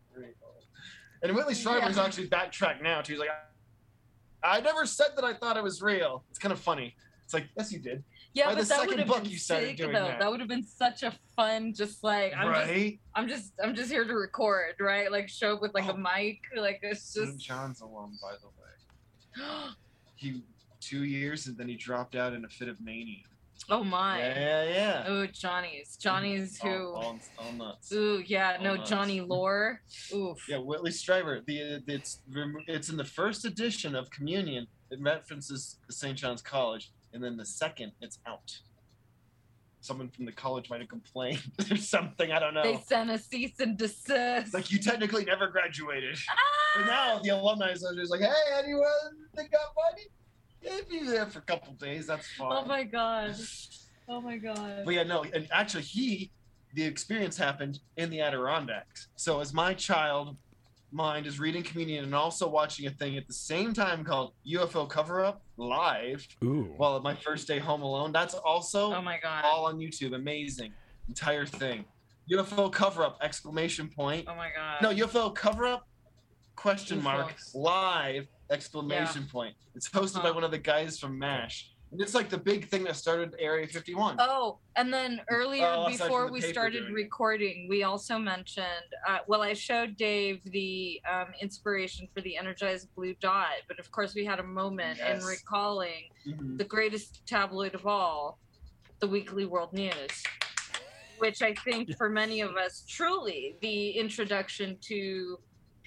And 1.22 1.36
Whitley 1.36 1.54
Strieber's 1.54 1.98
Yeah. 1.98 2.06
actually 2.06 2.28
backtracked 2.28 2.82
now 2.82 3.02
too. 3.02 3.14
He's 3.14 3.20
like, 3.20 3.30
I 4.44 4.62
never 4.62 4.86
said 4.86 5.10
that 5.16 5.26
I 5.26 5.34
thought 5.34 5.58
it 5.58 5.64
was 5.64 5.82
real. 5.82 6.24
It's 6.30 6.40
kind 6.40 6.54
of 6.54 6.60
funny. 6.60 6.96
It's 7.26 7.34
like, 7.34 7.48
yes, 7.58 7.72
you 7.72 7.80
did. 7.80 8.04
yeah 8.34 8.46
by 8.46 8.52
but 8.56 8.62
the 8.62 8.66
that 8.66 8.68
second 8.80 8.88
would 8.90 9.00
have 9.00 9.08
book 9.08 9.24
been 9.24 9.38
sick 9.38 9.78
though 9.78 9.92
that. 9.92 10.20
that 10.20 10.32
would 10.32 10.40
have 10.40 10.50
been 10.50 10.66
such 10.66 11.04
a 11.04 11.14
fun 11.36 11.74
just 11.74 12.04
like 12.04 12.34
I'm 12.36 12.54
just? 12.54 12.98
I'm 13.16 13.28
just 13.28 13.54
I'm 13.64 13.76
just 13.76 13.92
here 13.92 14.04
to 14.06 14.14
record, 14.14 14.76
right? 14.80 15.12
Like 15.12 15.30
show 15.30 15.54
up 15.56 15.62
with 15.62 15.74
like 15.74 15.86
Oh. 15.88 15.92
a 15.92 15.98
mic, 15.98 16.40
like 16.56 16.80
it's 16.82 17.04
St. 17.04 17.28
just 17.36 17.46
John's 17.46 17.82
alum, 17.82 18.18
by 18.22 18.34
the 18.42 18.48
way. 18.48 19.70
He 20.16 20.44
two 20.82 21.04
years 21.06 21.48
and 21.48 21.58
then 21.58 21.68
he 21.70 21.76
dropped 21.76 22.16
out 22.16 22.34
in 22.34 22.44
a 22.46 22.50
fit 22.50 22.68
of 22.68 22.82
mania. 22.82 23.24
Oh 23.70 23.84
my. 23.84 24.20
Yeah, 24.20 24.40
yeah, 24.40 24.64
yeah. 24.74 25.04
Oh 25.08 25.26
Johnny's. 25.28 25.98
Johnny's 25.98 26.60
who 26.62 26.70
All, 26.70 26.96
all, 26.96 27.20
all 27.38 27.52
nuts. 27.54 27.92
Ooh, 27.92 28.24
yeah, 28.26 28.58
no, 28.62 28.76
nuts. 28.76 28.90
Johnny 28.90 29.22
Lore. 29.22 29.82
Oof. 30.14 30.38
Yeah, 30.48 30.58
Whitley 30.58 30.92
Strieber. 30.92 31.46
The 31.46 31.82
it's 31.88 32.22
it's 32.68 32.90
in 32.90 32.98
the 32.98 33.06
first 33.06 33.46
edition 33.46 33.96
of 33.96 34.10
Communion. 34.10 34.68
It 34.92 35.00
references 35.02 35.78
the 35.88 35.94
St. 35.94 36.18
John's 36.18 36.42
College, 36.42 36.92
and 37.14 37.24
then 37.24 37.38
the 37.38 37.46
second, 37.46 37.92
it's 38.02 38.20
out. 38.28 38.60
Someone 39.82 40.10
from 40.10 40.26
the 40.26 40.32
college 40.34 40.70
might 40.70 40.82
have 40.82 40.90
complained 40.90 41.42
or 41.72 41.78
something. 41.78 42.32
I 42.34 42.40
don't 42.40 42.54
know. 42.54 42.64
They 42.64 42.78
sent 42.86 43.10
a 43.10 43.18
cease 43.18 43.60
and 43.62 43.78
desist. 43.78 44.54
Like 44.54 44.72
you 44.72 44.80
technically 44.80 45.24
never 45.24 45.48
graduated. 45.48 46.18
But 46.76 46.84
Ah! 46.84 46.86
now 46.86 47.20
the 47.24 47.30
alumni 47.30 47.70
association 47.70 48.04
is 48.04 48.10
like, 48.10 48.20
hey, 48.20 48.34
anyone 48.58 48.90
that 49.36 49.50
got 49.50 49.62
money? 49.76 50.08
If 50.62 50.92
you're 50.92 51.06
there 51.06 51.26
for 51.26 51.40
a 51.40 51.44
couple 51.44 51.74
days, 51.74 52.08
that's 52.08 52.28
fine. 52.34 52.50
Oh 52.52 52.66
my 52.66 52.84
god. 52.84 53.36
Oh 54.08 54.22
my 54.22 54.38
god. 54.38 54.84
But 54.86 54.94
yeah, 54.94 55.04
no, 55.04 55.24
and 55.34 55.48
actually, 55.52 55.84
he, 55.84 56.32
the 56.74 56.84
experience 56.84 57.38
happened 57.38 57.80
in 57.98 58.10
the 58.10 58.22
Adirondacks. 58.22 59.08
So 59.16 59.40
as 59.40 59.54
my 59.54 59.74
child 59.74 60.36
mind 60.92 61.28
is 61.28 61.40
reading 61.40 61.62
communion 61.62 62.04
and 62.04 62.16
also 62.16 62.48
watching 62.50 62.88
a 62.88 62.90
thing 62.90 63.16
at 63.16 63.28
the 63.28 63.34
same 63.34 63.74
time 63.74 64.04
called 64.04 64.34
UFO 64.48 64.90
Cover 64.90 65.24
Up 65.24 65.42
live, 65.58 66.28
Ooh. 66.44 66.74
while 66.78 66.96
at 66.98 67.04
my 67.04 67.14
first 67.16 67.48
day 67.48 67.60
home 67.60 67.82
alone, 67.84 68.12
that's 68.12 68.34
also 68.34 68.94
Oh 68.94 69.02
my 69.02 69.20
god. 69.22 69.46
all 69.46 69.66
on 69.68 69.78
YouTube. 69.78 70.16
Amazing, 70.16 70.74
entire 71.08 71.46
thing. 71.46 71.86
UFO 72.32 72.72
Cover 72.72 73.04
Up 73.04 73.18
exclamation 73.22 73.88
point. 73.88 74.26
Oh 74.28 74.36
my 74.36 74.50
god. 74.56 74.82
No, 74.82 75.06
UFO 75.06 75.34
Cover 75.34 75.66
Up 75.68 75.88
question 76.56 77.02
mark 77.02 77.36
UFOs. 77.38 77.56
live 77.56 78.28
exclamation 78.50 79.26
point. 79.32 79.56
It's 79.76 79.90
hosted 79.90 80.16
by 80.16 80.20
Uh-huh. 80.30 80.34
one 80.36 80.44
of 80.44 80.52
the 80.52 80.58
guys 80.58 81.00
from 81.00 81.18
MASH. 81.18 81.72
And 81.92 82.00
it's 82.00 82.14
like 82.14 82.30
the 82.30 82.38
big 82.38 82.68
thing 82.68 82.84
that 82.84 82.96
started 82.96 83.36
Area 83.40 83.66
51. 83.68 84.18
Oh, 84.20 84.60
and 84.76 84.94
then 84.94 85.22
earlier 85.28 85.66
Oh, 85.76 85.88
before 85.88 86.28
the 86.28 86.34
we 86.34 86.42
started 86.42 86.82
doing 86.82 86.92
it. 86.92 86.94
recording, 86.96 87.68
we 87.68 87.82
also 87.82 88.20
mentioned. 88.20 88.68
Uh, 89.08 89.20
well, 89.26 89.42
I 89.42 89.54
showed 89.54 89.98
Dave 89.98 90.40
the 90.52 91.02
um, 91.12 91.34
inspiration 91.42 92.08
for 92.14 92.22
the 92.22 92.38
energized 92.38 92.94
blue 92.96 93.16
dot, 93.16 93.54
but 93.68 93.80
of 93.80 93.92
course 93.92 94.14
we 94.14 94.24
had 94.24 94.40
a 94.40 94.44
moment 94.44 95.00
Yes. 95.00 95.22
in 95.24 95.28
recalling 95.28 96.10
Mhm. 96.28 96.60
the 96.60 96.64
greatest 96.64 97.26
tabloid 97.26 97.74
of 97.74 97.88
all, 97.88 98.38
the 99.00 99.08
Weekly 99.08 99.46
World 99.46 99.74
News, 99.74 100.24
which 101.18 101.42
I 101.42 101.56
think 101.56 101.98
for 101.98 102.08
many 102.08 102.42
of 102.42 102.56
us, 102.56 102.86
truly 102.88 103.56
the 103.62 103.92
introduction 103.92 104.78
to 104.82 105.40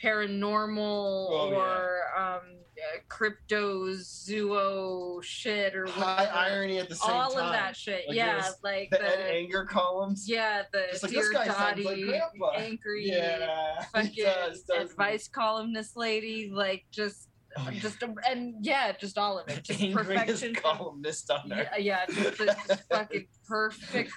paranormal 0.03 1.29
Oh, 1.31 1.49
yeah. 1.51 1.57
or 1.57 2.01
um, 2.19 2.41
uh, 2.79 2.99
cryptozoo 3.09 5.23
shit 5.23 5.75
or 5.77 5.87
High 5.87 6.25
irony 6.33 6.79
at 6.79 6.89
the 6.89 6.97
same 6.97 7.15
all 7.15 7.31
time. 7.31 7.41
All 7.43 7.47
of 7.49 7.53
that 7.53 7.77
shit. 7.77 8.05
Like, 8.09 8.17
yeah, 8.17 8.49
like 8.63 8.91
the 8.91 8.99
the, 8.99 9.33
Anger 9.33 9.65
columns. 9.65 10.29
yeah, 10.29 10.63
the 10.73 10.87
Just 10.91 11.03
like, 11.05 11.13
dear 11.13 11.33
Dottie, 11.33 11.85
like 11.85 12.23
angry, 12.59 13.09
Yeah, 13.09 13.83
fucking 13.93 14.25
does, 14.25 14.65
advice 14.77 15.29
columnist 15.29 15.97
lady, 15.97 16.51
like 16.53 16.85
just, 16.91 17.29
Oh, 17.55 17.69
yeah. 17.71 17.81
just, 17.81 18.03
and 18.27 18.55
yeah, 18.65 18.93
just 18.93 19.19
all 19.19 19.39
of 19.39 19.47
it, 19.49 19.63
just 19.67 19.93
perfection. 19.93 20.55
columnist 20.55 21.31
on 21.31 21.51
there. 21.51 21.69
Yeah, 21.79 22.07
yeah, 22.09 22.23
just, 22.23 22.39
the- 22.39 22.47
just 22.67 22.83
fucking 22.91 23.27
perfect 23.47 24.11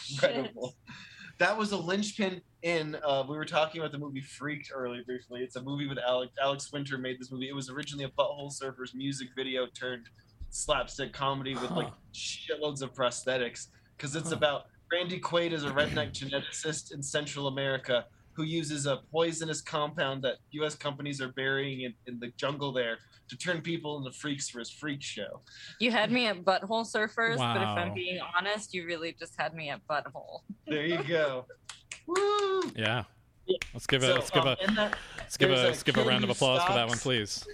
shit. 0.00 0.52
That 1.40 1.56
was 1.56 1.72
a 1.72 1.76
linchpin 1.78 2.42
in. 2.62 2.98
Uh, 3.02 3.24
we 3.26 3.34
were 3.34 3.46
talking 3.46 3.80
about 3.80 3.92
the 3.92 3.98
movie 3.98 4.20
Freaked 4.20 4.70
earlier 4.74 5.02
briefly. 5.02 5.40
It's 5.40 5.56
a 5.56 5.62
movie 5.62 5.88
with 5.88 5.96
Alex. 5.98 6.34
Alex 6.40 6.70
Winter 6.70 6.98
made 6.98 7.18
this 7.18 7.32
movie. 7.32 7.48
It 7.48 7.54
was 7.54 7.70
originally 7.70 8.04
a 8.04 8.10
Butthole 8.10 8.52
Surfers 8.52 8.94
music 8.94 9.28
video 9.34 9.66
turned 9.66 10.06
slapstick 10.50 11.14
comedy 11.14 11.54
with 11.54 11.70
like 11.70 11.90
shitloads 12.12 12.82
of 12.82 12.92
prosthetics. 12.92 13.68
Because 13.96 14.14
it's 14.16 14.28
Huh. 14.28 14.36
about 14.36 14.66
Randy 14.92 15.18
Quaid 15.18 15.52
as 15.52 15.64
a 15.64 15.70
redneck 15.70 16.12
geneticist 16.12 16.92
in 16.92 17.02
Central 17.02 17.46
America 17.46 18.04
who 18.32 18.42
uses 18.42 18.84
a 18.84 18.98
poisonous 19.10 19.62
compound 19.62 20.22
that 20.22 20.36
U.S. 20.50 20.74
companies 20.74 21.22
are 21.22 21.32
burying 21.32 21.82
in, 21.82 21.94
in 22.06 22.20
the 22.20 22.28
jungle 22.36 22.70
there 22.70 22.98
to 23.30 23.36
turn 23.36 23.62
people 23.62 23.96
into 23.96 24.10
freaks 24.10 24.48
for 24.48 24.58
his 24.58 24.70
freak 24.70 25.00
show. 25.02 25.40
You 25.78 25.92
had 25.92 26.10
me 26.10 26.26
at 26.26 26.44
butthole 26.44 26.84
surfers, 26.84 27.36
but 27.36 27.56
if 27.56 27.68
I'm 27.68 27.94
being 27.94 28.18
honest, 28.36 28.74
you 28.74 28.84
really 28.84 29.14
just 29.18 29.34
had 29.38 29.54
me 29.54 29.70
at 29.70 29.86
butthole. 29.88 30.40
There 30.66 30.84
you 30.84 31.02
go. 31.04 31.46
Woo! 32.06 32.62
Yeah. 32.74 33.04
Yeah. 33.46 33.56
Let's 33.72 33.86
give 33.86 34.02
a 34.02 34.06
So, 34.06 34.14
let's 34.14 34.30
give 34.30 34.42
um, 34.42 34.56
a 34.60 34.74
that, 34.74 34.96
let's 35.16 35.36
give 35.36 35.50
a 35.50 35.54
a 35.54 35.56
let's 35.62 35.82
give 35.82 35.96
a 35.96 36.04
round 36.04 36.24
of 36.24 36.28
who 36.28 36.32
applause 36.32 36.62
for 36.64 36.72
that 36.72 36.88
one, 36.88 36.98
please. 36.98 37.46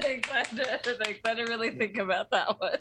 Thanks, 0.00 0.28
I 0.30 0.38
had 0.38 0.46
to, 0.84 0.94
thanks, 0.94 1.20
I 1.24 1.28
had 1.28 1.36
to 1.38 1.44
really 1.44 1.70
think 1.70 1.98
about 1.98 2.30
that 2.30 2.60
one. 2.60 2.78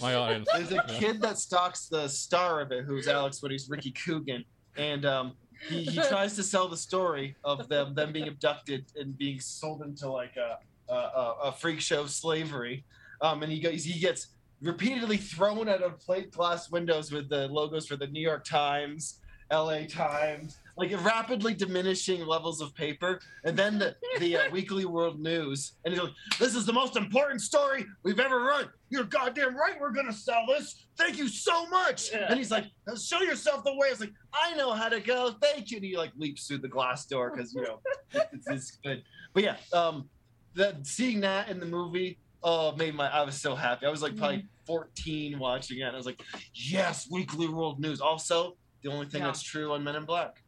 My 0.00 0.14
audience. 0.14 0.48
There's 0.52 0.72
a 0.72 0.84
kid 0.88 1.20
that 1.22 1.38
stalks 1.38 1.88
the 1.88 2.08
star 2.08 2.60
of 2.60 2.72
it, 2.72 2.84
who's 2.84 3.08
Alex 3.08 3.42
Woody's 3.42 3.68
Ricky 3.68 3.92
Coogan, 3.92 4.44
and 4.76 5.06
um, 5.06 5.32
he, 5.68 5.84
he 5.84 6.00
tries 6.08 6.36
to 6.36 6.42
sell 6.42 6.68
the 6.68 6.76
story 6.76 7.36
of 7.44 7.68
them 7.68 7.94
them 7.94 8.12
being 8.12 8.28
abducted 8.28 8.86
and 8.96 9.16
being 9.16 9.40
sold 9.40 9.82
into 9.82 10.10
like 10.10 10.36
a 10.36 10.58
a, 10.88 10.94
a, 10.94 11.36
a 11.44 11.52
freak 11.52 11.80
show 11.80 12.06
slavery. 12.06 12.84
Um, 13.20 13.42
and 13.42 13.52
he 13.52 13.60
goes, 13.60 13.84
he 13.84 14.00
gets 14.00 14.28
repeatedly 14.62 15.16
thrown 15.16 15.68
out 15.68 15.82
of 15.82 15.98
plate 16.00 16.30
glass 16.30 16.70
windows 16.70 17.12
with 17.12 17.28
the 17.28 17.48
logos 17.48 17.86
for 17.86 17.96
the 17.96 18.06
New 18.06 18.20
York 18.20 18.44
Times, 18.44 19.18
L.A. 19.50 19.86
Times, 19.86 20.58
like 20.78 20.90
rapidly 21.04 21.52
diminishing 21.52 22.24
levels 22.26 22.62
of 22.62 22.74
paper, 22.74 23.20
and 23.44 23.56
then 23.56 23.78
the 23.78 23.94
the 24.18 24.36
uh, 24.38 24.40
Weekly 24.52 24.86
World 24.86 25.20
News, 25.20 25.72
and 25.84 25.92
he's 25.92 26.02
like, 26.02 26.12
"This 26.38 26.54
is 26.54 26.64
the 26.64 26.72
most 26.72 26.96
important 26.96 27.42
story 27.42 27.84
we've 28.02 28.18
ever 28.18 28.40
run. 28.40 28.70
You're 28.88 29.04
goddamn 29.04 29.54
right. 29.54 29.78
We're 29.78 29.90
gonna 29.90 30.12
sell 30.12 30.46
this. 30.46 30.86
Thank 30.96 31.18
you 31.18 31.28
so 31.28 31.66
much." 31.66 32.12
Yeah. 32.12 32.26
And 32.30 32.38
he's 32.38 32.50
like, 32.50 32.64
"Show 32.98 33.20
yourself 33.20 33.62
the 33.62 33.74
way." 33.74 33.88
It's 33.88 34.00
like, 34.00 34.14
"I 34.32 34.54
know 34.54 34.72
how 34.72 34.88
to 34.88 35.00
go. 35.00 35.34
Thank 35.42 35.70
you." 35.70 35.76
And 35.76 35.84
he 35.84 35.98
like 35.98 36.12
leaps 36.16 36.46
through 36.46 36.58
the 36.58 36.68
glass 36.68 37.04
door 37.04 37.30
because 37.30 37.52
you 37.52 37.62
know 37.62 37.80
it's, 38.32 38.48
it's 38.48 38.70
good. 38.82 39.02
But 39.34 39.42
yeah, 39.42 39.56
um, 39.74 40.08
that 40.54 40.86
seeing 40.86 41.20
that 41.20 41.48
in 41.48 41.60
the 41.60 41.66
movie, 41.66 42.18
oh, 42.42 42.74
made 42.76 42.94
my. 42.94 43.08
I 43.08 43.22
was 43.22 43.40
so 43.40 43.54
happy. 43.54 43.86
I 43.86 43.90
was 43.90 44.02
like 44.02 44.16
probably 44.16 44.38
mm. 44.38 44.46
14 44.66 45.38
watching 45.38 45.78
it, 45.78 45.82
and 45.82 45.92
I 45.92 45.96
was 45.96 46.06
like, 46.06 46.22
"Yes, 46.54 47.08
Weekly 47.10 47.48
World 47.48 47.80
News." 47.80 48.00
Also, 48.00 48.56
the 48.82 48.90
only 48.90 49.06
thing 49.06 49.20
Yeah. 49.20 49.28
that's 49.28 49.42
true 49.42 49.72
on 49.72 49.82
Men 49.84 49.96
in 49.96 50.04
Black. 50.04 50.42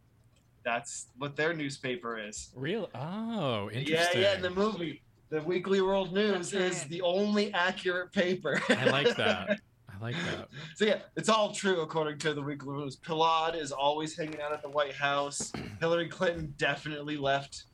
That's 0.65 1.09
what 1.19 1.37
their 1.37 1.53
newspaper 1.53 2.19
is. 2.19 2.51
Real? 2.55 2.89
Oh, 2.95 3.71
interesting. 3.71 4.23
yeah. 4.23 4.31
Yeah. 4.31 4.37
In 4.37 4.43
the 4.43 4.51
movie, 4.51 5.03
the 5.29 5.43
Weekly 5.43 5.83
World 5.83 6.13
News 6.15 6.51
That's 6.51 6.77
is 6.77 6.81
right. 6.83 6.89
the 6.91 7.03
only 7.03 7.53
accurate 7.53 8.13
paper. 8.13 8.63
I 8.71 8.85
like 8.87 9.17
that. 9.17 9.61
I 9.89 10.03
like 10.03 10.17
that. 10.17 10.49
so 10.75 10.85
yeah, 10.87 10.99
it's 11.17 11.29
all 11.29 11.53
true 11.53 11.81
according 11.83 12.19
to 12.21 12.35
the 12.35 12.43
Weekly 12.43 12.73
News. 12.77 12.97
P'lod 12.97 13.55
is 13.61 13.73
always 13.73 14.17
hanging 14.17 14.41
out 14.41 14.53
at 14.53 14.63
the 14.63 14.69
White 14.71 14.95
House. 14.95 15.53
Hillary 15.81 16.09
Clinton 16.09 16.55
definitely 16.57 17.17
left 17.17 17.65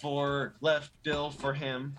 for 0.00 0.54
left 0.60 0.90
Bill 1.02 1.30
for 1.30 1.54
him. 1.54 1.96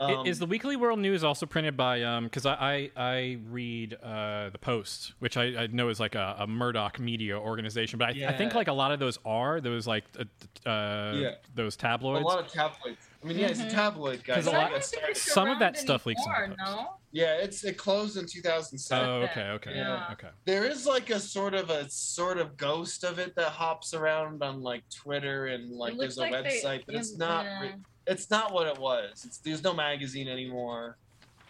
Um, 0.00 0.26
is 0.26 0.38
the 0.38 0.46
Weekly 0.46 0.76
World 0.76 1.00
News 1.00 1.24
also 1.24 1.44
printed 1.44 1.76
by? 1.76 2.02
Um, 2.02 2.24
because 2.24 2.46
I, 2.46 2.54
I 2.54 2.90
I 2.96 3.38
read 3.50 3.94
uh 3.94 4.50
the 4.50 4.58
Post, 4.58 5.14
which 5.18 5.36
I, 5.36 5.62
I 5.62 5.66
know 5.66 5.88
is 5.88 5.98
like 5.98 6.14
a, 6.14 6.36
a 6.38 6.46
Murdoch 6.46 7.00
media 7.00 7.36
organization, 7.36 7.98
but 7.98 8.10
I, 8.16 8.26
I 8.28 8.32
think 8.36 8.54
like 8.54 8.68
a 8.68 8.72
lot 8.72 8.92
of 8.92 9.00
those 9.00 9.18
are 9.24 9.60
those 9.60 9.88
like 9.88 10.04
uh, 10.16 10.68
uh 10.68 11.14
Yeah. 11.16 11.30
those 11.56 11.76
a 11.82 11.86
lot 12.28 12.38
of 12.38 12.52
tabloids. 12.52 12.98
I 13.24 13.26
mean, 13.26 13.38
yeah, 13.40 13.48
he's 13.48 13.58
a 13.60 13.64
Mhm. 13.64 13.70
tabloid 13.70 14.22
guy. 14.22 14.34
'Cause 14.36 14.44
so 14.44 14.50
a 14.52 14.54
he 14.54 14.58
lot- 14.60 14.70
got. 14.70 15.16
Some 15.16 15.48
of 15.48 15.58
that 15.58 15.76
stuff 15.76 16.06
leaks 16.06 16.22
in 16.24 16.50
the 16.50 16.56
Post. 16.56 16.58
no? 16.76 16.90
Yeah, 17.10 17.34
it's 17.34 17.64
it 17.64 17.78
closed 17.78 18.16
in 18.16 18.26
2007. 18.26 19.08
Oh, 19.08 19.12
okay, 19.22 19.48
okay, 19.50 19.74
Yeah. 19.74 20.08
okay. 20.12 20.28
There 20.44 20.64
is 20.64 20.86
like 20.86 21.10
a 21.10 21.18
sort 21.18 21.54
of 21.54 21.70
a 21.70 21.88
sort 21.88 22.38
of 22.38 22.56
ghost 22.56 23.02
of 23.04 23.18
it 23.18 23.34
that 23.36 23.48
hops 23.48 23.94
around 23.94 24.42
on 24.42 24.60
like 24.62 24.82
Twitter 24.94 25.46
and 25.46 25.70
like 25.72 25.96
there's 25.96 26.18
a 26.18 26.20
like 26.20 26.32
they- 26.44 26.60
website, 26.62 26.82
but 26.86 26.94
it's 26.94 27.16
not. 27.16 27.44
yeah. 27.44 27.72
it's 28.06 28.30
not 28.30 28.52
what 28.52 28.66
it 28.66 28.78
was. 28.78 29.24
It's 29.24 29.38
there's 29.38 29.62
no 29.62 29.72
magazine 29.72 30.28
anymore. 30.28 30.98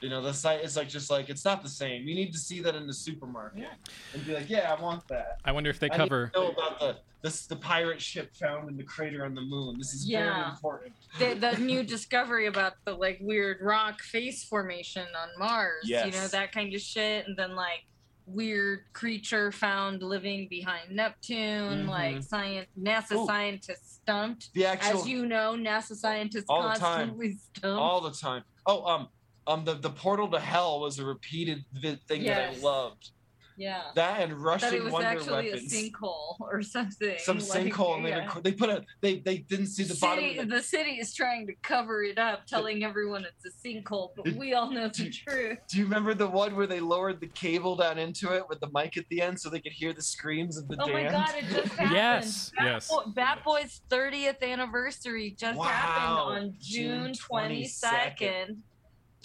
You 0.01 0.09
know, 0.11 0.23
the 0.23 0.33
site 0.33 0.63
is 0.65 0.77
like 0.77 0.89
just 0.89 1.11
like 1.11 1.29
it's 1.29 1.45
not 1.45 1.63
the 1.63 1.69
same. 1.69 2.07
You 2.07 2.15
need 2.15 2.33
to 2.33 2.39
see 2.39 2.61
that 2.61 2.75
in 2.77 2.87
the 2.87 2.93
supermarket 2.95 3.61
Yeah. 3.63 3.75
and 4.15 4.25
be 4.25 4.35
like, 4.35 4.49
yeah, 4.49 4.73
I 4.77 4.81
want 4.81 5.07
that. 5.09 5.39
I 5.45 5.51
wonder 5.53 5.71
if 5.71 5.81
they 5.81 5.89
I 5.91 5.97
need 5.97 5.97
cover. 5.99 6.31
to 6.35 6.41
know 6.41 6.49
about 6.51 6.79
the 6.79 6.97
this 7.21 7.47
the 7.47 7.57
pirate 7.57 8.01
ship 8.01 8.33
found 8.37 8.69
in 8.69 8.77
the 8.77 8.85
crater 8.85 9.25
on 9.25 9.35
the 9.35 9.41
moon. 9.41 9.77
This 9.77 9.93
is 9.95 10.05
very 10.05 10.27
Yeah. 10.27 10.51
important. 10.51 10.93
the, 11.19 11.35
the 11.35 11.59
new 11.59 11.83
discovery 11.83 12.47
about 12.47 12.75
the 12.85 12.95
like 12.95 13.19
weird 13.21 13.59
rock 13.61 14.01
face 14.03 14.45
formation 14.45 15.05
on 15.21 15.29
Mars. 15.37 15.83
Yes. 15.85 16.07
You 16.07 16.13
know 16.13 16.29
that 16.29 16.53
kind 16.53 16.73
of 16.75 16.81
shit, 16.81 17.27
and 17.27 17.37
then 17.37 17.57
like 17.57 17.85
weird 18.27 18.81
creature 18.93 19.51
found 19.51 20.03
living 20.03 20.47
behind 20.49 20.91
Neptune. 20.95 21.87
Mhm. 21.87 21.89
Like 21.89 22.23
science, 22.23 22.69
NASA 22.81 23.13
Ooh. 23.17 23.27
scientists 23.27 23.95
stumped. 24.03 24.53
The 24.53 24.67
actual 24.67 25.01
As 25.01 25.09
you 25.09 25.27
know, 25.27 25.55
NASA 25.55 25.97
scientists 25.97 26.45
All 26.49 26.63
the 26.63 26.69
time. 26.79 26.79
constantly 27.09 27.39
stumped. 27.57 27.81
all 27.81 28.01
the 28.01 28.13
time. 28.13 28.45
Oh, 28.67 28.85
um, 28.85 29.09
um, 29.49 29.65
the 29.65 29.75
the 29.75 29.91
portal 29.91 30.29
to 30.29 30.39
hell 30.41 30.81
was 30.81 30.99
a 30.99 31.05
repeated 31.05 31.65
vi- 31.73 31.99
thing 32.07 32.25
that 32.25 32.51
I 32.51 32.57
loved. 32.61 33.11
yeah. 33.57 33.83
That 33.97 34.21
and 34.23 34.33
Russian 34.35 34.71
That 34.71 34.77
it 34.77 34.85
was 34.85 34.93
wonder 34.93 35.09
actually 35.09 35.47
weapons. 35.51 35.73
a 35.73 35.77
sinkhole 35.91 36.37
or 36.41 36.63
something. 36.63 37.17
Some 37.19 37.39
like, 37.39 37.49
sinkhole, 37.49 37.97
and 37.97 38.05
they, 38.07 38.11
yeah. 38.11 38.19
rec- 38.33 38.43
they 38.45 38.53
put 38.53 38.71
a 38.71 38.85
they 39.01 39.19
they 39.19 39.39
didn't 39.39 39.67
see 39.67 39.83
the 39.83 39.97
bottom. 40.01 40.23
city, 40.23 40.39
Of 40.39 40.49
the, 40.49 40.57
the 40.57 40.63
city 40.63 40.93
is 41.03 41.13
trying 41.13 41.47
to 41.49 41.55
cover 41.63 42.05
it 42.05 42.19
up, 42.19 42.47
telling 42.47 42.85
everyone 42.85 43.25
it's 43.25 43.45
a 43.47 43.51
sinkhole, 43.69 44.11
but 44.15 44.29
we 44.35 44.55
all 44.55 44.71
know 44.71 44.87
the 44.89 45.11
truth. 45.11 45.59
do 45.69 45.79
you 45.79 45.85
remember 45.85 46.15
the 46.15 46.29
one 46.29 46.55
where 46.55 46.69
they 46.69 46.79
lowered 46.79 47.19
the 47.21 47.27
cable 47.29 47.75
down 47.75 47.99
into 47.99 48.33
it 48.33 48.45
with 48.49 48.61
the 48.61 48.69
mic 48.73 48.97
at 48.97 49.05
the 49.11 49.21
end 49.21 49.41
so 49.41 49.51
they 49.51 49.61
could 49.61 49.73
hear 49.73 49.93
the 49.93 50.03
screams 50.03 50.57
of 50.57 50.69
the 50.69 50.77
Oh 50.81 50.87
my 50.93 51.03
god, 51.05 51.31
it 51.37 51.47
just 51.53 51.73
happened. 51.79 51.91
Yes, 51.97 52.53
Bat 52.57 52.65
yes. 52.67 52.89
Boy, 52.89 53.03
Bat 53.15 53.39
Boy's 53.45 53.81
30th 53.91 54.41
anniversary 54.43 55.35
just 55.37 55.59
happened 55.61 56.45
on 56.47 56.55
June 56.61 57.13
June 57.13 57.15
22nd, 57.15 58.57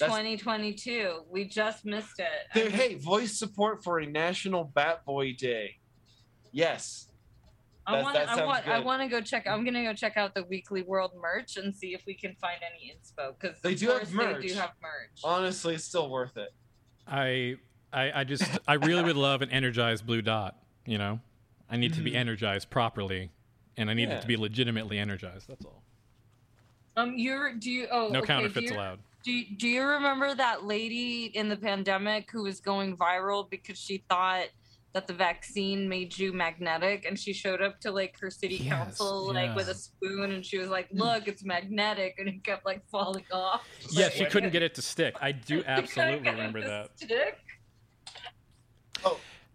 2022. 0.08 1.24
We 1.30 1.46
just 1.46 1.86
missed 1.86 2.20
it. 2.20 2.28
There, 2.54 2.70
hey, 2.70 2.96
voice 2.96 3.38
support 3.38 3.84
for 3.84 4.00
a 4.00 4.06
National 4.06 4.64
Bat 4.66 5.06
Boy 5.06 5.34
Day. 5.34 5.76
Yes. 6.52 7.08
I 7.86 8.02
want 8.02 8.14
that 8.14 8.30
I 8.30 8.36
sounds 8.36 8.48
want 8.48 8.68
I 8.68 8.80
want 8.80 9.02
to 9.02 9.10
go 9.10 9.20
check. 9.20 9.46
I'm 9.46 9.66
gonna 9.66 9.84
go 9.84 9.94
check 9.94 10.16
out 10.16 10.34
the 10.34 10.46
Weekly 10.46 10.84
World 10.84 11.12
merch 11.22 11.58
and 11.58 11.76
see 11.76 11.94
if 11.94 12.06
we 12.08 12.14
can 12.14 12.34
find 12.40 12.60
any 12.64 12.94
inspo 12.96 13.38
because 13.38 13.60
They 13.62 13.76
do 13.76 13.90
have 13.90 14.10
merch. 14.14 14.28
They 14.28 14.34
merch. 14.36 14.48
do 14.48 14.54
have 14.54 14.72
merch. 14.82 15.20
Honestly, 15.24 15.76
it's 15.76 15.84
still 15.84 16.10
worth 16.10 16.38
it. 16.38 16.50
I, 17.06 17.58
I 17.92 18.22
I 18.22 18.24
just 18.24 18.50
I 18.68 18.76
really 18.76 19.04
would 19.04 19.18
love 19.18 19.42
an 19.42 19.50
energized 19.50 20.06
blue 20.06 20.22
dot. 20.22 20.56
You 20.86 20.98
know, 20.98 21.20
I 21.70 21.76
need 21.76 21.94
to 21.96 22.02
be 22.02 22.12
Mhm. 22.12 22.16
energized 22.16 22.70
properly, 22.70 23.32
and 23.76 23.90
I 23.90 23.94
need 23.94 24.08
it 24.10 24.22
to 24.22 24.28
be 24.28 24.38
legitimately 24.38 24.98
energized. 24.98 25.50
That's 25.50 25.66
all. 25.66 25.84
Um, 26.96 27.18
you're 27.18 27.54
do 27.54 27.70
you? 27.70 27.88
Oh, 27.92 28.08
No 28.10 28.20
okay, 28.20 28.28
counterfeits 28.28 28.72
allowed. 28.72 29.00
Do 29.24 29.32
you, 29.32 29.58
do 29.58 29.68
you 29.70 29.84
remember 29.84 30.36
that 30.36 30.66
lady 30.66 31.26
in 31.34 31.48
the 31.48 31.56
pandemic 31.56 32.30
who 32.32 32.44
was 32.44 32.60
going 32.60 32.98
viral 32.98 33.50
because 33.50 33.78
she 33.78 34.04
thought 34.10 34.48
that 34.94 35.08
the 35.08 35.14
vaccine 35.14 35.88
made 35.88 36.16
you 36.18 36.34
magnetic 36.34 37.06
and 37.06 37.18
she 37.18 37.32
showed 37.34 37.62
up 37.62 37.80
to 37.80 37.92
like 37.92 38.16
her 38.20 38.30
city 38.30 38.56
Yes, 38.58 38.68
council 38.74 39.34
like 39.34 39.56
with 39.56 39.70
a 39.70 39.74
spoon 39.74 40.34
and 40.34 40.46
she 40.46 40.58
was 40.60 40.68
like 40.70 40.88
look 40.92 41.28
it's 41.28 41.44
magnetic 41.44 42.16
and 42.20 42.28
it 42.28 42.44
kept 42.44 42.66
like 42.66 42.84
falling 42.92 43.24
off 43.32 43.66
Yeah, 43.92 44.06
Like, 44.06 44.14
she 44.14 44.26
couldn't 44.26 44.52
get 44.52 44.62
it 44.62 44.76
to 44.76 44.82
stick. 44.84 45.16
I 45.22 45.32
do 45.32 45.64
absolutely 45.68 46.30
remember 46.30 46.62
that. 46.62 46.90
stick. 46.96 47.40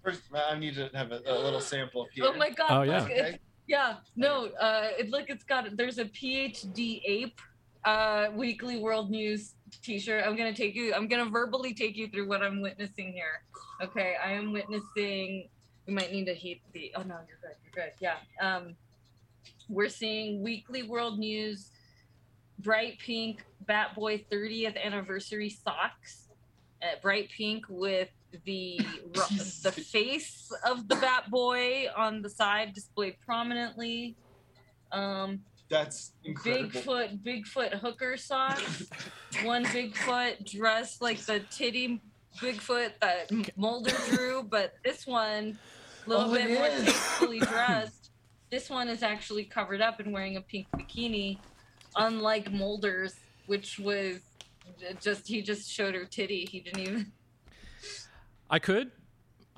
First, 0.03 0.23
I 0.35 0.59
need 0.59 0.75
to 0.77 0.89
have 0.95 1.13
a, 1.13 1.21
a 1.27 1.37
little 1.39 1.61
sample 1.61 2.09
here. 2.15 2.25
oh 2.27 2.33
my 2.33 2.51
god 2.51 2.71
Oh, 2.71 2.83
yeah. 2.83 3.01
look, 3.03 3.11
it's- 3.11 3.39
yeah 3.67 3.97
no 4.17 4.47
uh 4.59 4.89
it 4.99 5.11
look 5.11 5.27
it's 5.29 5.45
got 5.45 5.77
there's 5.77 5.99
a 5.99 6.07
phd 6.07 7.03
ape 7.07 7.39
uh 7.85 8.29
weekly 8.35 8.79
world 8.79 9.11
news 9.11 9.55
t-shirt 9.83 10.25
i'm 10.27 10.37
gonna 10.37 10.53
take 10.53 10.75
you 10.75 10.93
i'm 10.95 11.09
gonna 11.09 11.29
verbally 11.29 11.75
take 11.75 11.97
you 11.97 12.09
through 12.09 12.29
what 12.29 12.43
i'm 12.43 12.61
witnessing 12.61 13.13
here 13.13 13.43
okay 13.83 14.17
i 14.25 14.33
am 14.33 14.53
witnessing 14.53 15.49
we 15.87 15.95
might 15.95 16.13
need 16.13 16.25
to 16.25 16.35
heat 16.35 16.61
the 16.73 16.93
oh 16.97 17.03
no 17.03 17.17
you're 17.27 17.39
good 17.43 17.57
you're 17.65 17.85
good 17.85 17.93
yeah 18.01 18.17
um 18.41 18.75
we're 19.69 19.89
seeing 19.89 20.43
weekly 20.43 20.83
world 20.83 21.19
news 21.19 21.71
bright 22.59 22.99
pink 22.99 23.45
Bat 23.67 23.95
Boy 23.95 24.25
30th 24.31 24.83
anniversary 24.83 25.51
socks. 25.51 26.29
Uh, 26.83 26.97
bright 27.03 27.29
pink 27.31 27.65
with 27.69 28.09
the 28.45 28.79
the 29.63 29.73
face 29.73 30.53
of 30.65 30.89
the 30.89 30.97
Bat 30.97 31.31
Boy 31.31 31.87
on 31.97 32.23
the 32.23 32.31
side 32.31 32.73
displayed 32.73 33.17
prominently. 33.25 34.17
Um, 34.93 35.41
That's 35.69 36.13
incredible. 36.25 36.71
Bigfoot 36.71 37.19
Bigfoot 37.23 37.75
hooker 37.81 38.17
socks. 38.17 38.89
One 39.45 39.65
Bigfoot 39.67 40.51
dressed 40.51 41.03
like 41.03 41.19
the 41.21 41.41
titty 41.51 42.01
Bigfoot 42.39 42.93
that 43.01 43.31
Mulder 43.57 43.95
drew, 44.11 44.43
but 44.43 44.75
this 44.85 45.07
one 45.07 45.59
a 46.07 46.09
little 46.09 46.31
Oh, 46.31 46.35
bit 46.35 46.51
more 46.51 46.69
tastefully 46.69 47.39
dressed. 47.41 48.11
This 48.51 48.71
one 48.71 48.89
is 48.89 49.03
actually 49.03 49.45
covered 49.45 49.83
up 49.83 50.01
and 50.01 50.13
wearing 50.13 50.37
a 50.37 50.41
pink 50.41 50.67
bikini, 50.75 51.39
unlike 51.97 52.51
Mulder's, 52.51 53.15
which 53.47 53.79
was 53.79 54.21
just 55.03 55.29
he 55.29 55.43
just 55.43 55.71
showed 55.71 55.95
her 55.95 56.07
titty. 56.07 56.47
He 56.51 56.61
didn't 56.61 56.81
even. 56.81 57.13
I 58.49 58.59
could. 58.59 58.91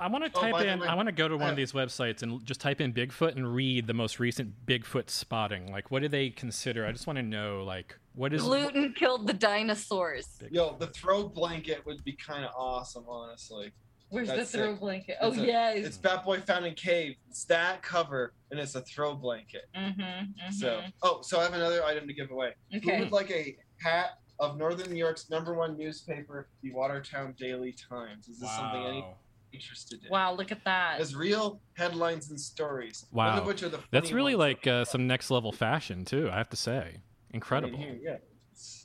I 0.01 0.09
want 0.09 0.24
to 0.24 0.30
Oh, 0.34 0.40
type 0.40 0.53
by 0.53 0.62
the 0.64 0.72
in. 0.72 0.80
way, 0.80 0.86
I 0.88 0.94
want 0.94 1.07
to 1.09 1.12
go 1.12 1.28
to 1.28 1.36
one 1.36 1.51
of 1.51 1.57
these 1.57 1.72
websites 1.72 2.22
and 2.22 2.42
just 2.44 2.61
type 2.61 2.80
in 2.80 2.92
Bigfoot 2.92 3.36
and 3.36 3.55
read 3.55 3.86
the 3.86 3.92
most 3.94 4.18
recent 4.18 4.55
Bigfoot 4.66 5.11
spotting. 5.11 5.70
Like, 5.70 5.90
what 5.90 6.01
do 6.03 6.09
they 6.09 6.30
consider? 6.30 6.86
I 6.86 6.92
just 6.92 7.07
want 7.07 7.18
to 7.18 7.22
know, 7.22 7.62
like, 7.64 7.98
what 8.14 8.32
is 8.32 8.42
Gluten 8.42 8.94
killed 8.94 9.26
the 9.26 9.32
dinosaurs. 9.34 10.42
Yo, 10.51 10.76
the 10.78 10.86
throw 10.88 11.28
blanket 11.28 11.84
would 11.86 12.03
be 12.03 12.12
kind 12.12 12.44
of 12.44 12.51
awesome, 12.57 13.05
honestly. 13.09 13.72
Where's 14.09 14.26
That's 14.28 14.51
the 14.51 14.59
throw 14.59 14.70
sick. 14.72 14.80
blanket? 14.80 15.16
Oh 15.20 15.28
It's 15.28 15.38
a- 15.38 15.46
yeah. 15.46 15.70
It's 15.70 15.96
Bat 15.98 16.24
Boy 16.24 16.40
found 16.40 16.66
in 16.66 16.74
cave. 16.74 17.14
It's 17.28 17.44
that 17.44 17.82
cover, 17.82 18.32
and 18.51 18.59
it's 18.59 18.74
a 18.74 18.80
throw 18.80 19.14
blanket. 19.14 19.66
Mm-hmm, 19.76 20.51
So, 20.53 20.80
oh, 21.03 21.20
so 21.22 21.38
I 21.38 21.44
have 21.44 21.53
another 21.55 21.84
item 21.84 22.09
to 22.09 22.14
give 22.14 22.30
away. 22.32 22.55
Okay. 22.74 22.96
Who 22.96 23.05
would 23.05 23.12
like 23.12 23.30
a 23.30 23.57
hat 23.80 24.18
of 24.40 24.57
Northern 24.57 24.90
New 24.90 24.98
York's 24.98 25.30
number 25.30 25.55
one 25.55 25.76
newspaper, 25.76 26.48
the 26.62 26.72
Watertown 26.72 27.34
Daily 27.38 27.72
Times? 27.88 28.26
Is 28.28 28.40
this 28.40 28.51
something 28.51 28.82
any 28.84 29.03
Wow. 29.03 29.14
Interested 29.53 30.03
in? 30.05 30.11
Wow, 30.11 30.34
look 30.34 30.53
at 30.53 30.64
that. 30.64 31.01
As 31.01 31.14
real 31.14 31.61
headlines 31.76 32.30
and 32.30 32.40
stories. 32.40 33.07
Wow. 33.12 33.44
Which 33.46 33.62
are 33.62 33.68
the 33.68 33.80
That's 33.90 34.12
really 34.12 34.34
like 34.36 34.66
uh, 34.66 34.84
some 34.84 35.07
next 35.07 35.30
level 35.30 35.53
fashion 35.53 36.05
too. 36.05 36.28
I 36.30 36.36
have 36.36 36.48
to 36.51 36.57
say, 36.57 36.72
that- 36.72 36.80
I 36.80 36.86
mean, 36.92 37.03
incredible. 37.32 37.78
here, 37.78 37.98
yeah. 38.03 38.16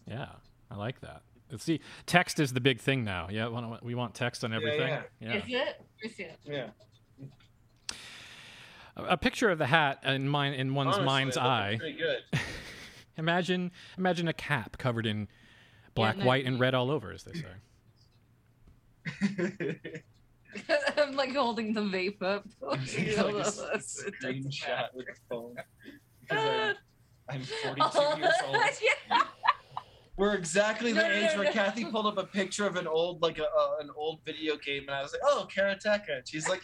Yeah, 0.07 0.27
I 0.71 0.75
like 0.75 1.01
that. 1.01 1.23
Let's 1.51 1.63
see. 1.63 1.79
Text 2.05 2.39
is 2.39 2.53
the 2.53 2.61
big 2.61 2.79
thing 2.79 3.03
now. 3.03 3.27
Yeah, 3.29 3.47
we 3.81 3.95
want- 3.95 4.13
text 4.15 4.43
on 4.43 4.53
everything. 4.53 4.87
yeah. 4.89 5.01
Yeah. 5.19 5.35
Is 5.35 5.43
it? 5.47 5.81
Is 6.03 6.19
it? 6.19 6.39
Yeah. 6.45 6.69
A, 8.97 9.03
a 9.03 9.17
picture 9.17 9.49
of 9.49 9.57
the 9.57 9.65
hat 9.67 9.99
in 10.03 10.27
mine 10.29 10.53
in 10.53 10.73
one's 10.73 10.87
Honestly, 10.95 11.05
mind's 11.05 11.37
eye. 11.37 11.75
Pretty 11.79 11.97
good. 11.97 12.21
Imagine 13.17 13.71
imagine 13.97 14.27
a 14.27 14.33
cap 14.33 14.77
covered 14.77 15.05
in 15.05 15.29
black, 15.93 16.17
no, 16.17 16.25
white, 16.25 16.45
and 16.45 16.59
red 16.59 16.73
all 16.75 16.91
over, 16.91 17.13
as 17.13 17.23
they 17.23 17.31
say. 17.33 17.47
I'm 20.97 21.15
like 21.15 21.33
holding 21.35 21.73
the 21.73 21.81
vape 21.81 22.21
up. 22.21 22.45
It's 22.83 23.17
like 23.17 23.35
a 23.35 23.39
s- 23.39 24.03
screenshot 24.23 24.87
with 24.93 25.07
the 25.07 25.13
phone. 25.29 25.55
'Cause 26.29 26.75
I'm, 27.29 27.35
I'm 27.41 27.43
42 27.43 28.19
years 28.19 28.33
old. 28.47 28.57
yeah. 28.81 29.21
We're 30.17 30.33
exactly 30.35 30.93
the 30.93 31.01
No, 31.01 31.09
no, 31.09 31.13
age 31.13 31.31
no, 31.33 31.37
where 31.39 31.45
no. 31.47 31.51
Kathy 31.51 31.85
pulled 31.85 32.05
up 32.07 32.17
a 32.17 32.23
picture 32.25 32.65
of 32.65 32.77
an 32.77 32.87
old, 32.87 33.21
like 33.21 33.37
a, 33.37 33.43
uh, 33.45 33.75
an 33.81 33.89
old 33.97 34.21
video 34.25 34.55
game, 34.57 34.83
and 34.87 34.91
I 34.91 35.01
was 35.01 35.11
like, 35.11 35.21
"Oh, 35.25 35.45
Karateka." 35.53 36.17
And 36.19 36.27
she's 36.27 36.47
like, 36.47 36.61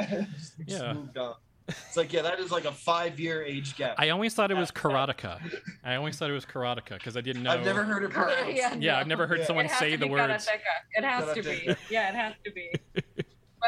"Yeah." 0.00 0.24
just, 0.32 0.58
just 0.66 0.82
Yeah. 0.82 0.92
moved 0.94 1.18
on. 1.18 1.34
It's 1.68 1.96
like, 1.96 2.12
yeah, 2.12 2.22
that 2.22 2.40
is 2.40 2.50
like 2.50 2.64
a 2.66 2.72
five-year 2.72 3.42
age 3.42 3.76
gap. 3.76 3.94
I 3.98 4.10
always 4.10 4.34
thought 4.34 4.50
it 4.50 4.56
was 4.56 4.70
karateka. 4.70 5.38
I 5.84 5.94
always 5.96 6.16
thought 6.16 6.28
it 6.30 6.34
was 6.34 6.44
karateka 6.46 6.90
because 6.94 7.16
I 7.16 7.20
didn't 7.22 7.42
know. 7.42 7.50
I've 7.52 7.64
never 7.64 7.84
heard 7.84 8.04
it 8.04 8.10
pronounced. 8.10 8.54
Yeah, 8.56 8.74
Yeah, 8.74 8.92
no. 8.92 8.98
I've 9.00 9.06
never 9.06 9.26
heard 9.26 9.40
Yeah. 9.40 9.46
someone 9.46 9.64
It 9.66 9.70
has 9.70 9.78
say 9.80 9.90
to 9.92 9.96
the 9.98 10.06
be 10.06 10.10
words. 10.12 10.46
karateka. 10.46 10.58
It 10.92 11.04
has 11.04 11.34
to 11.34 11.42
be. 11.42 11.48
Karateka. 11.50 11.76
Yeah, 11.90 12.08
it 12.10 12.14
has 12.14 12.34
to 12.44 12.50
be. 12.52 12.72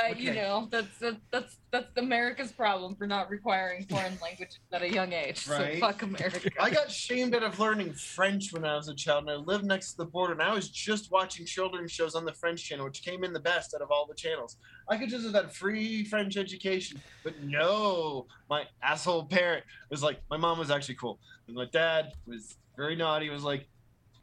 But 0.03 0.21
you 0.21 0.35
know, 0.35 0.69
that's 0.71 0.99
that's 0.99 1.17
that's 1.31 1.57
that's 1.71 1.97
America's 1.97 2.53
problem 2.53 2.97
for 2.97 3.07
not 3.07 3.31
requiring 3.31 3.85
foreign 3.87 4.19
languages 4.23 4.59
at 4.73 4.83
a 4.83 4.93
young 4.93 5.13
age. 5.13 5.47
Right. 5.49 5.75
So 5.75 5.81
fuck 5.81 6.03
America. 6.03 6.51
I 6.61 6.71
got 6.71 6.91
shamed 6.91 7.35
out 7.35 7.43
of 7.43 7.59
learning 7.59 7.93
French 7.95 8.53
when 8.53 8.65
I 8.65 8.77
was 8.77 8.89
a 8.89 8.95
child, 8.95 9.23
and 9.23 9.31
I 9.31 9.35
lived 9.37 9.65
next 9.65 9.93
to 9.93 9.99
the 9.99 10.05
border, 10.07 10.33
and 10.35 10.43
I 10.43 10.53
was 10.53 10.69
just 10.69 11.11
watching 11.11 11.47
children's 11.47 11.93
shows 11.93 12.15
on 12.15 12.25
the 12.25 12.33
French 12.33 12.65
channel, 12.65 12.85
which 12.85 13.03
came 13.03 13.25
in 13.25 13.33
the 13.33 13.41
best 13.41 13.75
out 13.75 13.81
of 13.81 13.91
all 13.91 14.07
the 14.07 14.15
channels. 14.15 14.57
I 14.89 14.97
could 14.97 15.09
just 15.09 15.25
have 15.25 15.35
had 15.35 15.53
free 15.53 16.05
French 16.05 16.37
education, 16.37 17.01
but 17.25 17.35
no, 17.43 18.27
my 18.51 18.65
asshole 18.83 19.25
parent 19.25 19.65
was 19.91 20.03
like, 20.03 20.21
my 20.31 20.37
mom 20.37 20.59
was 20.59 20.71
actually 20.71 20.97
cool, 20.97 21.19
and 21.47 21.57
my 21.57 21.67
dad 21.73 22.13
was 22.27 22.57
very 22.77 22.97
naughty. 22.97 23.31
Was 23.31 23.45
like, 23.45 23.67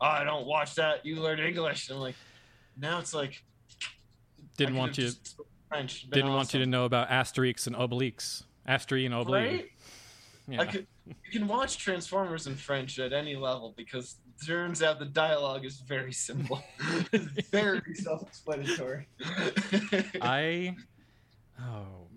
oh, 0.01 0.05
I 0.05 0.23
don't 0.23 0.45
watch 0.45 0.75
that. 0.75 1.05
You 1.05 1.21
learn 1.21 1.39
English. 1.39 1.89
And 1.89 1.97
I'm 1.97 2.01
like, 2.01 2.15
now 2.77 2.99
it's 2.99 3.13
like 3.13 3.43
Didn't 4.57 4.75
want 4.75 4.97
you. 4.97 5.05
just 5.05 5.27
spoken 5.27 5.49
French. 5.73 6.09
Didn't 6.09 6.33
want 6.33 6.53
you 6.53 6.59
to 6.59 6.65
know 6.65 6.85
about 6.85 7.09
Asterix 7.09 7.67
and 7.67 7.75
Obelix. 7.75 8.43
Asterix 8.67 9.05
and 9.05 9.13
Obelix. 9.15 9.31
Right? 9.51 9.69
Yeah. 10.47 10.61
I 10.61 10.65
could, 10.65 10.87
you 11.07 11.39
can 11.39 11.47
watch 11.47 11.77
Transformers 11.77 12.47
in 12.47 12.55
French 12.55 12.99
at 12.99 13.13
any 13.13 13.35
level 13.35 13.73
because 13.77 14.15
it 14.27 14.45
turns 14.45 14.83
out 14.83 14.99
the 14.99 15.05
dialogue 15.05 15.65
is 15.65 15.79
very 15.79 16.11
simple. 16.11 16.61
it's 17.13 17.47
very 17.49 17.81
self-explanatory. 17.95 19.07
I, 20.21 20.75
oh, 21.61 22.07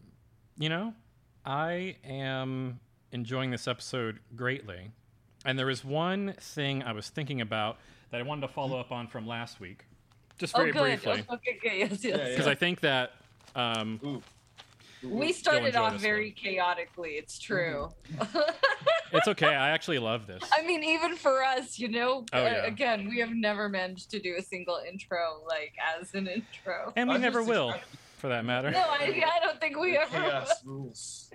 you 0.59 0.69
know, 0.69 0.93
I 1.45 1.97
am 2.05 2.81
enjoying 3.13 3.51
this 3.53 3.69
episode 3.69 4.19
greatly. 4.35 4.91
And 5.45 5.57
there 5.57 5.71
is 5.71 5.85
one 5.85 6.35
thing 6.41 6.83
I 6.83 6.91
was 6.93 7.09
thinking 7.09 7.41
about 7.41 7.79
that 8.11 8.19
I 8.19 8.23
wanted 8.25 8.49
to 8.49 8.53
follow 8.53 8.81
up 8.81 8.91
on 8.91 9.07
from 9.07 9.27
last 9.29 9.61
week, 9.61 9.85
just 10.39 10.55
Oh, 10.57 10.59
very 10.59 10.73
good. 10.73 10.83
briefly, 10.83 11.25
Oh, 11.29 11.35
okay, 11.35 11.59
okay, 11.65 11.79
yes, 11.79 11.91
yes. 11.93 12.05
Yeah, 12.05 12.17
yeah. 12.17 12.29
because 12.31 12.49
I 12.49 12.55
think 12.57 12.81
that. 12.81 13.13
Um, 13.57 14.01
Ooh. 14.05 14.23
We 15.03 15.33
started 15.33 15.77
off 15.77 15.95
this 15.95 16.03
very 16.03 16.31
chaotically. 16.33 17.13
It's 17.13 17.39
true. 17.39 17.91
it's 19.13 19.29
okay. 19.29 19.47
I 19.55 19.71
actually 19.71 19.99
love 19.99 20.27
this. 20.27 20.43
I 20.53 20.63
mean, 20.67 20.83
even 20.83 21.17
for 21.17 21.43
us, 21.45 21.79
you 21.79 21.89
know, 21.89 22.25
Oh, 22.33 22.43
yeah. 22.43 22.67
again, 22.67 23.09
we 23.09 23.21
have 23.21 23.31
never 23.31 23.69
managed 23.69 24.11
to 24.13 24.19
do 24.21 24.35
a 24.39 24.43
single 24.43 24.81
intro 24.89 25.43
like 25.49 25.75
as 26.01 26.15
an 26.15 26.27
intro. 26.27 26.93
And 26.97 27.09
we 27.09 27.17
I'm 27.17 27.21
never 27.21 27.43
will, 27.43 27.71
excited. 27.71 27.89
For 28.27 28.31
that 28.31 28.45
matter. 28.45 28.73
No, 28.73 28.81
I, 28.81 29.23
I 29.25 29.45
don't 29.45 29.61
think 29.61 29.79
we 29.79 29.97
ever. 29.97 30.11
Chaos 30.11 30.65
rules. 30.65 31.31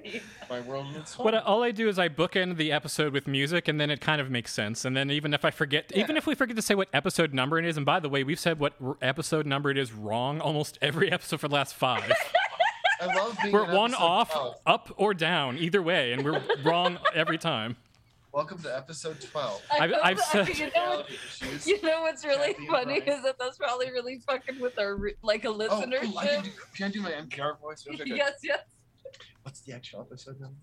My 0.49 0.59
world 0.59 0.87
and 0.87 0.97
it's 0.97 1.17
What 1.17 1.33
all 1.35 1.63
I 1.63 1.71
do 1.71 1.87
is 1.87 1.97
I 1.97 2.09
bookend 2.09 2.57
the 2.57 2.71
episode 2.73 3.13
with 3.13 3.27
music, 3.27 3.69
and 3.69 3.79
then 3.79 3.89
it 3.89 4.01
kind 4.01 4.19
of 4.19 4.29
makes 4.29 4.53
sense. 4.53 4.83
And 4.83 4.95
then 4.95 5.09
even 5.09 5.33
if 5.33 5.45
I 5.45 5.51
forget, 5.51 5.89
even 5.95 6.17
if 6.17 6.27
we 6.27 6.35
forget 6.35 6.57
to 6.57 6.61
say 6.61 6.75
what 6.75 6.89
episode 6.91 7.33
number 7.33 7.57
it 7.59 7.65
is, 7.65 7.77
and 7.77 7.85
by 7.85 8.01
the 8.01 8.09
way, 8.09 8.25
we've 8.25 8.39
said 8.39 8.59
what 8.59 8.73
r- 8.83 8.97
episode 9.01 9.45
number 9.45 9.69
it 9.71 9.77
is 9.77 9.93
wrong 9.93 10.41
almost 10.41 10.77
every 10.81 11.09
episode 11.13 11.39
for 11.39 11.47
the 11.47 11.55
last 11.55 11.73
five. 11.75 12.11
I 12.99 13.05
love 13.15 13.37
being 13.41 13.53
we're 13.53 13.65
on 13.65 13.73
one 13.75 13.91
episode 13.91 14.03
off, 14.05 14.33
12. 14.33 14.55
up 14.65 14.93
or 14.97 15.13
down, 15.13 15.57
either 15.57 15.81
way, 15.81 16.11
and 16.11 16.25
we're 16.25 16.41
wrong 16.63 16.99
every 17.15 17.37
time. 17.37 17.77
Welcome 18.33 18.59
to 18.59 18.75
episode 18.75 19.19
12. 19.19 19.61
I 19.71 19.77
I've- 19.83 19.93
I've 19.95 20.19
said- 20.19 20.47
you 20.57 20.71
know, 20.75 21.03
you 21.65 21.81
know 21.81 22.01
what's 22.01 22.23
really 22.23 22.53
Kathy 22.53 22.67
funny 22.67 23.01
Brian. 23.01 23.17
is 23.19 23.23
that 23.25 23.37
that's 23.37 23.57
probably 23.57 23.91
really 23.91 24.19
fucking 24.19 24.59
with 24.61 24.79
our 24.79 24.97
like 25.21 25.43
a 25.43 25.49
listener. 25.49 25.97
Oh, 26.01 26.17
I 26.17 26.27
can, 26.27 26.43
do, 26.45 26.49
can 26.75 26.85
I 26.85 26.89
do 26.91 27.01
my 27.01 27.11
NPR 27.11 27.59
voice? 27.59 27.85
Okay, 27.87 27.97
good. 28.05 28.07
yes, 28.07 28.33
yes. 28.41 28.61
What's 29.43 29.59
the 29.61 29.73
actual 29.73 30.01
episode 30.01 30.39
number? 30.39 30.55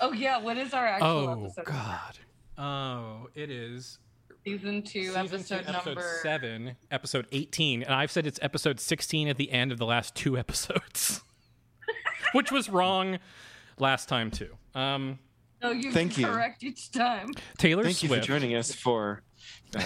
Oh 0.00 0.12
yeah, 0.12 0.38
what 0.38 0.58
is 0.58 0.74
our 0.74 0.86
actual 0.86 1.08
Oh 1.08 1.44
episode? 1.44 1.64
Oh 1.66 1.70
god. 1.72 2.18
Oh, 2.58 3.28
it 3.34 3.50
is 3.50 3.98
Season 4.44 4.82
two, 4.82 5.04
season 5.06 5.16
episode 5.24 5.46
two, 5.62 5.68
episode 5.70 5.84
number. 5.86 6.18
seven, 6.22 6.76
episode 6.90 7.26
eighteen, 7.32 7.82
and 7.82 7.94
I've 7.94 8.10
said 8.10 8.26
it's 8.26 8.38
episode 8.42 8.78
sixteen 8.78 9.28
at 9.28 9.38
the 9.38 9.50
end 9.50 9.72
of 9.72 9.78
the 9.78 9.86
last 9.86 10.14
two 10.14 10.36
episodes, 10.38 11.22
which 12.32 12.52
was 12.52 12.68
wrong 12.68 13.18
last 13.78 14.10
time 14.10 14.30
too. 14.30 14.50
Um, 14.74 15.18
No, 15.64 15.70
you 15.70 15.92
Thank 15.92 16.18
you. 16.18 16.26
correct 16.26 16.62
each 16.62 16.90
time. 16.90 17.30
Taylor 17.56 17.84
Thank 17.84 18.02
you 18.02 18.08
for 18.10 18.20
joining 18.20 18.54
us 18.54 18.74
for 18.74 19.22
uh, 19.74 19.82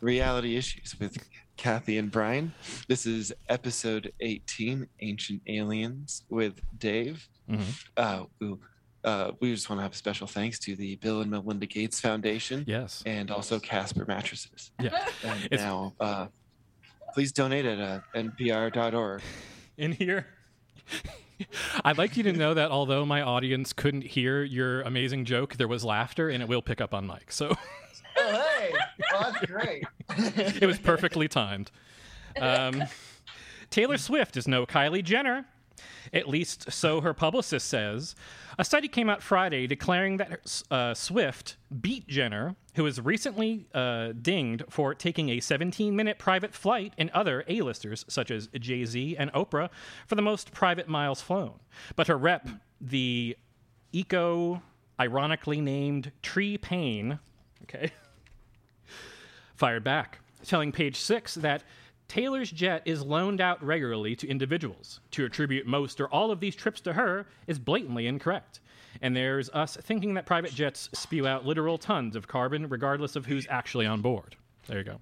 Reality 0.00 0.56
Issues 0.56 0.94
with 1.00 1.18
Kathy 1.56 1.98
and 1.98 2.12
Brian. 2.12 2.54
This 2.86 3.06
is 3.06 3.32
episode 3.48 4.12
18, 4.20 4.86
Ancient 5.00 5.42
Aliens 5.48 6.22
with 6.28 6.60
Dave. 6.78 7.28
Mhm. 7.50 7.84
Uh, 7.96 8.24
we, 8.38 8.54
uh, 9.02 9.32
we 9.40 9.52
just 9.52 9.68
want 9.68 9.80
to 9.80 9.82
have 9.82 9.94
a 9.94 9.96
special 9.96 10.28
thanks 10.28 10.60
to 10.60 10.76
the 10.76 10.94
Bill 10.94 11.22
and 11.22 11.30
Melinda 11.32 11.66
Gates 11.66 11.98
Foundation 11.98 12.62
Yes. 12.64 13.02
and 13.04 13.32
also 13.32 13.58
Casper 13.58 14.04
Mattresses. 14.06 14.70
Yeah. 14.80 15.08
And 15.24 15.44
It's- 15.46 15.60
now, 15.60 15.94
uh, 15.98 16.26
please 17.14 17.32
donate 17.32 17.64
at 17.64 17.80
uh, 17.80 18.00
npr.org. 18.14 19.22
in 19.76 19.90
here. 19.90 20.28
I'd 21.84 21.98
like 21.98 22.16
you 22.16 22.22
to 22.24 22.32
know 22.32 22.54
that 22.54 22.70
although 22.70 23.04
my 23.04 23.22
audience 23.22 23.72
couldn't 23.72 24.02
hear 24.04 24.42
your 24.42 24.82
amazing 24.82 25.24
joke, 25.24 25.56
there 25.56 25.68
was 25.68 25.84
laughter 25.84 26.28
and 26.28 26.42
it 26.42 26.48
will 26.48 26.62
pick 26.62 26.80
up 26.80 26.94
on 26.94 27.06
mic. 27.06 27.30
So 27.32 27.54
Oh, 28.18 28.44
hey. 28.58 28.72
Well, 29.12 29.32
that's 29.32 29.46
great. 29.46 29.84
it 30.62 30.66
was 30.66 30.78
perfectly 30.78 31.28
timed. 31.28 31.70
Um, 32.40 32.82
Taylor 33.70 33.98
Swift 33.98 34.36
is 34.36 34.48
no 34.48 34.66
Kylie 34.66 35.04
Jenner. 35.04 35.46
At 36.12 36.28
least 36.28 36.70
so 36.72 37.00
her 37.00 37.14
publicist 37.14 37.68
says. 37.68 38.14
A 38.58 38.64
study 38.64 38.88
came 38.88 39.10
out 39.10 39.22
Friday 39.22 39.66
declaring 39.66 40.16
that 40.16 40.62
uh, 40.70 40.94
Swift 40.94 41.56
beat 41.80 42.06
Jenner, 42.06 42.56
who 42.74 42.84
was 42.84 43.00
recently 43.00 43.66
uh, 43.74 44.12
dinged 44.20 44.64
for 44.68 44.94
taking 44.94 45.28
a 45.30 45.40
17 45.40 45.94
minute 45.94 46.18
private 46.18 46.54
flight, 46.54 46.94
and 46.96 47.10
other 47.10 47.44
A-listers 47.48 48.04
such 48.08 48.30
as 48.30 48.48
Jay 48.58 48.84
Z 48.84 49.16
and 49.18 49.32
Oprah 49.32 49.68
for 50.06 50.14
the 50.14 50.22
most 50.22 50.52
private 50.52 50.88
miles 50.88 51.20
flown. 51.20 51.54
But 51.96 52.06
her 52.06 52.16
rep, 52.16 52.48
the 52.80 53.36
eco 53.92 54.62
ironically 54.98 55.60
named 55.60 56.12
Tree 56.22 56.56
Payne, 56.56 57.18
okay, 57.64 57.92
fired 59.54 59.84
back, 59.84 60.20
telling 60.44 60.72
Page 60.72 60.96
Six 60.96 61.34
that 61.34 61.62
Taylor's 62.08 62.50
jet 62.50 62.82
is 62.84 63.02
loaned 63.02 63.40
out 63.40 63.62
regularly 63.62 64.14
to 64.16 64.28
individuals. 64.28 65.00
To 65.12 65.24
attribute 65.24 65.66
most 65.66 66.00
or 66.00 66.08
all 66.08 66.30
of 66.30 66.40
these 66.40 66.54
trips 66.54 66.80
to 66.82 66.92
her 66.92 67.26
is 67.46 67.58
blatantly 67.58 68.06
incorrect. 68.06 68.60
And 69.02 69.14
there's 69.14 69.50
us 69.50 69.76
thinking 69.80 70.14
that 70.14 70.24
private 70.26 70.52
jets 70.52 70.88
spew 70.94 71.26
out 71.26 71.44
literal 71.44 71.78
tons 71.78 72.16
of 72.16 72.28
carbon 72.28 72.68
regardless 72.68 73.16
of 73.16 73.26
who's 73.26 73.46
actually 73.50 73.86
on 73.86 74.00
board. 74.00 74.36
There 74.68 74.78
you 74.78 74.84
go. 74.84 75.00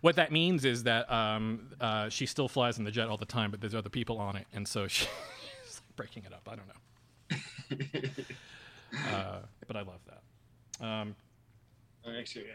What 0.00 0.16
that 0.16 0.32
means 0.32 0.64
is 0.64 0.82
that 0.82 1.10
um, 1.10 1.68
uh, 1.80 2.08
she 2.08 2.26
still 2.26 2.48
flies 2.48 2.78
in 2.78 2.84
the 2.84 2.90
jet 2.90 3.08
all 3.08 3.16
the 3.16 3.24
time, 3.24 3.52
but 3.52 3.60
there's 3.60 3.74
other 3.74 3.88
people 3.88 4.18
on 4.18 4.36
it, 4.36 4.46
and 4.52 4.66
so 4.66 4.86
she's 4.88 5.08
breaking 5.94 6.24
it 6.24 6.32
up. 6.32 6.48
I 6.50 6.56
don't 6.56 6.66
know. 6.66 8.08
uh, 9.14 9.38
but 9.66 9.76
I 9.76 9.82
love 9.82 10.00
that. 10.06 10.84
Um, 10.84 11.14
Actually, 12.18 12.46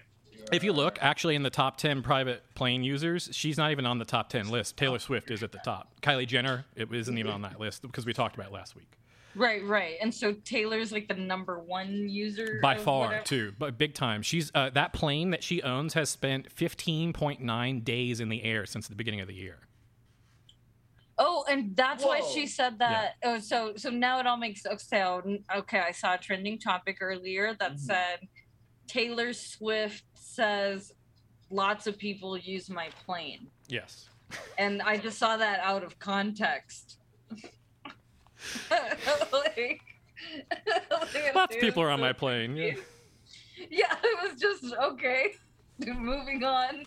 if 0.52 0.64
you 0.64 0.74
look, 0.74 0.98
actually, 1.02 1.36
in 1.36 1.44
the 1.44 1.50
top 1.50 1.78
10 1.78 2.02
private 2.02 2.44
plane 2.56 2.84
users, 2.84 3.30
she's 3.32 3.58
not 3.58 3.72
even 3.72 3.86
on 3.86 4.00
the 4.00 4.06
top 4.06 4.30
10 4.30 4.50
list. 4.50 4.78
Taylor 4.78 5.00
Swift 5.00 5.32
is 5.32 5.44
at 5.44 5.52
the 5.52 5.60
top. 5.60 5.94
Kylie 6.02 6.28
Jenner, 6.28 6.66
it 6.76 6.94
isn't 6.94 7.18
even 7.18 7.32
on 7.32 7.42
that 7.42 7.60
list 7.60 7.82
because 7.82 8.06
we 8.06 8.14
talked 8.14 8.36
about 8.36 8.48
it 8.48 8.54
last 8.54 8.76
week. 8.76 8.92
Right, 9.36 9.64
right. 9.64 9.98
And 10.02 10.12
so 10.14 10.34
Taylor's 10.34 10.92
like 10.92 11.08
the 11.08 11.14
number 11.14 11.60
one 11.60 12.10
user 12.10 12.60
By 12.62 12.78
far, 12.78 13.08
whatever- 13.08 13.24
too, 13.24 13.54
but 13.60 13.78
big 13.78 13.94
time. 13.94 14.24
She's 14.24 14.52
uh, 14.56 14.72
that 14.72 14.94
plane 14.94 15.30
that 15.30 15.44
she 15.44 15.62
owns 15.62 15.94
has 15.94 16.10
spent 16.10 16.54
15.9 16.56 17.84
days 17.84 18.20
in 18.20 18.30
the 18.30 18.44
air 18.44 18.66
since 18.66 18.88
the 18.88 18.96
beginning 18.96 19.20
of 19.22 19.28
the 19.28 19.36
year. 19.36 19.60
Oh, 21.20 21.46
and 21.50 21.76
that's 21.76 22.04
why 22.04 22.22
she 22.22 22.46
said 22.48 22.80
that. 22.80 23.14
Oh, 23.24 23.40
so 23.40 23.74
so 23.76 23.90
now 23.90 24.20
it 24.20 24.28
all 24.28 24.38
makes 24.38 24.62
so 24.64 24.76
okay. 25.56 25.80
I 25.80 25.92
saw 25.92 26.14
a 26.14 26.18
trending 26.18 26.60
topic 26.60 26.98
earlier 27.02 27.56
that 27.60 27.74
Mhm. 27.74 27.80
said 27.80 28.28
Taylor 28.88 29.34
Swift 29.34 30.04
says 30.38 30.94
lots 31.50 31.88
of 31.88 31.98
people 31.98 32.38
use 32.38 32.70
my 32.70 32.90
plane, 33.06 33.48
Yes. 33.68 34.10
and 34.58 34.82
I 34.82 34.98
just 34.98 35.18
saw 35.18 35.36
that 35.38 35.60
out 35.62 35.84
of 35.84 35.98
context. 36.00 36.98
like, 38.72 39.82
Lots 41.36 41.56
of 41.56 41.62
people 41.62 41.84
are 41.84 41.90
on 41.90 42.00
my 42.00 42.14
plane. 42.14 42.56
Yeah. 42.56 42.76
Yeah, 43.70 43.96
it 44.04 44.32
was 44.32 44.40
just 44.40 44.74
okay. 44.84 45.34
Moving 45.86 46.44
on. 46.44 46.86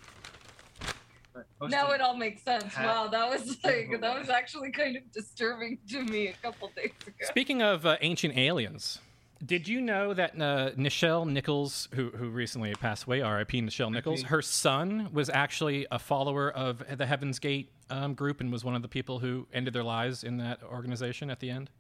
Now 1.69 1.91
it 1.93 2.01
all 2.01 2.17
makes 2.17 2.43
sense. 2.43 2.77
Wow, 2.77 3.09
that 3.09 3.29
was 3.29 3.57
like 3.65 4.01
that 4.01 4.19
was 4.19 4.29
actually 4.29 4.73
kind 4.73 4.97
of 4.97 5.03
disturbing 5.13 5.79
to 5.91 6.03
me 6.03 6.29
a 6.29 6.33
couple 6.35 6.71
days 6.75 6.93
ago. 7.07 7.15
Speaking 7.23 7.63
of 7.63 7.87
uh, 7.87 7.97
ancient 8.01 8.37
aliens, 8.37 9.01
did 9.45 9.67
you 9.69 9.81
know 9.81 10.13
that 10.15 10.35
uh, 10.41 10.71
Nichelle 10.77 11.27
Nichols, 11.29 11.89
who 11.95 12.11
who 12.11 12.29
recently 12.29 12.75
passed 12.75 13.05
away, 13.05 13.21
R.I.P. 13.23 13.63
Nichelle 13.63 13.91
Nichols, 13.91 14.23
her 14.25 14.43
son 14.43 15.09
was 15.13 15.31
actually 15.31 15.87
a 15.91 15.99
follower 15.99 16.51
of 16.51 16.83
the 16.97 17.07
Heaven's 17.07 17.39
Gate 17.39 17.73
um, 17.89 18.15
group 18.15 18.41
and 18.41 18.53
was 18.53 18.65
one 18.65 18.75
of 18.75 18.83
the 18.83 18.89
people 18.89 19.19
who 19.19 19.47
ended 19.53 19.73
their 19.75 19.83
lives 19.85 20.25
in 20.25 20.37
that 20.39 20.63
organization 20.63 21.31
at 21.31 21.41
the 21.41 21.51
end. 21.51 21.71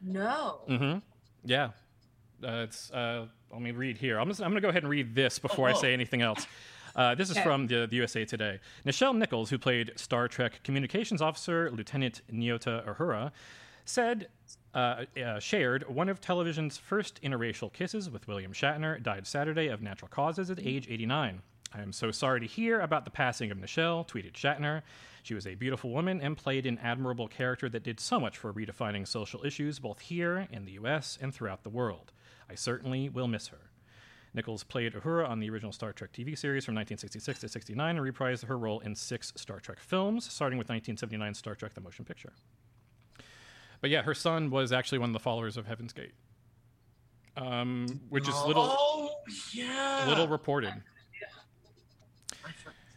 No. 0.00 0.60
Mm-hmm. 0.68 0.98
Yeah. 1.44 1.70
Uh, 2.42 2.64
it's. 2.64 2.90
Uh, 2.90 3.26
let 3.52 3.60
me 3.60 3.72
read 3.72 3.98
here. 3.98 4.18
I'm 4.18 4.28
just. 4.28 4.40
I'm 4.40 4.50
going 4.50 4.56
to 4.56 4.60
go 4.62 4.68
ahead 4.68 4.82
and 4.82 4.90
read 4.90 5.14
this 5.14 5.38
before 5.38 5.68
I 5.68 5.72
say 5.74 5.92
anything 5.92 6.22
else. 6.22 6.46
Uh, 6.96 7.14
this 7.14 7.30
is 7.30 7.36
Okay. 7.36 7.44
from 7.44 7.66
the, 7.68 7.86
the 7.86 7.96
USA 7.96 8.24
Today. 8.24 8.58
Nichelle 8.84 9.16
Nichols, 9.16 9.50
who 9.50 9.58
played 9.58 9.92
Star 9.96 10.26
Trek 10.26 10.60
communications 10.64 11.22
officer 11.22 11.70
Lieutenant 11.70 12.22
Nyota 12.32 12.84
Uhura, 12.84 13.30
said 13.84 14.28
uh, 14.74 15.04
uh, 15.24 15.38
shared 15.38 15.88
one 15.88 16.08
of 16.08 16.20
television's 16.20 16.76
first 16.76 17.20
interracial 17.22 17.72
kisses 17.72 18.08
with 18.10 18.28
William 18.28 18.52
Shatner. 18.52 19.02
Died 19.02 19.26
Saturday 19.26 19.68
of 19.68 19.82
natural 19.82 20.08
causes 20.08 20.50
at 20.50 20.60
age 20.60 20.86
89. 20.88 21.42
I 21.72 21.82
am 21.82 21.92
so 21.92 22.10
sorry 22.10 22.40
to 22.40 22.46
hear 22.46 22.80
about 22.80 23.04
the 23.04 23.10
passing 23.10 23.50
of 23.50 23.58
Nichelle, 23.58 24.08
tweeted 24.08 24.32
Shatner. 24.32 24.82
She 25.22 25.34
was 25.34 25.46
a 25.46 25.54
beautiful 25.54 25.90
woman 25.90 26.20
and 26.20 26.36
played 26.36 26.66
an 26.66 26.78
admirable 26.78 27.28
character 27.28 27.68
that 27.68 27.84
did 27.84 28.00
so 28.00 28.18
much 28.18 28.38
for 28.38 28.52
redefining 28.52 29.06
social 29.06 29.44
issues 29.44 29.78
both 29.78 30.00
here 30.00 30.48
in 30.50 30.64
the 30.64 30.72
US 30.72 31.16
and 31.20 31.32
throughout 31.32 31.62
the 31.62 31.70
world. 31.70 32.12
I 32.48 32.56
certainly 32.56 33.08
will 33.08 33.28
miss 33.28 33.48
her. 33.48 33.70
Nichols 34.34 34.64
played 34.64 34.94
Uhura 34.94 35.28
on 35.28 35.40
the 35.40 35.50
original 35.50 35.72
Star 35.72 35.92
Trek 35.92 36.12
TV 36.12 36.38
series 36.38 36.64
from 36.64 36.74
1966 36.74 37.40
to 37.40 37.48
69 37.48 37.96
and 37.96 38.04
reprised 38.04 38.44
her 38.46 38.58
role 38.58 38.80
in 38.80 38.94
six 38.94 39.32
Star 39.36 39.60
Trek 39.60 39.80
films, 39.80 40.30
starting 40.30 40.58
with 40.58 40.68
1979 40.68 41.34
Star 41.34 41.54
Trek 41.54 41.74
The 41.74 41.80
Motion 41.80 42.04
Picture. 42.04 42.32
But 43.80 43.90
yeah, 43.90 44.02
her 44.02 44.14
son 44.14 44.50
was 44.50 44.72
actually 44.72 44.98
one 44.98 45.10
of 45.10 45.14
the 45.14 45.20
followers 45.20 45.56
of 45.56 45.66
Heaven's 45.66 45.92
Gate, 45.92 46.12
um, 47.36 47.86
which 48.08 48.28
is 48.28 48.34
little 48.44 48.66
Oh 48.68 49.10
yeah. 49.52 50.04
little 50.08 50.28
reported. 50.28 50.74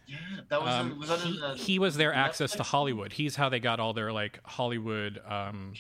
Yeah, 0.06 0.18
that 0.50 0.62
was. 0.62 0.74
Um, 0.74 1.00
was 1.00 1.10
that 1.10 1.20
he, 1.22 1.42
he 1.56 1.80
was 1.80 1.96
their 1.96 2.12
Netflix? 2.12 2.16
access 2.18 2.52
to 2.58 2.64
Hollywood. 2.64 3.14
He's 3.14 3.36
how 3.36 3.50
they 3.50 3.60
got 3.60 3.80
all 3.80 3.94
their 3.94 4.12
like 4.12 4.40
Hollywood 4.44 5.20
um, 5.28 5.74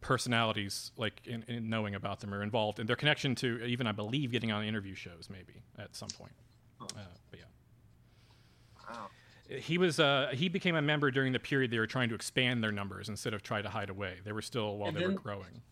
personalities, 0.00 0.92
like 0.96 1.20
in, 1.26 1.42
in 1.48 1.68
knowing 1.68 1.94
about 1.94 2.20
them 2.20 2.32
or 2.32 2.42
involved, 2.42 2.78
and 2.78 2.88
their 2.88 2.96
connection 2.96 3.34
to 3.36 3.62
even 3.64 3.86
I 3.86 3.92
believe 3.92 4.30
getting 4.32 4.52
on 4.52 4.64
interview 4.64 4.94
shows 4.94 5.28
maybe 5.30 5.62
at 5.78 5.94
some 5.94 6.08
point. 6.08 6.32
Uh, 6.80 6.86
but 6.86 6.94
yeah. 6.94 7.02
Wow. 7.02 7.08
He 9.48 9.78
was 9.78 10.00
uh, 10.00 10.30
he 10.32 10.48
became 10.48 10.76
a 10.76 10.82
member 10.82 11.10
during 11.10 11.32
the 11.32 11.38
period 11.38 11.70
they 11.70 11.78
were 11.78 11.86
trying 11.86 12.08
to 12.08 12.14
expand 12.14 12.62
their 12.62 12.72
numbers 12.72 13.08
instead 13.08 13.34
of 13.34 13.42
try 13.42 13.62
to 13.62 13.68
hide 13.68 13.90
away. 13.90 14.16
They 14.24 14.32
were 14.32 14.42
still 14.42 14.78
while 14.78 14.88
And 14.88 14.96
they 14.96 15.06
were 15.06 15.12
growing. 15.12 15.62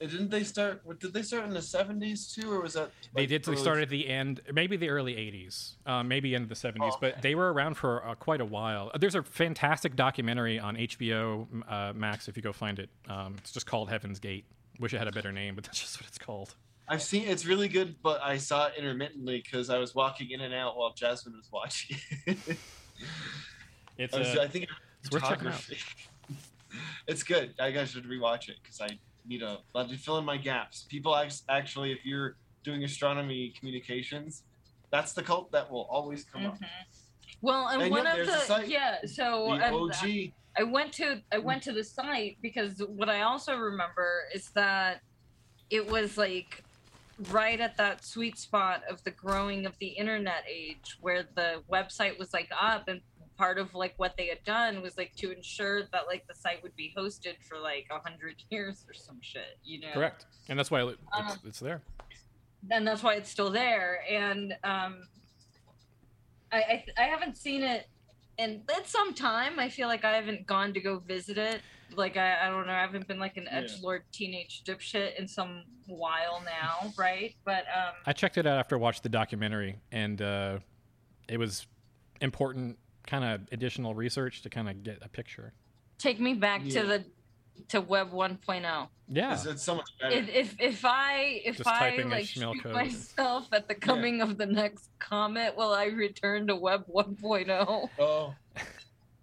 Didn't 0.00 0.30
they 0.30 0.44
start? 0.44 0.82
Did 0.98 1.12
they 1.12 1.20
start 1.22 1.44
in 1.44 1.50
the 1.50 1.60
seventies 1.60 2.32
too, 2.32 2.50
or 2.50 2.62
was 2.62 2.72
that? 2.72 2.90
They 3.14 3.26
did. 3.26 3.44
They 3.44 3.54
started 3.54 3.82
at 3.82 3.88
the 3.90 4.08
end, 4.08 4.40
maybe 4.50 4.78
the 4.78 4.88
early 4.88 5.12
'80s, 5.14 5.74
um, 5.84 6.08
maybe 6.08 6.34
end 6.34 6.44
of 6.44 6.48
the 6.48 6.54
'70s, 6.54 6.92
Oh, 6.94 6.98
but 6.98 7.12
okay. 7.12 7.20
they 7.20 7.34
were 7.34 7.52
around 7.52 7.74
for 7.74 8.06
uh, 8.06 8.14
quite 8.14 8.40
a 8.40 8.44
while. 8.46 8.90
There's 8.98 9.14
a 9.14 9.22
fantastic 9.22 9.96
documentary 9.96 10.58
on 10.58 10.76
HBO 10.76 11.46
uh, 11.68 11.92
Max 11.94 12.28
if 12.28 12.36
you 12.38 12.42
go 12.42 12.54
find 12.54 12.78
it. 12.78 12.88
Um, 13.10 13.34
it's 13.36 13.52
just 13.52 13.66
called 13.66 13.90
Heaven's 13.90 14.18
Gate. 14.18 14.46
Wish 14.78 14.94
it 14.94 14.98
had 14.98 15.08
a 15.08 15.12
better 15.12 15.32
name, 15.32 15.54
but 15.54 15.64
that's 15.66 15.80
just 15.80 16.00
what 16.00 16.08
it's 16.08 16.18
called. 16.18 16.54
I've 16.88 17.02
seen 17.02 17.28
it's 17.28 17.44
really 17.44 17.68
good, 17.68 17.96
but 18.02 18.22
I 18.22 18.38
saw 18.38 18.68
it 18.68 18.74
intermittently 18.78 19.42
because 19.44 19.68
I 19.68 19.76
was 19.76 19.94
walking 19.94 20.30
in 20.30 20.40
and 20.40 20.54
out 20.54 20.78
while 20.78 20.94
Jasmine 20.94 21.36
was 21.36 21.50
watching. 21.52 21.98
It's 23.98 24.14
I, 24.14 24.20
uh, 24.20 24.42
I 24.44 24.48
think 24.48 24.66
it's 25.02 25.10
worth 25.10 25.22
checking 25.22 25.48
out. 25.48 25.54
photography. 25.54 25.78
it's 27.06 27.22
good. 27.22 27.54
I 27.58 27.70
guys 27.70 27.90
should 27.90 28.04
rewatch 28.04 28.48
it 28.48 28.56
because 28.62 28.80
I 28.80 28.88
need 29.26 29.42
a 29.42 29.58
let 29.74 29.90
me 29.90 29.96
fill 29.96 30.18
in 30.18 30.24
my 30.24 30.36
gaps. 30.36 30.86
People 30.88 31.14
act- 31.16 31.42
actually, 31.48 31.92
if 31.92 32.04
you're 32.04 32.36
doing 32.64 32.84
astronomy 32.84 33.52
communications, 33.58 34.44
that's 34.90 35.12
the 35.12 35.22
cult 35.22 35.50
that 35.52 35.70
will 35.70 35.86
always 35.90 36.24
come 36.24 36.46
up. 36.46 36.58
Mhm. 36.58 36.66
Well, 37.42 37.68
and 37.68 37.82
And 37.82 37.90
one 37.90 38.04
yet 38.04 38.18
of 38.20 38.26
there's 38.26 38.38
the 38.40 38.44
site. 38.46 38.68
yeah, 38.68 38.98
so 39.06 39.46
The 39.58 39.64
and 39.64 39.74
OG. 39.74 40.32
I 40.58 40.62
went 40.64 40.92
to 40.94 41.22
I 41.32 41.38
went 41.38 41.62
to 41.64 41.72
the 41.72 41.84
site 41.84 42.38
because 42.42 42.82
what 42.86 43.08
I 43.08 43.22
also 43.22 43.56
remember 43.56 44.24
is 44.34 44.50
that 44.50 45.00
it 45.70 45.86
was 45.86 46.18
like 46.18 46.64
right 47.30 47.60
at 47.60 47.76
that 47.76 48.04
sweet 48.04 48.38
spot 48.38 48.82
of 48.88 49.02
the 49.04 49.10
growing 49.10 49.66
of 49.66 49.76
the 49.78 49.88
internet 49.88 50.44
age 50.50 50.96
where 51.00 51.24
the 51.34 51.62
website 51.70 52.18
was 52.18 52.32
like 52.32 52.48
up 52.58 52.88
and 52.88 53.00
part 53.36 53.58
of 53.58 53.74
like 53.74 53.94
what 53.98 54.16
they 54.16 54.26
had 54.26 54.42
done 54.44 54.82
was 54.82 54.96
like 54.96 55.14
to 55.16 55.30
ensure 55.30 55.82
that 55.92 56.06
like 56.06 56.26
the 56.26 56.34
site 56.34 56.62
would 56.62 56.74
be 56.76 56.92
hosted 56.96 57.34
for 57.48 57.58
like 57.58 57.86
a 57.90 57.98
hundred 57.98 58.36
years 58.50 58.84
or 58.88 58.94
some 58.94 59.18
shit 59.20 59.58
you 59.64 59.80
know 59.80 59.92
correct, 59.92 60.26
and 60.48 60.58
that's 60.58 60.70
why 60.70 60.82
it's, 60.82 60.98
Um, 61.12 61.38
it's 61.44 61.60
there. 61.60 61.82
and 62.70 62.86
that's 62.86 63.02
why 63.02 63.14
it's 63.14 63.30
still 63.30 63.50
there. 63.50 64.00
And 64.10 64.52
um, 64.64 65.02
I, 66.52 66.58
I 66.58 66.84
I 66.98 67.02
haven't 67.04 67.36
seen 67.36 67.62
it 67.62 67.86
in 68.40 68.62
it's 68.70 68.90
some 68.90 69.14
time. 69.14 69.58
I 69.58 69.68
feel 69.68 69.88
like 69.88 70.04
I 70.04 70.12
haven't 70.12 70.46
gone 70.46 70.72
to 70.74 70.80
go 70.80 70.98
visit 70.98 71.38
it. 71.38 71.60
Like 71.96 72.16
I, 72.16 72.46
I 72.46 72.50
don't 72.50 72.66
know. 72.66 72.72
I 72.72 72.80
haven't 72.80 73.06
been 73.08 73.18
like 73.18 73.36
an 73.36 73.44
Yeah. 73.50 73.58
edge 73.58 73.80
lord 73.82 74.02
teenage 74.12 74.62
dipshit 74.64 75.16
in 75.18 75.26
some 75.26 75.64
while 75.86 76.42
now, 76.44 76.92
right? 76.96 77.34
But 77.44 77.64
um, 77.76 77.94
I 78.06 78.12
checked 78.12 78.38
it 78.38 78.46
out 78.46 78.58
after 78.58 78.76
I 78.76 78.78
watched 78.78 79.02
the 79.02 79.08
documentary, 79.08 79.76
and 79.90 80.22
uh, 80.22 80.58
it 81.28 81.38
was 81.38 81.66
important, 82.20 82.78
kind 83.06 83.24
of 83.24 83.40
additional 83.52 83.94
research 83.94 84.42
to 84.42 84.50
kind 84.50 84.68
of 84.68 84.82
get 84.84 84.98
a 85.02 85.08
picture. 85.08 85.52
take 85.98 86.18
me 86.20 86.32
back 86.34 86.62
Yeah. 86.64 86.82
to 86.82 86.86
the 86.88 87.04
to 87.68 87.80
Web 87.80 88.12
1.0. 88.12 88.88
Yeah, 89.12 89.34
It's, 89.34 89.44
it's 89.46 89.62
so 89.62 89.74
much 89.76 89.90
better. 90.00 90.14
If, 90.14 90.28
if 90.28 90.56
if 90.60 90.84
I 90.84 91.40
if 91.44 91.56
Just 91.56 91.68
I 91.68 91.96
like 92.08 92.26
shoot 92.26 92.62
code. 92.62 92.72
myself 92.72 93.48
at 93.52 93.66
the 93.68 93.74
coming 93.74 94.20
of 94.22 94.38
the 94.38 94.46
next 94.46 94.88
comet, 95.00 95.56
will 95.56 95.72
I 95.72 95.86
return 95.86 96.46
to 96.46 96.56
Web 96.56 96.84
1.0? 96.86 97.88
oh, 97.98 98.34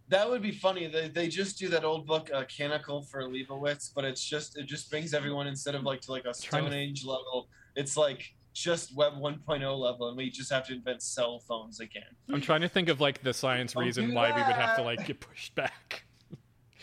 That 0.10 0.30
would 0.30 0.42
be 0.42 0.52
funny. 0.52 0.88
They, 0.88 1.10
they 1.10 1.28
just 1.28 1.58
do 1.60 1.68
that 1.70 1.84
old 1.84 2.06
book, 2.08 2.30
uh, 2.34 2.44
Canticle 2.46 3.02
for 3.02 3.24
Leibowitz, 3.24 3.92
but 3.94 4.06
it's 4.06 4.24
just 4.24 4.58
it 4.58 4.66
just 4.66 4.90
brings 4.90 5.14
everyone 5.14 5.48
instead 5.48 5.76
of 5.76 5.84
like 5.84 6.02
to 6.02 6.12
like 6.12 6.22
a 6.26 6.34
Trying 6.34 6.64
to- 6.64 6.70
Stone 6.70 6.74
Age 6.74 7.06
level. 7.06 7.48
It's 7.76 7.96
like 7.98 8.34
just 8.54 8.96
Web 8.96 9.14
1.0 9.14 9.62
level, 9.78 10.08
and 10.10 10.18
we 10.18 10.30
just 10.32 10.52
have 10.52 10.66
to 10.68 10.74
invent 10.74 11.02
cell 11.04 11.40
phones 11.40 11.80
again. 11.80 12.04
I'm 12.34 12.42
trying 12.42 12.62
to 12.62 12.70
think 12.70 12.90
of 12.90 13.00
like 13.00 13.22
the 13.22 13.34
science 13.34 13.76
reason 13.76 14.10
do 14.10 14.16
why 14.16 14.30
we 14.30 14.42
would 14.42 14.56
have 14.56 14.76
to 14.78 14.82
like 14.84 15.06
get 15.06 15.20
pushed 15.20 15.54
back. 15.56 16.04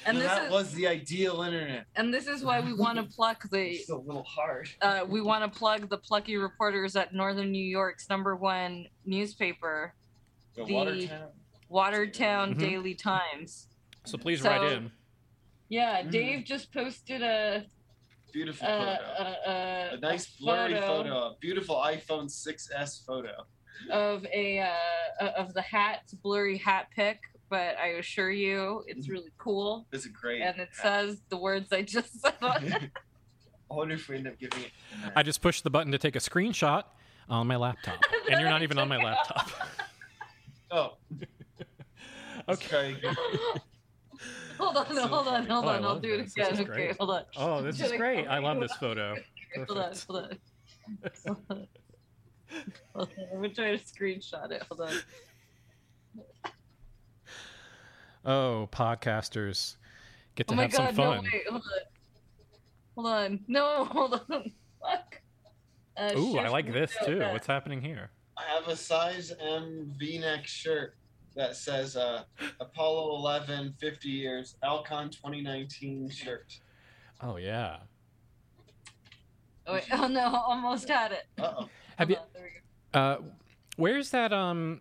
And 0.06 0.16
And 0.16 0.18
this 0.18 0.32
that 0.32 0.44
is 0.46 0.50
was 0.52 0.72
the 0.74 0.86
ideal 0.86 1.42
internet. 1.42 1.86
and 1.96 2.12
this 2.12 2.26
is 2.26 2.44
why 2.44 2.60
we 2.60 2.72
want 2.74 2.98
to 2.98 3.04
pluck 3.16 3.42
the 3.50 3.70
It's 3.72 3.88
a 3.90 3.96
little 3.96 4.24
hard. 4.24 4.68
uh, 4.82 5.04
we 5.08 5.20
want 5.20 5.50
to 5.50 5.58
plug 5.58 5.88
the 5.88 5.98
plucky 5.98 6.36
reporters 6.36 6.94
at 6.96 7.14
Northern 7.14 7.50
New 7.50 7.64
York's 7.64 8.08
number 8.08 8.36
one 8.36 8.86
newspaper, 9.04 9.94
The, 10.56 10.64
The- 10.64 10.72
Watertown. 10.74 11.28
Watertown 11.68 12.54
Mhm. 12.54 12.58
Daily 12.58 12.94
Times. 12.94 13.68
So 14.04 14.18
please 14.18 14.42
So- 14.42 14.50
write 14.50 14.72
in. 14.72 14.92
Yeah, 15.68 16.02
Mhm. 16.02 16.10
Dave 16.10 16.44
just 16.44 16.72
posted 16.72 17.22
a 17.22 17.64
Beautiful 18.32 18.66
a, 18.66 18.70
photo. 18.70 18.90
a, 19.24 19.50
a, 19.50 19.94
a 19.94 20.00
nice 20.00 20.26
a 20.38 20.42
blurry 20.42 20.74
photo. 20.74 21.16
A 21.32 21.36
beautiful 21.40 21.76
iPhone 21.76 22.28
6s 22.28 23.04
photo. 23.06 23.46
of 23.90 24.24
a 24.26 24.60
uh, 24.60 25.26
of 25.36 25.52
the 25.54 25.62
hat, 25.62 26.02
blurry 26.22 26.58
hat 26.58 26.88
pic, 26.94 27.20
but 27.48 27.76
I 27.78 27.88
assure 27.98 28.30
you, 28.30 28.82
it's 28.86 29.06
mm-hmm. 29.06 29.12
really 29.12 29.30
cool, 29.38 29.86
This 29.90 30.02
is 30.06 30.12
great. 30.12 30.42
and 30.42 30.58
it 30.58 30.70
says 30.72 31.20
the 31.28 31.36
words 31.36 31.72
I 31.72 31.82
just 31.82 32.20
said. 32.20 32.34
I 32.40 32.90
wonder 33.74 33.94
if 33.94 34.08
we 34.08 34.16
end 34.16 34.26
up 34.28 34.38
giving 34.38 34.60
it. 34.64 34.70
I 35.16 35.22
just 35.22 35.40
pushed 35.40 35.64
the 35.64 35.70
button 35.70 35.92
to 35.92 35.98
take 35.98 36.16
a 36.16 36.20
screenshot 36.20 36.84
on 37.28 37.46
my 37.46 37.56
laptop, 37.56 38.00
and 38.30 38.40
you're 38.40 38.50
not 38.50 38.62
even 38.62 38.78
on 38.78 38.88
my 38.88 39.02
laptop. 39.02 39.50
Oh, 40.70 40.96
Okay. 42.48 42.96
okay. 42.96 43.08
hold 44.58 44.76
on, 44.76 44.86
So 44.92 45.06
hold 45.06 45.28
on, 45.28 45.46
hold 45.46 45.64
Oh, 45.66 45.68
I 45.68 45.76
on. 45.76 45.84
I'll 45.84 46.00
do 46.00 46.14
it 46.14 46.24
this. 46.24 46.34
This 46.34 46.48
again. 46.48 46.54
is 46.54 46.60
Okay, 46.60 46.72
great. 46.86 46.96
hold 46.98 47.10
on. 47.10 47.22
Oh, 47.36 47.62
this 47.62 47.80
is 47.80 47.92
great. 47.92 48.26
I 48.26 48.38
love 48.40 48.58
this 48.58 48.72
photo. 48.72 49.14
Hold 49.68 49.78
on, 49.78 49.92
hold 50.08 50.24
on. 50.24 50.38
Hold 51.26 51.38
on. 51.50 51.66
Hold 52.96 53.08
on. 53.08 53.08
I'm 53.32 53.36
gonna 53.42 53.48
try 53.54 53.76
to 53.76 53.84
screenshot 53.84 54.50
it. 54.50 54.62
Hold 54.68 54.80
on. 54.80 54.94
Oh, 58.24 58.68
podcasters 58.72 59.76
get 60.34 60.48
to 60.48 60.54
oh 60.54 60.56
my 60.56 60.62
have 60.62 60.72
god, 60.72 60.76
some 60.88 60.96
no 60.96 61.14
fun. 61.14 61.24
wait, 61.32 61.46
hold 61.48 61.62
on. 61.62 61.70
Hold 62.94 63.06
on. 63.06 63.40
No, 63.48 63.84
hold 63.90 64.14
on. 64.30 64.52
Fuck. 64.80 65.20
Uh, 65.96 66.12
Ooh, 66.16 66.38
I 66.38 66.48
like 66.48 66.72
this 66.72 66.96
too. 67.04 67.18
back. 67.20 67.32
What's 67.32 67.46
happening 67.46 67.80
here? 67.80 68.10
I 68.36 68.42
have 68.54 68.66
a 68.68 68.76
size 68.76 69.32
M 69.40 69.92
V-neck 69.98 70.46
shirt 70.46 70.96
that 71.36 71.54
says 71.56 71.96
uh, 71.96 72.22
Apollo 72.60 73.16
11 73.16 73.74
50 73.80 74.08
years 74.08 74.56
Alcon 74.62 75.10
2019 75.10 76.10
shirt. 76.10 76.58
Oh 77.20 77.36
yeah. 77.36 77.76
Oh, 79.66 79.74
wait. 79.74 79.84
oh 79.92 80.08
no, 80.08 80.34
almost 80.34 80.88
had 80.88 81.12
it. 81.12 81.26
Uh-oh. 81.38 81.68
Have 81.96 82.08
Hold 82.08 82.10
you? 82.10 82.16
on, 82.16 82.22
there. 82.34 83.02
Uh, 83.02 83.16
where's 83.76 84.10
that? 84.10 84.32
Um, 84.32 84.80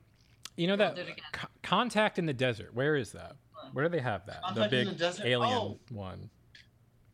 you 0.55 0.67
know 0.67 0.75
that 0.75 0.95
do 0.95 1.03
co- 1.31 1.47
contact 1.61 2.19
in 2.19 2.25
the 2.25 2.33
desert. 2.33 2.73
Where 2.73 2.95
is 2.95 3.11
that? 3.13 3.35
Where 3.71 3.85
do 3.85 3.89
they 3.95 4.01
have 4.03 4.25
that? 4.27 4.41
Contact 4.43 4.71
the 4.71 4.79
in 4.79 4.85
big 4.87 4.97
the 4.97 4.99
Desert? 5.05 5.25
alien 5.25 5.57
Oh. 5.57 5.79
one. 5.89 6.29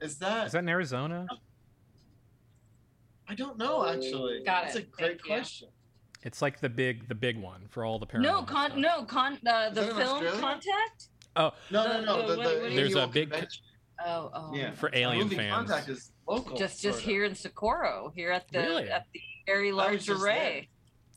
Is 0.02 0.18
that? 0.20 0.48
Is 0.48 0.54
that 0.54 0.60
in 0.60 0.70
Arizona? 0.70 1.28
I 3.28 3.36
don't 3.36 3.58
know 3.58 3.88
actually. 3.88 4.42
Got 4.46 4.64
That's 4.66 4.76
it. 4.78 4.84
a 4.84 4.86
great 4.88 5.08
Thank 5.10 5.20
you. 5.22 5.26
question. 5.36 5.70
It's 6.24 6.42
like 6.42 6.60
the 6.60 6.70
big, 6.70 7.08
the 7.08 7.16
big 7.16 7.38
one 7.38 7.66
for 7.70 7.86
all 7.86 8.00
the 8.00 8.06
paranormal. 8.08 8.22
No, 8.24 8.44
con, 8.44 8.70
stuff. 8.72 8.78
no, 8.80 9.04
con, 9.06 9.40
uh, 9.48 9.70
the 9.70 9.84
film 9.84 10.26
Contact. 10.40 11.08
Oh, 11.36 11.52
No, 11.70 11.84
no, 11.88 12.02
no. 12.04 12.22
the- 12.28 12.34
The, 12.34 12.38
what- 12.38 12.48
the 12.56 12.62
what 12.64 12.76
There's 12.76 12.96
a 12.96 13.08
big- 13.08 13.30
convention. 13.30 13.64
Oh, 14.06 14.32
oh. 14.34 14.52
Yeah. 14.56 14.72
for 14.72 14.90
The 14.90 14.98
alien 15.00 15.24
movie 15.26 15.36
fans. 15.38 15.54
Contact 15.54 15.90
is 15.90 16.12
local. 16.28 16.58
Just, 16.58 16.82
just 16.82 17.00
sorta. 17.00 17.10
here 17.12 17.24
in 17.26 17.36
Socorro, 17.36 18.12
here 18.16 18.32
at 18.32 18.48
the 18.52 18.60
Really? 18.60 18.90
at 18.90 19.06
the 19.14 19.22
very 19.46 19.72
large 19.72 20.06
just 20.06 20.22
array. 20.24 20.70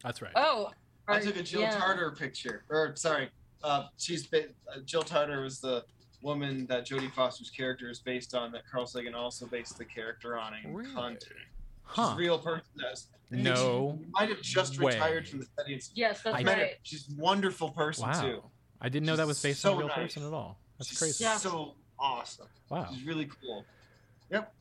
That's 0.04 0.20
right. 0.20 0.32
Oh, 0.36 0.70
I 1.12 1.20
took 1.20 1.36
a 1.36 1.42
Jill 1.42 1.62
yeah. 1.62 1.76
Tarter 1.78 2.10
picture. 2.12 2.64
Or 2.68 2.94
sorry, 2.96 3.30
uh, 3.62 3.86
she's 3.98 4.26
ba- 4.26 4.48
uh, 4.74 4.80
Jill 4.84 5.02
Tarter 5.02 5.42
was 5.42 5.60
the 5.60 5.84
woman 6.22 6.66
that 6.66 6.86
Jodie 6.86 7.12
Foster's 7.12 7.50
character 7.50 7.90
is 7.90 7.98
based 8.00 8.34
on. 8.34 8.52
That 8.52 8.62
Carl 8.70 8.86
Sagan 8.86 9.14
also 9.14 9.46
based 9.46 9.78
the 9.78 9.84
character 9.84 10.38
on 10.38 10.54
in 10.62 10.74
Really? 10.74 10.92
Contact. 10.94 11.24
She's 11.24 11.36
Huh? 11.84 12.12
a 12.14 12.16
real 12.16 12.38
person. 12.38 12.64
That's, 12.76 13.08
No 13.30 13.98
she 14.00 14.06
might 14.12 14.28
have 14.28 14.40
just 14.40 14.78
way. 14.80 14.92
retired 14.92 15.28
from 15.28 15.40
the 15.40 15.46
study. 15.46 15.80
Yes, 15.94 16.22
that's 16.22 16.36
I 16.38 16.42
right. 16.42 16.70
She's 16.82 17.08
a 17.10 17.20
wonderful 17.20 17.70
person 17.70 18.08
Wow. 18.08 18.20
too. 18.22 18.42
I 18.80 18.88
didn't 18.88 19.06
know 19.06 19.16
that 19.16 19.26
was 19.26 19.42
based 19.42 19.60
so 19.60 19.70
on 19.72 19.76
a 19.76 19.78
real 19.80 19.88
nice. 19.88 19.96
person 19.98 20.26
at 20.26 20.32
all. 20.32 20.58
That's 20.78 20.88
She's 20.90 20.98
crazy. 20.98 21.24
Yeah. 21.24 21.36
So 21.36 21.74
awesome. 21.98 22.46
Wow. 22.68 22.88
She's 22.92 23.04
really 23.04 23.28
cool. 23.40 23.64
Yep. 24.30 24.54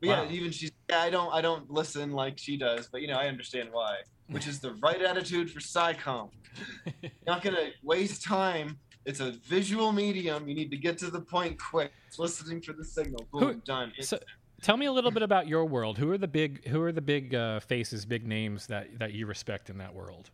But 0.00 0.06
yeah, 0.06 0.28
even 0.30 0.52
she's 0.52 0.72
yeah, 0.88 1.00
I 1.00 1.10
don't 1.10 1.32
I 1.34 1.40
don't 1.40 1.70
listen 1.70 2.12
like 2.12 2.38
she 2.38 2.56
does, 2.56 2.88
but 2.88 3.02
you 3.02 3.08
know, 3.08 3.16
I 3.16 3.26
understand 3.26 3.70
why. 3.72 3.98
Which 4.28 4.46
is 4.46 4.60
the 4.60 4.72
right 4.74 5.00
attitude 5.00 5.50
for 5.50 5.60
SciCom. 5.60 6.30
Not 7.26 7.42
gonna 7.42 7.70
waste 7.82 8.22
time. 8.22 8.78
It's 9.06 9.20
a 9.20 9.32
visual 9.48 9.90
medium. 9.92 10.46
You 10.48 10.54
need 10.54 10.70
to 10.70 10.76
get 10.76 10.98
to 10.98 11.10
the 11.10 11.20
point 11.20 11.58
quick. 11.58 11.92
It's 12.06 12.18
listening 12.18 12.60
for 12.60 12.74
the 12.74 12.84
signal. 12.84 13.26
Boom, 13.32 13.42
Who- 13.42 13.54
done. 13.64 13.92
So, 14.00 14.18
tell 14.60 14.76
me 14.76 14.84
a 14.86 14.92
little 14.92 15.10
bit 15.10 15.22
about 15.22 15.48
your 15.48 15.64
world. 15.64 15.96
Who 15.96 16.10
are 16.10 16.18
the 16.18 16.28
big 16.28 16.66
Who 16.68 16.82
are 16.82 16.92
the 16.92 17.00
big 17.00 17.34
uh, 17.34 17.60
faces, 17.60 18.04
big 18.04 18.26
names 18.26 18.66
that 18.66 18.98
that 18.98 19.12
you 19.14 19.26
respect 19.26 19.70
in 19.70 19.78
that 19.78 19.94
world? 19.94 20.30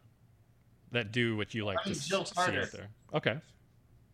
That 0.91 1.13
do 1.13 1.37
what 1.37 1.55
you 1.55 1.65
like 1.65 1.79
I 1.81 1.83
to 1.85 1.89
mean, 1.91 1.99
Jill 2.01 2.25
see 2.25 2.35
Tarter. 2.35 2.63
out 2.63 2.73
there. 2.73 2.89
Okay. 3.15 3.37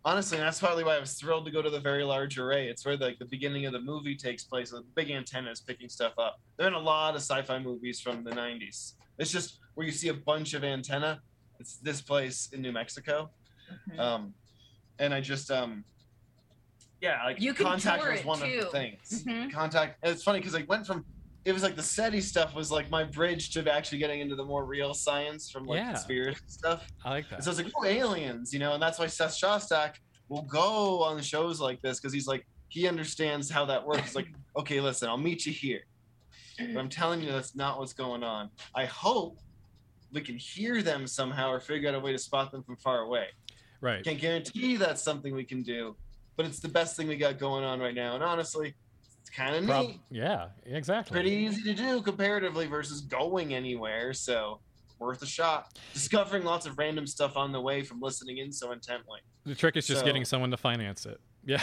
Honestly, 0.05 0.39
that's 0.39 0.59
probably 0.59 0.83
why 0.83 0.97
I 0.97 1.01
was 1.01 1.15
thrilled 1.15 1.45
to 1.45 1.51
go 1.51 1.61
to 1.61 1.69
the 1.69 1.79
very 1.81 2.05
large 2.05 2.39
array. 2.39 2.69
It's 2.69 2.87
where 2.87 2.97
like 2.97 3.19
the 3.19 3.27
beginning 3.27 3.67
of 3.67 3.73
the 3.73 3.81
movie 3.81 4.17
takes 4.17 4.45
place. 4.45 4.71
The 4.71 4.83
big 4.95 5.11
antennas 5.11 5.61
picking 5.61 5.91
stuff 5.91 6.15
up. 6.19 6.41
They're 6.57 6.69
in 6.69 6.73
a 6.75 6.79
lot 6.79 7.15
of 7.15 7.21
sci-fi 7.21 7.59
movies 7.59 8.01
from 8.01 8.25
the 8.25 8.31
'90s. 8.31 8.95
It's 9.19 9.31
just 9.31 9.59
where 9.75 9.87
you 9.87 9.93
see 9.93 10.09
a 10.09 10.15
bunch 10.15 10.55
of 10.55 10.65
antenna. 10.65 11.21
It's 11.59 11.77
this 11.77 12.01
place 12.01 12.49
in 12.53 12.63
New 12.63 12.73
Mexico. 12.73 13.31
Mhm. 13.91 13.99
Um, 13.99 14.35
and 14.99 15.13
I 15.13 15.21
just 15.21 15.51
um, 15.51 15.85
yeah, 17.03 17.23
like 17.25 17.39
You 17.39 17.53
can 17.53 17.67
contact 17.67 18.03
tour 18.03 18.13
was 18.13 18.21
it, 18.21 18.27
one 18.27 18.43
of 18.43 18.49
the 18.49 18.67
things. 18.71 19.25
Mhm. 19.25 19.53
Contact. 19.53 19.99
And 20.03 20.13
it's 20.13 20.23
funny 20.23 20.39
because 20.39 20.55
I 20.55 20.63
went 20.63 20.87
from 20.87 21.05
it 21.45 21.53
was 21.53 21.63
like 21.63 21.75
the 21.77 21.83
SETI 21.83 22.21
stuff 22.21 22.55
was 22.55 22.71
like 22.71 22.91
my 22.91 23.03
bridge 23.05 23.51
to 23.53 23.73
actually 23.73 23.99
getting 23.99 24.21
into 24.21 24.37
the 24.37 24.45
more 24.45 24.65
real 24.65 24.93
science 24.93 25.51
from 25.51 25.65
like 25.65 25.79
Yeah. 25.79 25.93
conspiracy 25.93 26.41
stuff. 26.47 26.87
I 27.05 27.11
like 27.11 27.29
that. 27.31 27.37
And 27.37 27.45
so 27.45 27.51
it's 27.51 27.63
like, 27.63 27.73
oh, 27.77 27.85
aliens, 27.85 28.53
you 28.53 28.59
know, 28.59 28.75
and 28.75 28.83
that's 28.83 28.99
why 28.99 29.07
Seth 29.07 29.33
Shostak 29.39 29.95
will 30.29 30.43
go 30.43 31.03
on 31.03 31.21
shows 31.23 31.61
like 31.61 31.81
this 31.83 31.99
because 31.99 32.13
he's 32.13 32.27
like, 32.27 32.47
he 32.69 32.87
understands 32.87 33.51
how 33.51 33.65
that 33.65 33.85
works. 33.87 34.15
Like, 34.15 34.29
okay, 34.59 34.81
listen, 34.81 35.09
I'll 35.09 35.17
meet 35.17 35.47
you 35.47 35.53
here. 35.53 35.81
But 36.59 36.77
I'm 36.79 36.91
telling 36.91 37.23
you, 37.23 37.33
that's 37.33 37.57
not 37.57 37.79
what's 37.79 37.95
going 37.95 38.23
on. 38.23 38.51
I 38.75 38.85
hope 38.85 39.39
we 40.13 40.21
can 40.21 40.37
hear 40.37 40.83
them 40.83 41.07
somehow 41.07 41.49
or 41.51 41.59
figure 41.59 41.89
out 41.89 41.95
a 41.95 42.01
way 42.01 42.13
to 42.13 42.19
spot 42.19 42.53
them 42.53 42.63
from 42.63 42.77
far 42.77 42.99
away. 43.01 43.27
right. 43.81 44.05
Can't 44.05 44.21
guarantee 44.21 44.77
that's 44.77 45.03
something 45.03 45.35
we 45.35 45.45
can 45.45 45.63
do, 45.63 45.97
but 46.37 46.45
it's 46.45 46.61
the 46.61 46.69
best 46.69 46.97
thing 46.99 47.09
we 47.09 47.17
got 47.17 47.39
going 47.39 47.65
on 47.65 47.81
right 47.81 47.95
now. 47.95 48.15
And 48.15 48.23
honestly, 48.23 48.75
kind 49.35 49.57
of 49.57 49.65
Prob- 49.67 49.87
neat. 49.89 50.01
yeah. 50.11 50.49
Exactly. 50.67 51.15
Pretty 51.15 51.31
easy 51.33 51.63
to 51.63 51.75
do 51.75 52.03
comparatively 52.03 52.67
versus 52.67 53.01
going 53.01 53.55
anywhere. 53.55 54.13
So 54.13 54.61
worth 54.99 55.23
a 55.23 55.27
shot. 55.27 55.79
Discovering 55.95 56.45
lots 56.45 56.67
of 56.67 56.77
random 56.79 57.07
stuff 57.07 57.37
on 57.37 57.53
the 57.53 57.61
way 57.61 57.83
from 57.83 58.01
listening 58.01 58.39
in 58.39 58.53
so 58.53 58.73
intently. 58.73 59.21
The 59.47 59.55
trick 59.55 59.77
is 59.77 59.87
just 59.87 60.01
So- 60.01 60.07
getting 60.07 60.25
someone 60.25 60.51
to 60.51 60.57
finance 60.57 61.07
it. 61.07 61.21
Yeah. 61.45 61.63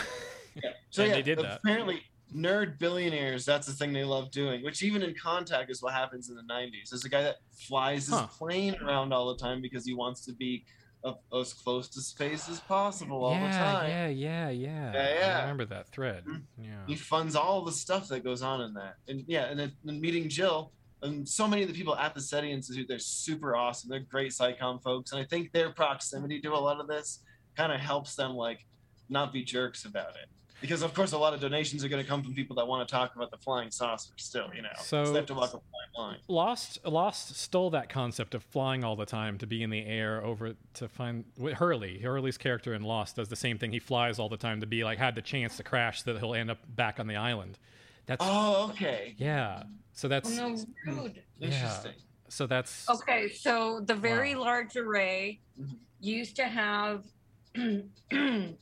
Yeah. 0.63 0.71
So 0.89 1.03
yeah, 1.03 1.13
they 1.13 1.21
did 1.21 1.37
that. 1.39 1.59
apparently 1.63 2.01
nerd 2.35 2.79
billionaires, 2.79 3.45
that's 3.45 3.67
the 3.67 3.73
thing 3.73 3.93
they 3.93 4.03
love 4.03 4.31
doing, 4.31 4.63
which 4.63 4.81
even 4.81 5.03
in 5.03 5.13
Contact 5.13 5.69
is 5.69 5.81
what 5.83 5.93
happens 5.93 6.29
in 6.29 6.35
the 6.35 6.41
90s. 6.41 6.89
There's 6.89 7.05
a 7.05 7.09
guy 7.09 7.21
that 7.21 7.35
flies 7.51 8.07
his 8.07 8.15
Huh. 8.15 8.25
plane 8.27 8.75
around 8.81 9.13
all 9.13 9.27
the 9.33 9.37
time 9.39 9.61
because 9.61 9.85
he 9.85 9.93
wants 9.93 10.21
to 10.25 10.33
be 10.33 10.65
of, 11.03 11.17
as 11.33 11.53
close 11.53 11.87
to 11.89 12.01
space 12.01 12.49
as 12.49 12.59
possible 12.59 13.23
all 13.23 13.33
yeah, 13.33 13.51
the 13.51 13.57
time. 13.57 13.89
yeah, 13.89 14.07
yeah, 14.07 14.49
yeah. 14.49 14.93
Yeah, 14.93 15.19
yeah. 15.19 15.37
I 15.37 15.41
remember 15.41 15.65
that 15.65 15.89
thread. 15.89 16.25
Mhm. 16.25 16.41
Yeah. 16.61 16.85
He 16.87 16.95
funds 16.95 17.35
all 17.35 17.63
the 17.63 17.71
stuff 17.71 18.07
that 18.09 18.23
goes 18.23 18.41
on 18.41 18.61
in 18.61 18.73
that. 18.73 18.95
And 19.07 19.23
yeah, 19.27 19.45
and 19.45 19.59
then 19.59 19.71
then 19.83 20.01
meeting 20.01 20.27
Jill 20.29 20.71
and 21.01 21.27
so 21.27 21.47
many 21.47 21.61
of 21.61 21.67
the 21.67 21.75
people 21.75 21.95
at 21.95 22.15
the 22.15 22.21
SETI 22.21 22.51
Institute, 22.51 22.87
they're 22.87 22.99
super 22.99 23.55
awesome. 23.55 23.89
They're 23.89 23.99
great 23.99 24.31
SciCom 24.31 24.81
folks. 24.81 25.11
And 25.11 25.21
I 25.21 25.25
think 25.25 25.51
their 25.51 25.71
proximity 25.71 26.41
to 26.41 26.53
a 26.53 26.57
lot 26.57 26.79
of 26.79 26.87
this 26.87 27.23
kind 27.55 27.71
of 27.71 27.79
helps 27.79 28.15
them 28.15 28.31
like 28.31 28.65
not 29.09 29.31
be 29.31 29.43
jerks 29.43 29.85
about 29.85 30.15
it. 30.15 30.29
Because 30.59 30.81
of 30.81 30.93
course 30.93 31.11
a 31.11 31.17
lot 31.17 31.33
of 31.35 31.39
donations 31.39 31.83
are 31.83 31.87
going 31.87 32.01
to 32.03 32.09
come 32.09 32.23
from 32.23 32.33
people 32.33 32.55
that 32.55 32.67
want 32.67 32.87
to 32.87 32.91
talk 32.91 33.15
about 33.15 33.29
the 33.29 33.37
flying 33.37 33.69
saucer 33.69 34.11
still, 34.17 34.49
you 34.55 34.61
know. 34.63 34.69
So- 34.79 35.05
they 35.11 35.17
have 35.19 35.27
to 35.27 35.33
walk 35.35 35.49
a 35.49 35.59
fine 35.59 35.61
line. 35.95 36.17
Lost 36.27 36.79
Lost 36.85 37.35
stole 37.35 37.69
that 37.71 37.89
concept 37.89 38.33
of 38.33 38.43
flying 38.43 38.83
all 38.83 38.95
the 38.95 39.05
time 39.05 39.37
to 39.37 39.45
be 39.47 39.61
in 39.61 39.69
the 39.69 39.85
air 39.85 40.23
over 40.23 40.55
to 40.75 40.87
find 40.87 41.25
with 41.37 41.53
Hurley. 41.55 41.99
Hurley's 41.99 42.37
character 42.37 42.73
in 42.73 42.81
Lost 42.83 43.17
does 43.17 43.29
the 43.29 43.35
same 43.35 43.57
thing. 43.59 43.71
He 43.71 43.79
flies 43.79 44.17
all 44.19 44.29
the 44.29 44.37
time 44.37 44.59
to 44.61 44.65
be 44.67 44.83
like 44.83 44.97
had 44.97 45.13
the 45.15 45.21
chance 45.21 45.57
to 45.57 45.63
crash 45.63 46.03
so 46.03 46.13
that 46.13 46.19
he'll 46.19 46.33
end 46.33 46.49
up 46.49 46.59
back 46.75 46.99
on 46.99 47.07
the 47.07 47.15
island. 47.15 47.59
That's 48.07 48.23
Oh, 48.25 48.69
okay. 48.71 49.13
yeah. 49.17 49.63
So 49.93 50.07
that's 50.07 50.39
Oh, 50.39 50.55
no, 50.85 50.93
rude. 51.03 51.21
Yeah. 51.39 51.47
Interesting. 51.49 51.93
so 52.29 52.47
that's 52.47 52.89
Okay, 52.89 53.29
so 53.29 53.81
the 53.81 53.95
very 53.95 54.33
Wow. 54.35 54.41
large 54.41 54.75
array 54.75 55.39
Mhm. 55.59 55.77
used 55.99 56.35
to 56.37 56.45
have 56.45 57.03
Mhm. 57.55 58.55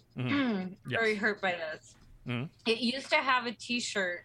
Yes. 0.95 1.01
very 1.01 1.15
hurt 1.15 1.41
by 1.41 1.51
this. 1.51 1.95
Mhm. 2.27 2.49
It 2.65 2.79
used 2.79 3.09
to 3.09 3.17
have 3.17 3.45
a 3.45 3.51
T-shirt 3.51 4.21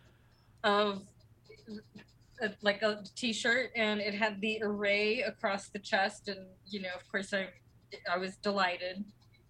of 0.64 1.02
uh, 2.42 2.48
like 2.62 2.82
a 2.82 3.05
T-shirt, 3.16 3.70
and 3.76 4.01
it 4.01 4.14
had 4.14 4.40
the 4.40 4.60
array 4.62 5.20
across 5.22 5.68
the 5.68 5.78
chest, 5.78 6.28
and 6.28 6.38
you 6.66 6.80
know, 6.80 6.88
of 6.94 7.06
course, 7.10 7.32
I 7.34 7.48
I 8.10 8.16
was 8.16 8.36
delighted 8.36 9.05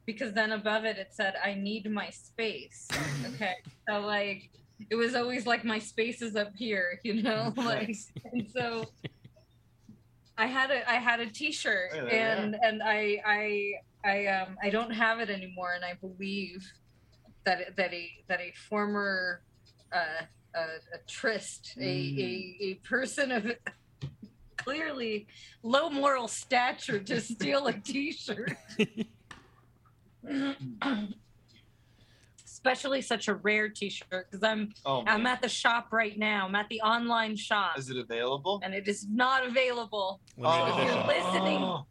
because 0.06 0.32
then 0.32 0.52
above 0.52 0.84
it 0.84 0.98
it 0.98 1.08
said, 1.12 1.34
"I 1.42 1.54
need 1.54 1.88
my 1.90 2.10
space." 2.10 2.88
okay, 3.26 3.54
so 3.88 4.00
like 4.00 4.50
it 4.90 4.96
was 4.96 5.14
always 5.14 5.46
like 5.46 5.64
my 5.64 5.78
space 5.78 6.22
is 6.22 6.34
up 6.36 6.52
here, 6.56 6.98
you 7.04 7.22
know, 7.22 7.52
like 7.56 7.88
Nice. 7.88 8.12
and 8.32 8.48
so. 8.50 8.86
I 10.38 10.46
had 10.46 10.70
a 10.70 10.90
I 10.90 10.94
had 10.94 11.20
a 11.20 11.26
T-shirt 11.26 11.90
Oh, 11.92 12.06
there 12.06 12.36
you 12.36 12.42
and 12.42 12.56
and 12.62 12.82
I 12.82 13.20
I 13.26 13.72
I 14.02 14.26
um 14.28 14.56
I 14.62 14.70
don't 14.70 14.90
have 14.90 15.20
it 15.20 15.28
anymore, 15.28 15.74
and 15.74 15.84
I 15.84 15.94
believe 16.00 16.66
that 17.44 17.76
that 17.76 17.92
a 17.92 18.10
that 18.28 18.40
a 18.40 18.52
former 18.68 19.42
uh, 19.92 20.24
a, 20.54 20.60
a 20.60 20.98
tryst, 21.06 21.74
a, 21.78 21.82
a 21.82 22.56
a 22.60 22.74
person 22.86 23.30
of 23.32 23.50
clearly 24.56 25.26
low 25.62 25.88
moral 25.90 26.28
stature 26.28 26.98
to 27.00 27.20
steal 27.20 27.66
a 27.66 27.72
T-shirt, 27.72 28.52
especially 32.44 33.00
such 33.00 33.28
a 33.28 33.34
rare 33.34 33.68
T-shirt, 33.68 34.30
because 34.30 34.42
I'm 34.44 34.72
Oh, 34.84 35.02
I'm 35.06 35.26
at 35.26 35.40
the 35.40 35.48
shop 35.48 35.88
right 35.92 36.18
now. 36.18 36.46
I'm 36.46 36.54
at 36.54 36.68
the 36.68 36.80
online 36.82 37.36
shop, 37.36 37.78
Is 37.78 37.88
it 37.90 37.96
available? 37.96 38.60
and 38.62 38.74
it 38.74 38.86
is 38.88 39.06
not 39.08 39.46
available. 39.46 40.20
Limited 40.36 40.68
If 40.78 40.84
you're 40.84 41.06
listening- 41.06 41.84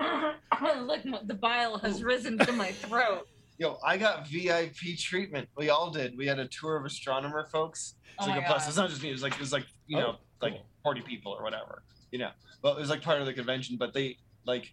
Look, 0.86 1.26
the 1.26 1.34
bile 1.34 1.78
has 1.78 2.02
risen 2.02 2.36
to 2.38 2.52
my 2.52 2.72
throat. 2.72 3.26
Yo, 3.58 3.78
I 3.84 3.96
got 3.96 4.26
VIP 4.28 4.98
treatment. 4.98 5.48
We 5.56 5.70
all 5.70 5.90
did. 5.90 6.16
We 6.16 6.26
had 6.26 6.38
a 6.38 6.48
tour 6.48 6.76
of 6.76 6.84
astronomer 6.84 7.46
folks. 7.46 7.94
It's 8.18 8.26
Oh 8.26 8.30
like 8.30 8.42
a 8.42 8.46
plus. 8.46 8.62
God. 8.62 8.68
It's 8.68 8.76
not 8.76 8.90
just 8.90 9.02
me. 9.02 9.10
It 9.10 9.12
was 9.12 9.22
like 9.22 9.34
it 9.34 9.40
was 9.40 9.52
like 9.52 9.66
you 9.86 9.98
oh, 9.98 10.00
know 10.00 10.16
Oh, 10.16 10.46
like 10.46 10.54
cool. 10.54 10.66
forty 10.82 11.00
people 11.02 11.32
or 11.32 11.42
whatever. 11.42 11.82
You 12.10 12.18
know, 12.18 12.30
but 12.62 12.76
it 12.76 12.80
was 12.80 12.90
like 12.90 13.02
part 13.02 13.20
of 13.20 13.26
the 13.26 13.32
convention. 13.32 13.76
But 13.78 13.94
they 13.94 14.18
like 14.44 14.72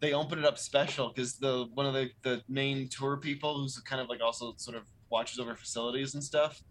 they 0.00 0.12
opened 0.12 0.42
it 0.42 0.46
up 0.46 0.58
special 0.58 1.08
because 1.08 1.36
the 1.38 1.66
one 1.74 1.86
of 1.86 1.94
the 1.94 2.10
the 2.22 2.42
main 2.48 2.88
tour 2.88 3.16
people 3.16 3.58
who's 3.58 3.78
kind 3.80 4.00
of 4.00 4.08
like 4.08 4.20
also 4.20 4.54
sort 4.56 4.76
of 4.76 4.84
watches 5.10 5.38
over 5.38 5.54
facilities 5.54 6.14
and 6.14 6.22
stuff 6.22 6.62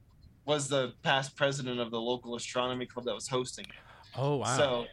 was 0.45 0.69
the 0.69 0.93
past 1.03 1.35
president 1.35 1.79
of 1.79 1.91
the 1.91 1.99
local 1.99 2.35
astronomy 2.35 2.85
club 2.85 3.05
that 3.05 3.15
was 3.15 3.27
hosting 3.27 3.65
it. 3.65 3.71
Oh 4.15 4.37
wow. 4.37 4.57
So 4.57 4.85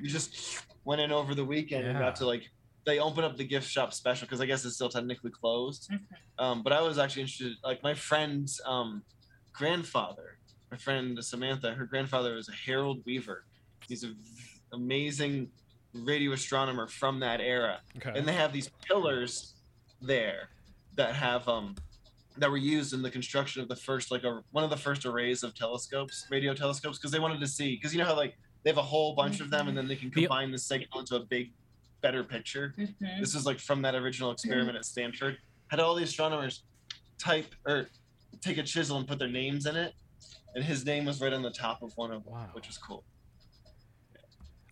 we 0.00 0.08
just 0.08 0.62
went 0.84 1.00
in 1.00 1.12
over 1.12 1.34
the 1.34 1.44
weekend 1.44 1.86
and 1.86 1.98
got 1.98 2.16
to 2.16 2.26
like 2.26 2.44
they 2.86 2.98
open 2.98 3.24
up 3.24 3.36
the 3.36 3.44
gift 3.44 3.68
shop 3.68 3.92
special 3.92 4.26
because 4.26 4.40
I 4.40 4.46
guess 4.46 4.64
it's 4.64 4.74
still 4.74 4.88
technically 4.88 5.30
closed. 5.30 5.90
Mhm. 5.90 6.00
Um, 6.38 6.62
but 6.62 6.72
I 6.72 6.80
was 6.80 6.98
actually 6.98 7.22
interested. 7.22 7.52
Like 7.62 7.82
my 7.82 7.94
friend's 7.94 8.60
um, 8.64 9.02
grandfather, 9.52 10.38
my 10.70 10.76
friend 10.76 11.22
Samantha, 11.24 11.72
her 11.74 11.84
grandfather 11.86 12.34
was 12.34 12.48
a 12.48 12.52
Harold 12.52 13.02
Weaver. 13.04 13.44
He's 13.88 14.02
an 14.04 14.16
amazing 14.72 15.50
radio 15.92 16.32
astronomer 16.32 16.86
from 16.86 17.20
that 17.20 17.40
era, 17.40 17.80
okay. 17.96 18.12
and 18.16 18.26
they 18.26 18.32
have 18.32 18.52
these 18.52 18.70
pillars 18.86 19.54
there 20.00 20.48
that 20.96 21.14
have 21.14 21.48
um 21.48 21.74
that 22.38 22.48
were 22.48 22.56
used 22.56 22.94
in 22.94 23.02
the 23.02 23.10
construction 23.10 23.60
of 23.60 23.68
the 23.68 23.74
first 23.76 24.10
like 24.10 24.22
a, 24.24 24.40
one 24.52 24.62
of 24.64 24.70
the 24.70 24.76
first 24.76 25.04
arrays 25.04 25.42
of 25.42 25.54
telescopes, 25.54 26.26
radio 26.30 26.54
telescopes, 26.54 26.96
because 26.98 27.10
they 27.10 27.18
wanted 27.18 27.40
to 27.40 27.46
see 27.48 27.74
because 27.74 27.92
you 27.92 27.98
know 27.98 28.06
how 28.06 28.16
like 28.16 28.36
they 28.62 28.70
have 28.70 28.78
a 28.78 28.82
whole 28.82 29.14
bunch 29.14 29.40
of 29.40 29.50
them 29.50 29.68
and 29.68 29.76
then 29.76 29.88
they 29.88 29.96
can 29.96 30.10
The- 30.14 30.22
combine 30.22 30.50
the 30.52 30.58
signal 30.58 31.00
into 31.00 31.16
a 31.16 31.20
big, 31.20 31.50
better 32.00 32.24
picture. 32.24 32.74
Mhm. 32.78 33.20
This 33.20 33.34
is 33.34 33.46
like 33.46 33.58
from 33.58 33.82
that 33.82 33.94
original 33.94 34.30
experiment 34.30 34.76
at 34.76 34.84
Stanford. 34.84 35.38
Had 35.68 35.80
all 35.80 35.94
the 35.94 36.02
astronomers 36.02 36.64
type 37.18 37.54
or 37.66 37.88
take 38.40 38.58
a 38.58 38.62
chisel 38.62 38.96
and 38.98 39.06
put 39.06 39.18
their 39.18 39.28
names 39.28 39.66
in 39.66 39.76
it, 39.76 39.94
and 40.54 40.64
his 40.64 40.84
name 40.84 41.04
was 41.04 41.20
right 41.20 41.32
on 41.32 41.42
the 41.42 41.50
top 41.50 41.82
of 41.82 41.92
one 41.96 42.10
of 42.12 42.24
them, 42.24 42.32
Wow. 42.32 42.50
which 42.52 42.66
was 42.66 42.78
cool. 42.78 43.04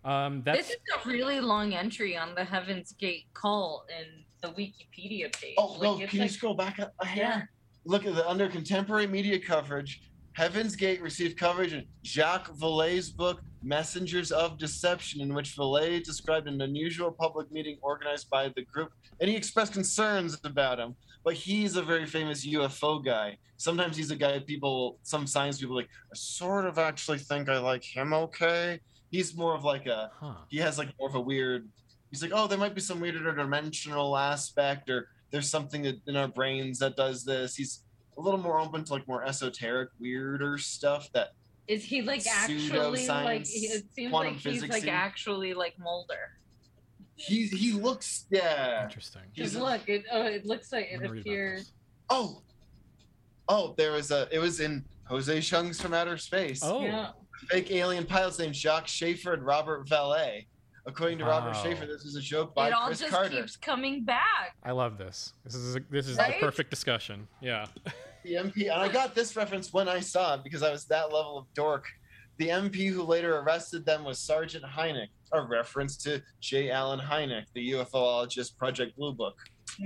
Um, 0.05 0.41
that's 0.43 0.67
This 0.69 0.69
is 0.71 0.77
a 1.05 1.07
really 1.07 1.41
long 1.41 1.73
entry 1.73 2.15
on 2.17 2.33
the 2.33 2.43
Heaven's 2.43 2.93
Gate 2.93 3.25
cult 3.33 3.89
in 3.89 4.23
the 4.41 4.47
Wikipedia 4.53 5.31
page. 5.35 5.55
Oh 5.57 5.77
no! 5.81 5.93
Like, 5.93 6.03
it's 6.03 6.11
Can 6.11 6.19
like- 6.19 6.29
you 6.31 6.33
scroll 6.33 6.53
back 6.53 6.79
a, 6.79 6.91
a 6.99 7.05
hair? 7.05 7.23
Yeah. 7.23 7.41
Look 7.85 8.05
at 8.05 8.15
the 8.15 8.27
under 8.27 8.47
contemporary 8.47 9.07
media 9.07 9.39
coverage. 9.39 10.01
Heaven's 10.39 10.77
Gate 10.77 11.01
received 11.01 11.37
coverage 11.37 11.73
in 11.73 11.83
Jacques 12.05 12.49
Vallée's 12.53 13.09
book 13.09 13.41
Messengers 13.61 14.31
of 14.31 14.57
Deception, 14.57 15.19
in 15.19 15.33
which 15.33 15.57
Vallée 15.57 16.01
described 16.01 16.47
an 16.47 16.61
unusual 16.61 17.11
public 17.11 17.51
meeting 17.51 17.77
organized 17.81 18.29
by 18.29 18.47
the 18.47 18.61
group, 18.61 18.93
and 19.19 19.29
he 19.29 19.35
expressed 19.35 19.73
concerns 19.73 20.39
about 20.45 20.79
him. 20.79 20.95
But 21.25 21.33
he's 21.33 21.75
a 21.75 21.81
very 21.81 22.05
famous 22.05 22.47
UFO 22.47 23.03
guy. 23.03 23.37
Sometimes 23.57 23.97
he's 23.97 24.11
a 24.11 24.15
guy 24.15 24.39
people, 24.39 24.99
some 25.03 25.27
science 25.27 25.59
people 25.59 25.75
like. 25.75 25.89
I 26.09 26.15
sort 26.15 26.63
of 26.63 26.79
actually 26.79 27.17
think 27.17 27.49
I 27.49 27.57
like 27.57 27.83
him. 27.83 28.13
Okay, 28.13 28.79
he's 29.11 29.35
more 29.35 29.53
of 29.53 29.65
like 29.65 29.87
a 29.87 30.09
huh. 30.21 30.35
he 30.47 30.59
has 30.59 30.77
like 30.77 30.97
more 30.97 31.09
of 31.09 31.15
a 31.15 31.19
weird 31.19 31.67
he's 32.11 32.21
like 32.21 32.31
oh 32.33 32.47
there 32.47 32.57
might 32.57 32.75
be 32.75 32.81
some 32.81 33.01
weird 33.01 33.15
interdimensional 33.15 34.17
aspect 34.17 34.89
or 34.89 35.09
there's 35.31 35.49
something 35.49 35.85
in 36.07 36.15
our 36.15 36.29
brains 36.29 36.79
that 36.79 36.95
does 36.95 37.25
this 37.25 37.55
he's 37.55 37.83
a 38.19 38.21
little 38.21 38.39
more 38.39 38.59
open 38.59 38.83
to 38.83 38.93
like 38.93 39.07
more 39.07 39.23
esoteric 39.23 39.89
weirder 39.99 40.57
stuff 40.57 41.09
that 41.13 41.29
Is 41.67 41.83
he 41.85 42.01
like 42.01 42.27
actually 42.27 43.07
like? 43.07 43.41
It 43.41 43.85
seems 43.93 44.11
quantum 44.11 44.33
like 44.33 44.41
he's 44.41 44.61
like 44.61 44.83
physicsy. 44.83 44.87
actually 44.89 45.53
like 45.53 45.79
Mulder. 45.79 46.37
he 47.15 47.47
he 47.47 47.71
looks 47.71 48.25
yeah 48.29 48.83
Interesting. 48.83 49.21
He's 49.33 49.53
Because 49.53 49.55
a- 49.55 49.63
look, 49.63 49.87
it 49.89 50.03
oh, 50.11 50.23
it 50.25 50.45
looks 50.45 50.71
like 50.73 50.87
it 50.91 50.97
gonna 50.99 51.11
read 51.11 51.21
about 51.21 51.31
appears. 51.31 51.71
oh 52.09 52.41
oh 53.47 53.73
there 53.77 53.93
was 53.93 54.11
a 54.11 54.27
it 54.31 54.39
was 54.39 54.59
in 54.59 54.83
jose 55.05 55.39
Chung's 55.41 55.81
from 55.81 55.93
outer 55.93 56.17
space 56.17 56.61
Oh. 56.63 56.81
Yeah. 56.83 57.11
fake 57.49 57.71
alien 57.71 58.05
pilots 58.05 58.37
named 58.37 58.55
jacques 58.55 58.87
schaefer 58.87 59.33
and 59.33 59.43
robert 59.45 59.87
Vallée 59.87 60.45
according 60.85 61.17
to 61.19 61.25
robert 61.25 61.53
Wow. 61.55 61.63
schaefer 61.63 61.85
this 61.85 62.03
was 62.03 62.15
a 62.15 62.21
joke 62.21 62.53
by 62.53 62.69
Chris 62.69 62.73
Carter. 62.79 62.83
It 62.83 62.83
all 62.83 62.89
just 63.07 63.11
carter 63.15 63.29
keeps 63.41 63.55
coming 63.57 64.03
back. 64.03 64.55
I 64.63 64.71
love 64.71 64.97
this. 64.97 65.33
This 65.45 65.55
is 65.55 65.75
a, 65.75 65.79
this 65.89 66.07
is 66.07 66.17
Right? 66.17 66.35
the 66.39 66.45
perfect 66.45 66.69
discussion. 66.69 67.27
Yeah. 67.41 67.67
The 68.23 68.33
MP, 68.33 68.63
and 68.63 68.81
I 68.81 68.89
got 68.89 69.15
this 69.15 69.35
reference 69.35 69.71
when 69.71 69.87
I 69.87 69.99
saw 69.99 70.35
it 70.35 70.43
because 70.43 70.61
I 70.61 70.71
was 70.71 70.85
that 70.85 71.13
level 71.13 71.37
of 71.37 71.45
dork. 71.53 71.85
The 72.37 72.49
MP 72.49 72.89
who 72.89 73.03
later 73.03 73.39
arrested 73.39 73.85
them 73.85 74.03
was 74.03 74.19
Sergeant 74.19 74.63
Hynek, 74.63 75.07
a 75.31 75.41
reference 75.41 75.97
to 75.97 76.21
J. 76.39 76.71
Allen 76.71 76.99
Hynek, 76.99 77.45
the 77.53 77.71
UFOologist 77.71 78.57
Project 78.57 78.95
Blue 78.97 79.13
Book. 79.13 79.37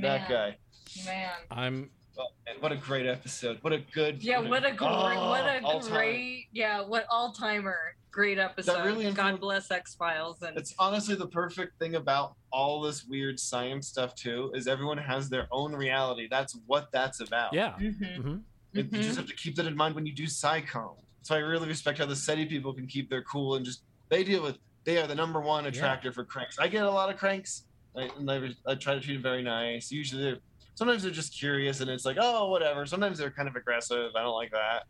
That 0.01 0.29
guy. 0.29 0.57
Man. 1.05 1.31
I'm 1.51 1.89
Oh, 2.17 2.27
and 2.45 2.61
what 2.61 2.71
a 2.71 2.75
great 2.75 3.07
episode! 3.07 3.57
What 3.61 3.73
a 3.73 3.79
good. 3.79 4.23
Yeah, 4.23 4.37
what 4.37 4.63
a 4.63 4.71
great, 4.71 4.81
Oh, 4.81 5.29
what 5.29 5.45
a 5.45 5.61
ah, 5.63 5.67
all-time. 5.67 5.91
great, 5.91 6.45
yeah, 6.51 6.81
what 6.81 7.07
all 7.09 7.31
timer, 7.31 7.95
great 8.13 8.37
episode. 8.37 8.85
really 8.85 9.11
God 9.11 9.39
bless 9.41 9.71
X 9.71 9.95
Files 9.95 10.41
and 10.43 10.57
It's 10.57 10.73
honestly 10.79 11.15
the 11.15 11.27
perfect 11.27 11.79
thing 11.79 11.95
about 11.95 12.35
all 12.51 12.79
this 12.81 13.05
weird 13.05 13.39
science 13.39 13.87
stuff 13.87 14.13
too. 14.15 14.51
Is 14.55 14.67
everyone 14.67 14.97
has 14.99 15.29
their 15.29 15.47
own 15.51 15.73
reality. 15.75 16.27
That's 16.29 16.57
what 16.67 16.91
that's 16.91 17.19
about. 17.19 17.53
yeah. 17.53 17.73
Mhm, 17.79 18.15
hmm 18.21 18.37
It- 18.73 18.91
You 18.93 19.01
just 19.01 19.17
have 19.17 19.27
to 19.27 19.35
keep 19.35 19.55
that 19.55 19.65
in 19.65 19.75
mind 19.75 19.95
when 19.95 20.05
you 20.05 20.13
do 20.13 20.23
SciCom. 20.25 20.95
So 21.23 21.35
I 21.35 21.39
really 21.39 21.67
respect 21.67 21.97
how 21.97 22.05
the 22.05 22.15
SETI 22.15 22.45
people 22.45 22.73
can 22.73 22.85
keep 22.87 23.09
their 23.09 23.23
cool 23.23 23.55
and 23.55 23.65
just 23.65 23.83
they 24.09 24.23
deal 24.23 24.43
with. 24.43 24.57
They 24.83 24.97
are 25.01 25.07
the 25.07 25.15
number 25.15 25.39
one 25.41 25.65
attractor 25.65 26.11
for 26.11 26.23
cranks. 26.25 26.59
I 26.59 26.67
get 26.67 26.83
a 26.83 26.91
lot 26.91 27.09
of 27.09 27.17
cranks, 27.17 27.65
I, 27.95 28.09
and 28.17 28.29
I, 28.29 28.49
I 28.67 28.75
try 28.75 28.93
to 28.95 28.99
treat 28.99 29.13
them 29.13 29.23
very 29.23 29.41
nice. 29.41 29.89
Usually, 29.91 30.21
they're, 30.23 30.37
sometimes 30.75 31.03
they're 31.03 31.11
just 31.11 31.33
curious, 31.37 31.79
and 31.79 31.89
it's 31.89 32.03
like, 32.03 32.17
oh, 32.19 32.49
whatever. 32.49 32.85
Sometimes 32.85 33.17
they're 33.17 33.31
kind 33.31 33.47
of 33.47 33.55
aggressive. 33.55 34.11
I 34.15 34.21
don't 34.21 34.35
like 34.35 34.51
that, 34.51 34.83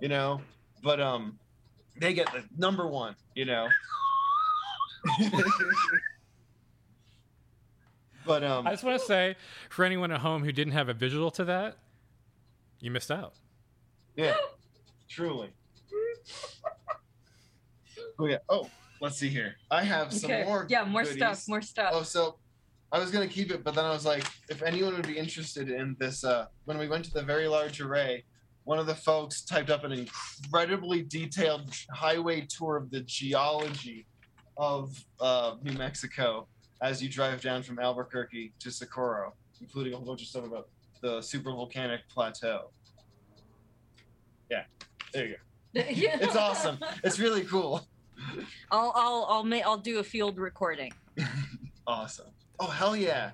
you 0.00 0.08
know. 0.08 0.40
But 0.82 1.00
um, 1.00 1.38
they 2.00 2.12
get 2.14 2.32
the 2.32 2.44
number 2.56 2.86
one, 2.86 3.16
you 3.34 3.44
know. 3.44 3.68
but 8.26 8.42
um, 8.42 8.66
I 8.66 8.70
just 8.72 8.84
want 8.84 8.98
to 9.00 9.06
say, 9.06 9.36
for 9.70 9.84
anyone 9.84 10.10
at 10.10 10.20
home 10.20 10.44
who 10.44 10.52
didn't 10.52 10.72
have 10.72 10.88
a 10.88 10.94
visual 10.94 11.30
to 11.32 11.44
that, 11.44 11.76
you 12.80 12.90
missed 12.90 13.10
out. 13.10 13.34
Yeah, 14.16 14.36
truly. 15.08 15.50
Oh 18.18 18.24
yeah. 18.26 18.38
Oh, 18.48 18.70
let's 19.02 19.18
see 19.18 19.28
here. 19.28 19.56
I 19.70 19.82
have 19.84 20.10
some 20.12 20.30
Okay. 20.30 20.44
more. 20.44 20.66
Yeah, 20.70 20.84
more 20.84 21.02
goodies. 21.02 21.18
stuff, 21.18 21.44
more 21.48 21.60
stuff. 21.60 21.90
Oh, 21.92 22.02
so 22.02 22.38
I 22.90 22.98
was 22.98 23.10
gonna 23.10 23.28
keep 23.28 23.50
it, 23.50 23.62
but 23.62 23.74
then 23.74 23.84
I 23.84 23.90
was 23.90 24.06
like, 24.06 24.24
if 24.48 24.62
anyone 24.62 24.94
would 24.94 25.06
be 25.06 25.18
interested 25.18 25.68
in 25.70 25.96
this, 25.98 26.24
uh, 26.24 26.46
when 26.64 26.78
we 26.78 26.88
went 26.88 27.04
to 27.06 27.12
the 27.12 27.22
very 27.22 27.46
large 27.46 27.78
array, 27.80 28.24
one 28.66 28.80
of 28.80 28.86
the 28.86 28.94
folks 28.96 29.42
typed 29.42 29.70
up 29.70 29.84
an 29.84 29.92
incredibly 29.92 31.00
detailed 31.00 31.72
highway 31.92 32.44
tour 32.48 32.76
of 32.76 32.90
the 32.90 33.00
geology 33.02 34.06
of 34.56 34.92
uh, 35.20 35.54
New 35.62 35.72
Mexico 35.74 36.48
as 36.82 37.00
you 37.00 37.08
drive 37.08 37.40
down 37.40 37.62
from 37.62 37.78
Albuquerque 37.78 38.52
to 38.58 38.72
Socorro, 38.72 39.34
including 39.60 39.92
a 39.94 39.96
whole 39.96 40.04
bunch 40.04 40.22
of 40.22 40.26
stuff 40.26 40.44
about 40.44 40.68
the 41.00 41.18
supervolcanic 41.20 42.00
plateau. 42.12 42.70
Yeah, 44.50 44.64
there 45.12 45.26
you 45.26 45.34
go. 45.34 45.40
It's 45.88 46.36
awesome. 46.36 46.78
It's 47.04 47.20
really 47.20 47.44
cool. 47.44 47.86
I'll 48.72 48.92
I'll 48.96 49.26
I'll 49.28 49.44
ma- 49.44 49.62
I'll 49.64 49.76
do 49.78 50.00
a 50.00 50.04
field 50.04 50.38
recording. 50.38 50.92
Awesome. 51.88 52.26
Oh 52.58 52.66
hell 52.66 52.96
yeah! 52.96 53.30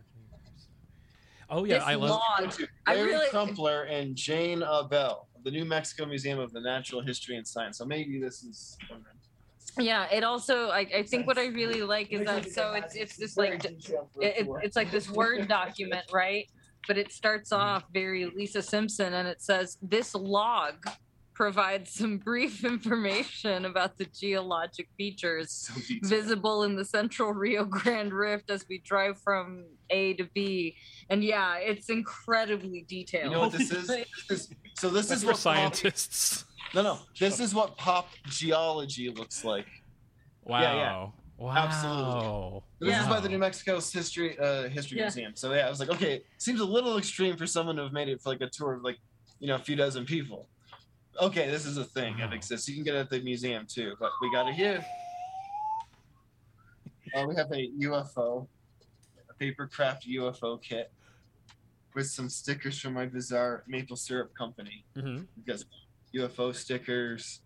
Oh 1.52 1.64
yeah, 1.64 1.74
this 1.78 1.84
I 1.84 1.94
love. 1.94 2.20
log. 2.38 2.54
I 2.86 2.94
Larry 2.94 3.08
really- 3.10 3.28
Crumpler 3.28 3.82
and 3.84 4.16
Jayne 4.16 4.60
Aubele 4.60 5.26
of 5.36 5.44
the 5.44 5.50
New 5.50 5.64
Mexico 5.64 6.06
Museum 6.06 6.38
of 6.38 6.52
the 6.52 6.60
Natural 6.60 7.00
History 7.02 7.36
and 7.36 7.46
Science. 7.46 7.76
So 7.78 7.84
maybe 7.84 8.18
this 8.20 8.42
is. 8.42 8.76
Yeah, 9.78 10.06
it 10.12 10.22
also 10.24 10.68
I, 10.68 10.80
I 10.94 11.02
think 11.02 11.26
what 11.26 11.38
I 11.38 11.46
really 11.46 11.82
like 11.82 12.12
is 12.12 12.26
that 12.26 12.50
so 12.50 12.72
it's 12.74 12.94
it's 12.94 13.16
this 13.16 13.36
like 13.36 13.62
d- 13.62 13.78
it, 14.20 14.46
it- 14.46 14.48
it's 14.62 14.76
like 14.76 14.90
this 14.90 15.08
word 15.10 15.46
document, 15.60 16.04
right? 16.12 16.46
But 16.88 16.98
it 16.98 17.12
starts 17.12 17.52
off 17.52 17.84
very 17.94 18.26
Lisa 18.26 18.60
Simpson 18.60 19.14
and 19.14 19.28
it 19.28 19.40
says 19.40 19.78
this 19.82 20.14
log 20.14 20.74
provides 21.34 21.92
some 21.92 22.18
brief 22.18 22.64
information 22.64 23.64
about 23.64 23.96
the 23.98 24.06
geologic 24.18 24.88
features 24.96 25.50
So 25.52 25.74
visible 26.08 26.64
in 26.64 26.76
the 26.76 26.84
central 26.84 27.32
Rio 27.32 27.64
Grande 27.64 28.12
Rift 28.12 28.50
as 28.50 28.64
we 28.68 28.78
drive 28.84 29.18
from 29.22 29.64
A 29.90 30.14
to 30.14 30.28
B. 30.34 30.76
And 31.10 31.24
yeah, 31.24 31.56
it's 31.56 31.88
incredibly 31.88 32.84
detailed. 32.88 33.24
You 33.24 33.30
detailed. 33.30 33.32
know 33.32 33.40
what 33.40 33.52
this 33.52 33.70
is? 33.70 33.90
This 34.28 34.52
so 34.78 34.88
this 34.88 35.08
That's 35.08 35.20
is 35.20 35.24
for 35.24 35.26
what 35.28 35.34
pop, 35.34 35.40
scientists. 35.74 36.44
no 36.74 36.82
no 36.82 36.98
this 37.20 37.40
is 37.40 37.54
what 37.54 37.76
pop 37.76 38.08
geology 38.26 39.10
looks 39.10 39.44
like. 39.44 39.66
Wow. 40.44 40.60
Yeah, 40.62 40.74
yeah. 40.74 41.06
Wow. 41.38 41.56
Absolutely. 41.56 42.90
This 42.92 43.00
is 43.00 43.08
by 43.08 43.20
the 43.20 43.28
New 43.28 43.38
Mexico's 43.38 43.92
history 43.92 44.38
uh, 44.38 44.68
history 44.68 44.98
Yeah. 44.98 45.04
museum. 45.04 45.32
So 45.34 45.52
yeah, 45.52 45.66
I 45.66 45.70
was 45.70 45.80
like, 45.80 45.90
okay, 45.90 46.22
seems 46.38 46.60
a 46.60 46.64
little 46.64 46.98
extreme 46.98 47.36
for 47.36 47.46
someone 47.46 47.76
to 47.76 47.82
have 47.84 47.92
made 47.92 48.08
it 48.08 48.20
for 48.22 48.30
like 48.30 48.40
a 48.42 48.48
tour 48.48 48.74
of 48.74 48.82
like 48.82 48.98
you 49.40 49.48
know 49.48 49.56
a 49.56 49.58
few 49.58 49.76
dozen 49.76 50.04
people. 50.04 50.48
Okay, 51.20 51.50
this 51.50 51.66
is 51.66 51.76
a 51.76 51.84
thing 51.84 52.16
that 52.18 52.32
exists. 52.32 52.68
You 52.68 52.74
can 52.74 52.84
get 52.84 52.94
it 52.94 52.98
at 52.98 53.10
the 53.10 53.20
museum 53.20 53.66
too, 53.66 53.94
but 54.00 54.10
we 54.20 54.32
got 54.32 54.48
it 54.48 54.54
here. 54.54 54.84
Uh, 57.14 57.26
we 57.28 57.34
have 57.34 57.52
a 57.52 57.68
UFO, 57.80 58.46
a 59.28 59.34
paper 59.34 59.66
craft 59.66 60.08
UFO 60.08 60.62
kit 60.62 60.90
with 61.94 62.06
some 62.06 62.30
stickers 62.30 62.80
from 62.80 62.94
my 62.94 63.04
bizarre 63.04 63.64
maple 63.66 63.96
syrup 63.96 64.32
company. 64.34 64.82
hmm 64.94 65.18
We've 65.36 65.46
got 65.46 65.58
some 65.58 65.68
UFO 66.14 66.54
stickers 66.54 67.40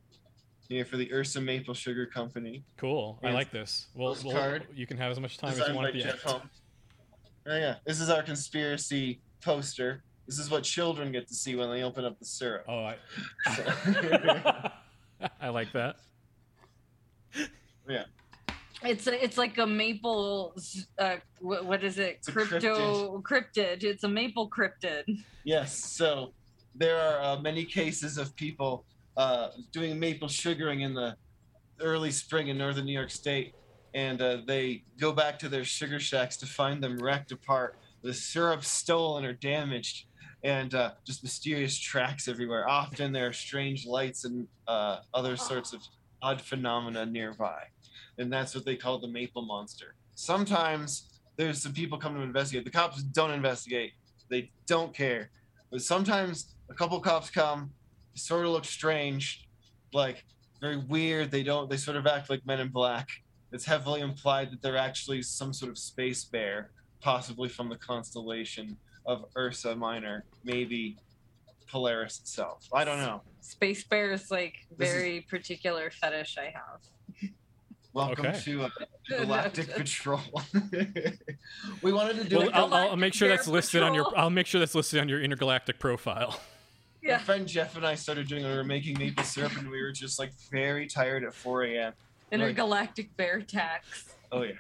here 0.69 0.85
for 0.85 0.97
the 0.97 1.13
Ursa 1.13 1.41
Maple 1.41 1.75
Sugar 1.75 2.07
Company. 2.07 2.63
Cool. 2.77 3.19
I 3.25 3.31
like 3.33 3.51
this. 3.51 3.89
Well, 3.95 4.17
well, 4.25 4.59
you 4.73 4.87
can 4.87 4.99
have 4.99 5.11
as 5.11 5.19
much 5.19 5.37
time 5.39 5.51
as 5.51 5.67
you 5.67 5.75
want 5.75 5.89
at 5.89 5.95
the 5.95 6.05
end. 6.11 6.21
Oh 6.25 7.57
yeah, 7.57 7.77
this 7.85 8.01
is 8.01 8.09
our 8.09 8.23
conspiracy 8.23 9.21
poster. 9.41 10.05
This 10.27 10.39
is 10.39 10.51
what 10.51 10.65
children 10.65 11.13
get 11.13 11.29
to 11.29 11.35
see 11.35 11.55
when 11.55 11.71
they 11.71 11.83
open 11.83 12.05
up 12.05 12.19
the 12.19 12.25
syrup. 12.25 12.65
Oh, 12.69 12.85
I. 12.85 12.97
So- 13.55 14.71
I 15.41 15.49
like 15.49 15.73
that. 15.73 15.97
Yeah. 17.89 18.05
It's 18.83 19.07
a, 19.07 19.25
it's 19.25 19.39
like 19.39 19.57
a 19.59 19.67
maple. 19.67 20.55
Uh, 20.99 21.17
what, 21.41 21.65
what 21.65 21.83
is 21.85 21.99
it? 21.99 22.17
It's 22.19 22.29
a 22.29 22.33
Crypto 22.33 23.21
cryptid. 23.23 23.85
It's 23.85 24.05
a 24.05 24.09
maple 24.09 24.51
cryptid. 24.51 25.05
yes, 25.45 25.77
so 25.77 26.33
there 26.75 26.99
are 26.99 27.23
uh, 27.23 27.41
many 27.41 27.65
cases 27.65 28.19
of 28.19 28.35
people 28.37 28.85
uh, 29.17 29.49
doing 29.73 29.99
maple 29.99 30.29
sugaring 30.29 30.83
in 30.83 30.93
the 30.93 31.17
early 31.81 32.11
spring 32.11 32.49
in 32.49 32.59
northern 32.59 32.85
New 32.85 32.93
York 32.93 33.11
State, 33.11 33.55
and 33.95 34.21
uh, 34.21 34.39
they 34.47 34.83
go 35.01 35.11
back 35.13 35.39
to 35.39 35.49
their 35.49 35.65
sugar 35.65 35.99
shacks 35.99 36.37
to 36.39 36.47
find 36.47 36.83
them 36.83 36.99
wrecked 36.99 37.33
apart, 37.33 37.79
the 38.03 38.13
syrup 38.13 38.63
stolen 38.63 39.25
or 39.25 39.33
damaged, 39.33 40.05
and 40.47 40.75
uh, 40.77 40.93
just 41.05 41.23
mysterious 41.25 41.77
tracks 41.91 42.29
everywhere. 42.29 42.69
Often 42.69 43.13
there 43.13 43.27
are 43.27 43.33
strange 43.33 43.85
lights 43.85 44.25
and 44.25 44.47
uh, 44.69 44.99
other 45.13 45.37
sorts 45.37 45.73
of 45.73 45.83
odd 46.23 46.41
phenomena 46.41 47.05
nearby, 47.05 47.65
and 48.19 48.33
that's 48.33 48.55
what 48.55 48.65
they 48.65 48.77
call 48.77 48.99
the 48.99 49.09
maple 49.09 49.43
monster. 49.43 49.95
Sometimes 50.15 51.21
there's 51.37 51.61
some 51.61 51.73
people 51.73 51.99
come 51.99 52.15
to 52.15 52.23
investigate. 52.23 52.65
The 52.65 52.71
cops 52.71 53.03
don't 53.03 53.33
investigate; 53.33 53.93
they 54.31 54.51
don't 54.67 54.95
care. 54.95 55.31
But 55.71 55.83
sometimes 55.83 56.55
a 56.71 56.75
couple 56.75 56.99
cops 57.01 57.29
come, 57.29 57.73
sort 58.15 58.47
of 58.47 58.53
look 58.53 58.65
strange, 58.65 59.49
like 59.93 60.25
very 60.61 60.77
weird. 60.77 61.33
They 61.33 61.43
don't. 61.43 61.69
They 61.69 61.77
sort 61.77 61.97
of 61.97 62.07
act 62.07 62.31
like 62.31 62.47
Men 62.47 62.61
in 62.61 62.69
Black. 62.69 63.09
It's 63.53 63.65
heavily 63.65 64.01
implied 64.01 64.53
that 64.53 64.63
they're 64.63 64.77
actually 64.77 65.23
some 65.23 65.53
sort 65.53 65.71
of 65.71 65.79
space 65.79 66.25
bear, 66.25 66.71
possibly 67.01 67.49
from 67.49 67.69
the 67.69 67.77
constellation 67.77 68.77
of 69.07 69.25
Ursa 69.37 69.75
Minor, 69.77 70.25
maybe 70.45 70.97
Polaris 71.71 72.19
itself. 72.21 72.69
I 72.73 72.85
don't 72.85 72.99
know. 72.99 73.23
Space 73.41 73.85
bear 73.85 74.13
is 74.13 74.31
like 74.31 74.67
This 74.77 74.89
is- 74.89 74.95
very 74.95 75.21
particular 75.23 75.91
fetish 75.91 76.37
I 76.39 76.47
have. 76.55 77.31
Welcome 77.93 78.27
Okay. 78.27 78.41
to 78.41 78.65
uh, 78.65 78.69
Galactic 79.09 79.71
Patrol. 79.75 80.21
we 81.83 81.93
wanted 81.95 82.17
to 82.17 82.25
do 82.25 82.39
Well, 82.39 82.49
it. 82.49 82.55
I'll, 82.55 82.75
I'll 82.75 82.97
make 82.97 83.15
sure 83.15 83.27
Bear 83.29 83.37
that's 83.39 83.49
listed 83.49 83.83
on 83.83 83.95
your. 83.95 84.05
Patrol. 84.05 84.23
I'll 84.25 84.31
make 84.31 84.47
sure 84.47 84.59
that's 84.59 84.75
listed 84.75 85.01
on 85.01 85.09
your 85.09 85.23
intergalactic 85.23 85.79
profile. 85.79 86.39
My 87.03 87.09
Yeah. 87.13 87.19
friend 87.19 87.47
Jeff 87.49 87.75
and 87.77 87.87
I 87.87 87.95
started 87.95 88.29
doing. 88.29 88.45
We 88.45 88.51
were 88.55 88.65
making 88.65 88.99
maple 88.99 89.25
syrup, 89.25 89.57
and 89.57 89.71
we 89.71 89.81
were 89.81 89.93
just 89.93 90.19
like 90.19 90.33
very 90.51 90.87
tired 90.87 91.25
at 91.25 91.33
4 91.33 91.63
a.m. 91.65 91.93
Intergalactic 92.33 93.17
bear 93.17 93.41
tax. 93.41 94.13
Oh 94.31 94.43
yeah. 94.43 94.53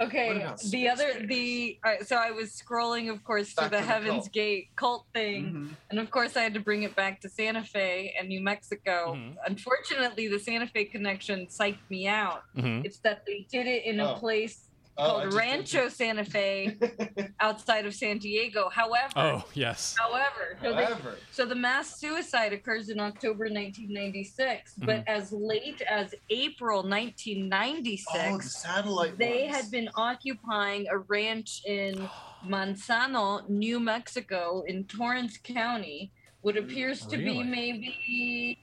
Okay, 0.00 0.46
the 0.70 0.88
other 0.88 1.26
the 1.26 1.78
uh, 1.84 2.04
so 2.04 2.16
I 2.16 2.30
was 2.30 2.50
scrolling, 2.52 3.10
of 3.10 3.22
course, 3.24 3.54
Back 3.54 3.70
the 3.70 3.76
to 3.78 3.82
the 3.82 3.86
Heaven's 3.92 4.24
cult. 4.24 4.32
Gate 4.32 4.68
cult 4.76 5.06
thing, 5.14 5.44
Mhm. 5.52 5.76
and 5.90 5.98
of 6.00 6.10
course 6.10 6.36
I 6.36 6.42
had 6.42 6.54
to 6.54 6.60
bring 6.60 6.82
it 6.82 6.94
back 6.96 7.20
to 7.22 7.28
Santa 7.28 7.62
Fe 7.64 8.14
and 8.18 8.28
New 8.28 8.40
Mexico. 8.42 9.14
Mhm. 9.14 9.36
Unfortunately, 9.46 10.28
the 10.28 10.38
Santa 10.38 10.66
Fe 10.66 10.84
connection 10.86 11.46
psyched 11.46 11.88
me 11.90 12.06
out. 12.08 12.42
hmm 12.54 12.80
It's 12.84 12.98
that 13.00 13.24
they 13.26 13.46
did 13.50 13.66
it 13.66 13.84
in 13.84 14.00
a 14.00 14.12
Oh. 14.12 14.18
place 14.18 14.68
Oh, 14.98 15.06
called 15.06 15.24
just- 15.24 15.36
Rancho 15.38 15.88
Santa 15.88 16.24
Fe 16.24 16.76
outside 17.40 17.86
of 17.86 17.94
San 17.94 18.18
Diego. 18.18 18.68
However, 18.68 19.12
Oh 19.16 19.44
yes. 19.54 19.96
however, 19.98 20.58
so, 20.62 20.74
they- 20.76 20.84
However, 20.84 21.16
so 21.30 21.46
the 21.46 21.54
mass 21.54 21.98
suicide 21.98 22.52
occurs 22.52 22.90
in 22.90 23.00
October 23.00 23.44
1996, 23.44 24.74
but 24.78 24.88
Mm-hmm. 24.88 25.08
as 25.08 25.32
late 25.32 25.80
as 25.88 26.14
April 26.28 26.82
1996. 26.82 28.06
oh, 28.14 28.36
the 28.36 28.42
satellite. 28.42 29.16
They 29.18 29.44
ones. 29.44 29.56
had 29.56 29.70
been 29.70 29.88
occupying 29.96 30.86
a 30.90 30.98
ranch 30.98 31.62
in 31.64 32.08
Manzano, 32.46 33.48
New 33.48 33.80
Mexico, 33.80 34.62
in 34.66 34.84
Torrance 34.84 35.38
County. 35.42 36.12
What 36.42 36.56
appears 36.56 37.06
to 37.06 37.16
Really? 37.16 37.38
be 37.38 37.42
maybe 37.44 38.58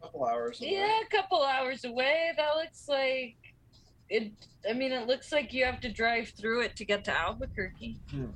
a 0.00 0.02
couple 0.02 0.24
hours. 0.26 0.60
away. 0.60 0.70
yeah, 0.72 1.00
a 1.00 1.06
couple 1.14 1.42
hours 1.44 1.84
away. 1.84 2.32
That 2.36 2.56
looks 2.56 2.88
like 2.88 3.36
it. 4.08 4.32
I 4.68 4.72
mean, 4.72 4.92
it 4.92 5.06
looks 5.06 5.32
like 5.32 5.52
you 5.52 5.64
have 5.64 5.80
to 5.80 5.90
drive 5.92 6.28
through 6.30 6.62
it 6.62 6.76
to 6.76 6.84
get 6.84 7.04
to 7.04 7.12
Albuquerque, 7.16 7.98
Hmm. 8.10 8.26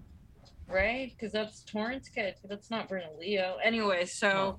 right? 0.68 1.10
Because 1.12 1.32
that's 1.32 1.62
Torrance, 1.64 2.09
kid. 2.09 2.34
That's 2.44 2.70
not 2.70 2.88
Bernalillo. 2.88 3.56
Anyway, 3.62 4.05
so 4.06 4.59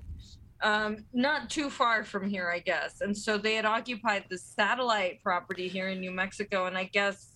um, 0.62 1.04
not 1.12 1.50
too 1.50 1.68
far 1.70 2.04
from 2.04 2.28
here, 2.28 2.50
I 2.50 2.60
guess. 2.60 3.00
And 3.00 3.16
so 3.16 3.36
they 3.36 3.54
had 3.54 3.64
occupied 3.64 4.26
the 4.28 4.38
satellite 4.38 5.22
property 5.22 5.66
here 5.68 5.88
in 5.88 6.00
New 6.00 6.12
Mexico, 6.12 6.66
and 6.66 6.78
I 6.78 6.84
guess, 6.84 7.32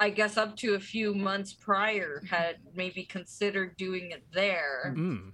I 0.00 0.10
guess 0.10 0.36
up 0.36 0.56
to 0.58 0.74
a 0.74 0.80
few 0.80 1.14
months 1.14 1.52
prior 1.52 2.22
had 2.30 2.56
maybe 2.74 3.04
considered 3.04 3.76
doing 3.76 4.10
it 4.12 4.24
there, 4.32 4.94
Mm. 4.96 5.32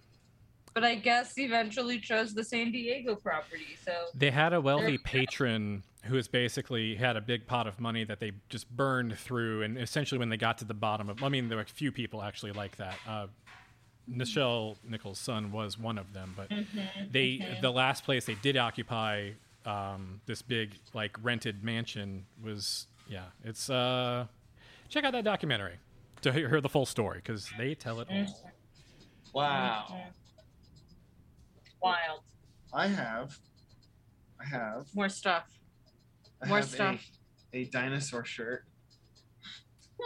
but 0.74 0.82
I 0.84 0.96
guess 0.96 1.38
eventually 1.38 2.00
chose 2.00 2.34
the 2.34 2.42
San 2.44 2.72
Diego 2.72 3.14
property. 3.14 3.76
So 3.84 3.92
They 4.14 4.30
had 4.30 4.52
a 4.52 4.60
wealthy 4.60 4.98
patron 4.98 5.82
who 6.04 6.16
has 6.16 6.28
basically 6.28 6.94
had 6.94 7.16
a 7.16 7.20
big 7.20 7.46
pot 7.46 7.66
of 7.66 7.78
money 7.78 8.04
that 8.04 8.20
they 8.20 8.32
just 8.48 8.70
burned 8.74 9.18
through, 9.18 9.62
and 9.62 9.78
essentially 9.78 10.18
when 10.18 10.28
they 10.28 10.36
got 10.36 10.58
to 10.58 10.64
the 10.64 10.74
bottom 10.74 11.08
of, 11.10 11.22
I 11.22 11.28
mean, 11.28 11.48
there 11.48 11.58
were 11.58 11.62
a 11.62 11.66
few 11.66 11.92
people 11.92 12.22
actually 12.22 12.52
like 12.52 12.76
that. 12.76 12.96
Uh, 13.06 13.26
Nichelle 14.10 14.76
Nichols' 14.88 15.18
son 15.18 15.52
was 15.52 15.78
one 15.78 15.98
of 15.98 16.12
them, 16.12 16.34
but 16.36 16.50
they 17.12 17.58
the 17.60 17.70
last 17.70 18.04
place 18.04 18.24
they 18.24 18.34
did 18.36 18.56
occupy 18.56 19.30
um, 19.66 20.20
this 20.26 20.42
big 20.42 20.74
like 20.94 21.16
rented 21.22 21.62
mansion 21.62 22.24
was 22.42 22.86
yeah 23.08 23.24
it's 23.44 23.68
uh 23.70 24.26
check 24.88 25.04
out 25.04 25.12
that 25.12 25.24
documentary 25.24 25.74
to 26.22 26.32
hear 26.32 26.60
the 26.60 26.68
full 26.68 26.86
story 26.86 27.18
because 27.18 27.48
they 27.58 27.74
tell 27.74 28.00
it 28.00 28.08
all. 28.10 28.44
Wow. 29.32 30.02
wild, 31.82 32.20
I 32.72 32.88
have. 32.88 33.38
I 34.40 34.44
have. 34.44 34.86
more 34.94 35.08
stuff. 35.08 35.44
More 36.46 36.58
have 36.58 36.68
stuff. 36.68 37.04
A, 37.52 37.58
a 37.58 37.64
dinosaur 37.64 38.24
shirt. 38.24 38.64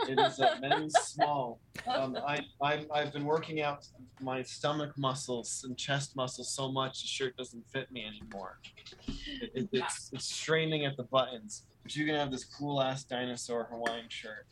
It 0.09 0.19
is 0.19 0.41
a 0.41 0.59
men's 0.61 0.93
small. 1.03 1.61
Um, 1.87 2.17
I, 2.27 2.41
I, 2.61 2.85
I've 2.93 3.13
been 3.13 3.25
working 3.25 3.61
out 3.61 3.87
my 4.21 4.43
stomach 4.43 4.97
muscles 4.99 5.65
and 5.67 5.77
chest 5.77 6.17
muscles 6.17 6.51
so 6.51 6.71
much 6.71 7.03
the 7.03 7.09
shirt 7.09 7.37
doesn't 7.37 7.65
fit 7.71 7.91
me 7.93 8.05
anymore. 8.05 8.59
It, 9.07 9.51
it, 9.55 9.69
it's, 9.73 10.11
it's 10.13 10.25
straining 10.25 10.85
at 10.85 10.97
the 10.97 11.05
buttons. 11.05 11.63
But 11.83 11.95
you 11.95 12.07
can 12.07 12.15
have 12.15 12.31
this 12.31 12.45
cool 12.45 12.83
ass 12.83 13.05
dinosaur 13.05 13.69
Hawaiian 13.71 14.09
shirt. 14.09 14.47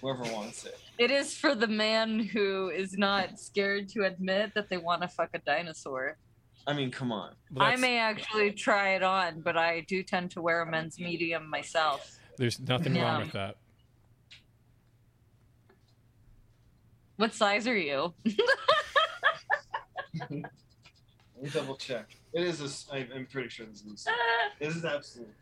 Whoever 0.00 0.24
wants 0.32 0.66
it. 0.66 0.78
It 0.98 1.12
is 1.12 1.36
for 1.36 1.54
the 1.54 1.68
man 1.68 2.18
who 2.18 2.70
is 2.70 2.98
not 2.98 3.38
scared 3.38 3.88
to 3.90 4.04
admit 4.04 4.52
that 4.54 4.68
they 4.68 4.76
want 4.76 5.02
to 5.02 5.08
fuck 5.08 5.30
a 5.32 5.38
dinosaur. 5.38 6.18
I 6.66 6.72
mean, 6.74 6.90
come 6.90 7.10
on. 7.12 7.34
But 7.50 7.64
I 7.64 7.76
may 7.76 7.98
actually 7.98 8.52
try 8.52 8.94
it 8.94 9.02
on, 9.02 9.40
but 9.40 9.56
I 9.56 9.80
do 9.80 10.02
tend 10.02 10.30
to 10.32 10.40
wear 10.42 10.62
a 10.62 10.66
men's 10.70 10.98
medium 10.98 11.48
myself. 11.50 12.18
There's 12.38 12.60
nothing 12.60 12.94
Yeah. 12.94 13.02
wrong 13.02 13.22
with 13.22 13.32
that. 13.32 13.56
What 17.16 17.34
size 17.34 17.66
are 17.66 17.76
you? 17.76 18.14
Let 20.20 20.30
me 20.30 21.50
double 21.52 21.76
check. 21.76 22.06
It 22.32 22.42
is 22.44 22.60
a. 22.60 22.64
s- 22.64 22.86
I, 22.92 23.06
I'm 23.14 23.26
pretty 23.26 23.48
sure 23.48 23.66
this 23.66 23.82
is. 23.82 24.06
A, 24.06 24.64
this 24.64 24.76
is 24.76 24.84
absolutely. 24.84 25.34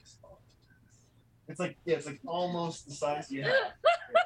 It's 1.49 1.61
like 1.61 1.77
yeah, 1.85 1.97
it's 1.97 2.07
like 2.07 2.21
almost 2.27 2.87
the 2.89 2.95
size 2.95 3.31
you 3.31 3.43
have. 3.43 3.53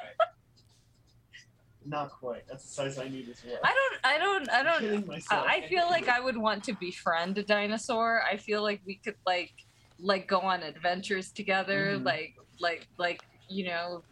Not 1.85 2.11
quite. 2.11 2.47
That's 2.47 2.63
the 2.63 2.69
size 2.69 2.97
I 2.97 3.07
need 3.07 3.29
as 3.29 3.43
well. 3.45 3.59
I 3.63 3.73
don't. 3.73 4.05
I 4.05 4.17
don't. 4.17 4.49
I 4.49 4.63
don't. 4.63 5.23
I 5.31 5.45
I 5.57 5.67
feel 5.67 5.85
like 5.87 6.07
I 6.09 6.19
would 6.19 6.37
want 6.37 6.63
to 6.65 6.73
befriend 6.73 7.37
a 7.37 7.43
dinosaur. 7.43 8.23
I 8.23 8.37
feel 8.37 8.63
like 8.63 8.81
we 8.85 8.95
could 8.95 9.15
like 9.25 9.53
like 9.99 10.27
go 10.27 10.39
on 10.39 10.63
adventures 10.63 11.31
together, 11.31 11.97
Mhm. 11.97 12.05
like 12.05 12.35
like 12.59 12.87
like 12.97 13.21
you 13.49 13.65
know, 13.65 14.03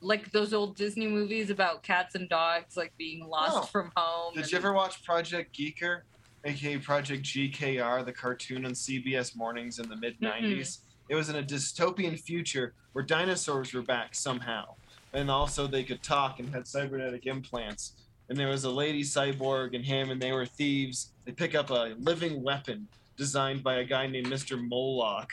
like 0.00 0.32
those 0.32 0.54
old 0.54 0.76
Disney 0.76 1.06
movies 1.06 1.50
about 1.50 1.82
cats 1.82 2.14
and 2.14 2.28
dogs 2.28 2.76
like 2.76 2.96
being 2.96 3.28
lost 3.28 3.56
Oh. 3.58 3.62
from 3.66 3.92
home. 3.96 4.32
Did 4.34 4.44
and- 4.44 4.52
you 4.52 4.58
ever 4.58 4.72
watch 4.72 5.04
Project 5.04 5.54
Geeker, 5.54 6.02
aka 6.44 6.78
Project 6.78 7.22
GKR, 7.22 8.02
the 8.02 8.12
cartoon 8.12 8.64
on 8.64 8.72
CBS 8.72 9.36
mornings 9.36 9.78
in 9.78 9.88
the 9.90 9.96
mid 9.96 10.18
'90s? 10.20 10.80
It 11.10 11.16
was 11.16 11.28
in 11.28 11.36
a 11.36 11.42
dystopian 11.42 12.18
future 12.18 12.72
where 12.92 13.04
dinosaurs 13.04 13.74
were 13.74 13.82
back 13.82 14.14
somehow, 14.14 14.76
and 15.12 15.30
also 15.30 15.66
they 15.66 15.84
could 15.84 16.02
talk 16.02 16.38
and 16.38 16.52
had 16.54 16.66
cybernetic 16.66 17.26
implants. 17.26 17.92
And 18.28 18.38
there 18.38 18.48
was 18.48 18.64
a 18.64 18.70
lady 18.70 19.02
cyborg 19.02 19.74
and 19.74 19.84
him, 19.84 20.10
and 20.10 20.22
they 20.22 20.32
were 20.32 20.46
thieves. 20.46 21.12
They 21.24 21.32
pick 21.32 21.54
up 21.54 21.70
a 21.70 21.94
living 21.98 22.42
weapon 22.42 22.86
designed 23.16 23.62
by 23.62 23.76
a 23.76 23.84
guy 23.84 24.06
named 24.06 24.28
Mr. 24.28 24.56
Moloch, 24.56 25.30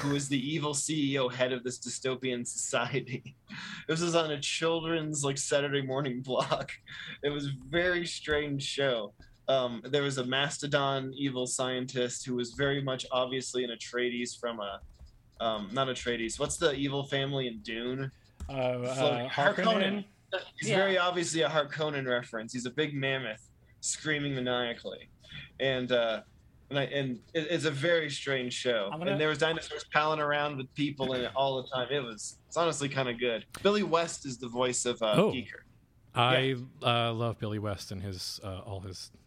who 0.00 0.14
is 0.14 0.28
the 0.28 0.38
evil 0.38 0.74
CEO 0.74 1.32
head 1.32 1.52
of 1.52 1.62
this 1.64 1.78
dystopian 1.78 2.46
society. 2.46 3.34
This 3.88 4.00
was 4.00 4.14
on 4.14 4.30
a 4.30 4.40
children's 4.40 5.24
like 5.24 5.36
Saturday 5.36 5.82
morning 5.82 6.20
block. 6.30 6.70
It 7.24 7.30
was 7.30 7.48
very 7.68 8.06
strange 8.06 8.62
show. 8.62 9.12
Um, 9.48 9.82
there 9.84 10.04
was 10.04 10.18
a 10.18 10.24
mastodon 10.24 11.12
evil 11.16 11.48
scientist 11.48 12.24
who 12.24 12.36
was 12.36 12.52
very 12.52 12.80
much 12.80 13.04
obviously 13.10 13.64
an 13.64 13.70
Atreides 13.70 14.38
from 14.38 14.60
a, 14.60 14.80
um, 15.44 15.70
not 15.72 15.88
Atreides. 15.88 16.38
What's 16.38 16.56
the 16.56 16.72
evil 16.74 17.02
family 17.02 17.48
in 17.48 17.58
Dune? 17.62 18.12
Uh, 18.50 18.52
uh, 18.52 19.28
Harkonnen. 19.28 20.04
He's 20.58 20.70
Yeah. 20.70 20.76
very 20.76 20.98
obviously 20.98 21.42
a 21.42 21.48
Harkonnen 21.48 22.06
reference. 22.06 22.52
He's 22.52 22.66
a 22.66 22.70
big 22.70 22.94
mammoth, 22.94 23.48
screaming 23.80 24.34
maniacally, 24.34 25.08
and 25.58 25.90
uh, 25.92 26.20
and, 26.70 26.78
I, 26.78 26.82
and 26.84 27.18
it, 27.34 27.48
it's 27.50 27.64
a 27.64 27.70
very 27.70 28.08
strange 28.10 28.52
show. 28.52 28.90
Gonna- 28.92 29.10
And 29.12 29.20
there 29.20 29.28
was 29.28 29.38
dinosaurs 29.38 29.84
palling 29.92 30.20
around 30.20 30.56
with 30.56 30.72
people 30.74 31.14
in 31.14 31.22
it 31.22 31.32
all 31.34 31.60
the 31.62 31.68
time. 31.68 31.88
It 31.90 32.00
was 32.02 32.38
it's 32.46 32.56
honestly 32.56 32.88
kind 32.88 33.08
of 33.08 33.18
good. 33.18 33.44
Billy 33.62 33.82
West 33.82 34.24
is 34.26 34.38
the 34.38 34.48
voice 34.48 34.84
of 34.84 35.00
uh, 35.02 35.14
Oh. 35.16 35.32
Geeker. 35.32 35.62
I 36.14 36.56
uh, 36.82 37.12
love 37.12 37.38
Billy 37.38 37.58
West 37.60 37.92
and 37.92 38.02
his 38.02 38.40
uh, 38.44 38.60
all 38.60 38.80
his 38.80 39.10
It's, 39.14 39.19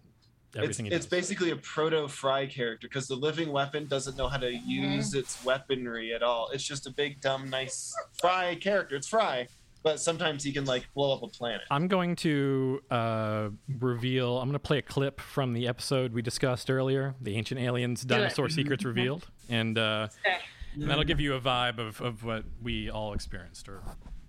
everything. 0.59 0.85
he 0.85 0.91
it's 0.91 1.05
basically 1.05 1.51
a 1.51 1.55
proto 1.57 2.07
Fry 2.07 2.45
character 2.45 2.87
because 2.87 3.07
the 3.07 3.15
living 3.15 3.51
weapon 3.51 3.87
doesn't 3.87 4.17
know 4.17 4.27
how 4.27 4.37
to 4.37 4.51
use 4.53 5.13
its 5.13 5.43
weaponry 5.43 6.13
at 6.13 6.21
all. 6.23 6.49
It's 6.53 6.63
just 6.63 6.87
a 6.87 6.91
big, 6.91 7.21
dumb, 7.21 7.49
nice 7.49 7.93
Fry 8.19 8.55
character. 8.55 8.95
It's 8.95 9.07
Fry, 9.07 9.47
but 9.83 9.99
sometimes 9.99 10.43
he 10.43 10.51
can 10.51 10.65
like 10.65 10.85
blow 10.93 11.13
up 11.13 11.23
a 11.23 11.27
planet. 11.27 11.61
I'm 11.71 11.87
going 11.87 12.15
to 12.17 12.81
uh, 12.91 13.49
reveal. 13.79 14.37
I'm 14.39 14.47
going 14.47 14.53
to 14.53 14.59
play 14.59 14.77
a 14.77 14.81
clip 14.83 15.19
from 15.19 15.53
the 15.53 15.67
episode 15.67 16.13
we 16.13 16.21
discussed 16.21 16.69
earlier, 16.69 17.15
the 17.21 17.35
Ancient 17.35 17.59
Aliens 17.59 18.03
Dinosaur 18.03 18.49
Secrets 18.49 18.85
Revealed, 18.85 19.27
and, 19.49 19.77
uh, 19.77 20.07
Okay. 20.25 20.37
and 20.75 20.89
that'll 20.89 21.03
give 21.03 21.19
you 21.19 21.33
a 21.35 21.41
vibe 21.41 21.79
of, 21.79 21.99
of 22.01 22.23
what 22.23 22.45
we 22.61 22.89
all 22.89 23.13
experienced 23.13 23.67
or 23.69 23.81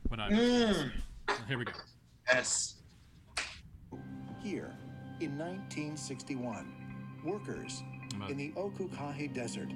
what 0.08 0.20
I. 0.20 0.30
Mm. 0.30 0.90
Here 1.48 1.58
we 1.58 1.64
go. 1.64 1.72
Yes. 2.26 2.74
Here, 4.42 4.70
in 5.20 5.38
1961, 5.38 6.72
workers 7.24 7.82
I'm 8.20 8.30
in 8.30 8.36
the 8.36 8.50
Ocucaje 8.52 9.32
Desert 9.32 9.68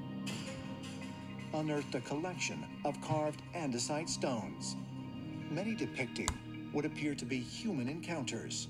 unearthed 1.55 1.95
a 1.95 2.01
collection 2.03 2.65
of 2.85 3.01
carved 3.01 3.41
andesite 3.55 4.09
stones, 4.09 4.77
many 5.51 5.75
depicting 5.75 6.29
what 6.73 6.85
appear 6.85 7.15
to 7.15 7.25
be 7.25 7.39
human 7.39 7.89
encounters 7.89 8.69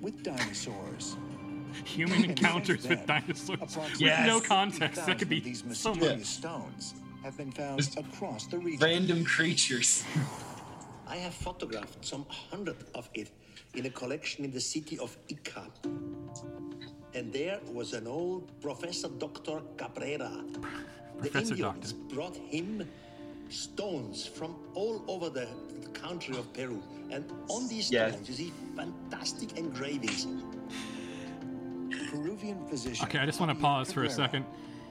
with 0.00 0.22
dinosaurs. 0.22 1.16
Human 1.84 2.16
And 2.24 2.24
encounters 2.26 2.86
with 2.88 3.04
dinosaurs 3.06 3.76
Yes. 3.98 4.20
with 4.20 4.26
no 4.26 4.40
context. 4.40 5.06
That 5.06 5.18
could 5.18 5.28
be 5.28 5.38
of 5.38 5.44
these 5.44 5.60
so 5.72 5.92
mysterious 5.94 6.18
much. 6.18 6.26
stones 6.26 6.94
have 7.22 7.36
been 7.36 7.52
found 7.52 7.78
Just 7.78 7.98
across 7.98 8.46
the 8.46 8.58
region. 8.58 8.80
Random 8.80 9.24
creatures. 9.24 10.04
I 11.06 11.16
have 11.16 11.34
photographed 11.34 12.04
some 12.04 12.24
hundred 12.28 12.76
of 12.94 13.08
it 13.14 13.30
in 13.74 13.86
a 13.86 13.90
collection 13.90 14.44
in 14.44 14.52
the 14.52 14.60
city 14.60 14.98
of 14.98 15.16
Ica. 15.28 15.64
And 17.14 17.32
there 17.32 17.58
was 17.72 17.92
an 17.92 18.06
old 18.06 18.50
Professor 18.60 19.08
Dr. 19.08 19.60
Cabrera. 19.76 20.30
The 20.52 20.60
Professor 21.18 21.54
Indians 21.54 21.92
Doctor. 21.92 22.14
brought 22.14 22.36
him 22.36 22.88
stones 23.48 24.26
from 24.26 24.54
all 24.74 25.02
over 25.08 25.28
the 25.28 25.48
country 25.92 26.36
of 26.36 26.52
Peru. 26.52 26.80
And 27.10 27.24
on 27.48 27.68
these 27.68 27.90
Yes. 27.90 28.12
stones, 28.12 28.28
you 28.28 28.34
see 28.34 28.52
fantastic 28.76 29.58
engravings. 29.58 30.26
Peruvian 32.10 32.64
physician. 32.68 33.04
Okay, 33.06 33.18
I 33.18 33.26
just 33.26 33.40
want 33.40 33.50
to 33.50 33.60
pause 33.60 33.92
for 33.92 34.04
a 34.04 34.10
second. 34.10 34.44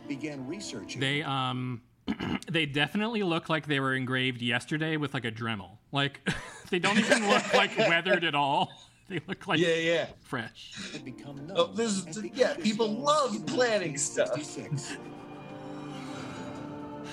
Began 0.08 0.46
researching. 0.48 1.00
They 1.00 1.24
um, 1.24 1.82
they 2.52 2.66
definitely 2.66 3.24
look 3.24 3.50
like 3.50 3.68
they 3.68 3.80
were 3.80 3.96
engraved 3.96 4.42
yesterday 4.42 4.98
with 4.98 5.14
like 5.14 5.26
a 5.26 5.32
Dremel. 5.32 5.78
Like 5.92 6.20
they 6.70 6.80
don't 6.80 6.98
even 6.98 7.30
look 7.30 7.54
like 7.54 7.78
weathered 7.78 8.24
at 8.24 8.36
all. 8.36 8.72
They 9.10 9.20
look 9.28 9.48
like 9.48 9.60
Yeah, 9.60 9.74
yeah. 9.76 10.08
fresh. 10.22 10.74
become 11.04 11.48
known 11.48 11.58
Oh, 11.58 11.66
this 11.74 12.06
is- 12.06 12.24
yeah, 12.36 12.54
people 12.54 12.88
love 12.88 13.36
in 13.36 13.42
planning 13.44 13.98
stuff. 13.98 14.40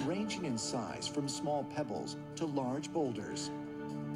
Ranging 0.05 0.45
in 0.45 0.59
size 0.59 1.09
from 1.09 1.27
small 1.27 1.65
pebbles 1.65 2.17
to 2.37 2.45
large 2.47 2.93
boulders, 2.93 3.51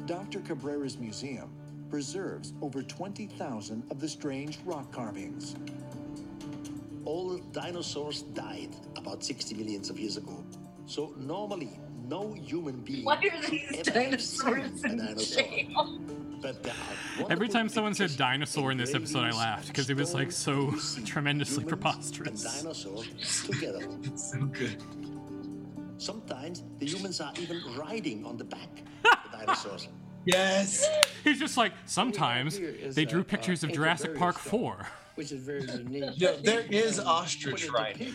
Dr. 0.05 0.39
Cabrera's 0.41 0.97
museum 0.99 1.49
preserves 1.89 2.53
over 2.61 2.83
20,000 2.83 3.83
of 3.89 3.99
the 3.99 4.07
strange 4.07 4.59
rock 4.63 4.91
carvings. 4.91 5.55
All 7.03 7.37
dinosaurs 7.51 8.21
died 8.21 8.75
about 8.95 9.23
60 9.23 9.55
millions 9.55 9.89
of 9.89 9.99
years 9.99 10.17
ago. 10.17 10.45
So 10.85 11.13
normally, 11.17 11.79
no 12.11 12.33
human 12.33 12.75
being 12.81 13.05
Why 13.05 13.15
are 13.15 13.49
these 13.49 13.71
ever 13.87 13.91
dinosaurs 13.91 14.83
in 14.83 14.97
dinosaur. 14.97 15.43
jail? 15.43 15.99
But 16.41 16.61
there 16.61 16.73
are 17.21 17.31
Every 17.31 17.47
time 17.47 17.69
someone 17.69 17.93
said 17.93 18.11
dinosaur 18.17 18.71
in 18.71 18.77
this 18.77 18.93
episode, 18.93 19.23
I 19.23 19.31
laughed 19.31 19.67
because 19.67 19.89
it 19.89 19.95
was 19.95 20.13
like 20.13 20.31
so 20.31 20.71
stones. 20.71 20.73
You 20.97 21.03
see 21.05 21.11
tremendously 21.11 21.63
humans 21.63 21.69
preposterous. 21.69 22.45
And 22.45 22.55
dinosaurs 22.63 23.43
together. 23.49 23.87
So 24.15 24.39
good. 24.45 24.83
Sometimes 25.97 26.63
the 26.79 26.85
humans 26.85 27.21
are 27.21 27.31
even 27.39 27.61
riding 27.77 28.25
on 28.25 28.35
the 28.37 28.43
back 28.43 28.83
of 29.05 29.31
the 29.31 29.37
dinosaurs. 29.37 29.87
Yes. 30.23 30.87
He's 31.23 31.39
just 31.39 31.57
like 31.57 31.73
sometimes 31.87 32.59
they 32.93 33.05
drew 33.05 33.21
uh, 33.21 33.23
pictures 33.23 33.63
of 33.63 33.71
Jurassic 33.73 34.15
Park 34.15 34.37
4. 34.37 34.85
which 35.15 35.31
is 35.31 35.41
very 35.41 35.63
unique. 35.83 36.21
No, 36.21 36.37
there 36.37 36.61
is 36.69 36.99
And 36.99 37.07
ostrich 37.07 37.67
riding. 37.71 38.13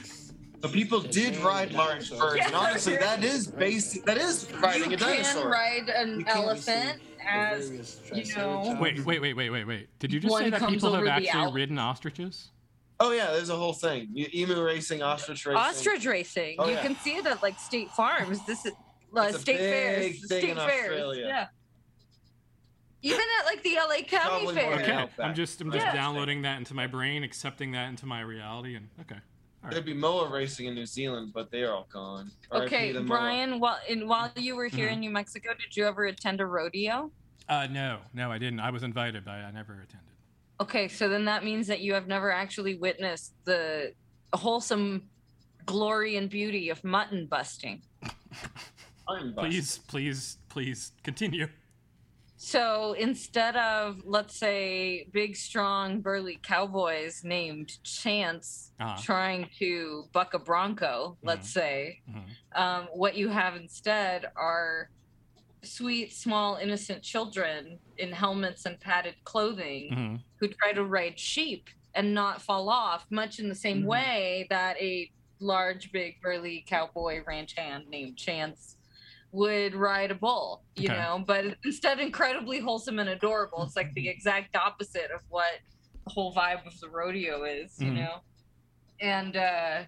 Depicts 0.62 0.68
So 0.68 0.74
people 0.74 1.00
did 1.00 1.36
ride 1.38 1.72
large 1.72 2.10
birds, 2.10 2.42
and 2.44 2.54
honestly, 2.54 2.96
that 2.96 3.22
is 3.24 3.46
basic. 3.46 4.04
That 4.04 4.18
is 4.18 4.50
riding 4.60 4.90
you 4.90 4.96
a 4.96 4.98
dinosaur. 4.98 5.34
You 5.36 5.42
can 5.42 5.50
ride 5.50 5.88
an 5.88 6.24
elephant 6.28 7.00
as 7.28 8.00
you 8.14 8.34
know- 8.36 8.76
Wait, 8.80 9.04
wait, 9.04 9.20
wait, 9.20 9.34
wait, 9.34 9.50
wait, 9.50 9.64
wait. 9.64 9.88
Did 9.98 10.12
you 10.12 10.20
just 10.20 10.36
say 10.36 10.50
that 10.50 10.68
people 10.68 10.92
have 10.94 11.06
actually 11.06 11.52
ridden 11.52 11.78
ostriches? 11.78 12.50
Oh 12.98 13.10
yeah, 13.12 13.32
there's 13.32 13.50
a 13.50 13.56
whole 13.56 13.74
thing. 13.74 14.08
You- 14.12 14.28
Emu 14.32 14.62
racing, 14.62 15.02
ostrich 15.02 15.44
racing. 15.44 15.58
ostrich 15.58 16.06
racing. 16.06 16.56
Oh, 16.58 16.66
you 16.66 16.74
yeah. 16.74 16.82
can 16.82 16.96
see 16.96 17.16
it 17.16 17.26
at 17.26 17.42
like 17.42 17.58
state 17.58 17.90
farms. 17.90 18.44
This 18.46 18.64
is 18.64 18.72
uh, 19.16 19.20
It's 19.22 19.36
a 19.36 19.40
state 19.40 19.58
fairs. 19.58 19.98
thing 20.04 20.14
State 20.14 20.44
in 20.50 20.56
fairs. 20.56 20.90
Australia. 20.90 21.26
Yeah. 21.26 21.46
Even 23.02 23.20
at 23.40 23.44
like 23.44 23.62
the 23.62 23.74
LA 23.74 24.02
County 24.02 24.44
Probably 24.46 24.54
Fair. 24.54 24.72
Okay, 24.74 25.08
I'm 25.22 25.34
just 25.34 25.60
I'm 25.60 25.70
just 25.70 25.84
Yeah. 25.84 25.92
downloading 25.94 26.42
that 26.42 26.56
into 26.58 26.72
my 26.74 26.86
brain, 26.86 27.22
accepting 27.22 27.72
that 27.72 27.88
into 27.90 28.06
my 28.06 28.20
reality, 28.22 28.74
and 28.76 28.88
okay. 29.02 29.20
All 29.66 29.72
There'd 29.72 29.84
be 29.84 29.94
moa 29.94 30.28
racing 30.30 30.66
in 30.66 30.74
New 30.74 30.86
Zealand, 30.86 31.32
but 31.34 31.50
they 31.50 31.64
are 31.64 31.72
all 31.72 31.88
gone. 31.92 32.30
RIP 32.52 32.62
Okay, 32.62 32.92
the 32.92 33.00
moa. 33.00 33.18
Brian. 33.18 33.58
While 33.58 33.78
in, 33.88 34.06
while 34.06 34.30
you 34.36 34.54
were 34.54 34.68
here 34.68 34.88
in 34.88 35.00
New 35.00 35.10
Mexico, 35.10 35.50
did 35.58 35.76
you 35.76 35.86
ever 35.86 36.04
attend 36.04 36.40
a 36.40 36.46
rodeo? 36.46 37.10
Uh, 37.48 37.66
no, 37.70 37.98
no, 38.14 38.30
I 38.30 38.38
didn't. 38.38 38.60
I 38.60 38.70
was 38.70 38.84
invited, 38.84 39.24
but 39.24 39.32
I 39.32 39.50
never 39.50 39.72
attended. 39.74 40.12
Okay, 40.60 40.86
so 40.86 41.08
then 41.08 41.24
that 41.24 41.44
means 41.44 41.66
that 41.66 41.80
you 41.80 41.94
have 41.94 42.06
never 42.06 42.30
actually 42.30 42.76
witnessed 42.76 43.34
the 43.44 43.92
wholesome 44.32 45.02
glory 45.64 46.16
and 46.16 46.30
beauty 46.30 46.70
of 46.70 46.82
mutton 46.84 47.26
busting. 47.26 47.82
I'm 49.08 49.32
busted. 49.32 49.36
Please, 49.36 49.78
please, 49.88 50.38
please 50.48 50.92
continue. 51.02 51.48
So 52.38 52.92
instead 52.92 53.56
of, 53.56 54.00
let's 54.04 54.38
say, 54.38 55.08
big, 55.12 55.36
strong, 55.36 56.02
burly 56.02 56.38
cowboys 56.42 57.20
named 57.24 57.70
Chance 57.82 58.72
Uh-huh. 58.78 59.02
trying 59.04 59.48
to 59.58 60.04
buck 60.12 60.34
a 60.34 60.38
bronco, 60.38 61.18
let's 61.22 61.50
say, 61.52 62.00
Mhm. 62.06 62.36
um, 62.54 62.86
what 62.92 63.16
you 63.16 63.28
have 63.28 63.56
instead 63.56 64.26
are 64.36 64.90
sweet, 65.64 66.12
small, 66.14 66.56
innocent 66.56 67.02
children 67.04 67.80
in 67.98 68.12
helmets 68.12 68.66
and 68.66 68.80
padded 68.80 69.16
clothing 69.24 69.96
Mhm. 69.96 70.26
who 70.40 70.48
try 70.48 70.72
to 70.72 70.84
ride 70.84 71.18
sheep 71.20 71.68
and 71.94 72.14
not 72.14 72.42
fall 72.42 72.68
off, 72.70 73.06
much 73.10 73.38
in 73.38 73.48
the 73.48 73.54
same 73.56 73.84
Mhm. 73.84 73.86
way 73.86 74.46
that 74.50 74.76
a 74.80 75.10
large, 75.40 75.92
big, 75.92 76.14
burly 76.22 76.64
cowboy 76.68 77.22
ranch 77.26 77.54
hand 77.56 77.86
named 77.88 78.18
Chance 78.18 78.75
would 79.36 79.74
ride 79.74 80.10
a 80.10 80.14
bull, 80.14 80.64
you 80.76 80.88
Okay. 80.88 80.98
know, 80.98 81.22
but 81.26 81.44
instead 81.64 82.00
incredibly 82.00 82.58
wholesome 82.58 82.98
and 82.98 83.08
adorable. 83.10 83.62
It's 83.64 83.76
like 83.76 83.92
the 83.94 84.08
exact 84.08 84.56
opposite 84.56 85.10
of 85.14 85.20
what 85.28 85.52
the 86.06 86.12
whole 86.12 86.34
vibe 86.34 86.66
of 86.66 86.78
the 86.80 86.88
rodeo 86.90 87.44
is, 87.44 87.76
you 87.80 87.92
Mhm. 87.92 87.94
know? 87.96 88.20
And 89.00 89.36
uh 89.36 89.84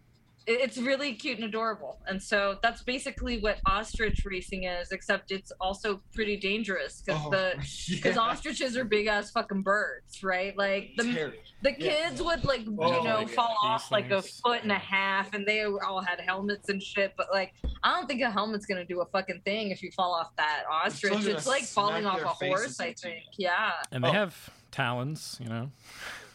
it's 0.51 0.79
really 0.79 1.12
cute 1.12 1.37
and 1.37 1.45
adorable. 1.47 1.99
And 2.07 2.23
so 2.23 2.59
that's 2.62 2.83
basically 2.83 3.39
what 3.41 3.59
ostrich 3.66 4.25
racing 4.25 4.65
is, 4.65 4.93
except 4.93 5.31
it's 5.31 5.53
also 5.61 6.01
pretty 6.15 6.37
dangerous 6.39 7.03
because 7.05 7.20
Oh, 7.27 7.31
the 7.31 7.53
because 7.91 8.16
yeah. 8.16 8.23
ostriches 8.23 8.77
are 8.77 8.85
big 8.85 9.07
ass 9.09 9.31
fucking 9.31 9.62
birds, 9.62 10.23
right? 10.25 10.57
Like 10.57 10.93
the 10.97 11.05
Terry. 11.12 11.41
the 11.62 11.70
Yeah. 11.79 12.09
kids 12.09 12.23
would 12.23 12.45
like 12.45 12.62
oh, 12.66 12.70
you 12.93 12.99
Oh, 12.99 13.03
know 13.03 13.20
yeah. 13.20 13.27
fall 13.27 13.57
off 13.62 13.93
like 13.93 14.11
a 14.11 14.23
foot 14.23 14.62
and 14.62 14.73
a 14.73 14.79
half, 14.79 15.35
and 15.35 15.47
they 15.47 15.65
all 15.65 16.01
had 16.01 16.19
helmets 16.20 16.69
and 16.70 16.83
shit. 16.83 17.12
But 17.16 17.27
like, 17.33 17.53
I 17.83 17.95
don't 17.95 18.07
think 18.07 18.23
a 18.23 18.31
helmet's 18.31 18.65
gonna 18.66 18.85
do 18.87 19.01
a 19.03 19.07
fucking 19.07 19.43
thing 19.45 19.70
if 19.70 19.83
you 19.83 19.91
fall 19.93 20.15
off 20.15 20.35
that 20.37 20.65
ostrich. 20.73 21.12
gonna 21.12 21.29
It's 21.31 21.47
like 21.47 21.65
falling 21.65 22.07
off 22.07 22.20
a 22.23 22.29
horse. 22.47 22.81
I 22.81 22.95
think. 22.95 23.25
you. 23.37 23.49
Yeah. 23.49 23.73
And 23.93 24.03
they 24.03 24.09
Oh. 24.09 24.12
have 24.12 24.51
talons, 24.70 25.37
you 25.43 25.49
know. 25.49 25.70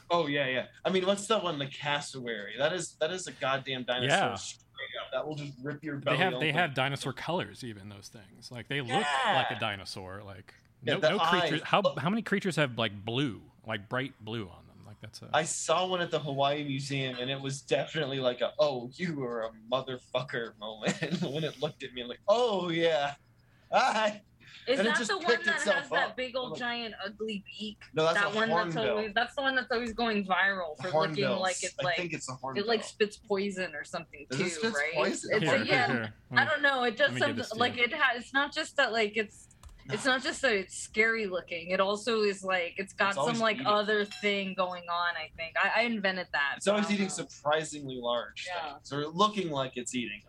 Oh 0.09 0.27
yeah, 0.27 0.47
yeah. 0.47 0.65
I 0.85 0.89
mean, 0.89 1.05
what's 1.05 1.27
the 1.27 1.39
one? 1.39 1.57
The 1.59 1.67
cassowary. 1.67 2.53
That 2.57 2.73
is 2.73 2.95
that 2.99 3.11
is 3.11 3.27
a 3.27 3.31
goddamn 3.33 3.83
dinosaur. 3.83 4.17
Yeah. 4.17 4.33
Up. 4.33 4.39
That 5.13 5.27
will 5.27 5.35
just 5.35 5.53
rip 5.63 5.83
your 5.83 5.97
They 5.99 6.05
belly. 6.05 6.17
have 6.17 6.31
they 6.33 6.37
open. 6.49 6.53
have 6.55 6.73
dinosaur 6.73 7.13
colors, 7.13 7.63
even 7.63 7.89
those 7.89 8.09
things. 8.09 8.51
Like 8.51 8.67
they 8.67 8.81
look 8.81 9.05
like 9.33 9.51
a 9.51 9.57
dinosaur. 9.59 10.21
Like 10.25 10.53
no, 10.83 10.99
the 10.99 11.09
no 11.11 11.19
creatures. 11.19 11.61
How 11.63 11.81
how 11.97 12.09
many 12.09 12.21
creatures 12.21 12.55
have 12.57 12.77
like 12.77 13.05
blue, 13.05 13.41
like 13.65 13.87
bright 13.87 14.13
blue 14.19 14.43
on 14.43 14.67
them? 14.67 14.85
Like 14.85 14.97
that's 15.01 15.21
a. 15.21 15.29
I 15.33 15.43
saw 15.43 15.87
one 15.87 16.01
at 16.01 16.11
the 16.11 16.19
Hawaii 16.19 16.63
Museum, 16.65 17.15
and 17.19 17.29
it 17.31 17.39
was 17.39 17.61
definitely 17.61 18.19
like 18.19 18.41
a 18.41 18.51
"oh, 18.59 18.89
you 18.95 19.23
are 19.23 19.43
a 19.43 19.51
motherfucker" 19.71 20.57
moment 20.59 21.21
when 21.21 21.43
it 21.45 21.61
looked 21.61 21.83
at 21.83 21.93
me 21.93 22.03
like, 22.03 22.19
"Oh 22.27 22.69
yeah, 22.69 23.13
hi." 23.71 24.21
Is 24.67 24.79
And 24.79 24.87
it 24.87 24.91
that 24.91 24.97
just 24.97 25.09
the 25.09 25.17
one 25.17 25.27
that 25.45 25.55
itself 25.55 25.75
has 25.75 25.89
that 25.89 26.15
big 26.15 26.35
old 26.35 26.57
giant 26.57 26.93
ugly 27.05 27.43
beak? 27.45 27.77
No, 27.93 28.03
that's 28.03 28.15
that 28.19 28.31
a 28.33 28.35
one 28.35 28.49
that's 28.49 28.73
hornbill. 28.73 28.89
always 28.97 29.13
that's 29.13 29.35
the 29.35 29.41
one 29.41 29.55
that's 29.55 29.71
always 29.71 29.93
going 29.93 30.25
viral 30.25 30.77
for 30.77 30.83
looking 30.87 30.91
Hornbills. 31.25 31.41
like 31.41 31.63
it's 31.63 31.75
I 31.79 31.83
like 31.83 31.95
think 31.97 32.13
it's 32.13 32.29
a 32.29 32.33
hornbill. 32.33 32.63
it 32.63 32.67
like 32.67 32.83
spits 32.83 33.17
poison 33.17 33.75
or 33.75 33.83
something 33.83 34.25
too, 34.31 34.43
it 34.45 34.63
right? 34.63 34.93
poison? 34.95 35.29
It's 35.33 35.43
Here, 35.43 35.55
a, 35.55 35.65
yeah. 35.65 35.87
here. 35.87 36.13
I 36.33 36.45
don't 36.45 36.61
know. 36.61 36.83
It 36.83 36.97
does 36.97 37.11
Let 37.19 37.29
me 37.29 37.35
give 37.35 37.45
something 37.45 37.59
like 37.59 37.77
it 37.77 37.93
has. 37.93 38.21
It's 38.23 38.33
not 38.33 38.53
just 38.53 38.77
that 38.77 38.91
like 38.93 39.17
it's. 39.17 39.47
It's 39.89 40.05
not 40.05 40.23
just 40.23 40.41
that 40.43 40.53
it's 40.53 40.77
scary 40.77 41.25
looking. 41.27 41.71
It 41.71 41.81
also 41.81 42.21
is 42.21 42.41
like 42.41 42.75
it's 42.77 42.93
got 42.93 43.17
It's 43.17 43.25
some 43.25 43.39
like 43.39 43.55
eating. 43.57 43.67
other 43.67 44.05
thing 44.05 44.53
going 44.55 44.83
on. 44.89 45.09
I 45.17 45.29
think 45.35 45.55
I, 45.61 45.81
I 45.81 45.83
invented 45.83 46.27
that. 46.31 46.53
It's 46.55 46.69
always 46.69 46.89
eating 46.89 47.07
know. 47.07 47.09
surprisingly 47.09 47.97
large 48.01 48.47
Yeah. 48.47 48.75
things, 48.75 48.93
or 48.93 49.07
looking 49.07 49.49
like 49.49 49.73
it's 49.75 49.93
eating. 49.93 50.21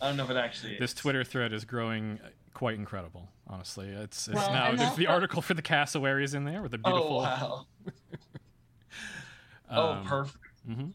I 0.00 0.08
don't 0.08 0.16
know 0.16 0.24
if 0.24 0.30
it 0.30 0.38
actually 0.38 0.72
is. 0.72 0.78
This 0.80 0.94
Twitter 0.94 1.22
thread 1.22 1.52
is 1.52 1.66
growing 1.66 2.18
quite 2.56 2.78
incredible. 2.78 3.28
Honestly, 3.46 3.88
it's 3.88 4.28
it's 4.28 4.34
Well, 4.34 4.50
now 4.50 4.74
there's 4.74 4.96
the 4.96 5.08
article 5.08 5.42
for 5.42 5.52
the 5.52 5.60
cassowaries 5.60 6.32
in 6.32 6.44
there 6.44 6.62
with 6.62 6.70
the 6.70 6.78
beautiful. 6.78 7.18
Oh 7.18 7.22
wow! 7.22 7.66
oh, 9.70 9.92
um, 9.92 10.06
perfect. 10.06 10.38
mhm. 10.66 10.92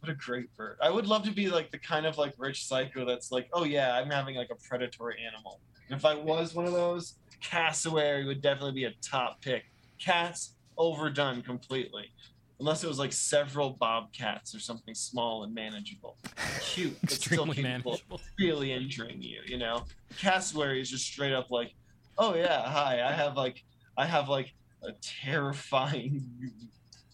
What 0.00 0.12
a 0.12 0.14
great 0.14 0.54
bird. 0.54 0.76
I 0.82 0.90
would 0.90 1.06
love 1.06 1.24
to 1.24 1.30
be 1.30 1.48
like 1.48 1.70
the 1.70 1.78
kind 1.78 2.04
of 2.04 2.18
like 2.18 2.34
rich 2.36 2.66
psycho 2.66 3.06
that's 3.06 3.32
like, 3.32 3.48
oh 3.54 3.64
yeah, 3.64 3.94
I'm 3.94 4.10
having 4.10 4.36
like 4.36 4.50
a 4.50 4.68
predatory 4.68 5.16
animal. 5.26 5.60
And 5.88 5.96
if 5.98 6.04
I 6.04 6.14
was 6.14 6.54
one 6.54 6.66
of 6.66 6.72
those, 6.72 7.14
cassowary 7.40 8.26
would 8.26 8.42
definitely 8.42 8.72
be 8.72 8.84
a 8.84 8.92
top 9.00 9.40
pick. 9.40 9.64
Cats 9.98 10.56
overdone 10.76 11.40
completely. 11.40 12.12
Unless 12.60 12.84
it 12.84 12.88
was 12.88 12.98
like 12.98 13.12
several 13.12 13.70
bobcats 13.70 14.54
or 14.54 14.60
something 14.60 14.94
small 14.94 15.44
and 15.44 15.54
manageable. 15.54 16.18
Cute, 16.60 16.94
but 17.00 17.10
still 17.10 17.44
Extremely 17.50 17.56
capable 17.56 17.92
manageable. 17.92 18.20
really 18.38 18.72
injuring 18.72 19.22
you, 19.22 19.40
you 19.46 19.56
know? 19.56 19.84
Cassowary 20.18 20.80
is 20.82 20.90
just 20.90 21.06
straight 21.06 21.32
up 21.32 21.50
like, 21.50 21.72
oh 22.18 22.34
yeah, 22.34 22.62
hi, 22.68 23.02
I 23.02 23.12
have 23.12 23.34
like 23.36 23.64
I 23.96 24.04
have 24.04 24.28
like 24.28 24.52
a 24.82 24.92
terrifying 25.00 26.22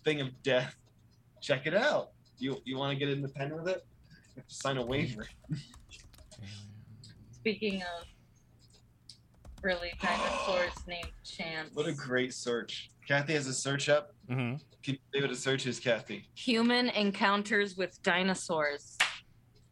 thing 0.04 0.20
of 0.20 0.42
death. 0.42 0.74
Check 1.40 1.66
it 1.66 1.74
out. 1.74 2.10
You 2.38 2.60
you 2.64 2.76
want 2.76 2.92
to 2.92 2.98
get 2.98 3.08
independent 3.12 3.62
with 3.62 3.72
it? 3.72 3.86
You 4.34 4.40
have 4.40 4.48
to 4.48 4.54
sign 4.54 4.76
a 4.78 4.84
waiver. 4.84 5.28
Speaking 7.30 7.82
of 7.82 8.04
really 9.62 9.92
dinosaurs 10.02 10.72
named 10.88 11.10
Chance. 11.24 11.70
What 11.74 11.86
a 11.86 11.92
great 11.92 12.34
search. 12.34 12.90
Kathy 13.06 13.34
has 13.34 13.46
a 13.46 13.54
search 13.54 13.88
up. 13.88 14.12
Mhm. 14.28 14.60
Can 14.86 14.94
you 14.94 15.00
say 15.12 15.20
what 15.20 15.32
a 15.32 15.36
search 15.36 15.66
is, 15.66 15.80
Kathy? 15.80 16.28
human 16.36 16.88
encounters 16.90 17.76
with 17.76 18.00
dinosaurs. 18.04 18.96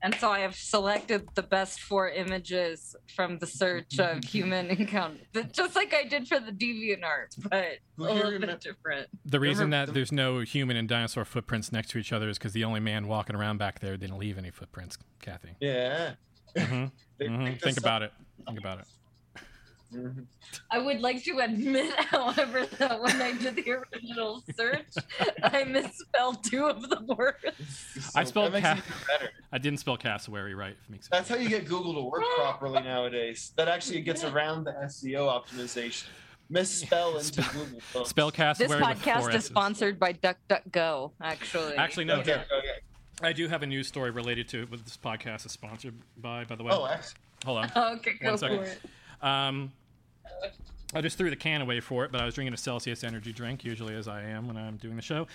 And 0.02 0.12
so 0.16 0.28
I 0.30 0.40
have 0.40 0.56
selected 0.56 1.28
the 1.36 1.42
best 1.44 1.78
four 1.80 2.08
images 2.10 2.96
from 3.14 3.38
the 3.38 3.46
search 3.46 4.00
of 4.00 4.24
human 4.34 4.66
encounter, 4.66 5.20
just 5.52 5.76
like 5.76 5.94
I 5.94 6.02
did 6.02 6.26
for 6.26 6.40
the 6.40 6.50
DeviantArt, 6.50 7.48
but 7.48 7.54
a 7.54 8.02
little 8.02 8.32
remem- 8.32 8.40
bit 8.40 8.60
different. 8.60 9.06
The 9.24 9.38
reason 9.38 9.66
Remember 9.66 9.76
that 9.76 9.86
the- 9.86 9.92
there's 9.92 10.10
no 10.12 10.40
human 10.40 10.76
and 10.76 10.88
dinosaur 10.88 11.24
footprints 11.24 11.70
next 11.70 11.90
to 11.90 11.98
each 11.98 12.12
other 12.12 12.28
is 12.28 12.36
because 12.36 12.52
the 12.52 12.64
only 12.64 12.80
man 12.80 13.06
walking 13.06 13.36
around 13.36 13.58
back 13.58 13.78
there 13.78 13.96
didn't 13.96 14.18
leave 14.18 14.36
any 14.36 14.50
footprints, 14.50 14.98
Kathy. 15.22 15.54
Yeah. 15.60 16.14
hmm 16.58 16.86
They 17.18 17.28
hmm 17.28 17.52
Think 17.60 17.78
about 17.78 18.02
it. 18.02 18.12
Think 18.46 18.58
about 18.58 18.80
it. 18.80 18.86
Up. 19.96 20.60
I 20.70 20.78
would 20.78 21.00
like 21.00 21.22
to 21.24 21.38
admit, 21.38 21.94
however, 21.98 22.66
that 22.78 23.00
when 23.00 23.20
I 23.22 23.32
did 23.32 23.56
the 23.56 23.70
original 23.70 24.42
search, 24.56 24.86
I 25.42 25.64
misspelled 25.64 26.42
two 26.44 26.66
of 26.66 26.88
the 26.88 27.00
words. 27.02 28.12
I 28.14 28.24
spelled 28.24 28.52
that 28.52 28.62
makes 28.62 28.66
ca- 28.66 28.72
it 28.72 28.78
even 28.78 29.06
better. 29.08 29.30
I 29.52 29.58
didn't 29.58 29.80
spell 29.80 29.96
cassowary 29.96 30.54
right. 30.54 30.72
If 30.80 30.88
it 30.88 30.90
makes 30.90 31.08
That's 31.08 31.28
how 31.28 31.36
you 31.36 31.48
get 31.48 31.66
Google 31.66 31.94
to 31.94 32.02
work 32.02 32.22
properly 32.36 32.82
nowadays. 32.82 33.52
That 33.56 33.68
actually 33.68 34.00
gets 34.02 34.24
around 34.24 34.64
the 34.64 34.72
SEO 34.84 35.28
optimization. 35.28 36.04
Misspell 36.50 37.12
into 37.18 37.24
Spell- 37.42 37.52
Google. 37.52 37.80
folks. 37.80 38.10
spell 38.10 38.30
This 38.30 38.36
cassowary 38.36 38.80
with 38.82 38.98
four 39.02 39.12
podcast 39.14 39.34
is 39.34 39.44
sponsored 39.44 39.98
by 39.98 40.12
DuckDuckGo, 40.12 41.12
actually. 41.22 41.74
Actually, 41.76 42.04
no. 42.04 42.16
Okay, 42.16 42.32
here- 42.32 42.44
okay. 42.58 42.68
I 43.22 43.32
do 43.32 43.46
have 43.48 43.62
a 43.62 43.66
news 43.66 43.86
story 43.86 44.10
related 44.10 44.48
to 44.48 44.66
what 44.66 44.84
this 44.84 44.96
podcast 44.96 45.46
is 45.46 45.52
sponsored 45.52 45.94
by. 46.16 46.44
By 46.44 46.56
the 46.56 46.64
way, 46.64 46.72
Oh, 46.74 46.84
excellent. 46.84 47.14
hold 47.44 47.58
on. 47.58 47.94
Okay, 47.98 48.10
go 48.20 48.30
One 48.30 48.38
second. 48.38 48.58
for 48.58 48.64
it. 48.64 48.80
Um, 49.22 49.72
I 50.94 51.00
just 51.00 51.18
threw 51.18 51.28
the 51.28 51.36
can 51.36 51.60
away 51.60 51.80
for 51.80 52.04
it, 52.04 52.12
but 52.12 52.20
I 52.20 52.24
was 52.24 52.34
drinking 52.34 52.54
a 52.54 52.56
Celsius 52.56 53.02
energy 53.02 53.32
drink, 53.32 53.64
usually 53.64 53.96
as 53.96 54.06
I 54.06 54.22
am 54.22 54.46
when 54.46 54.56
I'm 54.56 54.76
doing 54.76 54.94
the 54.94 55.02
show. 55.02 55.26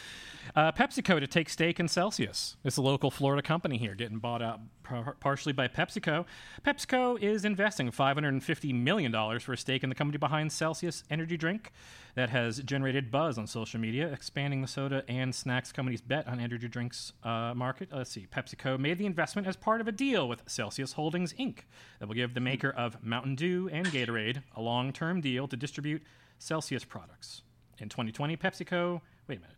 Uh, 0.56 0.72
PepsiCo 0.72 1.20
to 1.20 1.28
take 1.28 1.50
stake 1.50 1.82
in 1.82 1.90
Celsius. 1.90 2.56
It's 2.64 2.78
a 2.78 2.82
local 2.82 3.12
Florida 3.12 3.42
company 3.42 3.78
here, 3.78 3.94
getting 3.94 4.20
bought 4.20 4.42
out 4.42 4.62
par- 4.84 5.18
partially 5.20 5.52
by 5.52 5.68
PepsiCo. 5.68 6.26
PepsiCo 6.66 7.22
is 7.22 7.44
investing 7.44 7.92
$550 7.92 8.74
million 8.74 9.12
for 9.40 9.52
a 9.52 9.58
stake 9.58 9.84
in 9.84 9.90
the 9.90 9.96
company 9.96 10.18
behind 10.18 10.54
Celsius 10.54 11.04
energy 11.10 11.36
drink 11.36 11.74
that 12.20 12.30
has 12.30 12.60
generated 12.64 13.10
buzz 13.10 13.38
on 13.38 13.48
social 13.48 13.80
media, 13.80 14.12
expanding 14.12 14.62
the 14.62 14.68
soda 14.68 15.06
and 15.08 15.34
snacks 15.34 15.72
company's 15.72 16.02
bet 16.02 16.28
on 16.28 16.38
energy 16.38 16.68
drinks 16.68 17.14
uh, 17.24 17.54
market. 17.56 17.88
Let's 17.94 18.12
see. 18.12 18.28
PepsiCo 18.30 18.78
made 18.78 18.98
the 18.98 19.06
investment 19.06 19.48
as 19.48 19.56
part 19.56 19.80
of 19.80 19.88
a 19.88 19.94
deal 19.94 20.28
with 20.28 20.44
Celsius 20.46 20.92
Holdings 20.92 21.32
Inc. 21.40 21.60
that 21.98 22.10
will 22.10 22.16
give 22.16 22.34
the 22.34 22.42
maker 22.42 22.72
of 22.72 23.02
Mountain 23.02 23.36
Dew 23.36 23.70
and 23.72 23.88
Gatorade 23.88 24.44
a 24.54 24.62
long-term 24.62 25.22
deal 25.22 25.48
to 25.48 25.56
distribute 25.56 26.04
Celsius 26.40 26.84
products. 26.84 27.44
In 27.78 27.88
2020, 27.88 28.36
PepsiCo. 28.36 29.00
Wait 29.30 29.38
a 29.38 29.42
minute. 29.42 29.56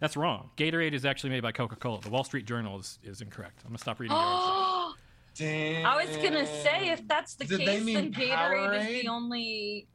That's 0.00 0.16
wrong. 0.16 0.50
Gatorade 0.56 0.92
is 0.92 1.04
actually 1.04 1.30
made 1.30 1.42
by 1.42 1.50
Coca-Cola. 1.50 2.02
The 2.02 2.10
Wall 2.10 2.22
Street 2.22 2.46
Journal 2.46 2.78
is, 2.78 3.00
is 3.02 3.20
incorrect. 3.20 3.62
I'm 3.64 3.70
gonna 3.70 3.78
stop 3.78 3.98
reading. 3.98 4.16
the 4.16 4.22
article. 4.22 4.94
Damn. 5.34 5.86
I 5.86 6.04
was 6.04 6.16
gonna 6.18 6.46
say 6.46 6.90
if 6.90 7.06
that's 7.08 7.34
the 7.34 7.46
Did 7.46 7.58
case, 7.58 7.84
then 7.84 8.12
Gatorade 8.12 8.80
is 8.80 9.02
the 9.02 9.08
only. 9.08 9.88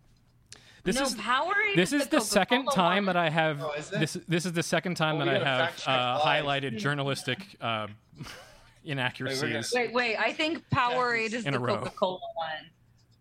This 0.83 0.95
no, 0.95 1.03
is 1.03 1.15
Powerade. 1.15 1.75
this 1.75 1.93
is 1.93 2.07
the 2.07 2.19
second 2.19 2.63
Coca-Cola 2.65 2.75
time 2.89 3.05
that 3.05 3.15
I 3.15 3.29
have 3.29 3.61
Oh, 3.61 3.71
is 3.73 3.89
this. 3.89 4.17
This 4.27 4.45
is 4.45 4.53
the 4.53 4.63
second 4.63 4.95
time 4.95 5.17
Oh, 5.21 5.25
that 5.25 5.27
I 5.27 5.43
have 5.43 5.83
uh, 5.85 6.19
highlighted 6.19 6.77
journalistic 6.77 7.39
uh, 7.61 7.87
inaccuracies. 8.83 9.71
Wait, 9.75 9.93
wait. 9.93 10.17
I 10.17 10.33
think 10.33 10.63
Powerade 10.73 11.33
is 11.33 11.45
In 11.45 11.53
the 11.53 11.59
a 11.59 11.61
row. 11.61 11.77
Coca-Cola 11.77 12.19
one, 12.35 12.49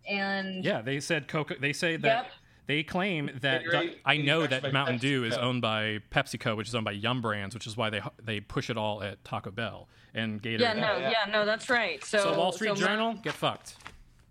and 0.08 0.64
Yeah, 0.64 0.80
they 0.82 1.00
said 1.00 1.28
Coca. 1.28 1.56
They 1.60 1.72
say 1.72 1.96
that 1.96 2.24
Yep. 2.24 2.32
they 2.66 2.82
claim 2.82 3.30
that 3.42 3.64
Gatorade 3.64 3.96
I 4.04 4.16
know 4.18 4.46
that 4.46 4.62
by 4.62 4.70
Mountain 4.70 4.98
Dew 4.98 5.24
is 5.24 5.36
owned 5.36 5.60
by 5.62 5.98
PepsiCo, 6.10 6.56
which 6.56 6.68
is 6.68 6.74
owned 6.74 6.84
by 6.84 6.92
Yum 6.92 7.20
Brands, 7.20 7.54
which 7.54 7.66
is 7.66 7.76
why 7.76 7.90
they 7.90 8.00
they 8.22 8.40
push 8.40 8.70
it 8.70 8.76
all 8.78 9.02
at 9.02 9.22
Taco 9.24 9.50
Bell 9.50 9.88
and 10.14 10.42
Gatorade. 10.42 10.60
yeah, 10.60 10.72
no, 10.72 10.96
yeah. 10.98 11.10
yeah, 11.26 11.30
no, 11.32 11.44
that's 11.44 11.68
right. 11.70 12.02
So, 12.04 12.18
So 12.18 12.38
Wall 12.38 12.52
Street 12.52 12.68
so 12.70 12.74
Journal, 12.76 13.14
get 13.22 13.34
fucked. 13.34 13.76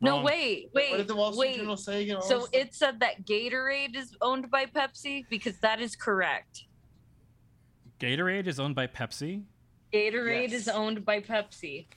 No, 0.02 0.12
Wrong. 0.18 0.24
wait, 0.24 0.70
wait, 0.74 0.92
What 0.92 0.98
did 0.98 1.08
the 1.10 1.16
Wall 1.16 1.34
Street 1.34 1.50
wait. 1.50 1.58
Journal 1.58 1.76
say 1.78 2.04
again? 2.04 2.22
So 2.22 2.48
it 2.54 2.74
said 2.74 3.02
that 3.02 3.26
Gatorade 3.26 3.96
is 3.98 4.16
owned 4.22 4.50
by 4.50 4.66
Pepsi 4.66 5.26
because 5.30 5.58
that 5.60 5.82
is 5.82 5.96
correct. 5.96 6.64
Gatorade 8.00 8.48
is 8.48 8.60
owned 8.60 8.76
by 8.76 8.88
Pepsi. 8.88 9.44
Gatorade 9.92 10.52
Yes. 10.52 10.62
is 10.62 10.68
owned 10.70 11.04
by 11.04 11.20
Pepsi. 11.20 11.88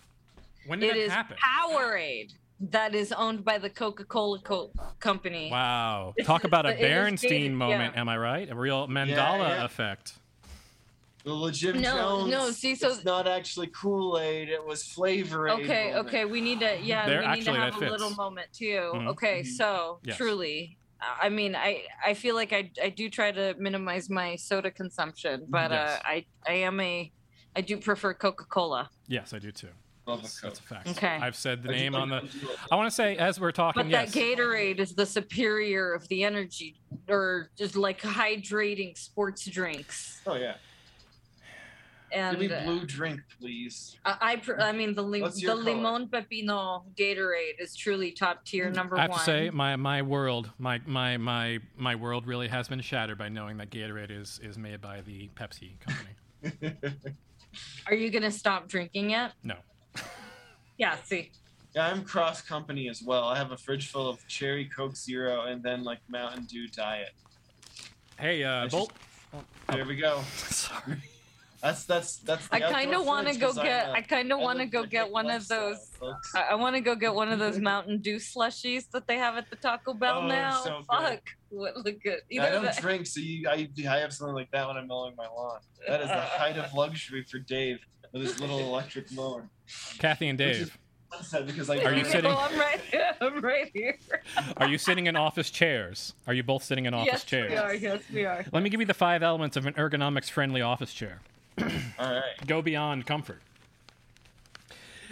When 0.67 0.81
did 0.81 0.91
It 0.91 0.97
it 0.97 1.01
is 1.07 1.13
happen? 1.13 1.37
Powerade 1.39 2.35
that 2.61 2.95
is 2.95 3.13
owned 3.13 3.45
by 3.45 3.59
the 3.59 3.69
Coca-Cola 3.71 4.41
Co- 4.41 4.73
company. 5.01 5.51
Wow. 5.51 6.15
Talk 6.25 6.45
about 6.45 6.65
a 6.67 6.71
the- 6.75 6.83
Berenstein 6.83 7.29
dated, 7.29 7.53
moment, 7.53 7.95
yeah. 7.95 8.01
am 8.01 8.09
I 8.09 8.17
right? 8.17 8.49
A 8.51 8.55
real 8.55 8.87
Mandela 8.89 9.49
yeah. 9.49 9.65
effect. 9.65 10.15
The 11.25 11.33
legit 11.33 11.77
No, 11.77 11.97
Jones. 11.97 12.31
no, 12.31 12.51
see, 12.51 12.75
so- 12.75 12.89
it's 12.89 13.05
not 13.05 13.29
actually 13.29 13.69
Kool 13.69 14.19
Aid. 14.19 14.49
It 14.49 14.65
was 14.65 14.83
Flavor 14.85 15.49
Okay, 15.51 15.91
moment. 15.91 16.07
okay, 16.09 16.25
we 16.25 16.41
need 16.41 16.61
to 16.61 16.79
yeah, 16.83 17.07
There- 17.07 17.21
we 17.21 17.29
need 17.37 17.45
to 17.45 17.53
have 17.55 17.79
that 17.79 17.89
a 17.89 17.93
little 17.93 18.11
moment 18.11 18.53
too. 18.53 18.91
Mhm. 18.95 19.09
Okay, 19.09 19.43
Mhm. 19.43 19.47
so 19.47 20.01
Yes. 20.03 20.17
truly, 20.17 20.77
I 21.01 21.29
mean, 21.29 21.55
I 21.55 21.85
I 22.05 22.15
feel 22.15 22.35
like 22.35 22.53
I 22.53 22.71
I 22.83 22.89
do 22.89 23.09
try 23.09 23.31
to 23.31 23.55
minimize 23.59 24.11
my 24.11 24.35
soda 24.37 24.71
consumption, 24.71 25.47
but 25.49 25.71
Yes. 25.71 26.01
uh, 26.01 26.03
I 26.05 26.27
I 26.47 26.53
am 26.55 26.81
a 26.81 27.13
I 27.55 27.61
do 27.61 27.77
prefer 27.77 28.15
Coca 28.15 28.45
Cola. 28.47 28.91
Yes, 29.07 29.33
I 29.33 29.39
do 29.39 29.53
too. 29.53 29.69
Love 30.07 30.19
a 30.19 30.23
That's, 30.23 30.59
a 30.59 30.63
fact. 30.63 30.89
Okay. 30.89 31.07
I've 31.07 31.37
said 31.37 31.63
the 31.63 31.69
I 31.69 31.73
name 31.77 31.95
on 31.95 32.09
the. 32.09 32.29
I 32.73 32.75
want 32.75 32.89
to 32.89 32.91
say, 32.91 33.17
as 33.19 33.39
we're 33.39 33.53
talking, 33.53 33.83
But 33.85 33.89
yes. 33.91 34.13
that 34.13 34.19
Gatorade 34.21 34.81
is 34.81 34.97
the 34.97 35.07
superior 35.07 35.93
of 35.93 36.09
the 36.09 36.25
energy 36.25 36.81
or 37.09 37.51
just 37.57 37.77
like 37.77 38.01
hydrating 38.01 38.99
sports 38.99 39.45
drinks. 39.47 40.21
Oh 40.27 40.35
yeah. 40.35 40.57
And 42.13 42.39
Give 42.39 42.51
me 42.51 42.57
uh, 42.57 42.65
blue 42.65 42.85
drink, 42.85 43.21
please. 43.41 43.97
I 44.05 44.17
I, 44.21 44.37
pr- 44.37 44.61
I 44.61 44.73
mean 44.73 44.95
the 44.95 45.03
lim- 45.03 45.23
What's 45.23 45.37
the 45.37 45.43
your 45.43 45.53
color? 45.53 45.65
limon 45.65 46.09
pepino 46.09 46.83
Gatorade 46.97 47.59
is 47.59 47.75
truly 47.75 48.13
top 48.13 48.45
tier 48.45 48.71
number 48.71 48.97
one. 48.97 49.01
I 49.01 49.03
have 49.05 49.11
one. 49.11 49.19
to 49.21 49.25
say, 49.25 49.51
my 49.51 49.77
my 49.77 50.03
world, 50.03 50.51
my 50.59 50.81
my 50.87 51.17
my 51.17 51.59
my 51.77 51.95
world 51.95 52.27
really 52.27 52.49
has 52.49 52.69
been 52.69 52.81
shattered 52.81 53.19
by 53.19 53.29
knowing 53.29 53.57
that 53.59 53.71
Gatorade 53.71 54.11
is 54.11 54.41
is 54.43 54.59
made 54.59 54.81
by 54.81 55.01
the 55.01 55.31
Pepsi 55.37 55.73
company. 55.81 56.77
Are 57.87 57.95
you 57.95 58.11
gonna 58.11 58.31
stop 58.31 58.69
drinking 58.69 59.11
it? 59.13 59.33
No. 59.43 59.57
Yeah. 60.79 60.97
See. 61.05 61.31
Yeah, 61.77 61.87
I'm 61.87 62.03
cross 62.03 62.41
company 62.43 62.89
as 62.89 63.03
well. 63.03 63.25
I 63.25 63.37
have 63.39 63.53
a 63.53 63.57
fridge 63.57 63.89
full 63.89 64.09
of 64.09 64.27
cherry 64.27 64.65
Coke 64.75 64.97
Zero 64.97 65.43
and 65.43 65.63
then 65.63 65.85
like 65.85 66.01
Mountain 66.09 66.45
Dew 66.45 66.67
Diet. 66.69 67.11
Hey, 68.19 68.43
uh, 68.43 68.65
It's 68.65 68.75
Bolt. 68.75 68.93
There 69.71 69.85
we 69.85 69.97
go. 69.97 70.21
Sorry. 70.37 70.97
That's 71.63 71.85
that's 71.85 72.17
that's. 72.17 72.49
the 72.49 72.57
I 72.57 72.61
kind 72.61 72.93
of 72.93 73.07
want 73.07 73.29
to 73.29 73.39
go 73.39 73.53
get. 73.53 73.87
I'm 73.87 73.95
get. 73.95 74.09
kind 74.09 74.33
of 74.33 74.41
want 74.41 74.59
to 74.59 74.67
go 74.67 74.83
the 74.83 74.89
get 74.89 75.09
one 75.09 75.31
of 75.31 75.47
those. 75.47 75.91
folks. 75.99 76.35
I, 76.35 76.43
I 76.51 76.55
want 76.57 76.75
to 76.75 76.81
go 76.81 76.97
get 76.97 77.15
one 77.15 77.31
of 77.31 77.39
those 77.39 77.59
Mountain 77.59 77.99
Dew 77.99 78.17
slushies 78.17 78.91
that 78.91 79.07
they 79.07 79.17
have 79.17 79.37
at 79.37 79.49
the 79.49 79.55
Taco 79.55 79.95
Bell 79.95 80.23
Oh, 80.25 80.27
now. 80.27 80.61
so. 80.65 80.83
Fuck. 80.91 81.21
What 81.51 81.77
look 81.77 82.03
good. 82.03 82.19
I 82.33 82.51
don't 82.51 82.65
that- 82.65 82.77
drink, 82.81 83.07
so 83.07 83.21
you, 83.21 83.49
I, 83.49 83.69
I 83.89 83.99
have 83.99 84.13
something 84.13 84.35
like 84.35 84.51
that 84.51 84.67
when 84.67 84.77
I'm 84.77 84.89
mowing 84.89 85.15
my 85.17 85.29
lawn. 85.29 85.61
That 85.87 86.01
is 86.01 86.09
the 86.09 86.21
height 86.21 86.57
of 86.57 86.75
luxury 86.75 87.23
for 87.23 87.39
Dave 87.39 87.79
with 88.13 88.23
his 88.23 88.41
little 88.41 88.59
electric 88.59 89.13
mower. 89.13 89.49
Kathy 90.01 90.29
and 90.29 90.39
Dave, 90.39 90.77
because 91.47 91.71
I 91.71 91.79
are 91.85 91.95
you 91.95 92.05
sitting? 92.05 92.33
Oh, 92.33 92.37
I'm 92.51 92.59
right. 92.59 92.81
I'm 93.21 93.41
right 93.41 93.71
here. 93.73 93.99
are 94.57 94.67
you 94.69 94.79
sitting 94.79 95.07
in 95.07 95.15
office 95.15 95.51
chairs? 95.51 96.15
Are 96.27 96.35
you 96.35 96.43
both 96.43 96.65
sitting 96.65 96.87
in 96.87 96.95
office 96.95 97.13
yes, 97.13 97.25
chairs? 97.25 97.51
we 97.53 97.57
are. 97.57 97.75
Yes, 97.75 98.03
we 98.13 98.25
are. 98.25 98.45
Let 98.53 98.65
me 98.65 98.71
give 98.71 98.81
you 98.81 98.87
the 98.87 98.95
five 98.95 99.23
elements 99.23 99.57
of 99.57 99.67
an 99.67 99.75
ergonomics-friendly 99.75 100.61
office 100.61 100.93
chair. 100.93 101.21
Go 102.47 102.63
beyond 102.63 103.07
comfort. 103.07 103.41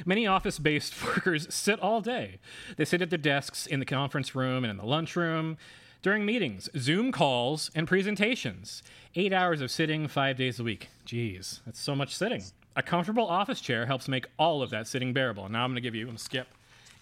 Many 0.07 0.27
office 0.27 0.59
based 0.59 1.05
workers 1.05 1.53
sit 1.53 1.79
all 1.81 2.01
day. 2.01 2.39
They 2.77 2.85
sit 2.85 3.03
at 3.03 3.11
their 3.11 3.19
desks 3.19 3.67
in 3.67 3.81
the 3.81 3.87
conference 3.87 4.35
room 4.35 4.65
and 4.65 4.71
in 4.71 4.77
the 4.77 4.87
lunchroom, 4.87 5.59
during 6.03 6.25
meetings, 6.25 6.71
Zoom 6.79 7.13
calls, 7.13 7.71
and 7.75 7.87
presentations. 7.87 8.83
Eight 9.15 9.35
hours 9.35 9.61
of 9.61 9.71
sitting 9.71 10.09
five 10.09 10.39
days 10.39 10.59
a 10.59 10.65
week. 10.65 10.89
Jeez, 11.07 11.61
that's 11.67 11.81
so 11.81 11.95
much 11.95 12.15
sitting. 12.17 12.43
A 12.75 12.83
comfortable 12.83 13.27
office 13.27 13.61
chair 13.61 13.85
helps 13.85 14.09
make 14.09 14.27
all 14.39 14.63
of 14.63 14.71
that 14.71 14.87
sitting 14.87 15.13
bearable. 15.13 15.45
And 15.45 15.53
now 15.53 15.65
I'm 15.65 15.71
going 15.71 15.77
to 15.77 15.83
give 15.83 15.95
you, 15.95 16.03
I'm 16.03 16.09
going 16.09 16.17
to 16.17 16.23
skip, 16.23 16.47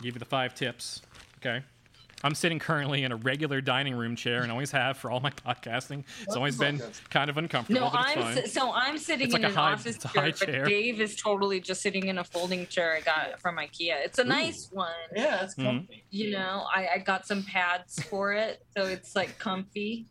give 0.03 0.15
you 0.15 0.19
the 0.19 0.25
five 0.25 0.55
tips. 0.55 1.03
Okay. 1.37 1.63
I'm 2.25 2.35
sitting 2.35 2.59
currently 2.59 3.05
in 3.05 3.13
a 3.13 3.17
regular 3.17 3.61
dining 3.61 3.95
room 3.95 4.17
chair 4.17 4.43
and 4.43 4.51
always 4.51 4.73
have 4.73 4.97
for 4.97 5.11
all 5.11 5.21
my 5.21 5.31
podcasting. 5.31 6.03
It's 6.23 6.35
always 6.35 6.59
been 6.59 6.83
kind 7.11 7.31
of 7.31 7.39
uncomfortable, 7.39 7.81
No, 7.83 7.91
but 7.93 8.01
it's 8.01 8.17
I'm 8.17 8.23
fine. 8.23 8.35
si- 8.45 8.47
so 8.49 8.73
I'm 8.73 8.99
sitting 8.99 9.27
It's 9.29 9.35
in 9.37 9.43
like 9.43 9.51
a 9.51 9.55
an 9.55 9.57
high- 9.57 9.73
office 9.75 9.87
it's 9.97 10.05
a 10.05 10.09
chair, 10.09 10.23
high 10.25 10.33
but. 10.63 10.69
Dave 10.69 11.01
is 11.01 11.15
totally 11.15 11.61
just 11.61 11.81
sitting 11.81 12.09
in 12.09 12.19
a 12.19 12.25
folding 12.25 12.67
chair 12.67 12.95
I 12.97 13.01
got 13.03 13.41
from 13.41 13.57
IKEA. 13.57 14.05
It's 14.05 14.19
a 14.19 14.25
nice 14.25 14.69
one. 14.73 14.91
Yeah, 15.15 15.45
it's 15.45 15.55
Mhm. 15.55 15.65
comfy. 15.65 16.05
You 16.11 16.33
know, 16.33 16.67
I, 16.75 16.89
I 16.95 16.99
got 16.99 17.25
some 17.27 17.45
pads 17.45 18.03
for 18.05 18.33
it, 18.33 18.65
so 18.77 18.85
it's 18.87 19.15
like 19.15 19.39
comfy. 19.39 20.07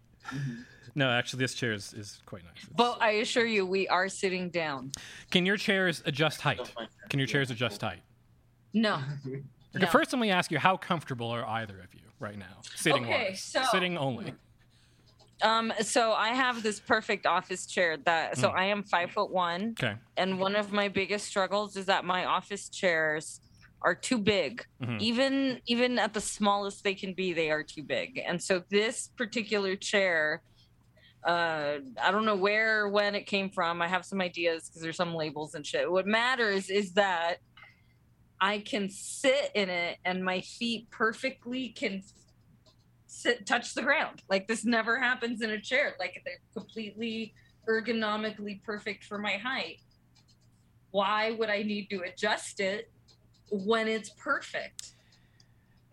No, 0.96 1.10
actually, 1.12 1.40
this 1.40 1.54
chair 1.56 1.74
is, 1.74 1.94
is 1.94 2.22
quite 2.26 2.44
nice. 2.46 2.54
It's- 2.64 2.74
But 2.76 3.02
I 3.02 3.12
assure 3.12 3.46
you, 3.46 3.66
we 3.66 3.88
are 3.90 4.08
sitting 4.08 4.50
down. 4.50 4.94
Can 5.30 5.46
your 5.46 5.58
chairs 5.58 6.02
adjust 6.06 6.40
height? 6.42 6.58
Don't 6.58 6.76
mind 6.76 6.90
that. 7.02 7.10
Can 7.10 7.20
your 7.20 7.28
chairs 7.28 7.52
adjust 7.52 7.82
height? 7.82 8.00
No. 8.74 9.02
Okay, 9.76 9.86
No. 9.86 9.92
First, 9.92 10.14
let 10.14 10.20
me 10.20 10.32
ask 10.32 10.52
you: 10.52 10.60
How 10.60 10.78
comfortable 10.78 11.30
are 11.30 11.46
either 11.46 11.80
of 11.80 11.94
you 11.94 12.02
right 12.20 12.38
now, 12.38 12.62
sitting 12.76 13.04
Okay, 13.04 13.28
wise? 13.30 13.42
so- 13.42 13.64
Sitting 13.72 13.98
only. 13.98 14.34
Um, 15.44 15.72
so 15.82 16.14
I 16.14 16.30
have 16.30 16.64
this 16.64 16.80
perfect 16.80 17.28
office 17.28 17.68
chair 17.68 17.98
that 18.06 18.38
so 18.38 18.50
Mm. 18.50 18.56
I 18.56 18.64
am 18.66 18.84
five 18.84 19.12
foot 19.12 19.30
one, 19.30 19.76
Okay. 19.80 19.96
and 20.16 20.40
one 20.40 20.56
of 20.56 20.72
my 20.72 20.88
biggest 20.88 21.28
struggles 21.28 21.78
is 21.78 21.86
that 21.86 22.04
my 22.06 22.26
office 22.26 22.70
chairs 22.70 23.40
are 23.84 23.94
too 23.94 24.18
big. 24.18 24.66
Mhm. 24.82 25.00
Even 25.00 25.62
even 25.68 26.00
at 26.00 26.14
the 26.16 26.22
smallest 26.22 26.84
they 26.84 26.96
can 26.96 27.14
be, 27.14 27.34
they 27.34 27.52
are 27.52 27.62
too 27.64 27.84
big. 27.84 28.18
And 28.26 28.42
so 28.42 28.64
this 28.70 29.10
particular 29.16 29.76
chair, 29.76 30.42
uh, 31.24 31.78
I 32.02 32.10
don't 32.10 32.26
know 32.26 32.36
where 32.36 32.88
when 32.90 33.14
it 33.14 33.28
came 33.28 33.52
from. 33.52 33.80
I 33.80 33.88
have 33.88 34.06
some 34.06 34.22
ideas 34.22 34.68
because 34.68 34.82
there's 34.82 34.98
some 34.98 35.14
labels 35.14 35.54
and 35.54 35.64
shit. 35.64 35.92
What 35.92 36.08
matters 36.08 36.72
is 36.72 36.94
that 36.94 37.38
I 38.40 38.60
can 38.60 38.90
sit 38.90 39.52
in 39.56 39.70
it 39.70 39.98
and 40.06 40.24
my 40.24 40.42
feet 40.42 40.90
perfectly 40.92 41.70
can 41.70 42.04
sit 43.08 43.46
touch 43.46 43.74
the 43.74 43.82
ground. 43.82 44.22
Like 44.30 44.48
this 44.48 44.66
never 44.66 45.00
happens 45.00 45.42
in 45.42 45.52
a 45.52 45.60
chair. 45.60 45.96
Like 46.00 46.22
they're 46.26 46.40
completely 46.54 47.34
ergonomically 47.68 48.64
perfect 48.64 49.06
for 49.06 49.18
my 49.18 49.34
height. 49.34 49.82
Why 50.92 51.32
would 51.32 51.50
I 51.50 51.64
need 51.64 51.90
to 51.90 52.02
adjust 52.02 52.60
it 52.60 52.92
when 53.50 53.88
it's 53.88 54.10
perfect? 54.12 54.94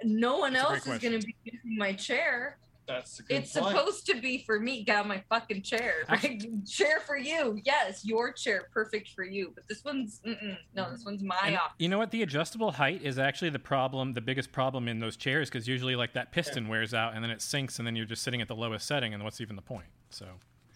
No 0.02 0.38
one 0.38 0.52
That's 0.52 0.86
else 0.86 0.86
is 0.86 0.98
going 0.98 1.18
to 1.18 1.26
be 1.26 1.34
using 1.44 1.78
my 1.78 1.92
chair. 1.92 2.58
That's 2.86 3.18
a 3.18 3.22
good 3.22 3.36
It's 3.38 3.52
point. 3.58 3.74
supposed 3.76 4.06
to 4.06 4.20
be 4.20 4.38
for 4.44 4.60
me. 4.60 4.84
Got 4.84 5.06
my 5.08 5.22
fucking 5.30 5.62
chair. 5.62 6.04
My 6.08 6.38
chair 6.68 7.00
for 7.06 7.16
you. 7.16 7.60
Yes, 7.64 8.04
your 8.04 8.30
chair, 8.32 8.68
perfect 8.72 9.08
for 9.10 9.24
you. 9.24 9.52
But 9.54 9.66
this 9.68 9.82
one's 9.84 10.20
mm-mm. 10.26 10.56
no. 10.74 10.90
This 10.90 11.04
one's 11.04 11.22
my 11.22 11.38
And 11.44 11.56
office. 11.56 11.72
you 11.78 11.88
know 11.88 11.96
what? 11.98 12.10
The 12.10 12.22
adjustable 12.22 12.72
height 12.72 13.00
is 13.02 13.18
actually 13.18 13.50
the 13.50 13.58
problem, 13.58 14.12
the 14.12 14.20
biggest 14.20 14.52
problem 14.52 14.86
in 14.88 14.98
those 14.98 15.16
chairs, 15.16 15.48
because 15.48 15.66
usually 15.66 15.96
like 15.96 16.12
that 16.12 16.30
piston 16.32 16.68
wears 16.68 16.92
out 16.92 17.14
and 17.14 17.24
then 17.24 17.30
it 17.30 17.40
sinks, 17.40 17.78
and 17.78 17.86
then 17.86 17.96
you're 17.96 18.04
just 18.06 18.22
sitting 18.22 18.42
at 18.42 18.48
the 18.48 18.54
lowest 18.56 18.86
setting, 18.86 19.14
and 19.14 19.24
what's 19.24 19.40
even 19.40 19.56
the 19.56 19.62
point? 19.62 19.86
So 20.10 20.26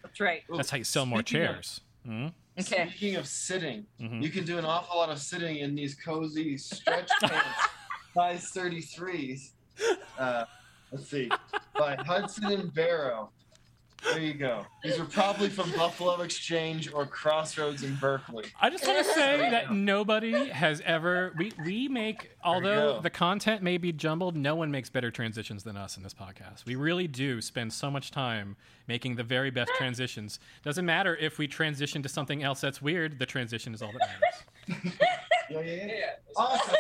That's 0.03 0.19
right. 0.21 0.43
Ooh, 0.51 0.57
that's 0.57 0.71
how 0.71 0.79
you 0.79 0.85
sell 0.85 1.05
more 1.05 1.21
speaking 1.21 1.43
of- 1.43 1.55
chairs. 1.55 1.81
Mhm. 2.07 2.33
Okay. 2.59 2.89
Speaking 2.89 3.17
of 3.17 3.27
sitting, 3.29 3.87
Mhm. 4.01 4.23
you 4.23 4.31
can 4.31 4.45
do 4.45 4.57
an 4.57 4.65
awful 4.65 4.97
lot 4.97 5.11
of 5.11 5.19
sitting 5.19 5.59
in 5.59 5.75
these 5.75 5.95
cozy 5.95 6.57
stretch 6.57 7.11
pants, 7.21 7.69
size 8.15 8.51
33s. 8.53 9.51
Uh, 10.19 10.45
let's 10.93 11.09
see, 11.09 11.31
by 11.77 11.97
Hudson 11.97 12.47
and 12.47 12.73
Barrow. 12.73 13.31
There 14.05 14.20
you 14.20 14.35
go. 14.35 14.65
These 14.85 14.98
were 14.98 15.06
probably 15.06 15.48
from 15.48 15.73
Buffalo 15.73 16.20
Exchange 16.20 16.93
or 16.93 17.05
Crossroads 17.05 17.82
in 17.82 17.97
Berkeley. 17.97 18.44
I 18.60 18.70
just 18.70 18.86
want 18.86 19.05
to 19.05 19.12
say 19.12 19.51
that 19.51 19.74
nobody 19.74 20.51
has 20.51 20.81
ever 20.85 21.35
we 21.36 21.52
we 21.65 21.89
make 21.89 22.31
although 22.44 23.01
the 23.01 23.10
content 23.10 23.62
may 23.62 23.77
be 23.77 23.90
jumbled, 23.93 24.36
no 24.36 24.55
one 24.55 24.70
makes 24.70 24.89
better 24.89 25.10
transitions 25.10 25.65
than 25.65 25.77
us 25.77 25.97
in 25.97 26.05
this 26.05 26.15
podcast. 26.15 26.65
We 26.65 26.77
really 26.77 27.09
do 27.09 27.40
spend 27.40 27.73
so 27.73 27.90
much 27.90 28.12
time 28.12 28.56
making 28.86 29.16
the 29.16 29.24
very 29.24 29.51
best 29.51 29.73
transitions. 29.77 30.39
Doesn't 30.62 30.86
matter 30.86 31.16
if 31.16 31.39
we 31.39 31.48
transition 31.48 32.01
to 32.05 32.09
something 32.09 32.44
else 32.44 32.60
that's 32.60 32.81
weird, 32.81 33.19
the 33.19 33.27
transition 33.27 33.74
is 33.74 33.82
all 33.82 33.93
that 33.93 34.09
matters. 34.09 34.94
Yeah, 35.51 35.60
yeah, 35.62 35.86
yeah. 35.86 36.10
Awesome. 36.36 36.74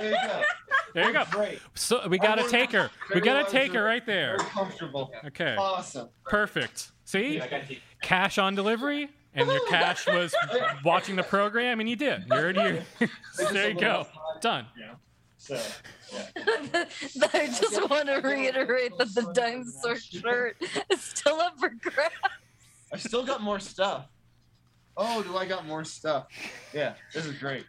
There 0.00 0.10
you 0.10 0.16
go. 0.28 0.42
There 0.94 1.06
you 1.06 1.12
go. 1.12 1.24
Great. 1.30 1.60
So 1.74 2.08
we 2.08 2.18
got 2.18 2.38
a 2.38 2.42
Very- 2.48 2.66
taker. 2.66 2.90
We 3.14 3.20
got 3.20 3.36
a 3.36 3.40
large 3.40 3.50
taker 3.50 3.82
right 3.82 4.04
there. 4.06 4.38
Very 4.38 4.48
comfortable. 4.50 5.12
Okay. 5.26 5.54
Awesome. 5.54 6.08
Perfect. 6.24 6.90
See? 7.04 7.42
Cash 8.02 8.38
on 8.38 8.54
delivery 8.54 9.10
and 9.34 9.48
your 9.50 9.66
cash 9.68 10.06
was 10.06 10.34
watching 10.84 11.14
the 11.16 11.22
program 11.22 11.80
and 11.80 11.88
you 11.88 11.94
did. 11.94 12.24
You 12.26 12.32
already 12.32 12.80
There 13.52 13.68
you 13.68 13.78
go. 13.78 14.06
Done. 14.40 14.66
So, 15.36 15.60
I 17.32 17.46
just 17.46 17.88
want 17.88 18.06
to 18.08 18.20
reiterate 18.24 18.92
that 18.98 19.14
the 19.14 19.30
dinosaur 19.32 19.96
shirt 19.96 20.56
is 20.90 21.02
still 21.02 21.40
up 21.40 21.58
for 21.58 21.68
grabs. 21.68 22.14
I've 22.92 23.02
still 23.02 23.24
got 23.24 23.40
more 23.42 23.60
stuff. 23.60 24.06
Oh, 24.96 25.22
do 25.22 25.36
I 25.36 25.46
got 25.46 25.66
more 25.66 25.84
stuff? 25.84 26.26
Yeah, 26.74 26.94
this 27.14 27.24
is 27.24 27.38
great. 27.38 27.64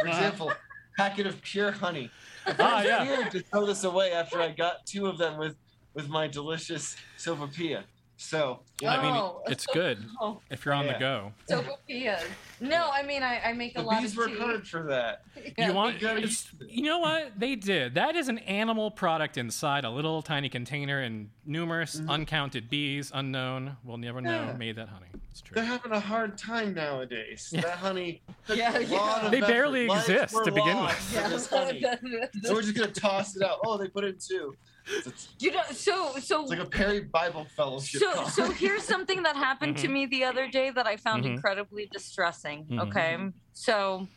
For 0.00 0.06
uh, 0.06 0.10
example, 0.10 0.52
packet 0.96 1.26
of 1.26 1.40
pure 1.42 1.70
honey. 1.72 2.10
I 2.46 2.52
thought 2.52 2.72
Ah, 2.72 2.82
yeah. 2.82 3.02
weird 3.04 3.30
to 3.32 3.40
throw 3.40 3.66
this 3.66 3.84
away 3.84 4.12
after 4.12 4.40
I 4.40 4.50
got 4.50 4.84
two 4.86 5.06
of 5.06 5.18
them 5.18 5.38
with 5.38 5.56
with 5.94 6.08
my 6.08 6.26
delicious 6.26 6.96
sopapilla. 7.18 7.84
So 8.22 8.60
yeah. 8.80 8.94
I 8.98 9.02
mean, 9.02 9.12
Oh. 9.16 9.42
it's 9.48 9.66
good 9.66 9.98
Oh, 10.20 10.40
if 10.50 10.64
you're 10.64 10.74
on 10.74 10.86
the 10.86 10.94
go. 10.98 11.32
sopapillas. 11.50 12.22
No, 12.60 12.88
I 12.92 13.02
mean 13.02 13.22
I, 13.24 13.40
I 13.40 13.52
make 13.52 13.76
a 13.76 13.82
lot 13.82 14.00
bees 14.00 14.12
of 14.12 14.18
work 14.18 14.28
tea. 14.30 14.38
hard 14.38 14.66
for 14.66 14.84
that. 14.84 15.22
Yeah, 15.58 15.68
you 15.68 15.74
want? 15.74 15.98
gotta 16.00 16.18
it's- 16.18 16.46
use 16.52 16.52
it. 16.60 16.70
you 16.70 16.84
know 16.84 17.00
what 17.00 17.32
they 17.38 17.56
did? 17.56 17.94
That 17.94 18.14
is 18.14 18.28
an 18.28 18.38
animal 18.38 18.90
product 18.92 19.36
inside 19.36 19.84
a 19.84 19.90
little 19.90 20.22
tiny 20.22 20.48
container, 20.48 21.00
and 21.00 21.30
numerous 21.44 22.00
uncounted 22.08 22.70
bees, 22.70 23.10
unknown, 23.12 23.76
we'll 23.84 23.96
never 23.98 24.20
know, 24.20 24.30
Mm-hmm. 24.30 24.48
Yeah. 24.50 24.56
made 24.56 24.76
that 24.76 24.88
honey. 24.88 25.06
It's 25.32 25.40
true. 25.40 25.54
They're 25.56 25.64
having 25.64 25.90
a 25.92 25.98
hard 26.00 26.38
time 26.38 26.74
nowadays. 26.74 27.48
Yeah. 27.52 27.62
That 27.62 27.78
honey. 27.78 28.22
took 28.46 28.56
Yeah, 28.56 28.70
a 28.78 28.80
lot 28.80 28.88
yeah. 28.88 29.24
of 29.26 29.30
They 29.32 29.38
effort. 29.38 29.46
barely 29.48 29.86
Lives 29.88 30.08
exist 30.08 30.34
were 30.34 30.44
to 30.44 30.52
begin 30.52 30.80
with. 30.82 31.12
Yeah. 31.12 31.36
so 31.38 32.54
we're 32.54 32.62
just 32.62 32.76
gonna 32.76 32.92
toss 32.92 33.34
it 33.36 33.42
out. 33.42 33.58
Oh, 33.64 33.76
they 33.78 33.88
put 33.88 34.04
it 34.04 34.14
in 34.14 34.18
two. 34.20 34.54
It's, 34.86 35.06
it's 35.06 35.28
you 35.38 35.52
know, 35.52 35.62
so 35.70 36.14
so 36.18 36.42
like 36.44 36.58
a 36.58 36.64
Perry 36.64 37.00
Bible 37.00 37.46
Fellowship. 37.56 38.00
so 38.00 38.12
college. 38.12 38.32
so 38.32 38.50
here's 38.50 38.82
something 38.82 39.22
that 39.22 39.36
happened 39.36 39.76
to 39.78 39.88
Mhm. 39.88 39.92
me 39.92 40.06
the 40.06 40.24
other 40.24 40.48
day 40.48 40.70
that 40.70 40.86
I 40.86 40.96
found 40.96 41.24
Mhm. 41.24 41.34
incredibly 41.34 41.86
distressing. 41.92 42.66
Mhm. 42.66 42.80
Okay, 42.88 43.18
so 43.52 44.08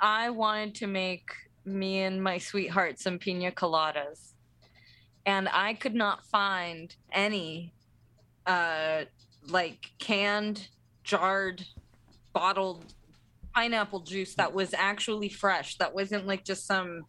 I 0.00 0.30
wanted 0.30 0.74
to 0.76 0.86
make 0.86 1.30
me 1.64 2.00
and 2.00 2.22
my 2.22 2.38
sweetheart 2.38 2.98
some 2.98 3.18
pina 3.18 3.52
coladas, 3.52 4.32
and 5.26 5.48
I 5.48 5.74
could 5.74 5.94
not 5.94 6.24
find 6.26 6.94
any, 7.12 7.72
uh, 8.46 9.04
like 9.46 9.90
canned, 9.98 10.68
jarred, 11.04 11.66
bottled 12.32 12.94
pineapple 13.54 14.00
juice 14.00 14.34
that 14.36 14.52
was 14.54 14.72
actually 14.74 15.28
fresh. 15.28 15.76
That 15.76 15.94
wasn't 15.94 16.26
like 16.26 16.44
just 16.44 16.66
some. 16.66 17.06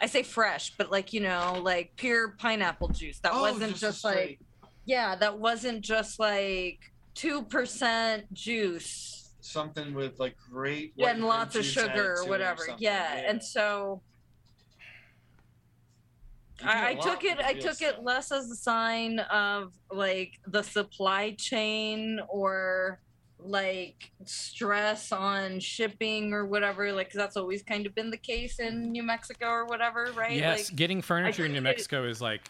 I 0.00 0.06
say 0.06 0.22
fresh, 0.22 0.72
but 0.78 0.90
like 0.90 1.12
you 1.12 1.20
know, 1.20 1.60
like 1.62 1.92
pure 1.96 2.34
pineapple 2.38 2.88
juice. 2.88 3.18
That 3.20 3.32
Oh, 3.34 3.40
wasn't 3.42 3.76
a 3.76 3.78
just 3.78 4.04
like 4.04 4.38
yeah, 4.84 5.16
that 5.16 5.38
wasn't 5.38 5.82
just 5.82 6.18
like 6.20 6.78
two 7.14 7.42
percent 7.42 8.32
juice 8.32 9.14
something 9.40 9.94
with 9.94 10.18
like 10.20 10.36
great 10.50 10.92
yeah, 10.96 11.08
and 11.10 11.24
lots 11.24 11.56
of 11.56 11.64
sugar 11.64 12.16
or 12.18 12.28
whatever. 12.28 12.64
something. 12.66 12.76
yeah. 12.84 13.22
and 13.28 13.42
so 13.42 14.02
I, 16.62 16.66
I, 16.66 16.86
I 16.86 16.90
a 16.90 16.94
lot 16.96 17.02
took 17.02 17.24
it. 17.24 17.38
I 17.40 17.52
took 17.54 17.74
stuff. 17.76 17.94
it 17.98 18.02
less 18.02 18.30
as 18.32 18.50
a 18.50 18.56
sign 18.56 19.18
of 19.20 19.72
like 19.90 20.38
the 20.46 20.62
supply 20.62 21.34
chain 21.38 22.20
or 22.28 23.00
like 23.40 24.10
stress 24.24 25.12
on 25.12 25.60
shipping 25.60 26.32
or 26.32 26.46
whatever. 26.46 26.92
Like 26.92 27.08
'cause 27.08 27.16
that's 27.18 27.36
always 27.36 27.62
kind 27.62 27.86
of 27.86 27.94
been 27.94 28.10
the 28.10 28.18
case 28.18 28.58
in 28.58 28.90
New 28.92 29.02
Mexico 29.02 29.46
or 29.48 29.66
whatever, 29.66 30.04
right? 30.16 30.36
Yes, 30.36 30.70
Like, 30.70 30.76
getting 30.76 31.02
furniture 31.02 31.44
in 31.46 31.52
New 31.52 31.60
Mexico 31.60 32.04
is 32.04 32.20
like 32.20 32.42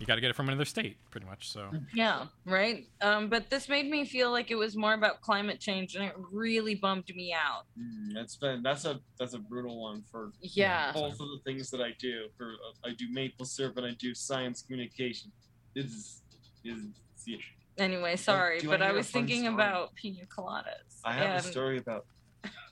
you 0.00 0.06
got 0.06 0.16
to 0.16 0.20
get 0.20 0.28
it 0.30 0.34
from 0.34 0.48
another 0.48 0.64
state, 0.64 0.96
pretty 1.10 1.26
much. 1.26 1.48
So 1.48 1.70
Yeah, 1.92 2.26
right. 2.46 2.84
Um, 3.00 3.28
but 3.28 3.48
this 3.48 3.68
made 3.68 3.88
me 3.88 4.04
feel 4.04 4.30
like 4.32 4.50
it 4.50 4.56
was 4.56 4.76
more 4.76 4.92
about 4.94 5.20
climate 5.20 5.60
change, 5.60 5.94
and 5.94 6.04
it 6.04 6.14
really 6.32 6.74
bummed 6.74 7.08
me 7.14 7.32
out. 7.32 7.62
Mm, 7.78 8.12
that's 8.14 8.36
been 8.36 8.62
that's 8.62 8.84
a 8.84 9.00
that's 9.18 9.34
a 9.34 9.38
brutal 9.38 9.80
one 9.82 10.02
for 10.10 10.32
Yeah. 10.40 10.92
both 10.92 11.12
of 11.12 11.18
the 11.18 11.40
things 11.44 11.70
that 11.70 11.80
I 11.80 11.92
do. 12.00 12.28
For 12.36 12.52
uh, 12.52 12.88
I 12.88 12.92
do 12.94 13.06
maple 13.10 13.44
syrup 13.46 13.76
and 13.76 13.86
I 13.86 13.92
do 13.98 14.14
science 14.14 14.62
communication. 14.62 15.32
Is 15.76 16.22
is 16.64 16.86
yeah. 17.26 17.36
Anyway, 17.78 18.16
sorry, 18.16 18.60
do 18.60 18.68
but 18.68 18.82
I 18.82 18.92
was 18.92 19.08
thinking 19.10 19.42
story? 19.42 19.54
about 19.54 19.94
pina 19.96 20.24
coladas. 20.26 21.00
I 21.04 21.12
have 21.12 21.22
and- 21.30 21.38
a 21.40 21.42
story 21.42 21.78
about. 21.78 22.06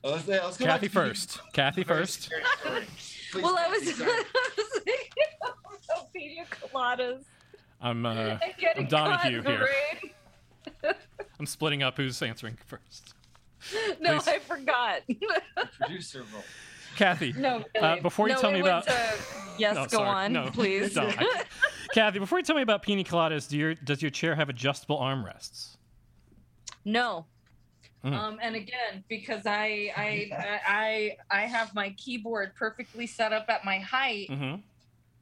Oh, 0.05 0.11
let's, 0.13 0.27
yeah, 0.29 0.45
let's 0.45 0.57
go 0.57 0.65
back 0.67 0.75
Kathy 0.75 0.89
to 0.89 0.95
the- 0.95 1.01
first. 1.01 1.41
Kathy 1.53 1.85
first. 1.85 2.31
Please, 3.33 3.43
Well, 3.43 3.57
I 3.57 3.69
Kathy, 3.69 3.87
was. 3.87 4.01
I 4.03 4.25
was 4.57 4.81
thinking 4.85 5.25
about 5.41 6.13
pina 6.13 6.45
coladas 6.51 7.25
I'm 7.81 8.05
uh, 8.07 8.11
and 8.13 8.41
I'm 8.77 8.87
Donahue 8.87 9.43
caught 9.43 9.53
in 9.53 9.61
the 9.61 9.67
here. 10.83 10.95
I'm 11.41 11.47
splitting 11.47 11.83
up 11.83 11.97
who's 11.97 12.21
answering 12.23 12.59
first. 12.67 13.15
No, 14.01 14.19
Please. 14.19 14.29
I 14.29 14.39
forgot. 14.41 15.01
Producer 15.81 16.25
role. 16.33 16.43
Kathy. 16.97 17.33
no, 17.33 17.65
Uh, 17.81 17.97
before 18.01 18.29
you 18.29 18.35
No, 18.35 18.41
tell 18.41 18.53
me 18.53 18.61
about- 18.61 18.87
uh, 18.89 18.93
yes, 19.59 19.75
No, 19.75 19.83
go 19.85 19.89
sorry. 19.89 20.09
on, 20.27 20.33
No. 20.33 20.51
please. 20.53 20.95
No, 20.95 21.09
I- 21.09 21.45
Kathy, 21.93 22.19
before 22.19 22.39
you 22.39 22.45
tell 22.45 22.57
me 22.57 22.63
about 22.63 22.83
pina 22.83 23.05
coladas, 23.05 23.49
do 23.49 23.57
your 23.59 23.75
does 23.75 24.01
your 24.03 24.11
chair 24.11 24.35
have 24.35 24.49
adjustable 24.49 24.99
armrests? 24.99 25.77
No. 26.85 27.27
Mhm. 28.05 28.13
Um, 28.15 28.39
and 28.43 28.57
again, 28.57 29.05
because 29.09 29.47
I, 29.47 29.93
I 29.97 30.59
I 30.67 31.17
I 31.31 31.41
have 31.43 31.75
my 31.75 31.91
keyboard 31.91 32.55
perfectly 32.57 33.07
set 33.07 33.33
up 33.33 33.47
at 33.49 33.65
my 33.65 33.79
height, 33.79 34.29
Mm-hmm. 34.31 34.61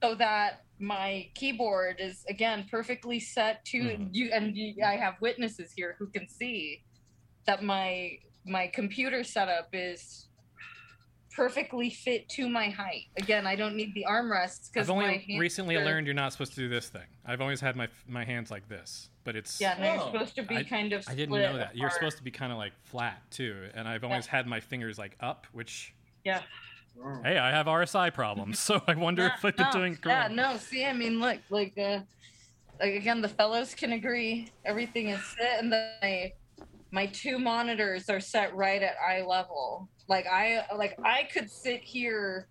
so 0.02 0.14
that 0.14 0.64
my 0.78 1.28
keyboard 1.34 1.96
is 1.98 2.24
again 2.28 2.66
perfectly 2.70 3.20
set 3.20 3.64
to 3.66 3.78
Mhm. 3.82 4.08
you. 4.12 4.30
And 4.32 4.56
you, 4.56 4.82
I 4.84 4.96
have 4.96 5.20
witnesses 5.20 5.72
here 5.72 5.96
who 5.98 6.06
can 6.06 6.28
see 6.28 6.82
that 7.46 7.62
my 7.64 8.18
my 8.46 8.68
computer 8.68 9.22
setup 9.24 9.68
is 9.74 10.28
perfectly 11.34 11.90
fit 11.90 12.28
to 12.30 12.48
my 12.48 12.68
height. 12.68 13.06
Again, 13.16 13.46
I 13.46 13.54
don't 13.56 13.76
need 13.76 13.94
the 13.94 14.04
armrests 14.08 14.72
because 14.72 14.88
I've 14.90 14.96
my 14.96 15.02
only 15.04 15.18
hands 15.18 15.40
recently 15.40 15.76
are- 15.76 15.84
learned 15.84 16.06
you're 16.06 16.14
not 16.14 16.32
supposed 16.32 16.54
to 16.54 16.60
do 16.60 16.68
this 16.68 16.88
thing. 16.88 17.06
I've 17.24 17.40
always 17.40 17.60
had 17.60 17.76
my 17.76 17.88
my 18.08 18.24
hands 18.24 18.50
like 18.50 18.68
this, 18.68 19.10
but 19.24 19.36
it's 19.36 19.60
Yeah, 19.60 19.76
no, 19.78 19.94
you're 19.94 20.02
Oh. 20.02 20.12
supposed 20.12 20.34
to 20.36 20.42
be 20.42 20.56
I- 20.58 20.62
kind 20.64 20.92
of. 20.92 21.04
I 21.08 21.14
didn't 21.14 21.28
split 21.34 21.42
know 21.52 21.56
that. 21.58 21.76
You're 21.76 21.90
supposed 21.90 22.16
to 22.18 22.22
be 22.22 22.30
kind 22.30 22.52
of 22.52 22.58
like 22.58 22.72
flat 22.84 23.22
too, 23.30 23.68
and 23.74 23.86
I've 23.88 24.04
always 24.04 24.26
had 24.26 24.46
my 24.46 24.60
fingers 24.60 24.98
like 24.98 25.16
up, 25.20 25.46
which 25.52 25.94
Yeah. 26.24 26.42
Oh. 27.02 27.20
hey, 27.22 27.38
I 27.38 27.50
have 27.50 27.66
RSI 27.66 28.10
problems, 28.10 28.58
so 28.58 28.82
I 28.86 28.94
wonder 28.94 29.26
if 29.26 29.44
I'm 29.44 29.52
been 29.52 29.66
no, 29.66 29.72
doing 29.72 29.92
Yeah, 29.92 29.98
correct. 30.26 30.30
no. 30.32 30.56
See, 30.58 30.84
I 30.84 30.92
mean, 30.92 31.20
look, 31.20 31.38
like, 31.48 31.78
uh, 31.78 32.00
like 32.80 32.94
again, 32.94 33.20
the 33.22 33.28
fellows 33.28 33.74
can 33.74 33.92
agree. 33.92 34.48
Everything 34.64 35.08
is 35.08 35.24
set, 35.38 35.62
and 35.62 35.72
the, 35.72 35.92
my 36.02 36.32
my 36.92 37.06
two 37.06 37.38
monitors 37.38 38.10
are 38.10 38.18
set 38.18 38.52
right 38.56 38.82
at 38.82 38.96
eye 38.98 39.22
level. 39.22 39.88
Like 40.10 40.26
I, 40.26 40.64
like 40.76 40.98
I 41.04 41.22
could 41.32 41.48
sit 41.50 41.80
here 41.82 42.48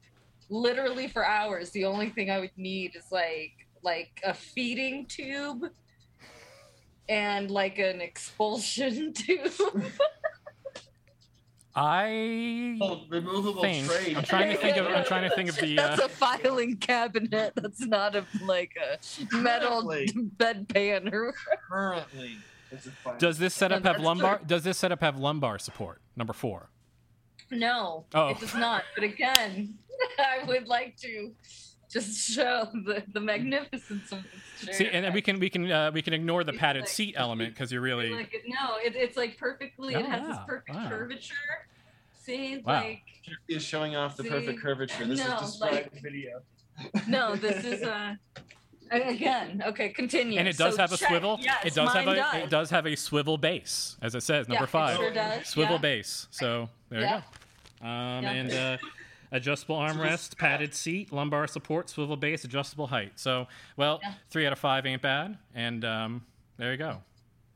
literally 0.49 1.07
for 1.09 1.23
hours. 1.25 1.69
The 1.71 1.85
only 1.85 2.09
thing 2.09 2.31
I 2.31 2.39
would 2.39 2.57
need 2.57 2.95
is 2.95 3.11
like 3.11 3.51
like 3.83 4.21
a 4.25 4.33
feeding 4.33 5.05
tube 5.07 5.65
and 7.09 7.51
like 7.51 7.77
an 7.77 7.99
expulsion 8.01 9.13
tube. 9.13 9.51
I 11.75 12.77
Oh, 12.81 13.01
removable 13.09 13.61
think 13.61 13.87
tray. 13.87 14.15
I'm 14.15 14.23
trying 14.23 14.49
to 14.51 14.57
think 14.57 14.77
of 14.77 14.87
I'm 14.87 15.03
trying 15.05 15.29
to 15.29 15.35
think 15.35 15.49
of 15.49 15.57
the 15.57 15.77
uh, 15.79 15.87
That's 15.87 16.01
a 16.01 16.09
filing 16.09 16.77
cabinet. 16.77 17.53
That's 17.55 17.85
not 17.85 18.15
a 18.15 18.25
like 18.43 18.71
a 18.81 19.35
metal 19.35 19.83
Currently. 19.83 20.07
bedpan 20.37 21.11
or 21.13 21.33
currently. 21.69 22.37
It's 22.71 22.87
a. 22.87 22.91
Does 23.17 23.37
this 23.37 23.53
setup 23.53 23.83
have 23.83 23.99
lumbar? 23.99 24.39
Does 24.45 24.63
this 24.63 24.77
setup 24.77 25.01
have 25.01 25.19
lumbar 25.19 25.59
support? 25.59 26.01
Number 26.15 26.33
four. 26.33 26.69
No, 27.51 28.05
Oh. 28.13 28.29
it 28.29 28.39
does 28.39 28.53
not. 28.55 28.83
But 28.95 29.03
again, 29.03 29.77
I 30.19 30.43
would 30.47 30.67
like 30.67 30.95
to 30.97 31.31
just 31.91 32.29
show 32.31 32.67
the, 32.85 33.03
the 33.13 33.19
magnificence 33.19 34.11
of 34.11 34.19
this 34.61 34.65
chair. 34.65 34.73
See, 34.75 34.87
and 34.87 35.03
then 35.05 35.13
we 35.13 35.21
can 35.21 35.39
we 35.39 35.49
can 35.49 35.71
uh, 35.71 35.91
we 35.91 36.01
can 36.01 36.13
ignore 36.13 36.43
the 36.43 36.51
It's 36.51 36.59
padded 36.59 36.81
like- 36.83 36.89
seat 36.89 37.15
element 37.17 37.53
because 37.53 37.71
you're 37.71 37.81
really 37.81 38.09
like 38.15 38.31
no, 38.47 38.75
it, 38.77 38.95
it's 38.95 39.17
like 39.17 39.37
perfectly. 39.37 39.95
Oh, 39.95 39.99
it 39.99 40.05
has 40.05 40.27
this 40.27 40.37
perfect 40.47 40.75
wow. 40.75 40.89
curvature. 40.89 41.33
See, 42.21 42.57
Wow. 42.65 42.81
like 42.83 43.01
is 43.47 43.63
showing 43.63 43.95
off 43.95 44.15
the 44.15 44.23
See, 44.23 44.29
perfect 44.29 44.61
curvature. 44.61 45.05
This 45.05 45.19
no, 45.25 45.35
is 45.37 45.41
described 45.51 45.73
like- 45.75 45.93
in 45.95 46.01
video. 46.03 46.41
no, 47.07 47.35
this 47.35 47.65
is 47.65 47.81
a. 47.81 48.17
Again, 48.91 49.61
okay, 49.67 49.89
continue. 49.89 50.39
and 50.39 50.47
it 50.47 50.57
does 50.57 50.73
So 50.75 50.81
have 50.81 50.91
a 50.91 50.97
check. 50.97 51.09
swivel. 51.09 51.37
Yes, 51.41 51.63
it 51.63 51.75
does 51.75 51.93
have 51.93 52.07
a 52.07 52.15
does. 52.15 52.35
it 52.35 52.49
does 52.49 52.69
have 52.71 52.87
a 52.87 52.95
swivel 52.95 53.37
base, 53.37 53.97
as 54.01 54.15
it 54.15 54.21
says, 54.23 54.47
number 54.47 54.61
Yeah, 54.61 54.63
it 54.63 54.69
five. 54.69 54.95
sure 54.97 55.11
does, 55.13 55.47
Swivel 55.47 55.75
yeah. 55.75 55.81
base. 55.81 56.27
So 56.31 56.69
there 56.89 57.01
Yeah. 57.01 57.15
you 57.17 57.21
go. 57.21 57.25
Um, 57.81 57.87
Yeah. 58.23 58.31
And 58.31 58.51
uh, 58.51 58.77
adjustable 59.31 59.75
armrest, 59.79 60.37
padded 60.37 60.73
seat, 60.73 61.11
lumbar 61.11 61.47
support, 61.47 61.89
swivel 61.89 62.17
base, 62.17 62.43
adjustable 62.43 62.87
height. 62.87 63.13
So 63.15 63.47
well, 63.77 63.99
Yeah. 64.03 64.13
three 64.29 64.45
out 64.45 64.53
of 64.53 64.59
five 64.59 64.85
ain't 64.85 65.01
bad. 65.01 65.37
And 65.55 65.83
um, 65.85 66.25
there 66.57 66.71
you 66.71 66.77
go. 66.77 66.97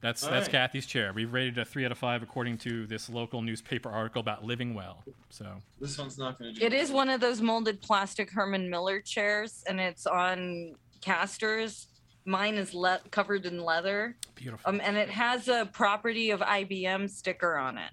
That's 0.01 0.23
All 0.25 0.31
that's 0.31 0.47
right. 0.47 0.51
Kathy's 0.51 0.85
chair. 0.85 1.13
We've 1.13 1.31
rated 1.31 1.57
a 1.57 1.63
three 1.63 1.85
out 1.85 1.91
of 1.93 1.97
five 1.97 2.21
according 2.23 2.57
to 2.59 2.85
this 2.87 3.09
local 3.09 3.41
newspaper 3.41 3.89
article 3.89 4.19
about 4.19 4.43
living 4.43 4.73
well. 4.73 5.01
So 5.29 5.45
This 5.79 5.97
one's 5.97 6.17
not 6.17 6.37
going 6.37 6.53
to 6.53 6.59
do 6.59 6.65
It 6.65 6.73
is 6.73 6.91
one 6.91 7.09
of 7.09 7.21
those 7.21 7.39
molded 7.41 7.81
plastic 7.81 8.29
Herman 8.29 8.69
Miller 8.69 8.99
chairs, 8.99 9.63
and 9.67 9.79
it's 9.79 10.05
on 10.05 10.75
casters. 10.99 11.87
Mine 12.25 12.55
is 12.55 12.73
le- 12.73 12.99
covered 13.11 13.45
in 13.45 13.63
leather, 13.63 14.15
beautiful. 14.35 14.69
um, 14.69 14.81
and 14.83 14.95
it 14.97 15.09
has 15.09 15.47
a 15.47 15.69
property 15.71 16.31
of 16.31 16.39
IBM 16.41 17.09
sticker 17.09 17.55
on 17.57 17.77
it. 17.77 17.91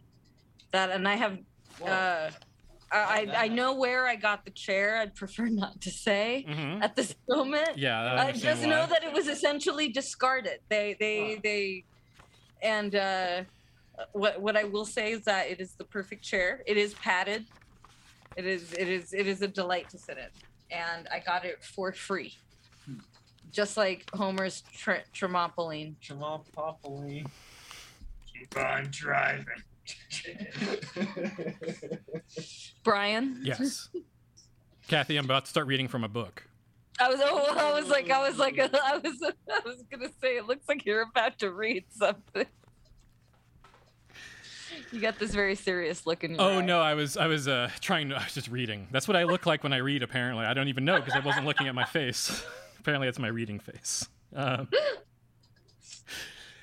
That, 0.72 0.90
and 0.90 1.06
I 1.08 1.14
have, 1.14 1.38
uh, 1.86 2.30
I, 2.92 3.26
I 3.32 3.44
I 3.44 3.48
know 3.48 3.74
where 3.74 4.06
I 4.08 4.16
got 4.16 4.44
the 4.44 4.50
chair. 4.50 4.98
I'd 4.98 5.14
prefer 5.14 5.46
not 5.62 5.80
to 5.82 5.90
say 5.90 6.44
hmm 6.48 6.82
at 6.82 6.96
this 6.96 7.14
moment. 7.28 7.76
Yeah, 7.76 8.00
I 8.00 8.04
I 8.04 8.26
understand 8.26 8.42
just 8.58 8.62
know 8.68 8.80
why. 8.80 8.86
that 8.86 9.04
it 9.04 9.12
was 9.12 9.28
essentially 9.28 9.88
discarded. 9.88 10.58
They 10.68 10.96
they 10.98 11.38
they, 11.42 11.84
and 12.62 12.94
uh, 12.94 13.44
what 14.12 14.40
what 14.40 14.56
I 14.56 14.64
will 14.64 14.84
say 14.86 15.12
is 15.12 15.24
that 15.24 15.48
it 15.50 15.60
is 15.60 15.74
the 15.76 15.84
perfect 15.84 16.24
chair. 16.24 16.62
It 16.66 16.76
is 16.76 16.94
padded. 16.94 17.44
It 18.36 18.46
is 18.46 18.72
it 18.72 18.88
is 18.88 19.12
it 19.12 19.26
is 19.26 19.42
a 19.42 19.48
delight 19.48 19.88
to 19.90 19.98
sit 19.98 20.18
in, 20.18 20.28
and 20.76 21.06
I 21.12 21.20
got 21.20 21.44
it 21.44 21.62
for 21.62 21.92
free. 21.92 22.32
just 23.52 23.76
like 23.76 24.08
Homer's 24.14 24.62
tre- 24.72 25.04
Tramampoline. 25.14 25.96
Tramampoline. 26.00 27.26
Keep 28.32 28.56
on 28.56 28.88
driving. 28.90 29.44
Brian. 32.84 33.40
Yes. 33.42 33.88
Kathy, 34.88 35.16
I'm 35.16 35.24
about 35.24 35.44
to 35.44 35.50
start 35.50 35.66
reading 35.66 35.88
from 35.88 36.04
a 36.04 36.08
book. 36.08 36.44
I 36.98 37.08
was 37.08 37.20
oh, 37.22 37.56
I 37.56 37.72
was 37.80 37.88
like 37.88 38.10
I 38.10 38.28
was 38.28 38.36
like 38.38 38.58
I 38.58 38.98
was 38.98 39.22
I 39.50 39.60
was 39.64 39.82
gonna 39.90 40.10
say 40.20 40.36
it 40.36 40.46
looks 40.46 40.68
like 40.68 40.84
you're 40.84 41.02
about 41.02 41.38
to 41.38 41.50
read 41.50 41.84
something. 41.90 42.46
You 44.92 45.00
got 45.00 45.18
this 45.18 45.32
very 45.32 45.54
serious 45.54 46.06
look 46.06 46.24
in 46.24 46.32
your 46.32 46.40
Oh 46.42 46.58
eye. 46.58 46.64
no, 46.64 46.80
I 46.80 46.94
was 46.94 47.16
I 47.16 47.26
was 47.26 47.46
uh, 47.48 47.70
trying 47.80 48.08
to 48.10 48.16
I 48.16 48.24
was 48.24 48.34
just 48.34 48.48
reading. 48.48 48.88
That's 48.90 49.06
what 49.08 49.16
I 49.16 49.24
look 49.24 49.46
like 49.46 49.62
when 49.62 49.72
I 49.72 49.78
read. 49.78 50.02
Apparently, 50.02 50.44
I 50.44 50.52
don't 50.54 50.68
even 50.68 50.84
know 50.84 50.96
because 50.98 51.14
I 51.14 51.20
wasn't 51.20 51.46
looking 51.46 51.68
at 51.68 51.74
my 51.74 51.84
face. 51.84 52.44
apparently, 52.78 53.08
it's 53.08 53.18
my 53.18 53.28
reading 53.28 53.60
face. 53.60 54.08
Um, 54.34 54.68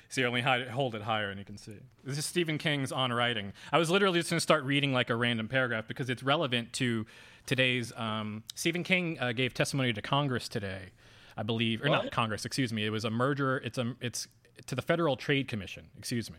so 0.08 0.20
you 0.20 0.26
only 0.26 0.40
hide, 0.40 0.68
hold 0.68 0.94
it 0.94 1.02
higher 1.02 1.30
and 1.30 1.38
you 1.38 1.44
can 1.44 1.56
see. 1.56 1.76
This 2.04 2.18
is 2.18 2.26
Stephen 2.26 2.58
King's 2.58 2.92
On 2.92 3.12
Writing. 3.12 3.52
I 3.72 3.78
was 3.78 3.90
literally 3.90 4.20
just 4.20 4.30
going 4.30 4.38
to 4.38 4.42
start 4.42 4.64
reading 4.64 4.92
like 4.92 5.10
a 5.10 5.16
random 5.16 5.48
paragraph 5.48 5.86
because 5.86 6.08
it's 6.08 6.22
relevant 6.22 6.72
to 6.74 7.06
today's. 7.46 7.92
Um, 7.96 8.42
Stephen 8.54 8.82
King 8.82 9.18
uh, 9.20 9.32
gave 9.32 9.54
testimony 9.54 9.92
to 9.92 10.02
Congress 10.02 10.48
today, 10.48 10.90
I 11.36 11.42
believe, 11.42 11.82
or 11.84 11.88
not 11.88 12.10
Congress. 12.10 12.44
Excuse 12.44 12.72
me. 12.72 12.86
It 12.86 12.90
was 12.90 13.04
a 13.04 13.10
merger. 13.10 13.58
It's 13.58 13.78
a 13.78 13.94
it's 14.00 14.28
to 14.66 14.74
the 14.74 14.82
Federal 14.82 15.16
Trade 15.16 15.48
Commission. 15.48 15.86
Excuse 15.98 16.30
me 16.30 16.38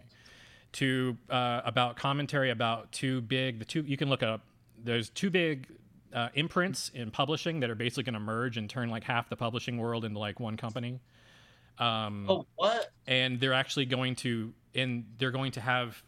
to 0.72 1.18
uh, 1.30 1.62
about 1.66 1.96
commentary 1.96 2.52
about 2.52 2.92
two 2.92 3.22
big 3.22 3.60
the 3.60 3.66
two 3.66 3.82
you 3.82 3.98
can 3.98 4.10
look 4.10 4.22
up 4.22 4.42
there's 4.84 5.10
two 5.10 5.30
big 5.30 5.68
uh, 6.14 6.30
imprints 6.36 6.90
in 6.94 7.12
publishing 7.12 7.60
that 7.60 7.70
are 7.70 7.76
basically 7.76 8.04
going 8.04 8.14
to 8.14 8.20
merge 8.20 8.58
and 8.58 8.70
turn 8.70 8.90
like 8.90 9.04
half 9.04 9.30
the 9.30 9.36
publishing 9.36 9.78
world 9.78 10.06
into 10.06 10.20
like 10.20 10.40
one 10.40 10.58
company 10.58 11.00
um, 11.80 12.26
oh, 12.30 12.46
what? 12.56 12.92
and 13.08 13.40
they're 13.40 13.54
actually 13.54 13.86
going 13.86 14.16
to 14.16 14.54
and 14.76 15.06
they're 15.18 15.32
going 15.32 15.52
to 15.52 15.62
have 15.62 16.04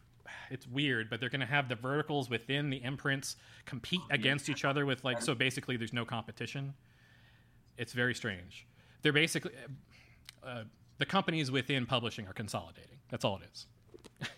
it's 0.49 0.67
weird 0.67 1.09
but 1.09 1.19
they're 1.19 1.29
going 1.29 1.41
to 1.41 1.45
have 1.45 1.69
the 1.69 1.75
verticals 1.75 2.29
within 2.29 2.69
the 2.69 2.83
imprints 2.83 3.37
compete 3.65 4.01
against 4.09 4.49
each 4.49 4.65
other 4.65 4.85
with 4.85 5.03
like 5.03 5.21
so 5.21 5.33
basically 5.33 5.77
there's 5.77 5.93
no 5.93 6.05
competition. 6.05 6.73
It's 7.77 7.93
very 7.93 8.13
strange. 8.13 8.67
They're 9.01 9.13
basically 9.13 9.51
uh, 10.45 10.63
the 10.97 11.05
companies 11.05 11.49
within 11.49 11.85
publishing 11.85 12.27
are 12.27 12.33
consolidating. 12.33 12.97
That's 13.09 13.25
all 13.25 13.37
it 13.37 13.49
is. 13.51 13.65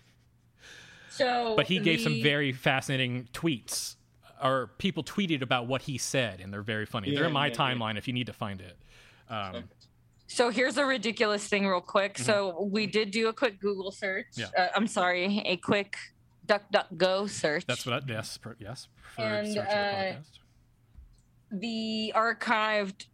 So 1.10 1.54
but 1.54 1.68
he 1.68 1.78
gave 1.78 2.00
some 2.00 2.20
very 2.22 2.50
fascinating 2.50 3.28
tweets 3.32 3.94
or 4.42 4.70
people 4.78 5.04
tweeted 5.04 5.42
about 5.42 5.68
what 5.68 5.82
he 5.82 5.96
said 5.96 6.40
and 6.40 6.52
they're 6.52 6.62
very 6.62 6.86
funny. 6.86 7.14
They're 7.14 7.26
in 7.26 7.32
my 7.32 7.46
yeah, 7.46 7.52
yeah. 7.52 7.74
timeline 7.74 7.98
if 7.98 8.08
you 8.08 8.14
need 8.14 8.26
to 8.26 8.32
find 8.32 8.60
it. 8.60 8.76
Um, 9.30 9.64
So 10.26 10.50
here's 10.50 10.78
a 10.78 10.84
ridiculous 10.84 11.46
thing, 11.46 11.66
real 11.66 11.80
quick. 11.80 12.18
So 12.18 12.68
we 12.70 12.86
did 12.86 13.10
do 13.10 13.28
a 13.28 13.32
quick 13.32 13.60
Google 13.60 13.92
search. 13.92 14.26
Mm-hmm. 14.36 14.54
Yeah. 14.56 14.64
Uh, 14.64 14.68
I'm 14.74 14.86
sorry, 14.86 15.42
a 15.44 15.56
quick 15.56 15.96
DuckDuckGo 16.46 17.28
search. 17.28 17.66
that's 17.66 17.86
what 17.86 18.02
I, 18.02 18.06
yes 18.06 18.36
per, 18.36 18.56
yes 18.58 18.88
preferred 19.14 19.44
And, 19.44 19.52
search 19.54 19.68
the 19.68 19.76
uh, 19.76 20.14
the 21.52 22.12
archived 22.14 23.06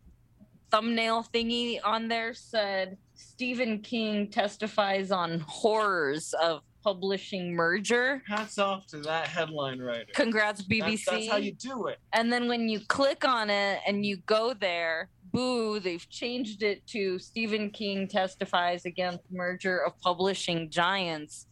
thumbnail 0.70 1.26
thingy 1.32 1.78
on 1.84 2.08
there 2.08 2.32
said 2.34 2.96
Stephen 3.14 3.80
King 3.80 4.28
testifies 4.28 5.10
on 5.10 5.40
horrors 5.40 6.34
of 6.42 6.62
publishing 6.82 7.54
merger. 7.54 8.22
Hats 8.26 8.58
off 8.58 8.86
to 8.88 8.98
that 9.00 9.26
headline 9.28 9.80
writer. 9.80 10.06
Congrats, 10.14 10.62
BBC. 10.62 11.04
That's, 11.04 11.04
that's 11.04 11.28
how 11.28 11.36
you 11.36 11.52
do 11.52 11.86
it. 11.88 11.98
And 12.12 12.32
then 12.32 12.48
when 12.48 12.68
you 12.68 12.80
click 12.80 13.24
on 13.26 13.50
it 13.50 13.80
and 13.86 14.06
you 14.06 14.18
go 14.26 14.54
there, 14.54 15.10
boo, 15.32 15.80
they've 15.80 16.08
changed 16.08 16.62
it 16.62 16.86
to 16.88 17.18
Stephen 17.18 17.70
King 17.70 18.08
testifies 18.08 18.84
against 18.84 19.20
merger 19.30 19.84
of 19.84 19.98
publishing 20.00 20.70
giants. 20.70 21.46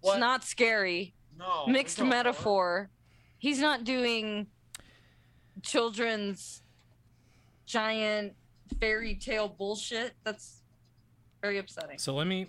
What? 0.00 0.14
It's 0.14 0.20
not 0.20 0.44
scary. 0.44 1.14
No. 1.38 1.66
Mixed 1.66 1.98
no, 1.98 2.04
no. 2.04 2.10
metaphor. 2.10 2.90
He's 3.38 3.60
not 3.60 3.84
doing 3.84 4.46
children's 5.62 6.62
giant 7.66 8.34
fairy 8.78 9.14
tale 9.14 9.48
bullshit. 9.48 10.12
That's 10.24 10.62
very 11.42 11.58
upsetting. 11.58 11.98
So 11.98 12.14
let 12.14 12.26
me. 12.26 12.46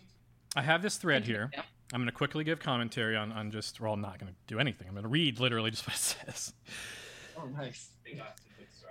I 0.56 0.62
have 0.62 0.82
this 0.82 0.98
thread 0.98 1.26
here. 1.26 1.50
Yeah. 1.54 1.62
I'm 1.94 2.00
going 2.00 2.08
to 2.08 2.16
quickly 2.16 2.44
give 2.44 2.60
commentary 2.60 3.16
on, 3.16 3.32
on 3.32 3.52
just. 3.52 3.80
Well, 3.80 3.94
I'm 3.94 4.02
not 4.02 4.20
going 4.20 4.32
to 4.32 4.38
do 4.48 4.60
anything. 4.60 4.88
I'm 4.88 4.94
going 4.94 5.04
to 5.04 5.10
read 5.10 5.40
literally 5.40 5.72
just 5.72 5.88
what 5.88 5.96
it 5.96 6.00
says. 6.00 6.54
Oh, 7.38 7.48
nice. 7.48 7.90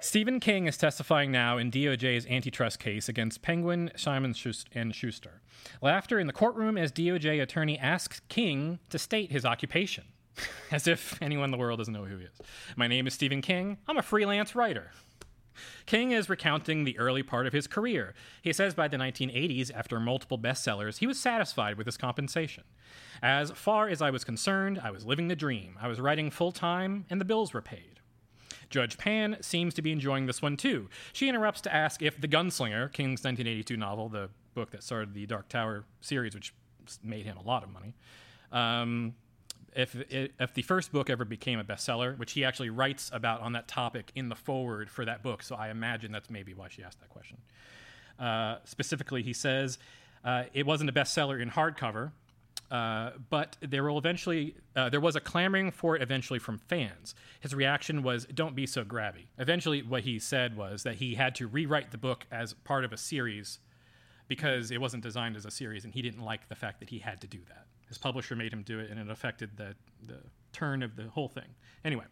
Stephen 0.03 0.41
King 0.41 0.67
is 0.67 0.79
testifying 0.79 1.31
now 1.31 1.59
in 1.59 1.71
DOJ's 1.71 2.27
antitrust 2.27 2.79
case 2.79 3.07
against 3.07 3.43
Penguin, 3.43 3.91
Simon 3.97 4.35
and 4.75 4.95
Schuster. 4.95 5.43
Laughter 5.83 6.19
in 6.19 6.27
the 6.27 6.33
courtroom 6.33 6.79
as 6.79 6.91
DOJ 6.91 7.43
attorney 7.43 7.79
asks 7.79 8.23
King 8.31 8.79
to 8.89 8.99
state 8.99 9.31
his 9.31 9.45
occupation, 9.45 10.05
as 10.71 10.87
if 10.87 11.21
anyone 11.21 11.45
in 11.47 11.51
the 11.51 11.59
world 11.59 11.79
doesn't 11.79 11.93
know 11.93 12.07
who 12.07 12.17
he 12.17 12.25
is. 12.25 12.41
My 12.77 12.87
name 12.87 13.07
is 13.07 13.13
Stephen 13.13 13.43
King. 13.43 13.77
I'm 13.87 13.99
a 13.99 14.03
freelance 14.03 14.55
writer. 14.55 14.93
King 15.85 16.13
is 16.13 16.31
recounting 16.31 16.85
the 16.85 16.99
early 16.99 17.23
part 17.23 17.47
of 17.47 17.53
his 17.53 17.67
career. 17.67 18.15
He 18.41 18.55
says 18.55 18.73
by 18.73 18.89
the 18.89 18.97
1980s, 18.97 19.71
after 19.75 20.01
multiple 20.01 20.39
bestsellers, 20.39 20.99
he 20.99 21.07
was 21.07 21.21
satisfied 21.21 21.77
with 21.77 21.85
his 21.85 21.99
compensation. 21.99 22.65
As 23.23 23.51
far 23.51 23.89
as 23.89 24.01
I 24.01 24.09
was 24.09 24.25
concerned, 24.25 24.81
I 24.83 24.93
was 24.93 25.05
living 25.05 25.29
the 25.29 25.37
dream. 25.37 25.77
I 25.79 25.89
was 25.89 26.01
writing 26.01 26.31
full 26.31 26.53
time, 26.53 27.05
and 27.11 27.21
the 27.21 27.27
bills 27.27 27.53
were 27.53 27.61
paid. 27.61 28.00
Judge 28.71 28.97
Pan 28.97 29.37
seems 29.41 29.75
to 29.75 29.83
be 29.83 29.93
enjoying 29.93 30.27
this 30.27 30.41
one 30.41 30.57
too. 30.57 30.89
She 31.13 31.29
interrupts 31.29 31.61
to 31.63 31.75
ask 31.75 32.03
if 32.03 32.21
The 32.21 32.29
Gunslinger, 32.29 32.93
King's 32.93 33.23
1982 33.25 33.77
novel, 33.77 34.09
the 34.09 34.31
book 34.55 34.71
that 34.71 34.83
started 34.83 35.13
the 35.13 35.27
Dark 35.27 35.49
Tower 35.49 35.85
series, 36.01 36.35
which 36.35 36.55
made 37.03 37.27
him 37.27 37.37
a 37.37 37.43
lot 37.43 37.63
of 37.63 37.71
money, 37.71 37.95
um, 38.53 39.15
if 39.75 39.95
if 40.11 40.55
the 40.55 40.63
first 40.63 40.93
book 40.93 41.11
ever 41.11 41.25
became 41.25 41.59
a 41.59 41.65
bestseller, 41.65 42.19
which 42.19 42.33
he 42.33 42.45
actually 42.45 42.71
writes 42.71 43.11
about 43.13 43.41
on 43.41 43.53
that 43.53 43.69
topic 43.69 44.11
in 44.15 44.29
the 44.29 44.35
forward 44.35 44.91
for 44.91 45.05
that 45.05 45.23
book, 45.23 45.43
so 45.43 45.55
I 45.55 45.71
imagine 45.71 46.11
that's 46.11 46.31
maybe 46.31 46.55
why 46.55 46.69
she 46.69 46.83
asked 46.83 47.01
that 47.01 47.09
question. 47.09 47.39
Uh, 48.19 48.57
specifically, 48.65 49.23
he 49.23 49.33
says 49.33 49.79
uh, 50.25 50.45
it 50.53 50.67
wasn't 50.67 50.91
a 50.91 50.93
bestseller 50.93 51.41
in 51.41 51.51
hardcover, 51.51 52.11
uh, 52.71 53.11
but 53.31 53.57
there 53.61 53.83
will 53.83 53.99
eventually 53.99 54.55
uh, 54.77 54.89
there 54.89 55.01
was 55.01 55.17
a 55.17 55.21
clamoring 55.21 55.71
for 55.73 55.97
it 55.97 56.03
eventually 56.03 56.39
from 56.39 56.59
fans. 56.59 57.15
His 57.41 57.55
reaction 57.55 58.03
was, 58.03 58.27
"Don't 58.27 58.55
be 58.55 58.67
so 58.67 58.85
grabby." 58.85 59.27
Eventually, 59.39 59.83
what 59.83 60.03
he 60.03 60.19
said 60.19 60.57
was 60.57 60.85
that 60.85 60.97
he 60.97 61.17
had 61.17 61.35
to 61.37 61.47
rewrite 61.47 61.91
the 61.91 61.99
book 61.99 62.27
as 62.31 62.55
part 62.55 62.85
of 62.85 62.93
a 62.93 62.97
series 62.97 63.59
because 64.29 64.71
it 64.71 64.81
wasn't 64.81 65.03
designed 65.03 65.37
as 65.37 65.45
a 65.45 65.51
series, 65.51 65.85
and 65.85 65.93
he 65.95 66.03
didn't 66.03 66.23
like 66.23 66.49
the 66.49 66.55
fact 66.55 66.79
that 66.79 66.91
he 66.91 67.01
had 67.01 67.21
to 67.21 67.27
do 67.27 67.41
that. 67.49 67.67
His 67.89 67.99
publisher 67.99 68.37
made 68.37 68.53
him 68.53 68.63
do 68.63 68.79
it, 68.79 68.89
and 68.89 69.01
it 69.01 69.11
affected 69.11 69.57
the 69.57 69.75
the 70.07 70.19
turn 70.53 70.83
of 70.83 70.95
the 70.95 71.09
whole 71.09 71.29
thing. 71.29 71.57
Anyway, 71.85 72.05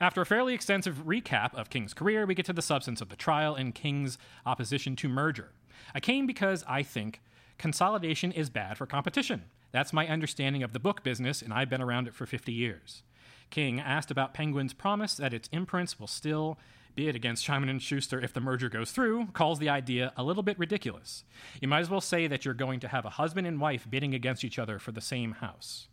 after 0.00 0.20
a 0.20 0.26
fairly 0.26 0.52
extensive 0.52 1.04
recap 1.06 1.54
of 1.54 1.70
King's 1.70 1.94
career, 1.94 2.26
we 2.26 2.34
get 2.34 2.46
to 2.46 2.52
the 2.52 2.62
substance 2.62 3.00
of 3.00 3.08
the 3.08 3.16
trial 3.16 3.54
and 3.54 3.74
King's 3.74 4.18
opposition 4.44 4.96
to 4.96 5.08
merger. 5.08 5.52
I 5.94 6.00
came 6.00 6.26
because 6.26 6.62
I 6.68 6.82
think 6.82 7.22
consolidation 7.56 8.32
is 8.32 8.50
bad 8.50 8.76
for 8.76 8.86
competition. 8.86 9.44
That's 9.74 9.92
my 9.92 10.06
understanding 10.06 10.62
of 10.62 10.72
the 10.72 10.78
book 10.78 11.02
business, 11.02 11.42
and 11.42 11.52
I've 11.52 11.68
been 11.68 11.82
around 11.82 12.06
it 12.06 12.14
for 12.14 12.26
50 12.26 12.52
years. 12.52 13.02
King 13.50 13.80
asked 13.80 14.08
about 14.08 14.32
Penguin's 14.32 14.72
promise 14.72 15.16
that 15.16 15.34
its 15.34 15.48
imprints 15.50 15.98
will 15.98 16.06
still 16.06 16.60
bid 16.94 17.16
against 17.16 17.44
Simon 17.44 17.68
and 17.68 17.82
Schuster 17.82 18.20
if 18.20 18.32
the 18.32 18.40
merger 18.40 18.68
goes 18.68 18.92
through, 18.92 19.26
calls 19.32 19.58
the 19.58 19.68
idea 19.68 20.12
a 20.16 20.22
little 20.22 20.44
bit 20.44 20.56
ridiculous. 20.60 21.24
You 21.60 21.66
might 21.66 21.80
as 21.80 21.90
well 21.90 22.00
say 22.00 22.28
that 22.28 22.44
you're 22.44 22.54
going 22.54 22.78
to 22.78 22.88
have 22.88 23.04
a 23.04 23.10
husband 23.10 23.48
and 23.48 23.60
wife 23.60 23.84
bidding 23.90 24.14
against 24.14 24.44
each 24.44 24.60
other 24.60 24.78
for 24.78 24.92
the 24.92 25.00
same 25.00 25.32
house. 25.32 25.88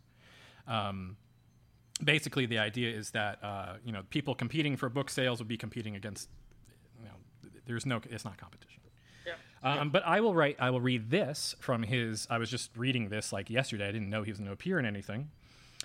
Um, 0.68 1.16
basically, 2.04 2.46
the 2.46 2.60
idea 2.60 2.96
is 2.96 3.10
that 3.10 3.42
uh, 3.42 3.78
you 3.84 3.90
know 3.90 4.02
people 4.10 4.36
competing 4.36 4.76
for 4.76 4.90
book 4.90 5.10
sales 5.10 5.40
would 5.40 5.48
be 5.48 5.56
competing 5.56 5.96
against. 5.96 6.28
You 7.00 7.06
know, 7.06 7.50
there's 7.66 7.84
no, 7.84 8.00
it's 8.08 8.24
not 8.24 8.38
competition. 8.38 8.81
Um, 9.62 9.90
but 9.90 10.04
I 10.04 10.20
will 10.20 10.34
write. 10.34 10.56
I 10.58 10.70
will 10.70 10.80
read 10.80 11.10
this 11.10 11.54
from 11.60 11.84
his. 11.84 12.26
I 12.28 12.38
was 12.38 12.50
just 12.50 12.76
reading 12.76 13.08
this 13.08 13.32
like 13.32 13.48
yesterday. 13.48 13.88
I 13.88 13.92
didn't 13.92 14.10
know 14.10 14.22
he 14.22 14.30
was 14.30 14.38
going 14.38 14.48
to 14.48 14.52
appear 14.52 14.78
in 14.78 14.86
anything. 14.86 15.30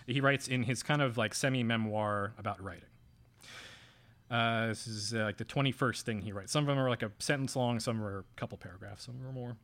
He 0.08 0.22
writes 0.22 0.48
in 0.48 0.64
his 0.64 0.84
kind 0.84 1.02
of 1.02 1.18
like 1.18 1.34
semi 1.34 1.64
memoir 1.64 2.34
about 2.38 2.62
writing. 2.64 2.90
Uh, 4.30 4.68
this 4.68 4.88
is 4.88 5.14
uh, 5.14 5.20
like 5.20 5.38
the 5.38 5.46
21st 5.46 6.02
thing 6.02 6.22
he 6.22 6.32
writes. 6.32 6.52
Some 6.52 6.64
of 6.64 6.68
them 6.68 6.78
are 6.78 6.90
like 6.90 7.04
a 7.04 7.12
sentence 7.20 7.56
long, 7.56 7.80
some 7.80 8.04
are 8.04 8.20
a 8.20 8.24
couple 8.36 8.58
paragraphs, 8.58 9.06
some 9.06 9.16
are 9.26 9.32
more. 9.32 9.56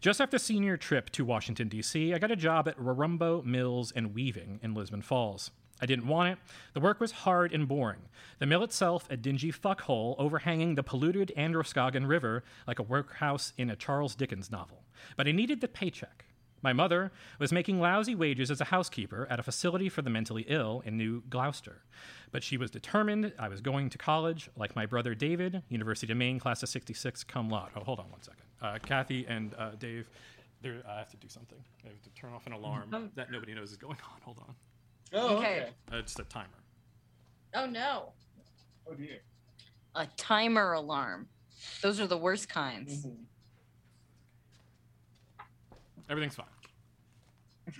Just 0.00 0.20
after 0.20 0.38
senior 0.38 0.76
trip 0.76 1.10
to 1.10 1.24
Washington, 1.24 1.68
D.C., 1.68 2.12
I 2.12 2.18
got 2.18 2.30
a 2.30 2.36
job 2.36 2.68
at 2.68 2.78
Worumbo 2.78 3.44
Mills 3.44 3.92
and 3.94 4.14
Weaving 4.14 4.60
in 4.62 4.74
Lisbon 4.74 5.02
Falls. 5.02 5.50
I 5.80 5.86
didn't 5.86 6.06
want 6.06 6.30
it. 6.32 6.38
The 6.72 6.80
work 6.80 7.00
was 7.00 7.10
hard 7.12 7.52
and 7.52 7.66
boring. 7.68 8.00
The 8.38 8.46
mill 8.46 8.62
itself, 8.62 9.06
a 9.10 9.16
dingy 9.16 9.52
fuckhole 9.52 10.14
overhanging 10.18 10.74
the 10.76 10.82
polluted 10.82 11.32
Androscoggin 11.36 12.06
River 12.06 12.44
like 12.66 12.78
a 12.78 12.82
workhouse 12.82 13.52
in 13.58 13.70
a 13.70 13.76
Charles 13.76 14.14
Dickens 14.14 14.50
novel. 14.50 14.82
But 15.16 15.26
I 15.28 15.32
needed 15.32 15.60
the 15.60 15.68
paycheck. 15.68 16.24
My 16.62 16.72
mother 16.72 17.12
was 17.38 17.52
making 17.52 17.78
lousy 17.80 18.14
wages 18.14 18.50
as 18.50 18.60
a 18.60 18.64
housekeeper 18.66 19.26
at 19.28 19.38
a 19.38 19.42
facility 19.42 19.90
for 19.90 20.00
the 20.00 20.08
mentally 20.08 20.46
ill 20.48 20.82
in 20.86 20.96
New 20.96 21.22
Gloucester. 21.28 21.82
But 22.32 22.42
she 22.42 22.56
was 22.56 22.70
determined 22.70 23.32
I 23.38 23.48
was 23.48 23.60
going 23.60 23.90
to 23.90 23.98
college, 23.98 24.48
like 24.56 24.74
my 24.74 24.86
brother 24.86 25.14
David, 25.14 25.62
University 25.68 26.10
of 26.12 26.16
Maine, 26.18 26.38
class 26.38 26.62
of 26.62 26.70
66, 26.70 27.22
cum 27.24 27.50
laude. 27.50 27.70
Oh, 27.76 27.84
hold 27.84 27.98
on 28.00 28.10
one 28.10 28.22
second. 28.22 28.44
uh, 28.62 28.78
Kathy 28.82 29.26
and 29.28 29.54
uh, 29.58 29.72
Dave, 29.78 30.08
there, 30.62 30.82
I 30.88 30.98
have 31.00 31.10
to 31.10 31.16
do 31.18 31.28
something. 31.28 31.58
I 31.84 31.88
have 31.88 32.00
to 32.02 32.10
turn 32.10 32.32
off 32.32 32.46
an 32.46 32.52
alarm 32.54 32.88
Oh. 32.94 33.08
that 33.16 33.30
nobody 33.30 33.52
knows 33.54 33.70
is 33.70 33.76
going 33.76 33.98
on. 34.10 34.20
Hold 34.22 34.38
on. 34.38 34.54
Oh, 35.14 35.36
Okay. 35.36 35.60
okay. 35.60 35.68
Uh, 35.92 35.96
it's 35.98 36.14
the 36.14 36.24
timer. 36.24 36.48
Oh 37.54 37.66
no. 37.66 38.12
Oh 38.88 38.94
dear. 38.94 39.18
A 39.94 40.06
timer 40.16 40.72
alarm. 40.72 41.28
Those 41.82 42.00
are 42.00 42.06
the 42.06 42.16
worst 42.18 42.48
kinds. 42.48 43.06
Everything's 46.10 46.34
fine. 46.34 46.46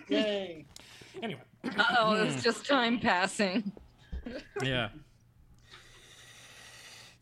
Yay. 0.08 0.64
Anyway. 1.22 1.40
Uh 1.64 1.84
oh, 1.98 2.12
it's 2.14 2.42
just 2.42 2.66
time 2.66 2.98
passing. 2.98 3.72
yeah. 4.62 4.88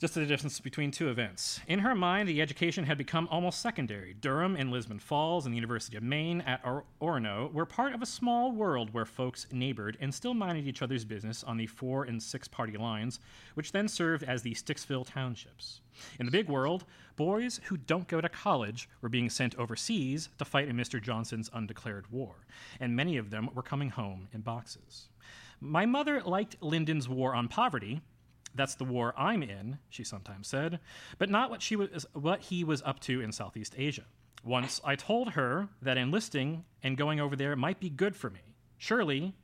Just 0.03 0.15
the 0.15 0.27
difference 0.27 0.59
between 0.59 0.91
two 0.91 1.11
events. 1.11 1.61
In 1.69 1.79
her 1.79 1.95
mind, 1.95 2.29
the 2.29 2.43
education 2.43 2.83
had 2.83 2.99
become 2.99 3.29
almost 3.31 3.61
secondary. 3.61 4.15
Durham 4.15 4.57
and 4.57 4.73
Lisbon 4.73 4.99
Falls 4.99 5.47
and 5.47 5.53
the 5.53 5.57
University 5.57 5.97
of 5.97 6.03
Maine 6.03 6.41
at 6.41 6.61
or- 6.65 6.83
Orono 7.01 7.53
were 7.53 7.65
part 7.65 7.95
of 7.95 8.03
a 8.03 8.07
small 8.07 8.51
world 8.51 8.93
where 8.93 9.05
folks 9.05 9.47
neighbored 9.53 9.97
and 10.01 10.13
still 10.13 10.35
minded 10.35 10.67
each 10.67 10.83
other's 10.83 11.05
business 11.05 11.45
on 11.45 11.57
the 11.57 11.69
four 11.69 12.03
and 12.03 12.21
six 12.21 12.49
party 12.49 12.77
lines, 12.77 13.21
which 13.55 13.71
then 13.71 13.87
served 13.87 14.25
as 14.25 14.43
the 14.43 14.55
Sticksville 14.55 15.07
townships. 15.07 15.83
In 16.19 16.27
the 16.27 16.33
big 16.33 16.49
world, 16.49 16.85
boys 17.15 17.61
who 17.67 17.77
don't 17.77 18.09
go 18.09 18.21
to 18.21 18.29
college 18.29 18.89
were 19.03 19.09
being 19.09 19.31
sent 19.31 19.55
overseas 19.55 20.31
to 20.39 20.45
fight 20.45 20.67
in 20.67 20.77
Mr. 20.77 21.01
Johnson's 21.01 21.49
undeclared 21.53 22.11
war, 22.11 22.35
and 22.81 22.97
many 22.97 23.19
of 23.19 23.31
them 23.31 23.51
were 23.55 23.63
coming 23.63 23.91
home 23.91 24.27
in 24.33 24.41
boxes. 24.41 25.11
My 25.61 25.87
mother 25.87 26.21
liked 26.23 26.61
Lyndon's 26.61 27.09
war 27.09 27.37
on 27.37 27.47
poverty. 27.47 28.01
That's 28.55 28.75
the 28.75 28.85
war 28.85 29.15
I'm 29.17 29.43
in, 29.43 29.79
she 29.89 30.05
sometimes 30.05 30.47
said, 30.49 30.79
but 31.19 31.31
not 31.31 31.51
what 31.51 31.63
she 31.63 31.77
was 31.77 32.07
what 32.13 32.41
he 32.43 32.65
was 32.65 32.83
up 32.83 33.01
to 33.01 33.21
in 33.21 33.33
Southeast 33.33 33.75
Asia. 33.79 34.05
Once 34.45 34.81
I 34.85 34.97
told 34.97 35.31
her 35.33 35.69
that 35.81 35.97
enlisting 35.97 36.65
and 36.83 36.97
going 36.97 37.21
over 37.21 37.37
there 37.37 37.55
might 37.57 37.81
be 37.81 37.89
good 37.89 38.17
for 38.17 38.29
me. 38.29 38.41
Surely 38.77 39.35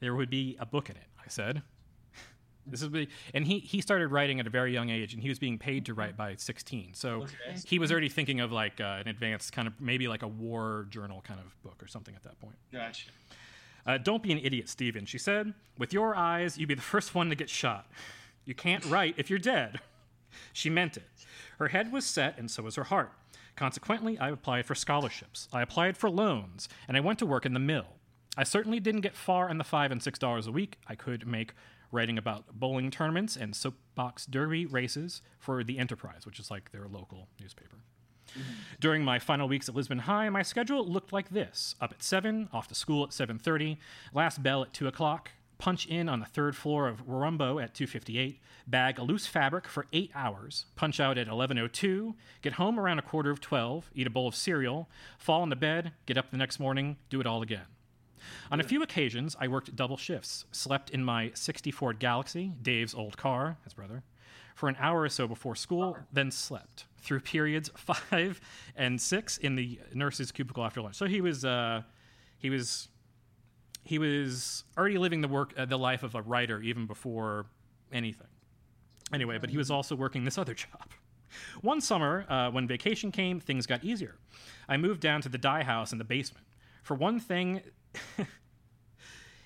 there 0.00 0.14
would 0.14 0.30
be 0.30 0.56
a 0.60 0.64
book 0.66 0.88
in 0.90 0.96
it, 0.96 1.06
I 1.18 1.28
said. 1.28 1.62
This 2.66 2.80
is 2.80 2.88
be, 2.88 3.08
and 3.34 3.46
he 3.46 3.58
he 3.58 3.82
started 3.82 4.08
writing 4.08 4.40
at 4.40 4.46
a 4.46 4.50
very 4.50 4.72
young 4.72 4.88
age, 4.88 5.12
and 5.12 5.22
he 5.22 5.28
was 5.28 5.38
being 5.38 5.58
paid 5.58 5.84
to 5.84 5.92
write 5.92 6.16
by 6.16 6.34
16. 6.36 6.94
So 6.94 7.24
Okay. 7.24 7.56
he 7.66 7.78
was 7.78 7.92
already 7.92 8.08
thinking 8.08 8.40
of 8.40 8.52
like 8.52 8.80
uh, 8.80 9.02
an 9.04 9.08
advanced 9.08 9.52
kind 9.52 9.68
of 9.68 9.78
maybe 9.78 10.08
like 10.08 10.22
a 10.22 10.28
war 10.28 10.86
journal 10.88 11.20
kind 11.20 11.40
of 11.40 11.54
book 11.62 11.82
or 11.82 11.86
something 11.88 12.14
at 12.14 12.22
that 12.22 12.38
point. 12.40 12.56
Gotcha. 12.72 13.10
Uh, 13.86 13.98
don't 13.98 14.22
be 14.22 14.32
an 14.32 14.38
idiot, 14.38 14.70
Stephen, 14.70 15.04
she 15.04 15.18
said. 15.18 15.52
With 15.76 15.92
your 15.92 16.16
eyes, 16.16 16.56
you'd 16.56 16.70
be 16.70 16.74
the 16.74 16.80
first 16.94 17.14
one 17.14 17.28
to 17.28 17.34
get 17.34 17.50
shot. 17.50 17.86
You 18.44 18.54
can't 18.54 18.84
write 18.86 19.14
if 19.16 19.30
you're 19.30 19.38
dead. 19.38 19.80
She 20.52 20.68
meant 20.70 20.96
it. 20.96 21.04
Her 21.58 21.68
head 21.68 21.92
was 21.92 22.04
set, 22.04 22.38
and 22.38 22.50
so 22.50 22.64
was 22.64 22.74
her 22.76 22.84
heart. 22.84 23.12
Consequently, 23.56 24.18
I 24.18 24.30
applied 24.30 24.66
for 24.66 24.74
scholarships. 24.74 25.48
I 25.52 25.62
applied 25.62 25.96
for 25.96 26.10
loans, 26.10 26.68
and 26.88 26.96
I 26.96 27.00
went 27.00 27.18
to 27.20 27.26
work 27.26 27.46
in 27.46 27.54
the 27.54 27.60
mill. 27.60 27.86
I 28.36 28.42
certainly 28.42 28.80
didn't 28.80 29.02
get 29.02 29.16
far 29.16 29.48
in 29.48 29.58
the 29.58 29.64
five 29.64 29.92
and 29.92 30.02
six 30.02 30.18
dollars 30.18 30.46
a 30.46 30.52
week 30.52 30.78
I 30.88 30.96
could 30.96 31.26
make 31.26 31.52
writing 31.92 32.18
about 32.18 32.58
bowling 32.58 32.90
tournaments 32.90 33.36
and 33.36 33.54
soapbox 33.54 34.26
derby 34.26 34.66
races 34.66 35.22
for 35.38 35.62
the 35.62 35.78
Enterprise, 35.78 36.26
which 36.26 36.40
is 36.40 36.50
like 36.50 36.72
their 36.72 36.88
local 36.88 37.28
newspaper. 37.40 37.76
Mm-hmm. 38.32 38.40
During 38.80 39.04
my 39.04 39.20
final 39.20 39.46
weeks 39.46 39.68
at 39.68 39.76
Lisbon 39.76 40.00
High, 40.00 40.28
my 40.30 40.42
schedule 40.42 40.84
looked 40.84 41.12
like 41.12 41.28
this: 41.30 41.76
up 41.80 41.92
at 41.92 42.02
seven, 42.02 42.48
off 42.52 42.66
to 42.68 42.74
school 42.74 43.04
at 43.04 43.12
seven 43.12 43.38
thirty, 43.38 43.78
last 44.12 44.42
bell 44.42 44.62
at 44.62 44.72
two 44.72 44.88
o'clock, 44.88 45.30
punch 45.58 45.86
in 45.86 46.08
on 46.08 46.20
the 46.20 46.26
third 46.26 46.56
floor 46.56 46.88
of 46.88 47.06
Worumbo 47.06 47.62
at 47.62 47.74
two 47.74 47.86
fifty-eight, 47.86 48.40
bag 48.66 48.98
a 48.98 49.02
loose 49.02 49.26
fabric 49.26 49.68
for 49.68 49.86
eight 49.92 50.10
hours, 50.14 50.66
punch 50.76 51.00
out 51.00 51.18
at 51.18 51.28
eleven 51.28 51.58
o 51.58 51.68
two, 51.68 52.14
get 52.42 52.54
home 52.54 52.78
around 52.78 52.98
a 52.98 53.02
quarter 53.02 53.30
of 53.30 53.40
twelve, 53.40 53.90
eat 53.94 54.06
a 54.06 54.10
bowl 54.10 54.28
of 54.28 54.34
cereal, 54.34 54.88
fall 55.18 55.42
into 55.42 55.56
bed, 55.56 55.92
get 56.06 56.18
up 56.18 56.30
the 56.30 56.36
next 56.36 56.58
morning, 56.58 56.96
do 57.08 57.20
it 57.20 57.26
all 57.26 57.42
again. 57.42 57.66
On 58.50 58.60
a 58.60 58.64
few 58.64 58.82
occasions, 58.82 59.36
I 59.38 59.48
worked 59.48 59.74
double 59.76 59.96
shifts, 59.96 60.44
slept 60.52 60.90
in 60.90 61.04
my 61.04 61.30
60 61.34 61.70
Ford 61.70 61.98
Galaxie, 61.98 62.52
Dave's 62.62 62.94
old 62.94 63.16
car, 63.16 63.58
his 63.64 63.74
brother, 63.74 64.02
for 64.54 64.68
an 64.68 64.76
hour 64.78 65.02
or 65.02 65.08
so 65.08 65.26
before 65.26 65.56
school, 65.56 65.96
then 66.12 66.30
slept 66.30 66.86
through 66.98 67.20
periods 67.20 67.70
five 67.76 68.40
and 68.76 69.00
six 69.00 69.36
in 69.38 69.56
the 69.56 69.80
nurse's 69.92 70.32
cubicle 70.32 70.64
after 70.64 70.80
lunch. 70.80 70.96
So 70.96 71.06
he 71.06 71.20
was, 71.20 71.44
uh, 71.44 71.82
he 72.38 72.50
was, 72.50 72.88
he 73.84 73.98
was 73.98 74.64
already 74.76 74.98
living 74.98 75.20
the 75.20 75.28
work, 75.28 75.52
uh, 75.56 75.66
the 75.66 75.78
life 75.78 76.02
of 76.02 76.14
a 76.14 76.22
writer 76.22 76.60
even 76.60 76.86
before 76.86 77.46
anything. 77.92 78.26
Anyway, 79.12 79.38
but 79.38 79.50
he 79.50 79.58
was 79.58 79.70
also 79.70 79.94
working 79.94 80.24
this 80.24 80.38
other 80.38 80.54
job. 80.54 80.90
One 81.60 81.80
summer, 81.80 82.26
uh, 82.28 82.50
when 82.50 82.66
vacation 82.66 83.12
came, 83.12 83.40
things 83.40 83.66
got 83.66 83.84
easier. 83.84 84.16
I 84.68 84.76
moved 84.76 85.00
down 85.00 85.20
to 85.22 85.28
the 85.28 85.38
dye 85.38 85.64
house 85.64 85.92
in 85.92 85.98
the 85.98 86.04
basement. 86.04 86.46
For 86.82 86.94
one 86.94 87.18
thing, 87.18 87.60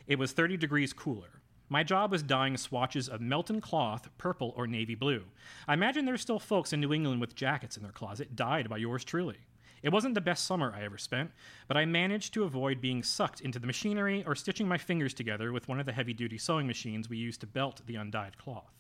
it 0.07 0.19
was 0.19 0.33
30 0.33 0.57
degrees 0.57 0.93
cooler. 0.93 1.41
My 1.71 1.83
job 1.83 2.13
was 2.13 2.23
dyeing 2.23 2.57
swatches 2.57 3.09
of 3.09 3.21
Melton 3.21 3.61
cloth, 3.61 4.09
purple 4.17 4.55
or 4.57 4.67
navy 4.67 4.95
blue. 4.95 5.25
I 5.67 5.75
imagine 5.75 6.05
there's 6.05 6.23
still 6.23 6.39
folks 6.39 6.73
in 6.73 6.81
New 6.81 6.95
England 6.95 7.21
with 7.21 7.35
jackets 7.35 7.77
in 7.77 7.83
their 7.83 7.93
closet 7.93 8.35
dyed 8.35 8.69
by 8.71 8.79
yours 8.79 9.05
truly. 9.05 9.37
It 9.83 9.93
wasn't 9.93 10.15
the 10.15 10.21
best 10.21 10.45
summer 10.45 10.75
I 10.77 10.85
ever 10.85 10.99
spent, 10.99 11.31
but 11.67 11.77
I 11.77 11.85
managed 11.85 12.35
to 12.35 12.45
avoid 12.45 12.81
being 12.81 13.03
sucked 13.03 13.41
into 13.41 13.59
the 13.59 13.67
machinery 13.67 14.25
or 14.27 14.35
stitching 14.35 14.69
my 14.69 14.79
fingers 14.79 15.15
together 15.15 15.53
with 15.53 15.69
one 15.69 15.79
of 15.81 15.87
the 15.87 15.93
heavy 15.93 16.13
duty 16.13 16.39
sewing 16.39 16.67
machines 16.67 17.09
we 17.09 17.17
used 17.17 17.41
to 17.41 17.47
belt 17.47 17.83
the 17.87 17.97
undyed 17.97 18.39
cloth. 18.39 18.73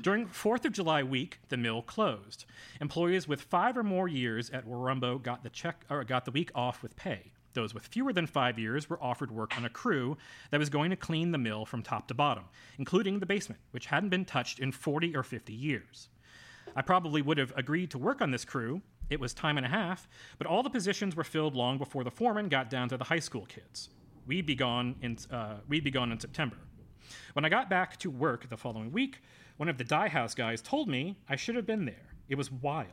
During 0.00 0.26
4th 0.26 0.64
of 0.64 0.72
July 0.72 1.02
week, 1.02 1.40
the 1.48 1.56
mill 1.56 1.82
closed. 1.82 2.44
Employees 2.80 3.26
with 3.26 3.42
five 3.42 3.76
or 3.76 3.82
more 3.82 4.08
years 4.08 4.50
at 4.50 4.66
Worumbo 4.66 5.22
got 5.22 5.42
the 5.42 5.50
check 5.50 5.84
or 5.90 6.04
got 6.04 6.24
the 6.24 6.30
week 6.30 6.50
off 6.54 6.82
with 6.82 6.96
pay. 6.96 7.32
Those 7.54 7.74
with 7.74 7.86
fewer 7.86 8.12
than 8.12 8.26
five 8.26 8.58
years 8.58 8.88
were 8.88 9.02
offered 9.02 9.32
work 9.32 9.56
on 9.56 9.64
a 9.64 9.70
crew 9.70 10.16
that 10.50 10.60
was 10.60 10.70
going 10.70 10.90
to 10.90 10.96
clean 10.96 11.32
the 11.32 11.38
mill 11.38 11.64
from 11.64 11.82
top 11.82 12.06
to 12.08 12.14
bottom, 12.14 12.44
including 12.78 13.18
the 13.18 13.26
basement, 13.26 13.60
which 13.72 13.86
hadn't 13.86 14.10
been 14.10 14.24
touched 14.24 14.60
in 14.60 14.70
40 14.70 15.16
or 15.16 15.24
50 15.24 15.52
years. 15.52 16.08
I 16.76 16.82
probably 16.82 17.22
would 17.22 17.38
have 17.38 17.52
agreed 17.56 17.90
to 17.90 17.98
work 17.98 18.22
on 18.22 18.30
this 18.30 18.44
crew. 18.44 18.82
It 19.10 19.18
was 19.18 19.34
time 19.34 19.56
and 19.56 19.66
a 19.66 19.68
half, 19.68 20.08
but 20.38 20.46
all 20.46 20.62
the 20.62 20.70
positions 20.70 21.16
were 21.16 21.24
filled 21.24 21.56
long 21.56 21.76
before 21.78 22.04
the 22.04 22.10
foreman 22.10 22.48
got 22.48 22.70
down 22.70 22.88
to 22.90 22.96
the 22.96 23.04
high 23.04 23.18
school 23.18 23.44
kids. 23.46 23.90
We'd 24.26 24.46
be 24.46 24.54
gone 24.54 24.94
in, 25.02 25.18
uh, 25.30 25.56
we'd 25.68 25.84
be 25.84 25.90
gone 25.90 26.12
in 26.12 26.20
September. 26.20 26.56
When 27.32 27.44
I 27.44 27.48
got 27.48 27.68
back 27.68 27.96
to 27.98 28.10
work 28.10 28.48
the 28.48 28.56
following 28.56 28.92
week, 28.92 29.20
one 29.56 29.68
of 29.68 29.78
the 29.78 29.84
dye 29.84 30.08
house 30.08 30.34
guys 30.34 30.62
told 30.62 30.88
me 30.88 31.16
I 31.28 31.36
should 31.36 31.56
have 31.56 31.66
been 31.66 31.84
there. 31.84 32.14
It 32.28 32.36
was 32.36 32.52
wild. 32.52 32.86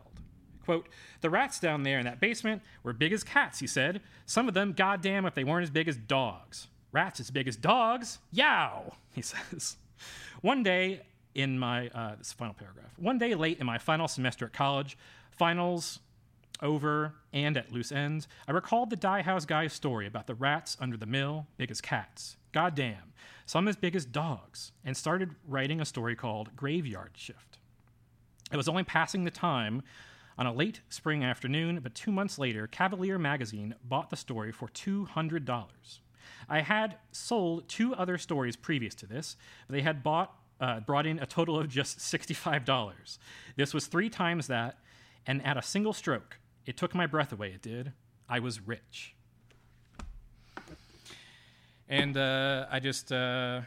Quote, 0.65 0.89
the 1.21 1.29
rats 1.29 1.59
down 1.59 1.83
there 1.83 1.99
in 1.99 2.05
that 2.05 2.19
basement 2.19 2.61
were 2.83 2.91
big 2.91 3.13
as 3.13 3.23
cats, 3.23 3.59
he 3.59 3.67
said. 3.67 4.01
Some 4.25 4.47
of 4.47 4.53
them, 4.53 4.73
goddamn, 4.73 5.25
if 5.25 5.33
they 5.33 5.45
weren't 5.45 5.63
as 5.63 5.69
big 5.69 5.87
as 5.87 5.95
dogs. 5.95 6.67
Rats 6.91 7.19
as 7.19 7.31
big 7.31 7.47
as 7.47 7.55
dogs? 7.55 8.19
Yow, 8.31 8.93
he 9.13 9.21
says. 9.21 9.77
One 10.41 10.63
day 10.63 11.03
in 11.35 11.57
my, 11.57 11.87
uh, 11.89 12.15
this 12.15 12.33
final 12.33 12.53
paragraph, 12.53 12.91
one 12.97 13.17
day 13.17 13.35
late 13.35 13.59
in 13.59 13.65
my 13.65 13.77
final 13.77 14.07
semester 14.07 14.45
at 14.45 14.53
college, 14.53 14.97
finals 15.31 15.99
over 16.61 17.15
and 17.33 17.57
at 17.57 17.71
loose 17.71 17.91
ends, 17.91 18.27
I 18.47 18.51
recalled 18.51 18.89
the 18.89 18.95
dye 18.95 19.21
house 19.21 19.45
guy's 19.45 19.73
story 19.73 20.07
about 20.07 20.27
the 20.27 20.35
rats 20.35 20.77
under 20.79 20.97
the 20.97 21.05
mill, 21.05 21.47
big 21.57 21.71
as 21.71 21.81
cats. 21.81 22.37
Goddamn, 22.51 23.13
some 23.45 23.67
as 23.67 23.75
big 23.75 23.95
as 23.95 24.05
dogs, 24.05 24.71
and 24.83 24.95
started 24.95 25.35
writing 25.47 25.79
a 25.79 25.85
story 25.85 26.15
called 26.15 26.55
Graveyard 26.55 27.11
Shift. 27.15 27.59
It 28.51 28.57
was 28.57 28.67
only 28.67 28.83
passing 28.83 29.23
the 29.23 29.31
time 29.31 29.83
on 30.37 30.45
a 30.45 30.53
late 30.53 30.81
spring 30.89 31.23
afternoon, 31.23 31.79
but 31.81 31.95
two 31.95 32.11
months 32.11 32.37
later, 32.37 32.67
Cavalier 32.67 33.17
magazine 33.17 33.75
bought 33.83 34.09
the 34.09 34.15
story 34.15 34.51
for 34.51 34.67
$200. 34.69 35.99
I 36.49 36.61
had 36.61 36.97
sold 37.11 37.67
two 37.67 37.93
other 37.95 38.17
stories 38.17 38.55
previous 38.55 38.95
to 38.95 39.07
this, 39.07 39.35
but 39.67 39.73
they 39.73 39.81
had 39.81 40.03
bought, 40.03 40.33
uh, 40.61 40.79
brought 40.81 41.05
in 41.05 41.19
a 41.19 41.25
total 41.25 41.59
of 41.59 41.67
just 41.67 41.99
$65. 41.99 43.17
This 43.55 43.73
was 43.73 43.87
three 43.87 44.09
times 44.09 44.47
that, 44.47 44.79
and 45.25 45.43
at 45.45 45.57
a 45.57 45.61
single 45.61 45.93
stroke, 45.93 46.39
it 46.67 46.77
took 46.77 46.93
my 46.93 47.07
breath 47.07 47.31
away, 47.31 47.49
it 47.49 47.61
did. 47.63 47.93
I 48.29 48.39
was 48.39 48.59
rich. 48.59 49.15
And 51.89 52.17
uh, 52.17 52.67
I 52.69 52.79
just. 52.79 53.11
Uh, 53.11 53.61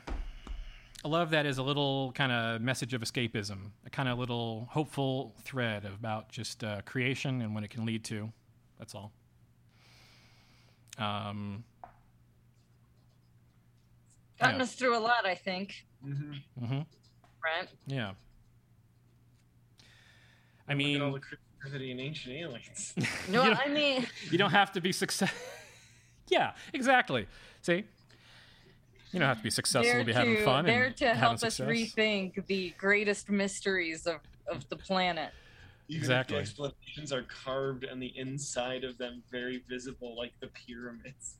I 1.02 1.08
love 1.08 1.30
that 1.30 1.46
as 1.46 1.56
a 1.56 1.62
little 1.62 2.12
kind 2.12 2.30
of 2.30 2.60
message 2.60 2.92
of 2.92 3.00
escapism, 3.00 3.70
a 3.86 3.90
kind 3.90 4.06
of 4.06 4.18
little 4.18 4.68
hopeful 4.70 5.34
thread 5.44 5.86
about 5.86 6.28
just 6.28 6.62
uh, 6.62 6.82
creation 6.84 7.40
and 7.40 7.54
what 7.54 7.64
it 7.64 7.70
can 7.70 7.86
lead 7.86 8.04
to. 8.04 8.30
That's 8.78 8.94
all. 8.94 9.10
Um, 10.98 11.64
Gotten 14.38 14.56
Yeah. 14.56 14.62
us 14.62 14.74
through 14.74 14.94
a 14.94 15.00
lot, 15.00 15.24
I 15.24 15.34
think. 15.34 15.86
Mm-hmm. 16.06 16.66
hmm 16.66 16.80
Right? 17.42 17.68
Yeah. 17.86 18.12
I 20.68 20.74
mean, 20.74 21.00
all 21.00 21.12
the 21.12 21.20
creativity 21.60 21.90
in 21.90 22.00
ancient 22.00 22.34
aliens. 22.34 22.94
No, 23.28 23.44
You 23.44 23.52
I 23.52 23.68
mean, 23.68 24.06
you 24.30 24.38
don't 24.38 24.50
have 24.50 24.72
to 24.72 24.80
be 24.80 24.92
success. 24.92 25.32
yeah, 26.28 26.52
exactly. 26.72 27.26
See, 27.62 27.84
you 29.12 29.18
don't 29.18 29.28
have 29.28 29.38
to 29.38 29.42
be 29.42 29.50
successful 29.50 29.90
there 29.90 29.98
to 30.00 30.04
be 30.04 30.12
having 30.12 30.36
to, 30.36 30.44
fun. 30.44 30.64
there 30.64 30.84
and 30.84 30.96
to 30.96 31.14
help 31.14 31.34
us 31.34 31.40
success. 31.56 31.66
rethink 31.68 32.46
the 32.46 32.70
greatest 32.78 33.28
mysteries 33.28 34.06
of, 34.06 34.20
of 34.46 34.68
the 34.68 34.76
planet. 34.76 35.32
Even 35.88 36.00
Exactly. 36.00 36.38
If 36.38 36.56
the 36.56 36.62
explanations 36.64 37.12
are 37.12 37.22
carved 37.44 37.84
on 37.90 37.98
the 37.98 38.12
inside 38.16 38.84
of 38.84 38.96
them, 38.98 39.22
very 39.30 39.62
visible, 39.68 40.16
like 40.16 40.32
the 40.40 40.46
pyramids. 40.48 41.36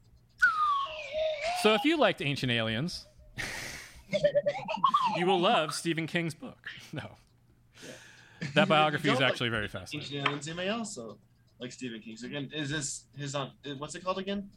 So 1.62 1.74
if 1.74 1.84
you 1.84 1.96
liked 1.98 2.20
Ancient 2.22 2.50
Aliens, 2.50 3.06
you 5.16 5.26
will 5.26 5.38
love 5.38 5.72
Stephen 5.72 6.06
King's 6.06 6.34
book. 6.34 6.58
No. 6.92 7.10
That 8.54 8.68
biography 8.68 9.08
is 9.08 9.14
don't 9.14 9.22
like 9.22 9.32
actually 9.32 9.48
very 9.50 9.68
fascinating. 9.68 10.16
Ancient 10.18 10.26
Aliens, 10.28 10.48
you 10.48 10.54
may 10.54 10.68
also 10.68 11.18
like 11.58 11.72
Stephen 11.72 12.00
King's 12.00 12.22
again, 12.22 12.50
is 12.54 12.70
this 12.70 13.04
his 13.16 13.34
on? 13.34 13.50
What's 13.78 13.94
it 13.94 14.02
called 14.04 14.18
again? 14.18 14.48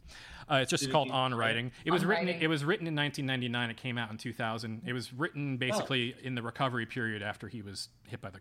Uh, 0.50 0.56
it's 0.56 0.70
just 0.70 0.84
Stephen 0.84 0.94
called 0.94 1.08
King, 1.10 1.16
On? 1.16 1.34
Writing. 1.36 1.72
It 1.86 1.92
was 1.92 2.04
On 2.04 2.10
written. 2.10 2.26
Writing. 2.28 2.42
It 2.42 2.48
was 2.48 2.64
written 2.64 2.88
in 2.88 2.96
1999. 2.96 3.70
It 3.70 3.78
came 3.78 3.98
out 3.98 4.12
in 4.12 4.18
2000. 4.18 4.82
It 4.86 4.94
was 4.94 5.14
written 5.14 5.58
basically 5.58 6.16
in 6.24 6.36
the 6.36 6.42
recovery 6.42 6.86
period 6.86 7.22
after 7.22 7.48
he 7.48 7.62
was 7.62 7.90
hit 8.08 8.22
by 8.22 8.30
the 8.30 8.40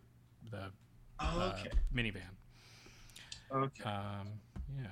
the 0.50 0.70
Oh, 1.20 1.24
uh, 1.40 1.56
minivan. 1.94 2.20
Okay. 3.52 3.84
Um, 3.84 4.28
yeah. 4.76 4.86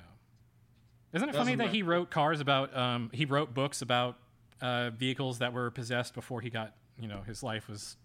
Isn't 1.13 1.27
it 1.29 1.33
Doesn't 1.33 1.33
funny 1.33 1.51
that 1.51 1.57
matter. 1.57 1.71
he 1.71 1.83
wrote 1.83 2.09
cars 2.09 2.39
about? 2.39 2.75
Um, 2.75 3.09
he 3.13 3.25
wrote 3.25 3.53
books 3.53 3.81
about 3.81 4.17
uh, 4.61 4.91
vehicles 4.91 5.39
that 5.39 5.51
were 5.53 5.69
possessed 5.71 6.13
before 6.13 6.41
he 6.41 6.49
got. 6.49 6.73
You 6.99 7.07
know, 7.07 7.21
his 7.25 7.41
life 7.43 7.67
was 7.67 7.97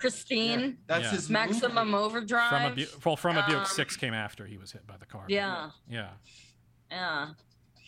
Christine, 0.00 0.78
That's 0.86 1.04
Yeah. 1.04 1.10
his 1.10 1.30
Maximum 1.30 1.90
movie. 1.90 2.04
Overdrive. 2.04 2.50
from 2.50 2.72
a 2.72 2.74
Bu- 2.74 3.00
well 3.04 3.16
from 3.16 3.36
a 3.36 3.46
Buick 3.46 3.60
Um, 3.60 3.66
Six 3.66 3.96
came 3.96 4.14
after 4.14 4.46
he 4.46 4.56
was 4.58 4.72
hit 4.72 4.86
by 4.86 4.96
the 4.96 5.06
car. 5.06 5.24
yeah, 5.28 5.70
Yeah. 5.88 6.10
yeah. 6.90 7.28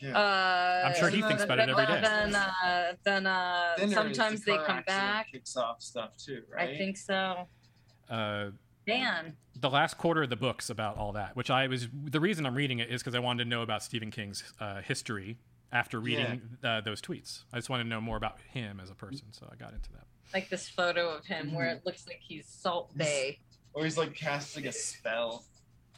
Yeah. 0.01 0.19
Uh, 0.19 0.89
I'm 0.89 0.97
sure 0.97 1.09
he 1.11 1.23
thinks 1.23 1.45
about 1.45 1.61
it 1.61 1.69
every 1.69 1.87
day. 1.87 2.01
Then, 2.01 2.35
uh, 2.35 2.95
then 3.05 3.25
uh, 3.27 3.75
Thinner 3.77 3.89
is 3.89 3.95
sometimes 3.95 4.45
the 4.45 4.53
they 4.59 4.65
come 4.65 4.83
back. 4.85 5.31
Kicks 5.31 5.57
off 5.57 5.81
stuff 5.81 6.17
too, 6.17 6.43
right? 6.51 6.71
I 6.71 6.77
think 6.77 6.97
so. 6.97 7.47
Uh, 8.11 8.51
Dan. 8.85 9.37
the 9.61 9.71
last 9.71 9.97
quarter 9.99 10.25
of 10.25 10.29
the 10.31 10.35
book's 10.37 10.69
about 10.71 10.97
all 10.97 11.13
that, 11.13 11.37
which 11.37 11.51
I 11.51 11.69
was 11.69 11.89
the 11.93 12.19
reason 12.19 12.47
I'm 12.47 12.57
reading 12.57 12.81
it 12.81 12.91
is 12.91 13.01
because 13.01 13.15
I 13.15 13.21
wanted 13.21 13.45
to 13.45 13.49
know 13.49 13.63
about 13.63 13.85
Stephen 13.85 14.11
King's 14.11 14.43
uh, 14.59 14.81
history 14.81 15.39
after 15.71 16.01
reading 16.01 16.59
uh, 16.65 16.81
those 16.81 17.01
tweets. 17.01 17.45
I 17.53 17.59
just 17.59 17.71
wanted 17.71 17.85
to 17.85 17.89
know 17.89 18.01
more 18.01 18.17
about 18.17 18.41
him 18.41 18.81
as 18.81 18.91
a 18.91 18.95
person, 18.97 19.33
so 19.33 19.49
I 19.53 19.55
got 19.55 19.73
into 19.73 19.93
that. 19.93 20.07
Like 20.35 20.49
this 20.49 20.69
photo 20.69 21.11
of 21.11 21.25
him 21.27 21.53
where 21.53 21.67
it 21.67 21.83
looks 21.85 22.07
like 22.07 22.21
he's 22.21 22.47
Salt 22.47 22.97
Bae. 22.97 23.37
Or 23.75 23.85
he's 23.85 23.99
like 23.99 24.15
casting 24.15 24.67
a 24.67 24.73
spell. 24.73 25.45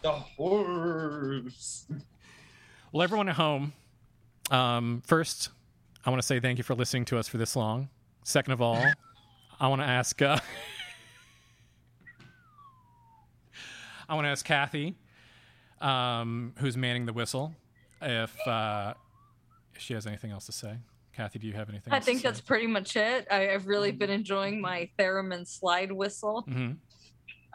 The 0.03 0.13
horrors. 0.13 1.87
Well, 2.93 3.03
everyone 3.03 3.29
at 3.29 3.37
home, 3.37 3.73
um, 4.51 5.03
first, 5.07 5.51
I 6.05 6.11
want 6.11 6.21
to 6.21 6.27
say 6.27 6.41
thank 6.41 6.59
you 6.59 6.65
for 6.65 6.75
listening 6.75 7.05
to 7.07 7.19
us 7.19 7.27
for 7.27 7.39
this 7.39 7.57
long. 7.57 7.89
Second 8.25 8.53
of 8.53 8.61
all, 8.61 8.85
I 9.61 9.69
want 9.69 9.81
to 9.81 9.87
ask. 9.87 10.21
Uh, 10.21 10.39
I 14.09 14.15
want 14.15 14.27
to 14.27 14.29
ask 14.29 14.45
Cathy, 14.45 14.95
um, 15.81 16.53
who's 16.59 16.77
manning 16.77 17.07
the 17.07 17.13
whistle, 17.13 17.55
if 18.03 18.37
uh, 18.47 18.95
if 19.75 19.81
she 19.81 19.95
has 19.95 20.07
anything 20.07 20.31
else 20.31 20.47
to 20.47 20.53
say. 20.53 20.77
Cathy, 21.15 21.39
do 21.39 21.47
you 21.47 21.53
have 21.53 21.69
anything? 21.69 21.93
I 21.93 21.97
else 21.97 22.05
think 22.05 22.19
to 22.19 22.23
say? 22.23 22.29
that's 22.29 22.41
pretty 22.41 22.67
much 22.67 22.97
it. 22.97 23.27
I, 23.31 23.51
I've 23.51 23.67
really 23.67 23.93
been 23.93 24.11
enjoying 24.11 24.61
my 24.61 24.91
theremin 24.99 25.47
slide 25.47 25.93
whistle. 25.93 26.45
Mhm. 26.49 26.79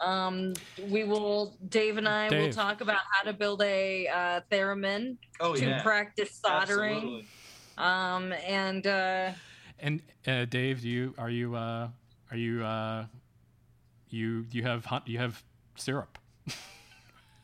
Um, 0.00 0.54
we 0.88 1.04
will, 1.04 1.58
Dave 1.68 1.98
and 1.98 2.08
I 2.08 2.30
will 2.30 2.50
talk 2.50 2.80
about 2.80 3.00
how 3.12 3.24
to 3.24 3.34
build 3.34 3.60
a 3.62 4.08
uh, 4.08 4.40
theremin 4.50 5.18
Oh 5.40 5.54
to 5.54 5.66
yeah. 5.66 5.82
practice 5.82 6.40
soldering. 6.42 6.94
Absolutely. 6.94 7.26
Um, 7.76 8.32
and 8.32 8.86
uh, 8.86 9.32
And 9.78 10.02
uh, 10.26 10.46
Dave, 10.46 10.80
do 10.80 10.88
you 10.88 11.14
are 11.18 11.28
you 11.30 11.54
uh, 11.54 11.88
are 12.30 12.36
you 12.36 12.64
uh, 12.64 13.06
you 14.08 14.46
you 14.50 14.62
have 14.62 14.86
hunt 14.86 15.06
you 15.06 15.18
have 15.18 15.42
syrup? 15.76 16.18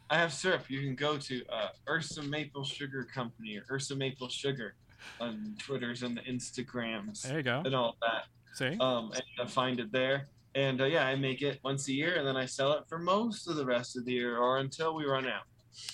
I 0.09 0.19
have 0.19 0.33
syrup. 0.33 0.71
You 0.71 0.81
can 0.81 0.95
go 0.95 1.19
to 1.19 1.45
uh, 1.53 1.69
Ursa 1.89 2.23
Maple 2.23 2.65
Sugar 2.65 3.05
Company 3.05 3.59
or 3.59 3.65
Ursa 3.75 3.97
Maple 3.97 4.29
Sugar 4.29 4.77
on 5.21 5.55
Twitters 5.59 6.03
and 6.03 6.17
the 6.17 6.23
Instagrams 6.23 7.23
There 7.23 7.37
you 7.39 7.43
go. 7.43 7.63
and 7.65 7.75
all 7.75 7.97
that. 8.03 8.25
See, 8.55 8.77
Um, 8.81 9.13
and 9.13 9.23
I 9.43 9.47
find 9.47 9.81
it 9.81 9.93
there. 9.93 10.27
And 10.55 10.81
uh, 10.81 10.85
yeah, 10.87 11.07
I 11.07 11.17
make 11.17 11.43
it 11.43 11.61
once 11.63 11.87
a 11.89 11.93
year, 11.93 12.15
and 12.17 12.27
then 12.27 12.37
I 12.37 12.47
sell 12.47 12.73
it 12.73 12.85
for 12.89 12.99
most 12.99 13.47
of 13.49 13.57
the 13.57 13.65
rest 13.67 13.97
of 13.97 14.05
the 14.07 14.13
year 14.13 14.39
or 14.39 14.59
until 14.59 14.95
we 14.95 15.05
run 15.05 15.27
out. 15.27 15.43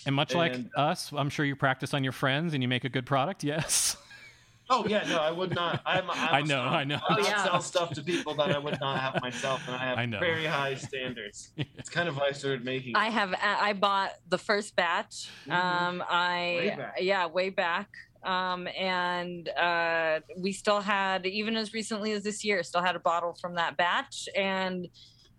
and 0.06 0.14
much 0.14 0.34
like 0.34 0.54
us, 0.76 1.10
I'm 1.12 1.28
sure 1.28 1.44
you 1.44 1.56
practice 1.56 1.92
on 1.94 2.04
your 2.04 2.12
friends 2.12 2.54
and 2.54 2.62
you 2.62 2.68
make 2.68 2.84
a 2.84 2.88
good 2.88 3.06
product. 3.06 3.42
Yes. 3.52 3.96
Oh 4.70 4.86
yeah, 4.86 5.04
no, 5.08 5.18
I 5.18 5.30
would 5.32 5.54
not. 5.54 5.82
I'm, 5.84 6.08
I'm 6.08 6.34
I 6.34 6.40
know, 6.42 6.60
I 6.62 6.84
know. 6.84 7.00
I 7.06 7.14
would 7.16 7.24
Oh, 7.24 7.28
yeah. 7.28 7.44
sell 7.44 7.60
stuff 7.60 7.90
to 7.94 8.02
people 8.02 8.34
that 8.36 8.52
I 8.54 8.58
would 8.58 8.78
not 8.80 8.98
have 9.00 9.20
myself, 9.20 9.60
and 9.66 9.74
I 9.74 9.78
have 9.88 9.98
I 9.98 10.06
know. 10.06 10.20
very 10.20 10.46
high 10.46 10.76
standards. 10.76 11.50
It's 11.56 11.90
kind 11.90 12.08
of 12.08 12.16
why 12.16 12.28
I 12.28 12.32
started 12.32 12.64
making. 12.64 12.94
I 12.96 13.10
have 13.10 13.34
I 13.42 13.72
bought 13.74 14.12
the 14.28 14.38
first 14.38 14.76
batch. 14.76 15.28
Mhm. 15.46 15.52
Um, 15.52 16.04
I 16.08 16.38
Way 16.60 16.74
back. 16.78 16.94
yeah, 17.00 17.26
way 17.26 17.50
back. 17.50 17.88
Um, 18.24 18.68
and 18.68 19.48
uh, 19.48 20.20
we 20.38 20.52
still 20.52 20.80
had 20.80 21.26
even 21.26 21.56
as 21.56 21.72
recently 21.74 22.12
as 22.12 22.22
this 22.22 22.44
year, 22.44 22.62
still 22.62 22.82
had 22.82 22.94
a 22.96 23.00
bottle 23.00 23.36
from 23.40 23.54
that 23.56 23.76
batch 23.76 24.28
and 24.36 24.86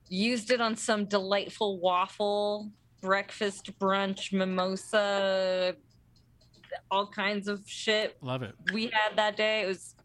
used 0.09 0.51
it 0.51 0.59
on 0.61 0.75
some 0.75 1.05
delightful 1.05 1.79
waffle 1.79 2.69
breakfast 3.01 3.71
brunch 3.79 4.31
mimosa 4.31 5.75
all 6.91 7.07
kinds 7.07 7.47
of 7.47 7.61
shit 7.65 8.15
Love 8.21 8.43
it. 8.43 8.53
we 8.73 8.83
had 8.85 9.15
that 9.17 9.35
day. 9.37 9.61
It 9.61 9.67
was 9.67 9.95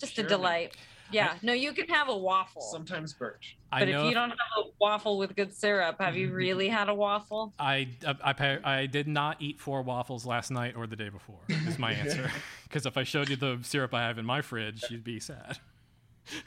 just 0.00 0.16
Sure, 0.16 0.24
a 0.24 0.28
delight 0.28 0.76
yeah 1.12 1.34
no 1.42 1.52
you 1.52 1.72
can 1.72 1.86
have 1.88 2.08
a 2.08 2.16
waffle 2.16 2.62
Sometimes 2.62 3.12
birch. 3.12 3.56
I 3.72 3.80
but 3.80 3.88
if 3.88 3.94
you 3.94 4.08
if- 4.08 4.14
don't 4.14 4.30
have 4.30 4.38
a 4.58 4.62
waffle 4.80 5.18
with 5.18 5.34
good 5.36 5.54
syrup 5.54 5.96
have 6.00 6.16
you 6.16 6.32
really 6.32 6.68
had 6.68 6.88
a 6.88 6.94
waffle 6.94 7.52
I, 7.58 7.88
I, 8.06 8.34
I, 8.38 8.58
I 8.80 8.86
did 8.86 9.06
not 9.08 9.40
eat 9.40 9.60
four 9.60 9.82
waffles 9.82 10.24
last 10.26 10.50
night 10.50 10.74
or 10.76 10.86
the 10.86 10.96
day 10.96 11.08
before. 11.08 11.38
Is 11.48 11.78
my 11.78 11.92
answer. 12.02 12.30
Because 12.64 12.86
if 12.86 12.96
I 12.96 13.02
showed 13.02 13.28
you 13.28 13.34
the 13.36 13.58
syrup 13.62 13.92
I 13.94 14.02
have 14.02 14.16
in 14.18 14.24
my 14.24 14.42
fridge, 14.42 14.84
you'd 14.90 15.02
be 15.02 15.18
sad. 15.18 15.58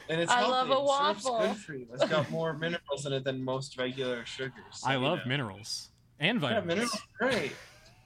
And 0.08 0.20
it's 0.22 0.32
I 0.32 0.36
healthy. 0.38 0.50
love 0.52 0.66
a 0.70 0.72
Syrup's 0.72 1.24
waffle. 1.24 1.38
good 1.48 1.56
for 1.58 1.74
you. 1.74 1.86
It's 1.92 2.04
got 2.08 2.30
more 2.30 2.54
minerals 2.54 3.04
in 3.04 3.12
it 3.12 3.24
than 3.24 3.44
most 3.44 3.76
regular 3.76 4.24
sugars. 4.24 4.52
so, 4.72 4.88
I 4.88 4.96
love 4.96 5.18
know. 5.18 5.24
minerals 5.26 5.90
and 6.18 6.40
vitamins. 6.40 6.78
Yeah, 6.78 6.86
vitamins. 6.86 7.00
minerals 7.20 7.36
are 7.36 7.40
great. 7.40 7.52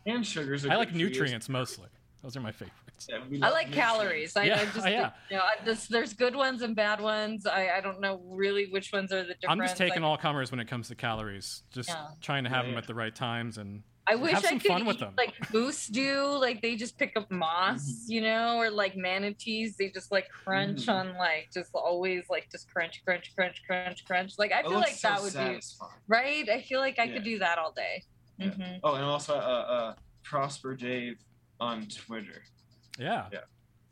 And 0.07 0.27
sugars 0.27 0.67
are 0.67 0.73
I 0.73 0.77
like 0.77 0.89
good 0.89 0.95
for 0.95 0.99
you. 0.99 1.07
nutrients 1.11 1.49
mostly. 1.49 1.87
Those 2.23 2.37
are 2.37 2.41
my 2.41 2.51
favorites. 2.51 2.75
Yeah, 3.09 3.19
we 3.31 3.43
I 3.43 3.51
like 3.51 3.71
calories. 3.73 4.37
I, 4.37 4.45
Yeah, 4.45 4.61
I 4.61 4.65
just, 4.67 4.87
oh, 4.87 4.87
yeah. 4.89 5.11
you 5.31 5.37
know, 5.37 5.43
I 5.43 5.65
just, 5.65 5.91
there's 5.91 6.15
good 6.15 6.35
ones 6.35 6.63
and 6.63 6.75
bad 6.75 7.01
ones. 7.01 7.47
I, 7.47 7.69
I 7.77 7.81
don't 7.81 8.01
know 8.01 8.21
really 8.25 8.67
which 8.71 8.93
ones 8.93 9.13
are 9.13 9.23
the 9.23 9.35
difference. 9.35 9.47
I'm 9.49 9.61
just 9.61 9.77
taking 9.77 10.03
I, 10.03 10.07
all 10.07 10.17
comers 10.17 10.51
when 10.51 10.61
it 10.61 10.69
comes 10.69 10.89
to 10.89 10.95
calories. 10.95 11.63
Just 11.73 11.91
Yeah. 11.91 12.07
trying 12.21 12.45
to 12.45 12.51
have 12.51 12.65
Yeah, 12.65 12.71
them 12.71 12.73
yeah. 12.73 12.79
at 12.79 12.87
the 12.87 12.95
right 12.95 13.15
times 13.15 13.59
and 13.59 13.83
I 14.11 14.15
wish 14.15 14.33
have 14.33 14.45
I 14.47 14.53
could 14.53 14.63
fun 14.63 14.87
with 14.87 14.99
them. 14.99 15.13
like 15.19 15.35
moose 15.53 15.87
do. 15.87 16.23
Like 16.39 16.63
they 16.63 16.77
just 16.77 16.97
pick 16.99 17.13
up 17.15 17.31
moss, 17.31 17.83
Mm-hmm. 17.85 18.13
you 18.13 18.21
know, 18.23 18.57
or 18.57 18.71
like 18.71 18.97
manatees. 18.97 19.77
They 19.77 19.91
just 19.91 20.11
like 20.11 20.27
crunch 20.31 20.87
Mhm. 20.87 20.95
on 20.95 21.19
like 21.19 21.51
just 21.53 21.71
always 21.75 22.25
like 22.31 22.49
just 22.51 22.71
crunch, 22.73 23.03
crunch, 23.05 23.31
crunch, 23.37 23.61
crunch, 23.67 24.05
crunch. 24.07 24.33
Like 24.39 24.51
I 24.51 24.61
It 24.61 24.69
feel 24.69 24.79
like 24.81 24.95
so 24.95 25.09
that 25.09 25.21
would 25.23 25.35
be 25.35 25.61
right. 26.07 26.49
I 26.49 26.63
feel 26.63 26.81
like 26.81 26.99
I 26.99 27.05
Yeah. 27.05 27.13
could 27.15 27.25
do 27.25 27.39
that 27.41 27.59
all 27.59 27.73
day. 27.73 28.03
Yeah. 28.39 28.49
hmm 28.55 28.63
Oh, 28.83 28.95
and 28.95 29.05
also 29.05 29.35
uh, 29.35 29.39
uh, 29.39 29.95
Prosper 30.25 30.75
Dave 30.75 31.19
on 31.61 31.87
Twitter, 31.89 32.43
yeah. 32.99 33.27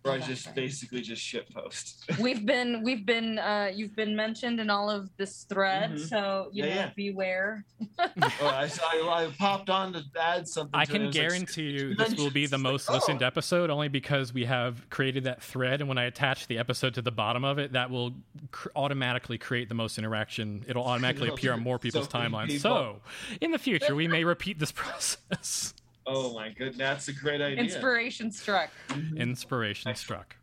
where 0.02 0.14
I 0.14 0.18
Love 0.18 0.28
just 0.28 0.54
basically 0.54 1.00
just 1.00 1.20
shit 1.20 1.52
post. 1.52 2.04
We've 2.20 2.46
been 2.46 2.84
we've 2.84 3.04
been 3.04 3.40
uh 3.40 3.72
you've 3.74 3.96
been 3.96 4.14
mentioned 4.14 4.60
in 4.60 4.70
all 4.70 4.88
of 4.88 5.10
this 5.16 5.44
thread, 5.48 5.90
Mhm. 5.94 6.08
so 6.08 6.48
you 6.52 6.62
Yeah, 6.64 6.68
know 6.74 6.80
yeah. 6.82 6.90
beware. 6.94 7.64
oh, 7.98 8.06
I, 8.40 8.68
saw- 8.68 8.84
I, 8.86 9.24
I 9.24 9.30
popped 9.36 9.68
on 9.68 9.92
to 9.94 10.02
add 10.20 10.46
something. 10.46 10.78
I 10.78 10.84
to 10.84 10.92
can 10.92 11.02
it 11.02 11.06
was 11.08 11.16
like, 11.16 11.28
guarantee 11.28 11.62
you 11.70 11.88
you 11.88 11.94
this 11.96 12.14
will 12.14 12.30
be 12.30 12.46
the 12.46 12.56
most 12.56 12.88
like, 12.88 13.00
listened 13.00 13.24
oh. 13.24 13.26
episode 13.26 13.68
only 13.68 13.88
because 13.88 14.32
we 14.32 14.44
have 14.44 14.88
created 14.90 15.24
that 15.24 15.42
thread. 15.42 15.80
And 15.80 15.88
when 15.88 15.98
I 15.98 16.04
attach 16.04 16.46
the 16.46 16.58
episode 16.58 16.94
to 16.94 17.02
the 17.02 17.10
bottom 17.10 17.44
of 17.44 17.58
it, 17.58 17.72
that 17.72 17.90
will 17.90 18.12
cr- 18.52 18.68
automatically 18.76 19.38
create 19.38 19.68
the 19.68 19.74
most 19.74 19.98
interaction. 19.98 20.64
It'll 20.68 20.84
automatically 20.92 21.30
appear 21.30 21.52
on 21.52 21.62
more 21.64 21.80
people's 21.80 22.06
So 22.08 22.16
timelines. 22.16 22.46
people. 22.46 22.60
So 22.60 23.00
in 23.40 23.50
the 23.50 23.58
future, 23.58 23.96
we 23.96 24.06
may 24.06 24.22
repeat 24.22 24.60
this 24.60 24.70
process. 24.70 25.74
Oh 26.06 26.32
my 26.34 26.50
goodness, 26.50 26.76
that's 26.76 27.08
a 27.08 27.12
great 27.12 27.40
idea. 27.40 27.64
Inspiration 27.64 28.30
struck. 28.30 28.70
Inspiration 29.16 29.94
struck. 29.94 30.36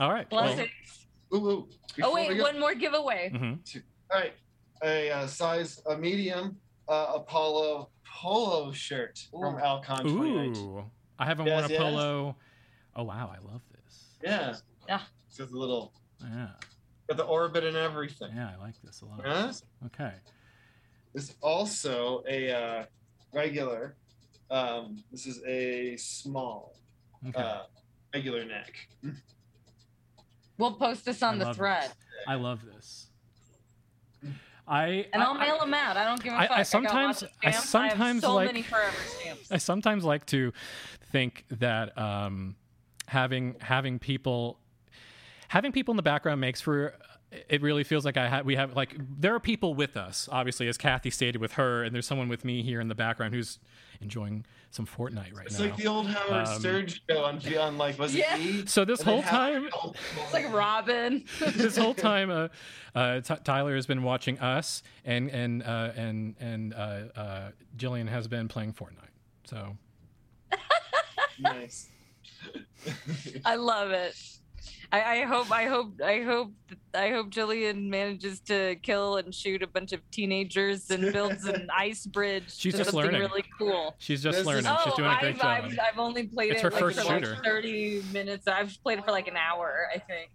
All 0.00 0.10
right. 0.12 0.28
Blessings. 0.30 0.70
Ooh, 1.34 1.36
ooh. 1.36 1.68
oh 2.02 2.14
wait, 2.14 2.36
go- 2.36 2.42
one 2.42 2.58
more 2.58 2.74
giveaway. 2.74 3.30
mhm. 3.34 3.58
All 4.10 4.20
right, 4.20 4.32
a 4.82 5.10
uh, 5.10 5.26
size 5.26 5.80
a 5.88 5.96
medium 5.96 6.56
uh, 6.88 7.12
Apollo 7.16 7.90
polo 8.06 8.72
shirt 8.72 9.18
from 9.30 9.58
Alcon 9.58 10.04
28. 10.04 10.56
Ooh, 10.56 10.84
I 11.18 11.24
haven't 11.26 11.46
Yes, 11.46 11.60
worn 11.62 11.64
a 11.64 11.68
yes. 11.74 11.82
polo. 11.82 12.36
Oh 12.96 13.02
wow, 13.02 13.32
I 13.34 13.44
love 13.52 13.62
this. 13.72 14.04
Yeah. 14.22 14.54
Yeah. 14.88 15.00
It's 15.28 15.38
got 15.38 15.50
the 15.50 15.58
little, 15.58 15.92
Yeah, 16.22 16.48
got 17.08 17.16
the 17.16 17.24
orbit 17.24 17.64
and 17.64 17.76
everything. 17.76 18.30
yeah, 18.34 18.52
I 18.56 18.62
like 18.62 18.74
this 18.84 19.00
a 19.02 19.06
lot. 19.06 19.20
Huh? 19.24 19.52
Okay. 19.86 20.12
This 21.14 21.34
also 21.40 22.22
a 22.28 22.50
uh, 22.52 22.84
regular. 23.32 23.96
Um, 24.50 25.02
this 25.10 25.26
is 25.26 25.42
a 25.46 25.96
small, 25.96 26.74
Okay. 27.28 27.40
uh, 27.42 27.62
regular 28.12 28.44
neck. 28.44 28.88
We'll 30.58 30.74
post 30.74 31.04
this 31.04 31.22
on 31.22 31.34
I 31.34 31.38
the 31.38 31.44
love 31.46 31.56
thread. 31.56 31.90
I 32.28 32.34
love 32.34 32.60
this. 32.64 33.06
I 34.66 35.06
And 35.12 35.22
I- 35.22 35.26
I'll 35.26 35.34
mail 35.34 35.58
them 35.58 35.74
out. 35.74 35.96
I 35.96 36.04
don't 36.04 36.22
give 36.22 36.32
a 36.32 36.36
I- 36.36 36.42
I 36.44 36.46
fuck. 36.48 36.56
got 36.56 36.66
sometimes- 36.66 37.22
lots 37.22 37.22
of 37.22 37.30
I 37.44 37.50
sometimes 37.50 37.98
have 38.22 38.30
so 38.30 38.34
like- 38.34 38.46
many 38.46 38.62
forever 38.62 38.96
stamps. 39.20 39.52
I 39.52 39.58
sometimes 39.58 40.04
like 40.04 40.24
to 40.26 40.52
think 41.12 41.44
that 41.50 41.96
um, 41.98 42.56
having 43.08 43.56
having 43.60 43.98
people 43.98 44.58
having 45.48 45.70
people 45.72 45.92
in 45.92 45.96
the 45.96 46.02
background 46.02 46.40
makes 46.40 46.60
for 46.62 46.96
it 47.48 47.62
really 47.62 47.84
feels 47.84 48.04
like 48.04 48.16
I 48.16 48.28
ha- 48.28 48.42
we 48.44 48.56
have 48.56 48.74
like 48.76 48.94
there 48.98 49.34
are 49.34 49.40
people 49.40 49.74
with 49.74 49.96
us 49.96 50.28
obviously 50.30 50.68
as 50.68 50.76
Cathy 50.78 51.10
stated 51.10 51.38
with 51.40 51.52
her 51.54 51.82
and 51.82 51.94
there's 51.94 52.06
someone 52.06 52.28
with 52.28 52.44
me 52.44 52.62
here 52.62 52.80
in 52.80 52.88
the 52.88 52.94
background 52.94 53.34
who's 53.34 53.58
enjoying 54.00 54.44
some 54.70 54.86
Fortnite 54.86 55.34
right 55.36 55.46
It's 55.46 55.58
now. 55.58 55.64
It's 55.66 55.72
like 55.74 55.76
the 55.76 55.86
old 55.86 56.08
Howard 56.08 56.46
Um, 56.48 56.58
Stern 56.60 56.86
show 56.88 57.24
on, 57.24 57.40
on 57.58 57.78
like 57.78 57.98
was 57.98 58.14
Yeah. 58.14 58.36
it 58.36 58.40
E? 58.40 58.66
so 58.66 58.84
this 58.84 59.00
And 59.00 59.08
whole 59.08 59.22
time 59.22 59.68
It's 60.16 60.32
like 60.32 60.52
Robin. 60.52 61.24
this 61.40 61.76
whole 61.76 61.94
time, 62.10 62.30
uh, 62.30 62.48
uh, 62.94 63.20
T- 63.20 63.34
Tyler 63.44 63.74
has 63.76 63.86
been 63.86 64.02
watching 64.02 64.38
us, 64.40 64.82
and 65.04 65.30
and 65.30 65.62
uh, 65.62 65.92
and 65.96 66.34
and 66.40 66.74
uh, 66.74 66.76
uh, 67.16 67.50
Jillian 67.76 68.08
has 68.08 68.26
been 68.28 68.48
playing 68.48 68.72
Fortnite. 68.72 69.12
So 69.44 69.76
nice. 71.40 71.88
I 73.44 73.54
love 73.56 73.90
it. 73.90 74.14
I, 74.92 75.20
I 75.20 75.22
hope 75.24 75.50
I 75.50 75.64
hope 75.66 76.00
I 76.04 76.20
hope 76.22 76.52
I 76.94 77.10
hope 77.10 77.30
Jillian 77.30 77.88
manages 77.88 78.40
to 78.42 78.76
kill 78.76 79.16
and 79.16 79.34
shoot 79.34 79.62
a 79.62 79.66
bunch 79.66 79.92
of 79.92 80.00
teenagers 80.10 80.90
and 80.90 81.12
builds 81.12 81.44
an 81.46 81.68
ice 81.76 82.06
bridge. 82.06 82.44
She's 82.54 82.76
just 82.76 82.92
learning. 82.94 83.20
really 83.20 83.44
cool. 83.58 83.94
she's 83.98 84.22
just 84.22 84.38
This 84.38 84.46
learning. 84.46 84.66
Oh, 84.68 84.76
she's 84.84 84.94
doing 84.94 85.10
a 85.10 85.18
great 85.18 85.34
I've, 85.34 85.40
job. 85.40 85.64
I've, 85.72 85.78
I've 85.94 85.98
only 85.98 86.26
played 86.28 86.52
It's 86.52 86.60
it 86.60 86.64
her 86.64 86.70
like 86.70 86.80
first 86.80 87.00
for 87.00 87.06
shooter. 87.06 87.34
like 87.34 87.44
30 87.44 88.02
minutes. 88.12 88.46
I've 88.46 88.76
played 88.82 88.98
it 89.00 89.04
for 89.04 89.10
like 89.10 89.26
an 89.26 89.36
hour, 89.36 89.88
I 89.92 89.98
think. 89.98 90.30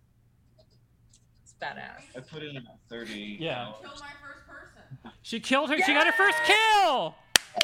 It's 1.44 1.56
badass. 1.62 2.02
I 2.18 2.20
put 2.20 2.44
it 2.44 2.56
in 2.56 2.68
30. 2.90 3.38
Yeah. 3.40 3.68
hours. 3.68 3.76
Kill 3.82 3.92
my 3.92 4.08
first 4.22 4.48
person. 4.48 5.12
She 5.22 5.40
killed 5.40 5.70
her. 5.70 5.78
She 5.78 5.94
got 5.94 6.06
her 6.06 6.12
first 6.14 6.38
kill. 6.46 7.16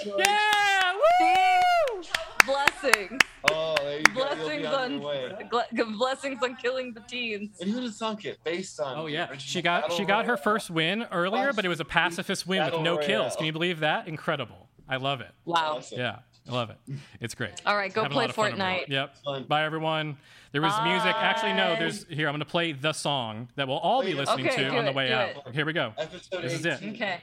Yeah! 0.05 0.93
Woo! 0.93 2.01
Blessings. 2.45 3.21
Oh, 3.49 3.75
there 3.81 3.97
you 3.97 4.03
go. 4.03 4.13
Blessings 4.13 4.61
be 4.61 4.65
on 4.67 4.93
on 5.03 5.49
gl- 5.49 5.97
blessings 5.97 6.43
on 6.43 6.55
killing 6.57 6.93
the 6.93 6.99
teens. 7.01 7.57
And 7.59 7.71
who'd 7.71 7.83
have 7.83 7.95
thunk 7.95 8.25
it 8.25 8.37
based 8.43 8.79
on? 8.79 8.97
Oh 8.97 9.07
yeah, 9.07 9.35
she 9.37 9.61
got 9.61 9.91
she 9.91 10.05
got 10.05 10.25
her 10.25 10.37
first 10.37 10.69
win 10.69 11.05
earlier, 11.11 11.53
but 11.53 11.65
it 11.65 11.69
was 11.69 11.79
a 11.79 11.85
pacifist 11.85 12.45
win 12.45 12.63
with 12.65 12.81
no 12.81 12.97
kills. 12.97 13.35
Can 13.35 13.45
you 13.45 13.51
believe 13.53 13.79
that? 13.79 14.07
Incredible. 14.07 14.67
I 14.87 14.97
love 14.97 15.21
it. 15.21 15.31
Wow. 15.45 15.77
Awesome. 15.77 15.97
Yeah, 15.97 16.19
I 16.47 16.51
love 16.51 16.69
it. 16.69 16.77
It's 17.19 17.33
great. 17.33 17.53
All 17.65 17.75
right, 17.75 17.91
go 17.91 18.03
Having 18.03 18.13
play 18.13 18.23
lot 18.25 18.29
of 18.29 18.35
fun 18.35 18.53
over 18.53 18.61
Fortnite. 18.61 18.87
Yep. 18.89 19.17
Fun. 19.23 19.43
Bye 19.45 19.63
everyone. 19.63 20.17
There 20.51 20.61
was 20.61 20.73
music. 20.83 21.15
Actually, 21.15 21.53
no. 21.53 21.75
There's 21.75 22.05
here. 22.07 22.27
I'm 22.27 22.33
gonna 22.33 22.45
play 22.45 22.73
the 22.73 22.93
song 22.93 23.49
that 23.55 23.67
we'll 23.67 23.77
all 23.79 24.03
be 24.03 24.13
listening 24.13 24.45
do 24.45 24.51
to 24.51 24.77
on 24.77 24.85
the 24.85 24.91
way 24.91 25.11
out. 25.11 25.29
it. 25.47 25.55
Here 25.55 25.65
we 25.65 25.73
go. 25.73 25.93
Episode 25.97 26.43
This 26.43 26.53
is 26.53 26.65
it. 26.65 26.83
Okay. 26.83 27.21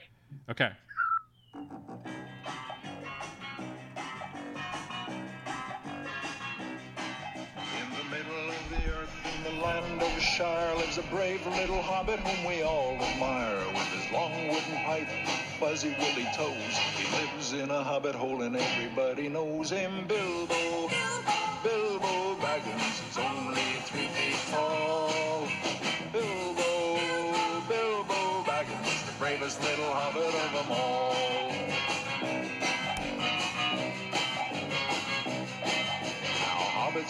Okay. 0.50 0.70
Shire, 10.36 10.74
lives 10.76 10.96
a 10.96 11.02
brave 11.02 11.46
little 11.46 11.82
hobbit 11.82 12.18
whom 12.20 12.46
we 12.46 12.62
all 12.62 12.94
admire. 12.94 13.58
With 13.68 13.92
his 13.92 14.10
long 14.10 14.32
wooden 14.48 14.76
pipe, 14.82 15.06
fuzzy 15.60 15.94
woolly 15.98 16.26
toes, 16.34 16.78
he 16.96 17.04
lives 17.18 17.52
in 17.52 17.70
a 17.70 17.84
hobbit 17.84 18.14
hole 18.14 18.40
and 18.40 18.56
everybody 18.56 19.28
knows 19.28 19.68
him. 19.68 20.06
Bilbo, 20.08 20.88
Bilbo 21.62 22.36
Baggins 22.40 23.10
is 23.10 23.18
only 23.18 23.60
three 23.84 24.08
feet 24.08 24.40
tall. 24.50 25.46
Bilbo, 26.14 26.96
Bilbo 27.68 28.42
Baggins, 28.44 29.04
the 29.04 29.12
bravest 29.18 29.62
little 29.62 29.92
hobbit 29.92 30.34
of 30.34 30.52
them 30.54 30.72
all. 30.72 31.51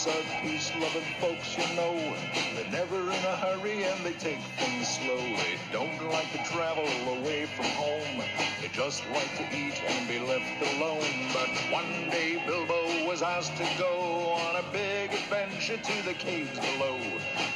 Peace-loving 0.02 1.14
folks, 1.20 1.56
you 1.56 1.76
know. 1.76 1.94
They're 2.56 2.72
never 2.72 2.96
in 3.02 3.24
a 3.24 3.36
hurry 3.36 3.84
and 3.84 4.04
they 4.04 4.14
take 4.14 4.40
things 4.58 4.88
slow. 4.88 5.16
They 5.16 5.56
don't 5.70 6.10
like 6.10 6.32
to 6.32 6.42
travel 6.52 6.88
away 7.06 7.46
from 7.46 7.66
home. 7.66 8.20
They 8.60 8.66
just 8.72 9.04
like 9.10 9.32
to 9.36 9.44
eat 9.56 9.80
and 9.86 10.08
be 10.08 10.18
left 10.18 10.74
alone. 10.74 11.06
But 11.32 11.50
one 11.70 12.10
day 12.10 12.42
Bilbo 12.44 13.06
was 13.06 13.22
asked 13.22 13.56
to 13.58 13.68
go 13.78 14.34
on 14.42 14.56
a 14.56 14.64
big 14.72 15.12
adventure 15.12 15.76
to 15.76 16.04
the 16.04 16.14
caves 16.14 16.58
below 16.58 16.98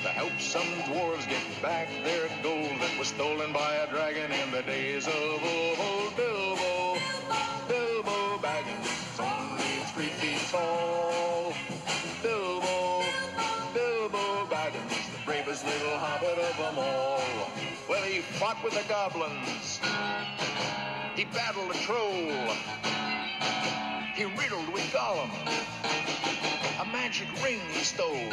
to 0.02 0.08
help 0.08 0.38
some 0.38 0.70
dwarves 0.86 1.28
get 1.28 1.42
back 1.60 1.88
their 2.04 2.28
gold 2.44 2.80
that 2.80 2.96
was 2.96 3.08
stolen 3.08 3.52
by 3.52 3.74
a 3.74 3.90
dragon 3.90 4.30
in 4.30 4.52
the 4.52 4.62
days 4.62 5.08
of 5.08 5.42
old. 5.42 6.16
Bilbo, 6.16 7.00
Bilbo 7.66 8.38
Baggins, 8.38 9.18
only 9.18 9.82
three 9.92 10.14
feet 10.20 10.40
tall. 10.52 11.35
Of 16.58 16.74
them 16.74 16.84
all. 16.84 17.20
Well, 17.88 18.02
he 18.02 18.20
fought 18.20 18.62
with 18.64 18.74
the 18.74 18.88
goblins. 18.88 19.80
He 21.14 21.24
battled 21.24 21.70
a 21.70 21.78
troll. 21.78 22.56
He 24.14 24.24
riddled 24.24 24.68
with 24.72 24.84
Gollum. 24.92 25.30
A 26.80 26.84
magic 26.92 27.28
ring 27.42 27.60
he 27.72 27.80
stole. 27.80 28.32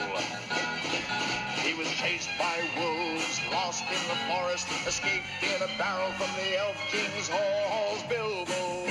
He 1.63 1.73
was 1.75 1.87
chased 1.95 2.29
by 2.37 2.59
wolves, 2.77 3.41
lost 3.51 3.83
in 3.87 4.03
the 4.07 4.17
forest, 4.27 4.67
escaped 4.87 5.25
in 5.41 5.61
a 5.61 5.77
barrel 5.77 6.11
from 6.11 6.29
the 6.37 6.57
Elf 6.59 6.77
King's 6.91 7.29
halls. 7.29 8.03
Bilbo, 8.09 8.85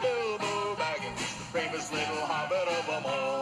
Bilbo 0.00 0.76
Baggins, 0.76 1.38
the 1.38 1.52
bravest 1.52 1.92
little 1.92 2.26
hobbit 2.26 2.68
of 2.68 2.86
them 2.86 3.02
all. 3.06 3.41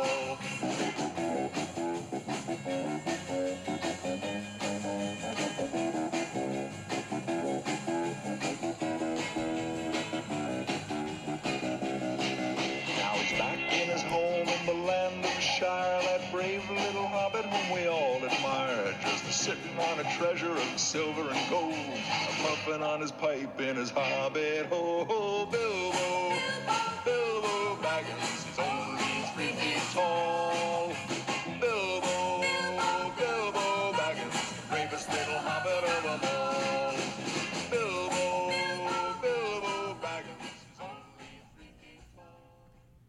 sitting 19.50 19.78
on 19.80 19.98
a 19.98 20.16
treasure 20.16 20.52
of 20.52 20.78
silver 20.78 21.28
and 21.28 21.50
gold, 21.50 21.74
puffing 22.40 22.82
on 22.82 23.00
his 23.00 23.10
pipe 23.10 23.60
in 23.60 23.74
his 23.74 23.90
hobbit 23.90 24.66
hole. 24.66 25.46
Bilbo, 25.46 26.36
Bilbo 27.04 27.76
Baggins, 27.82 28.46
he's 28.46 28.58
only 28.60 29.24
three 29.34 29.52
feet 29.60 29.82
tall. 29.92 30.89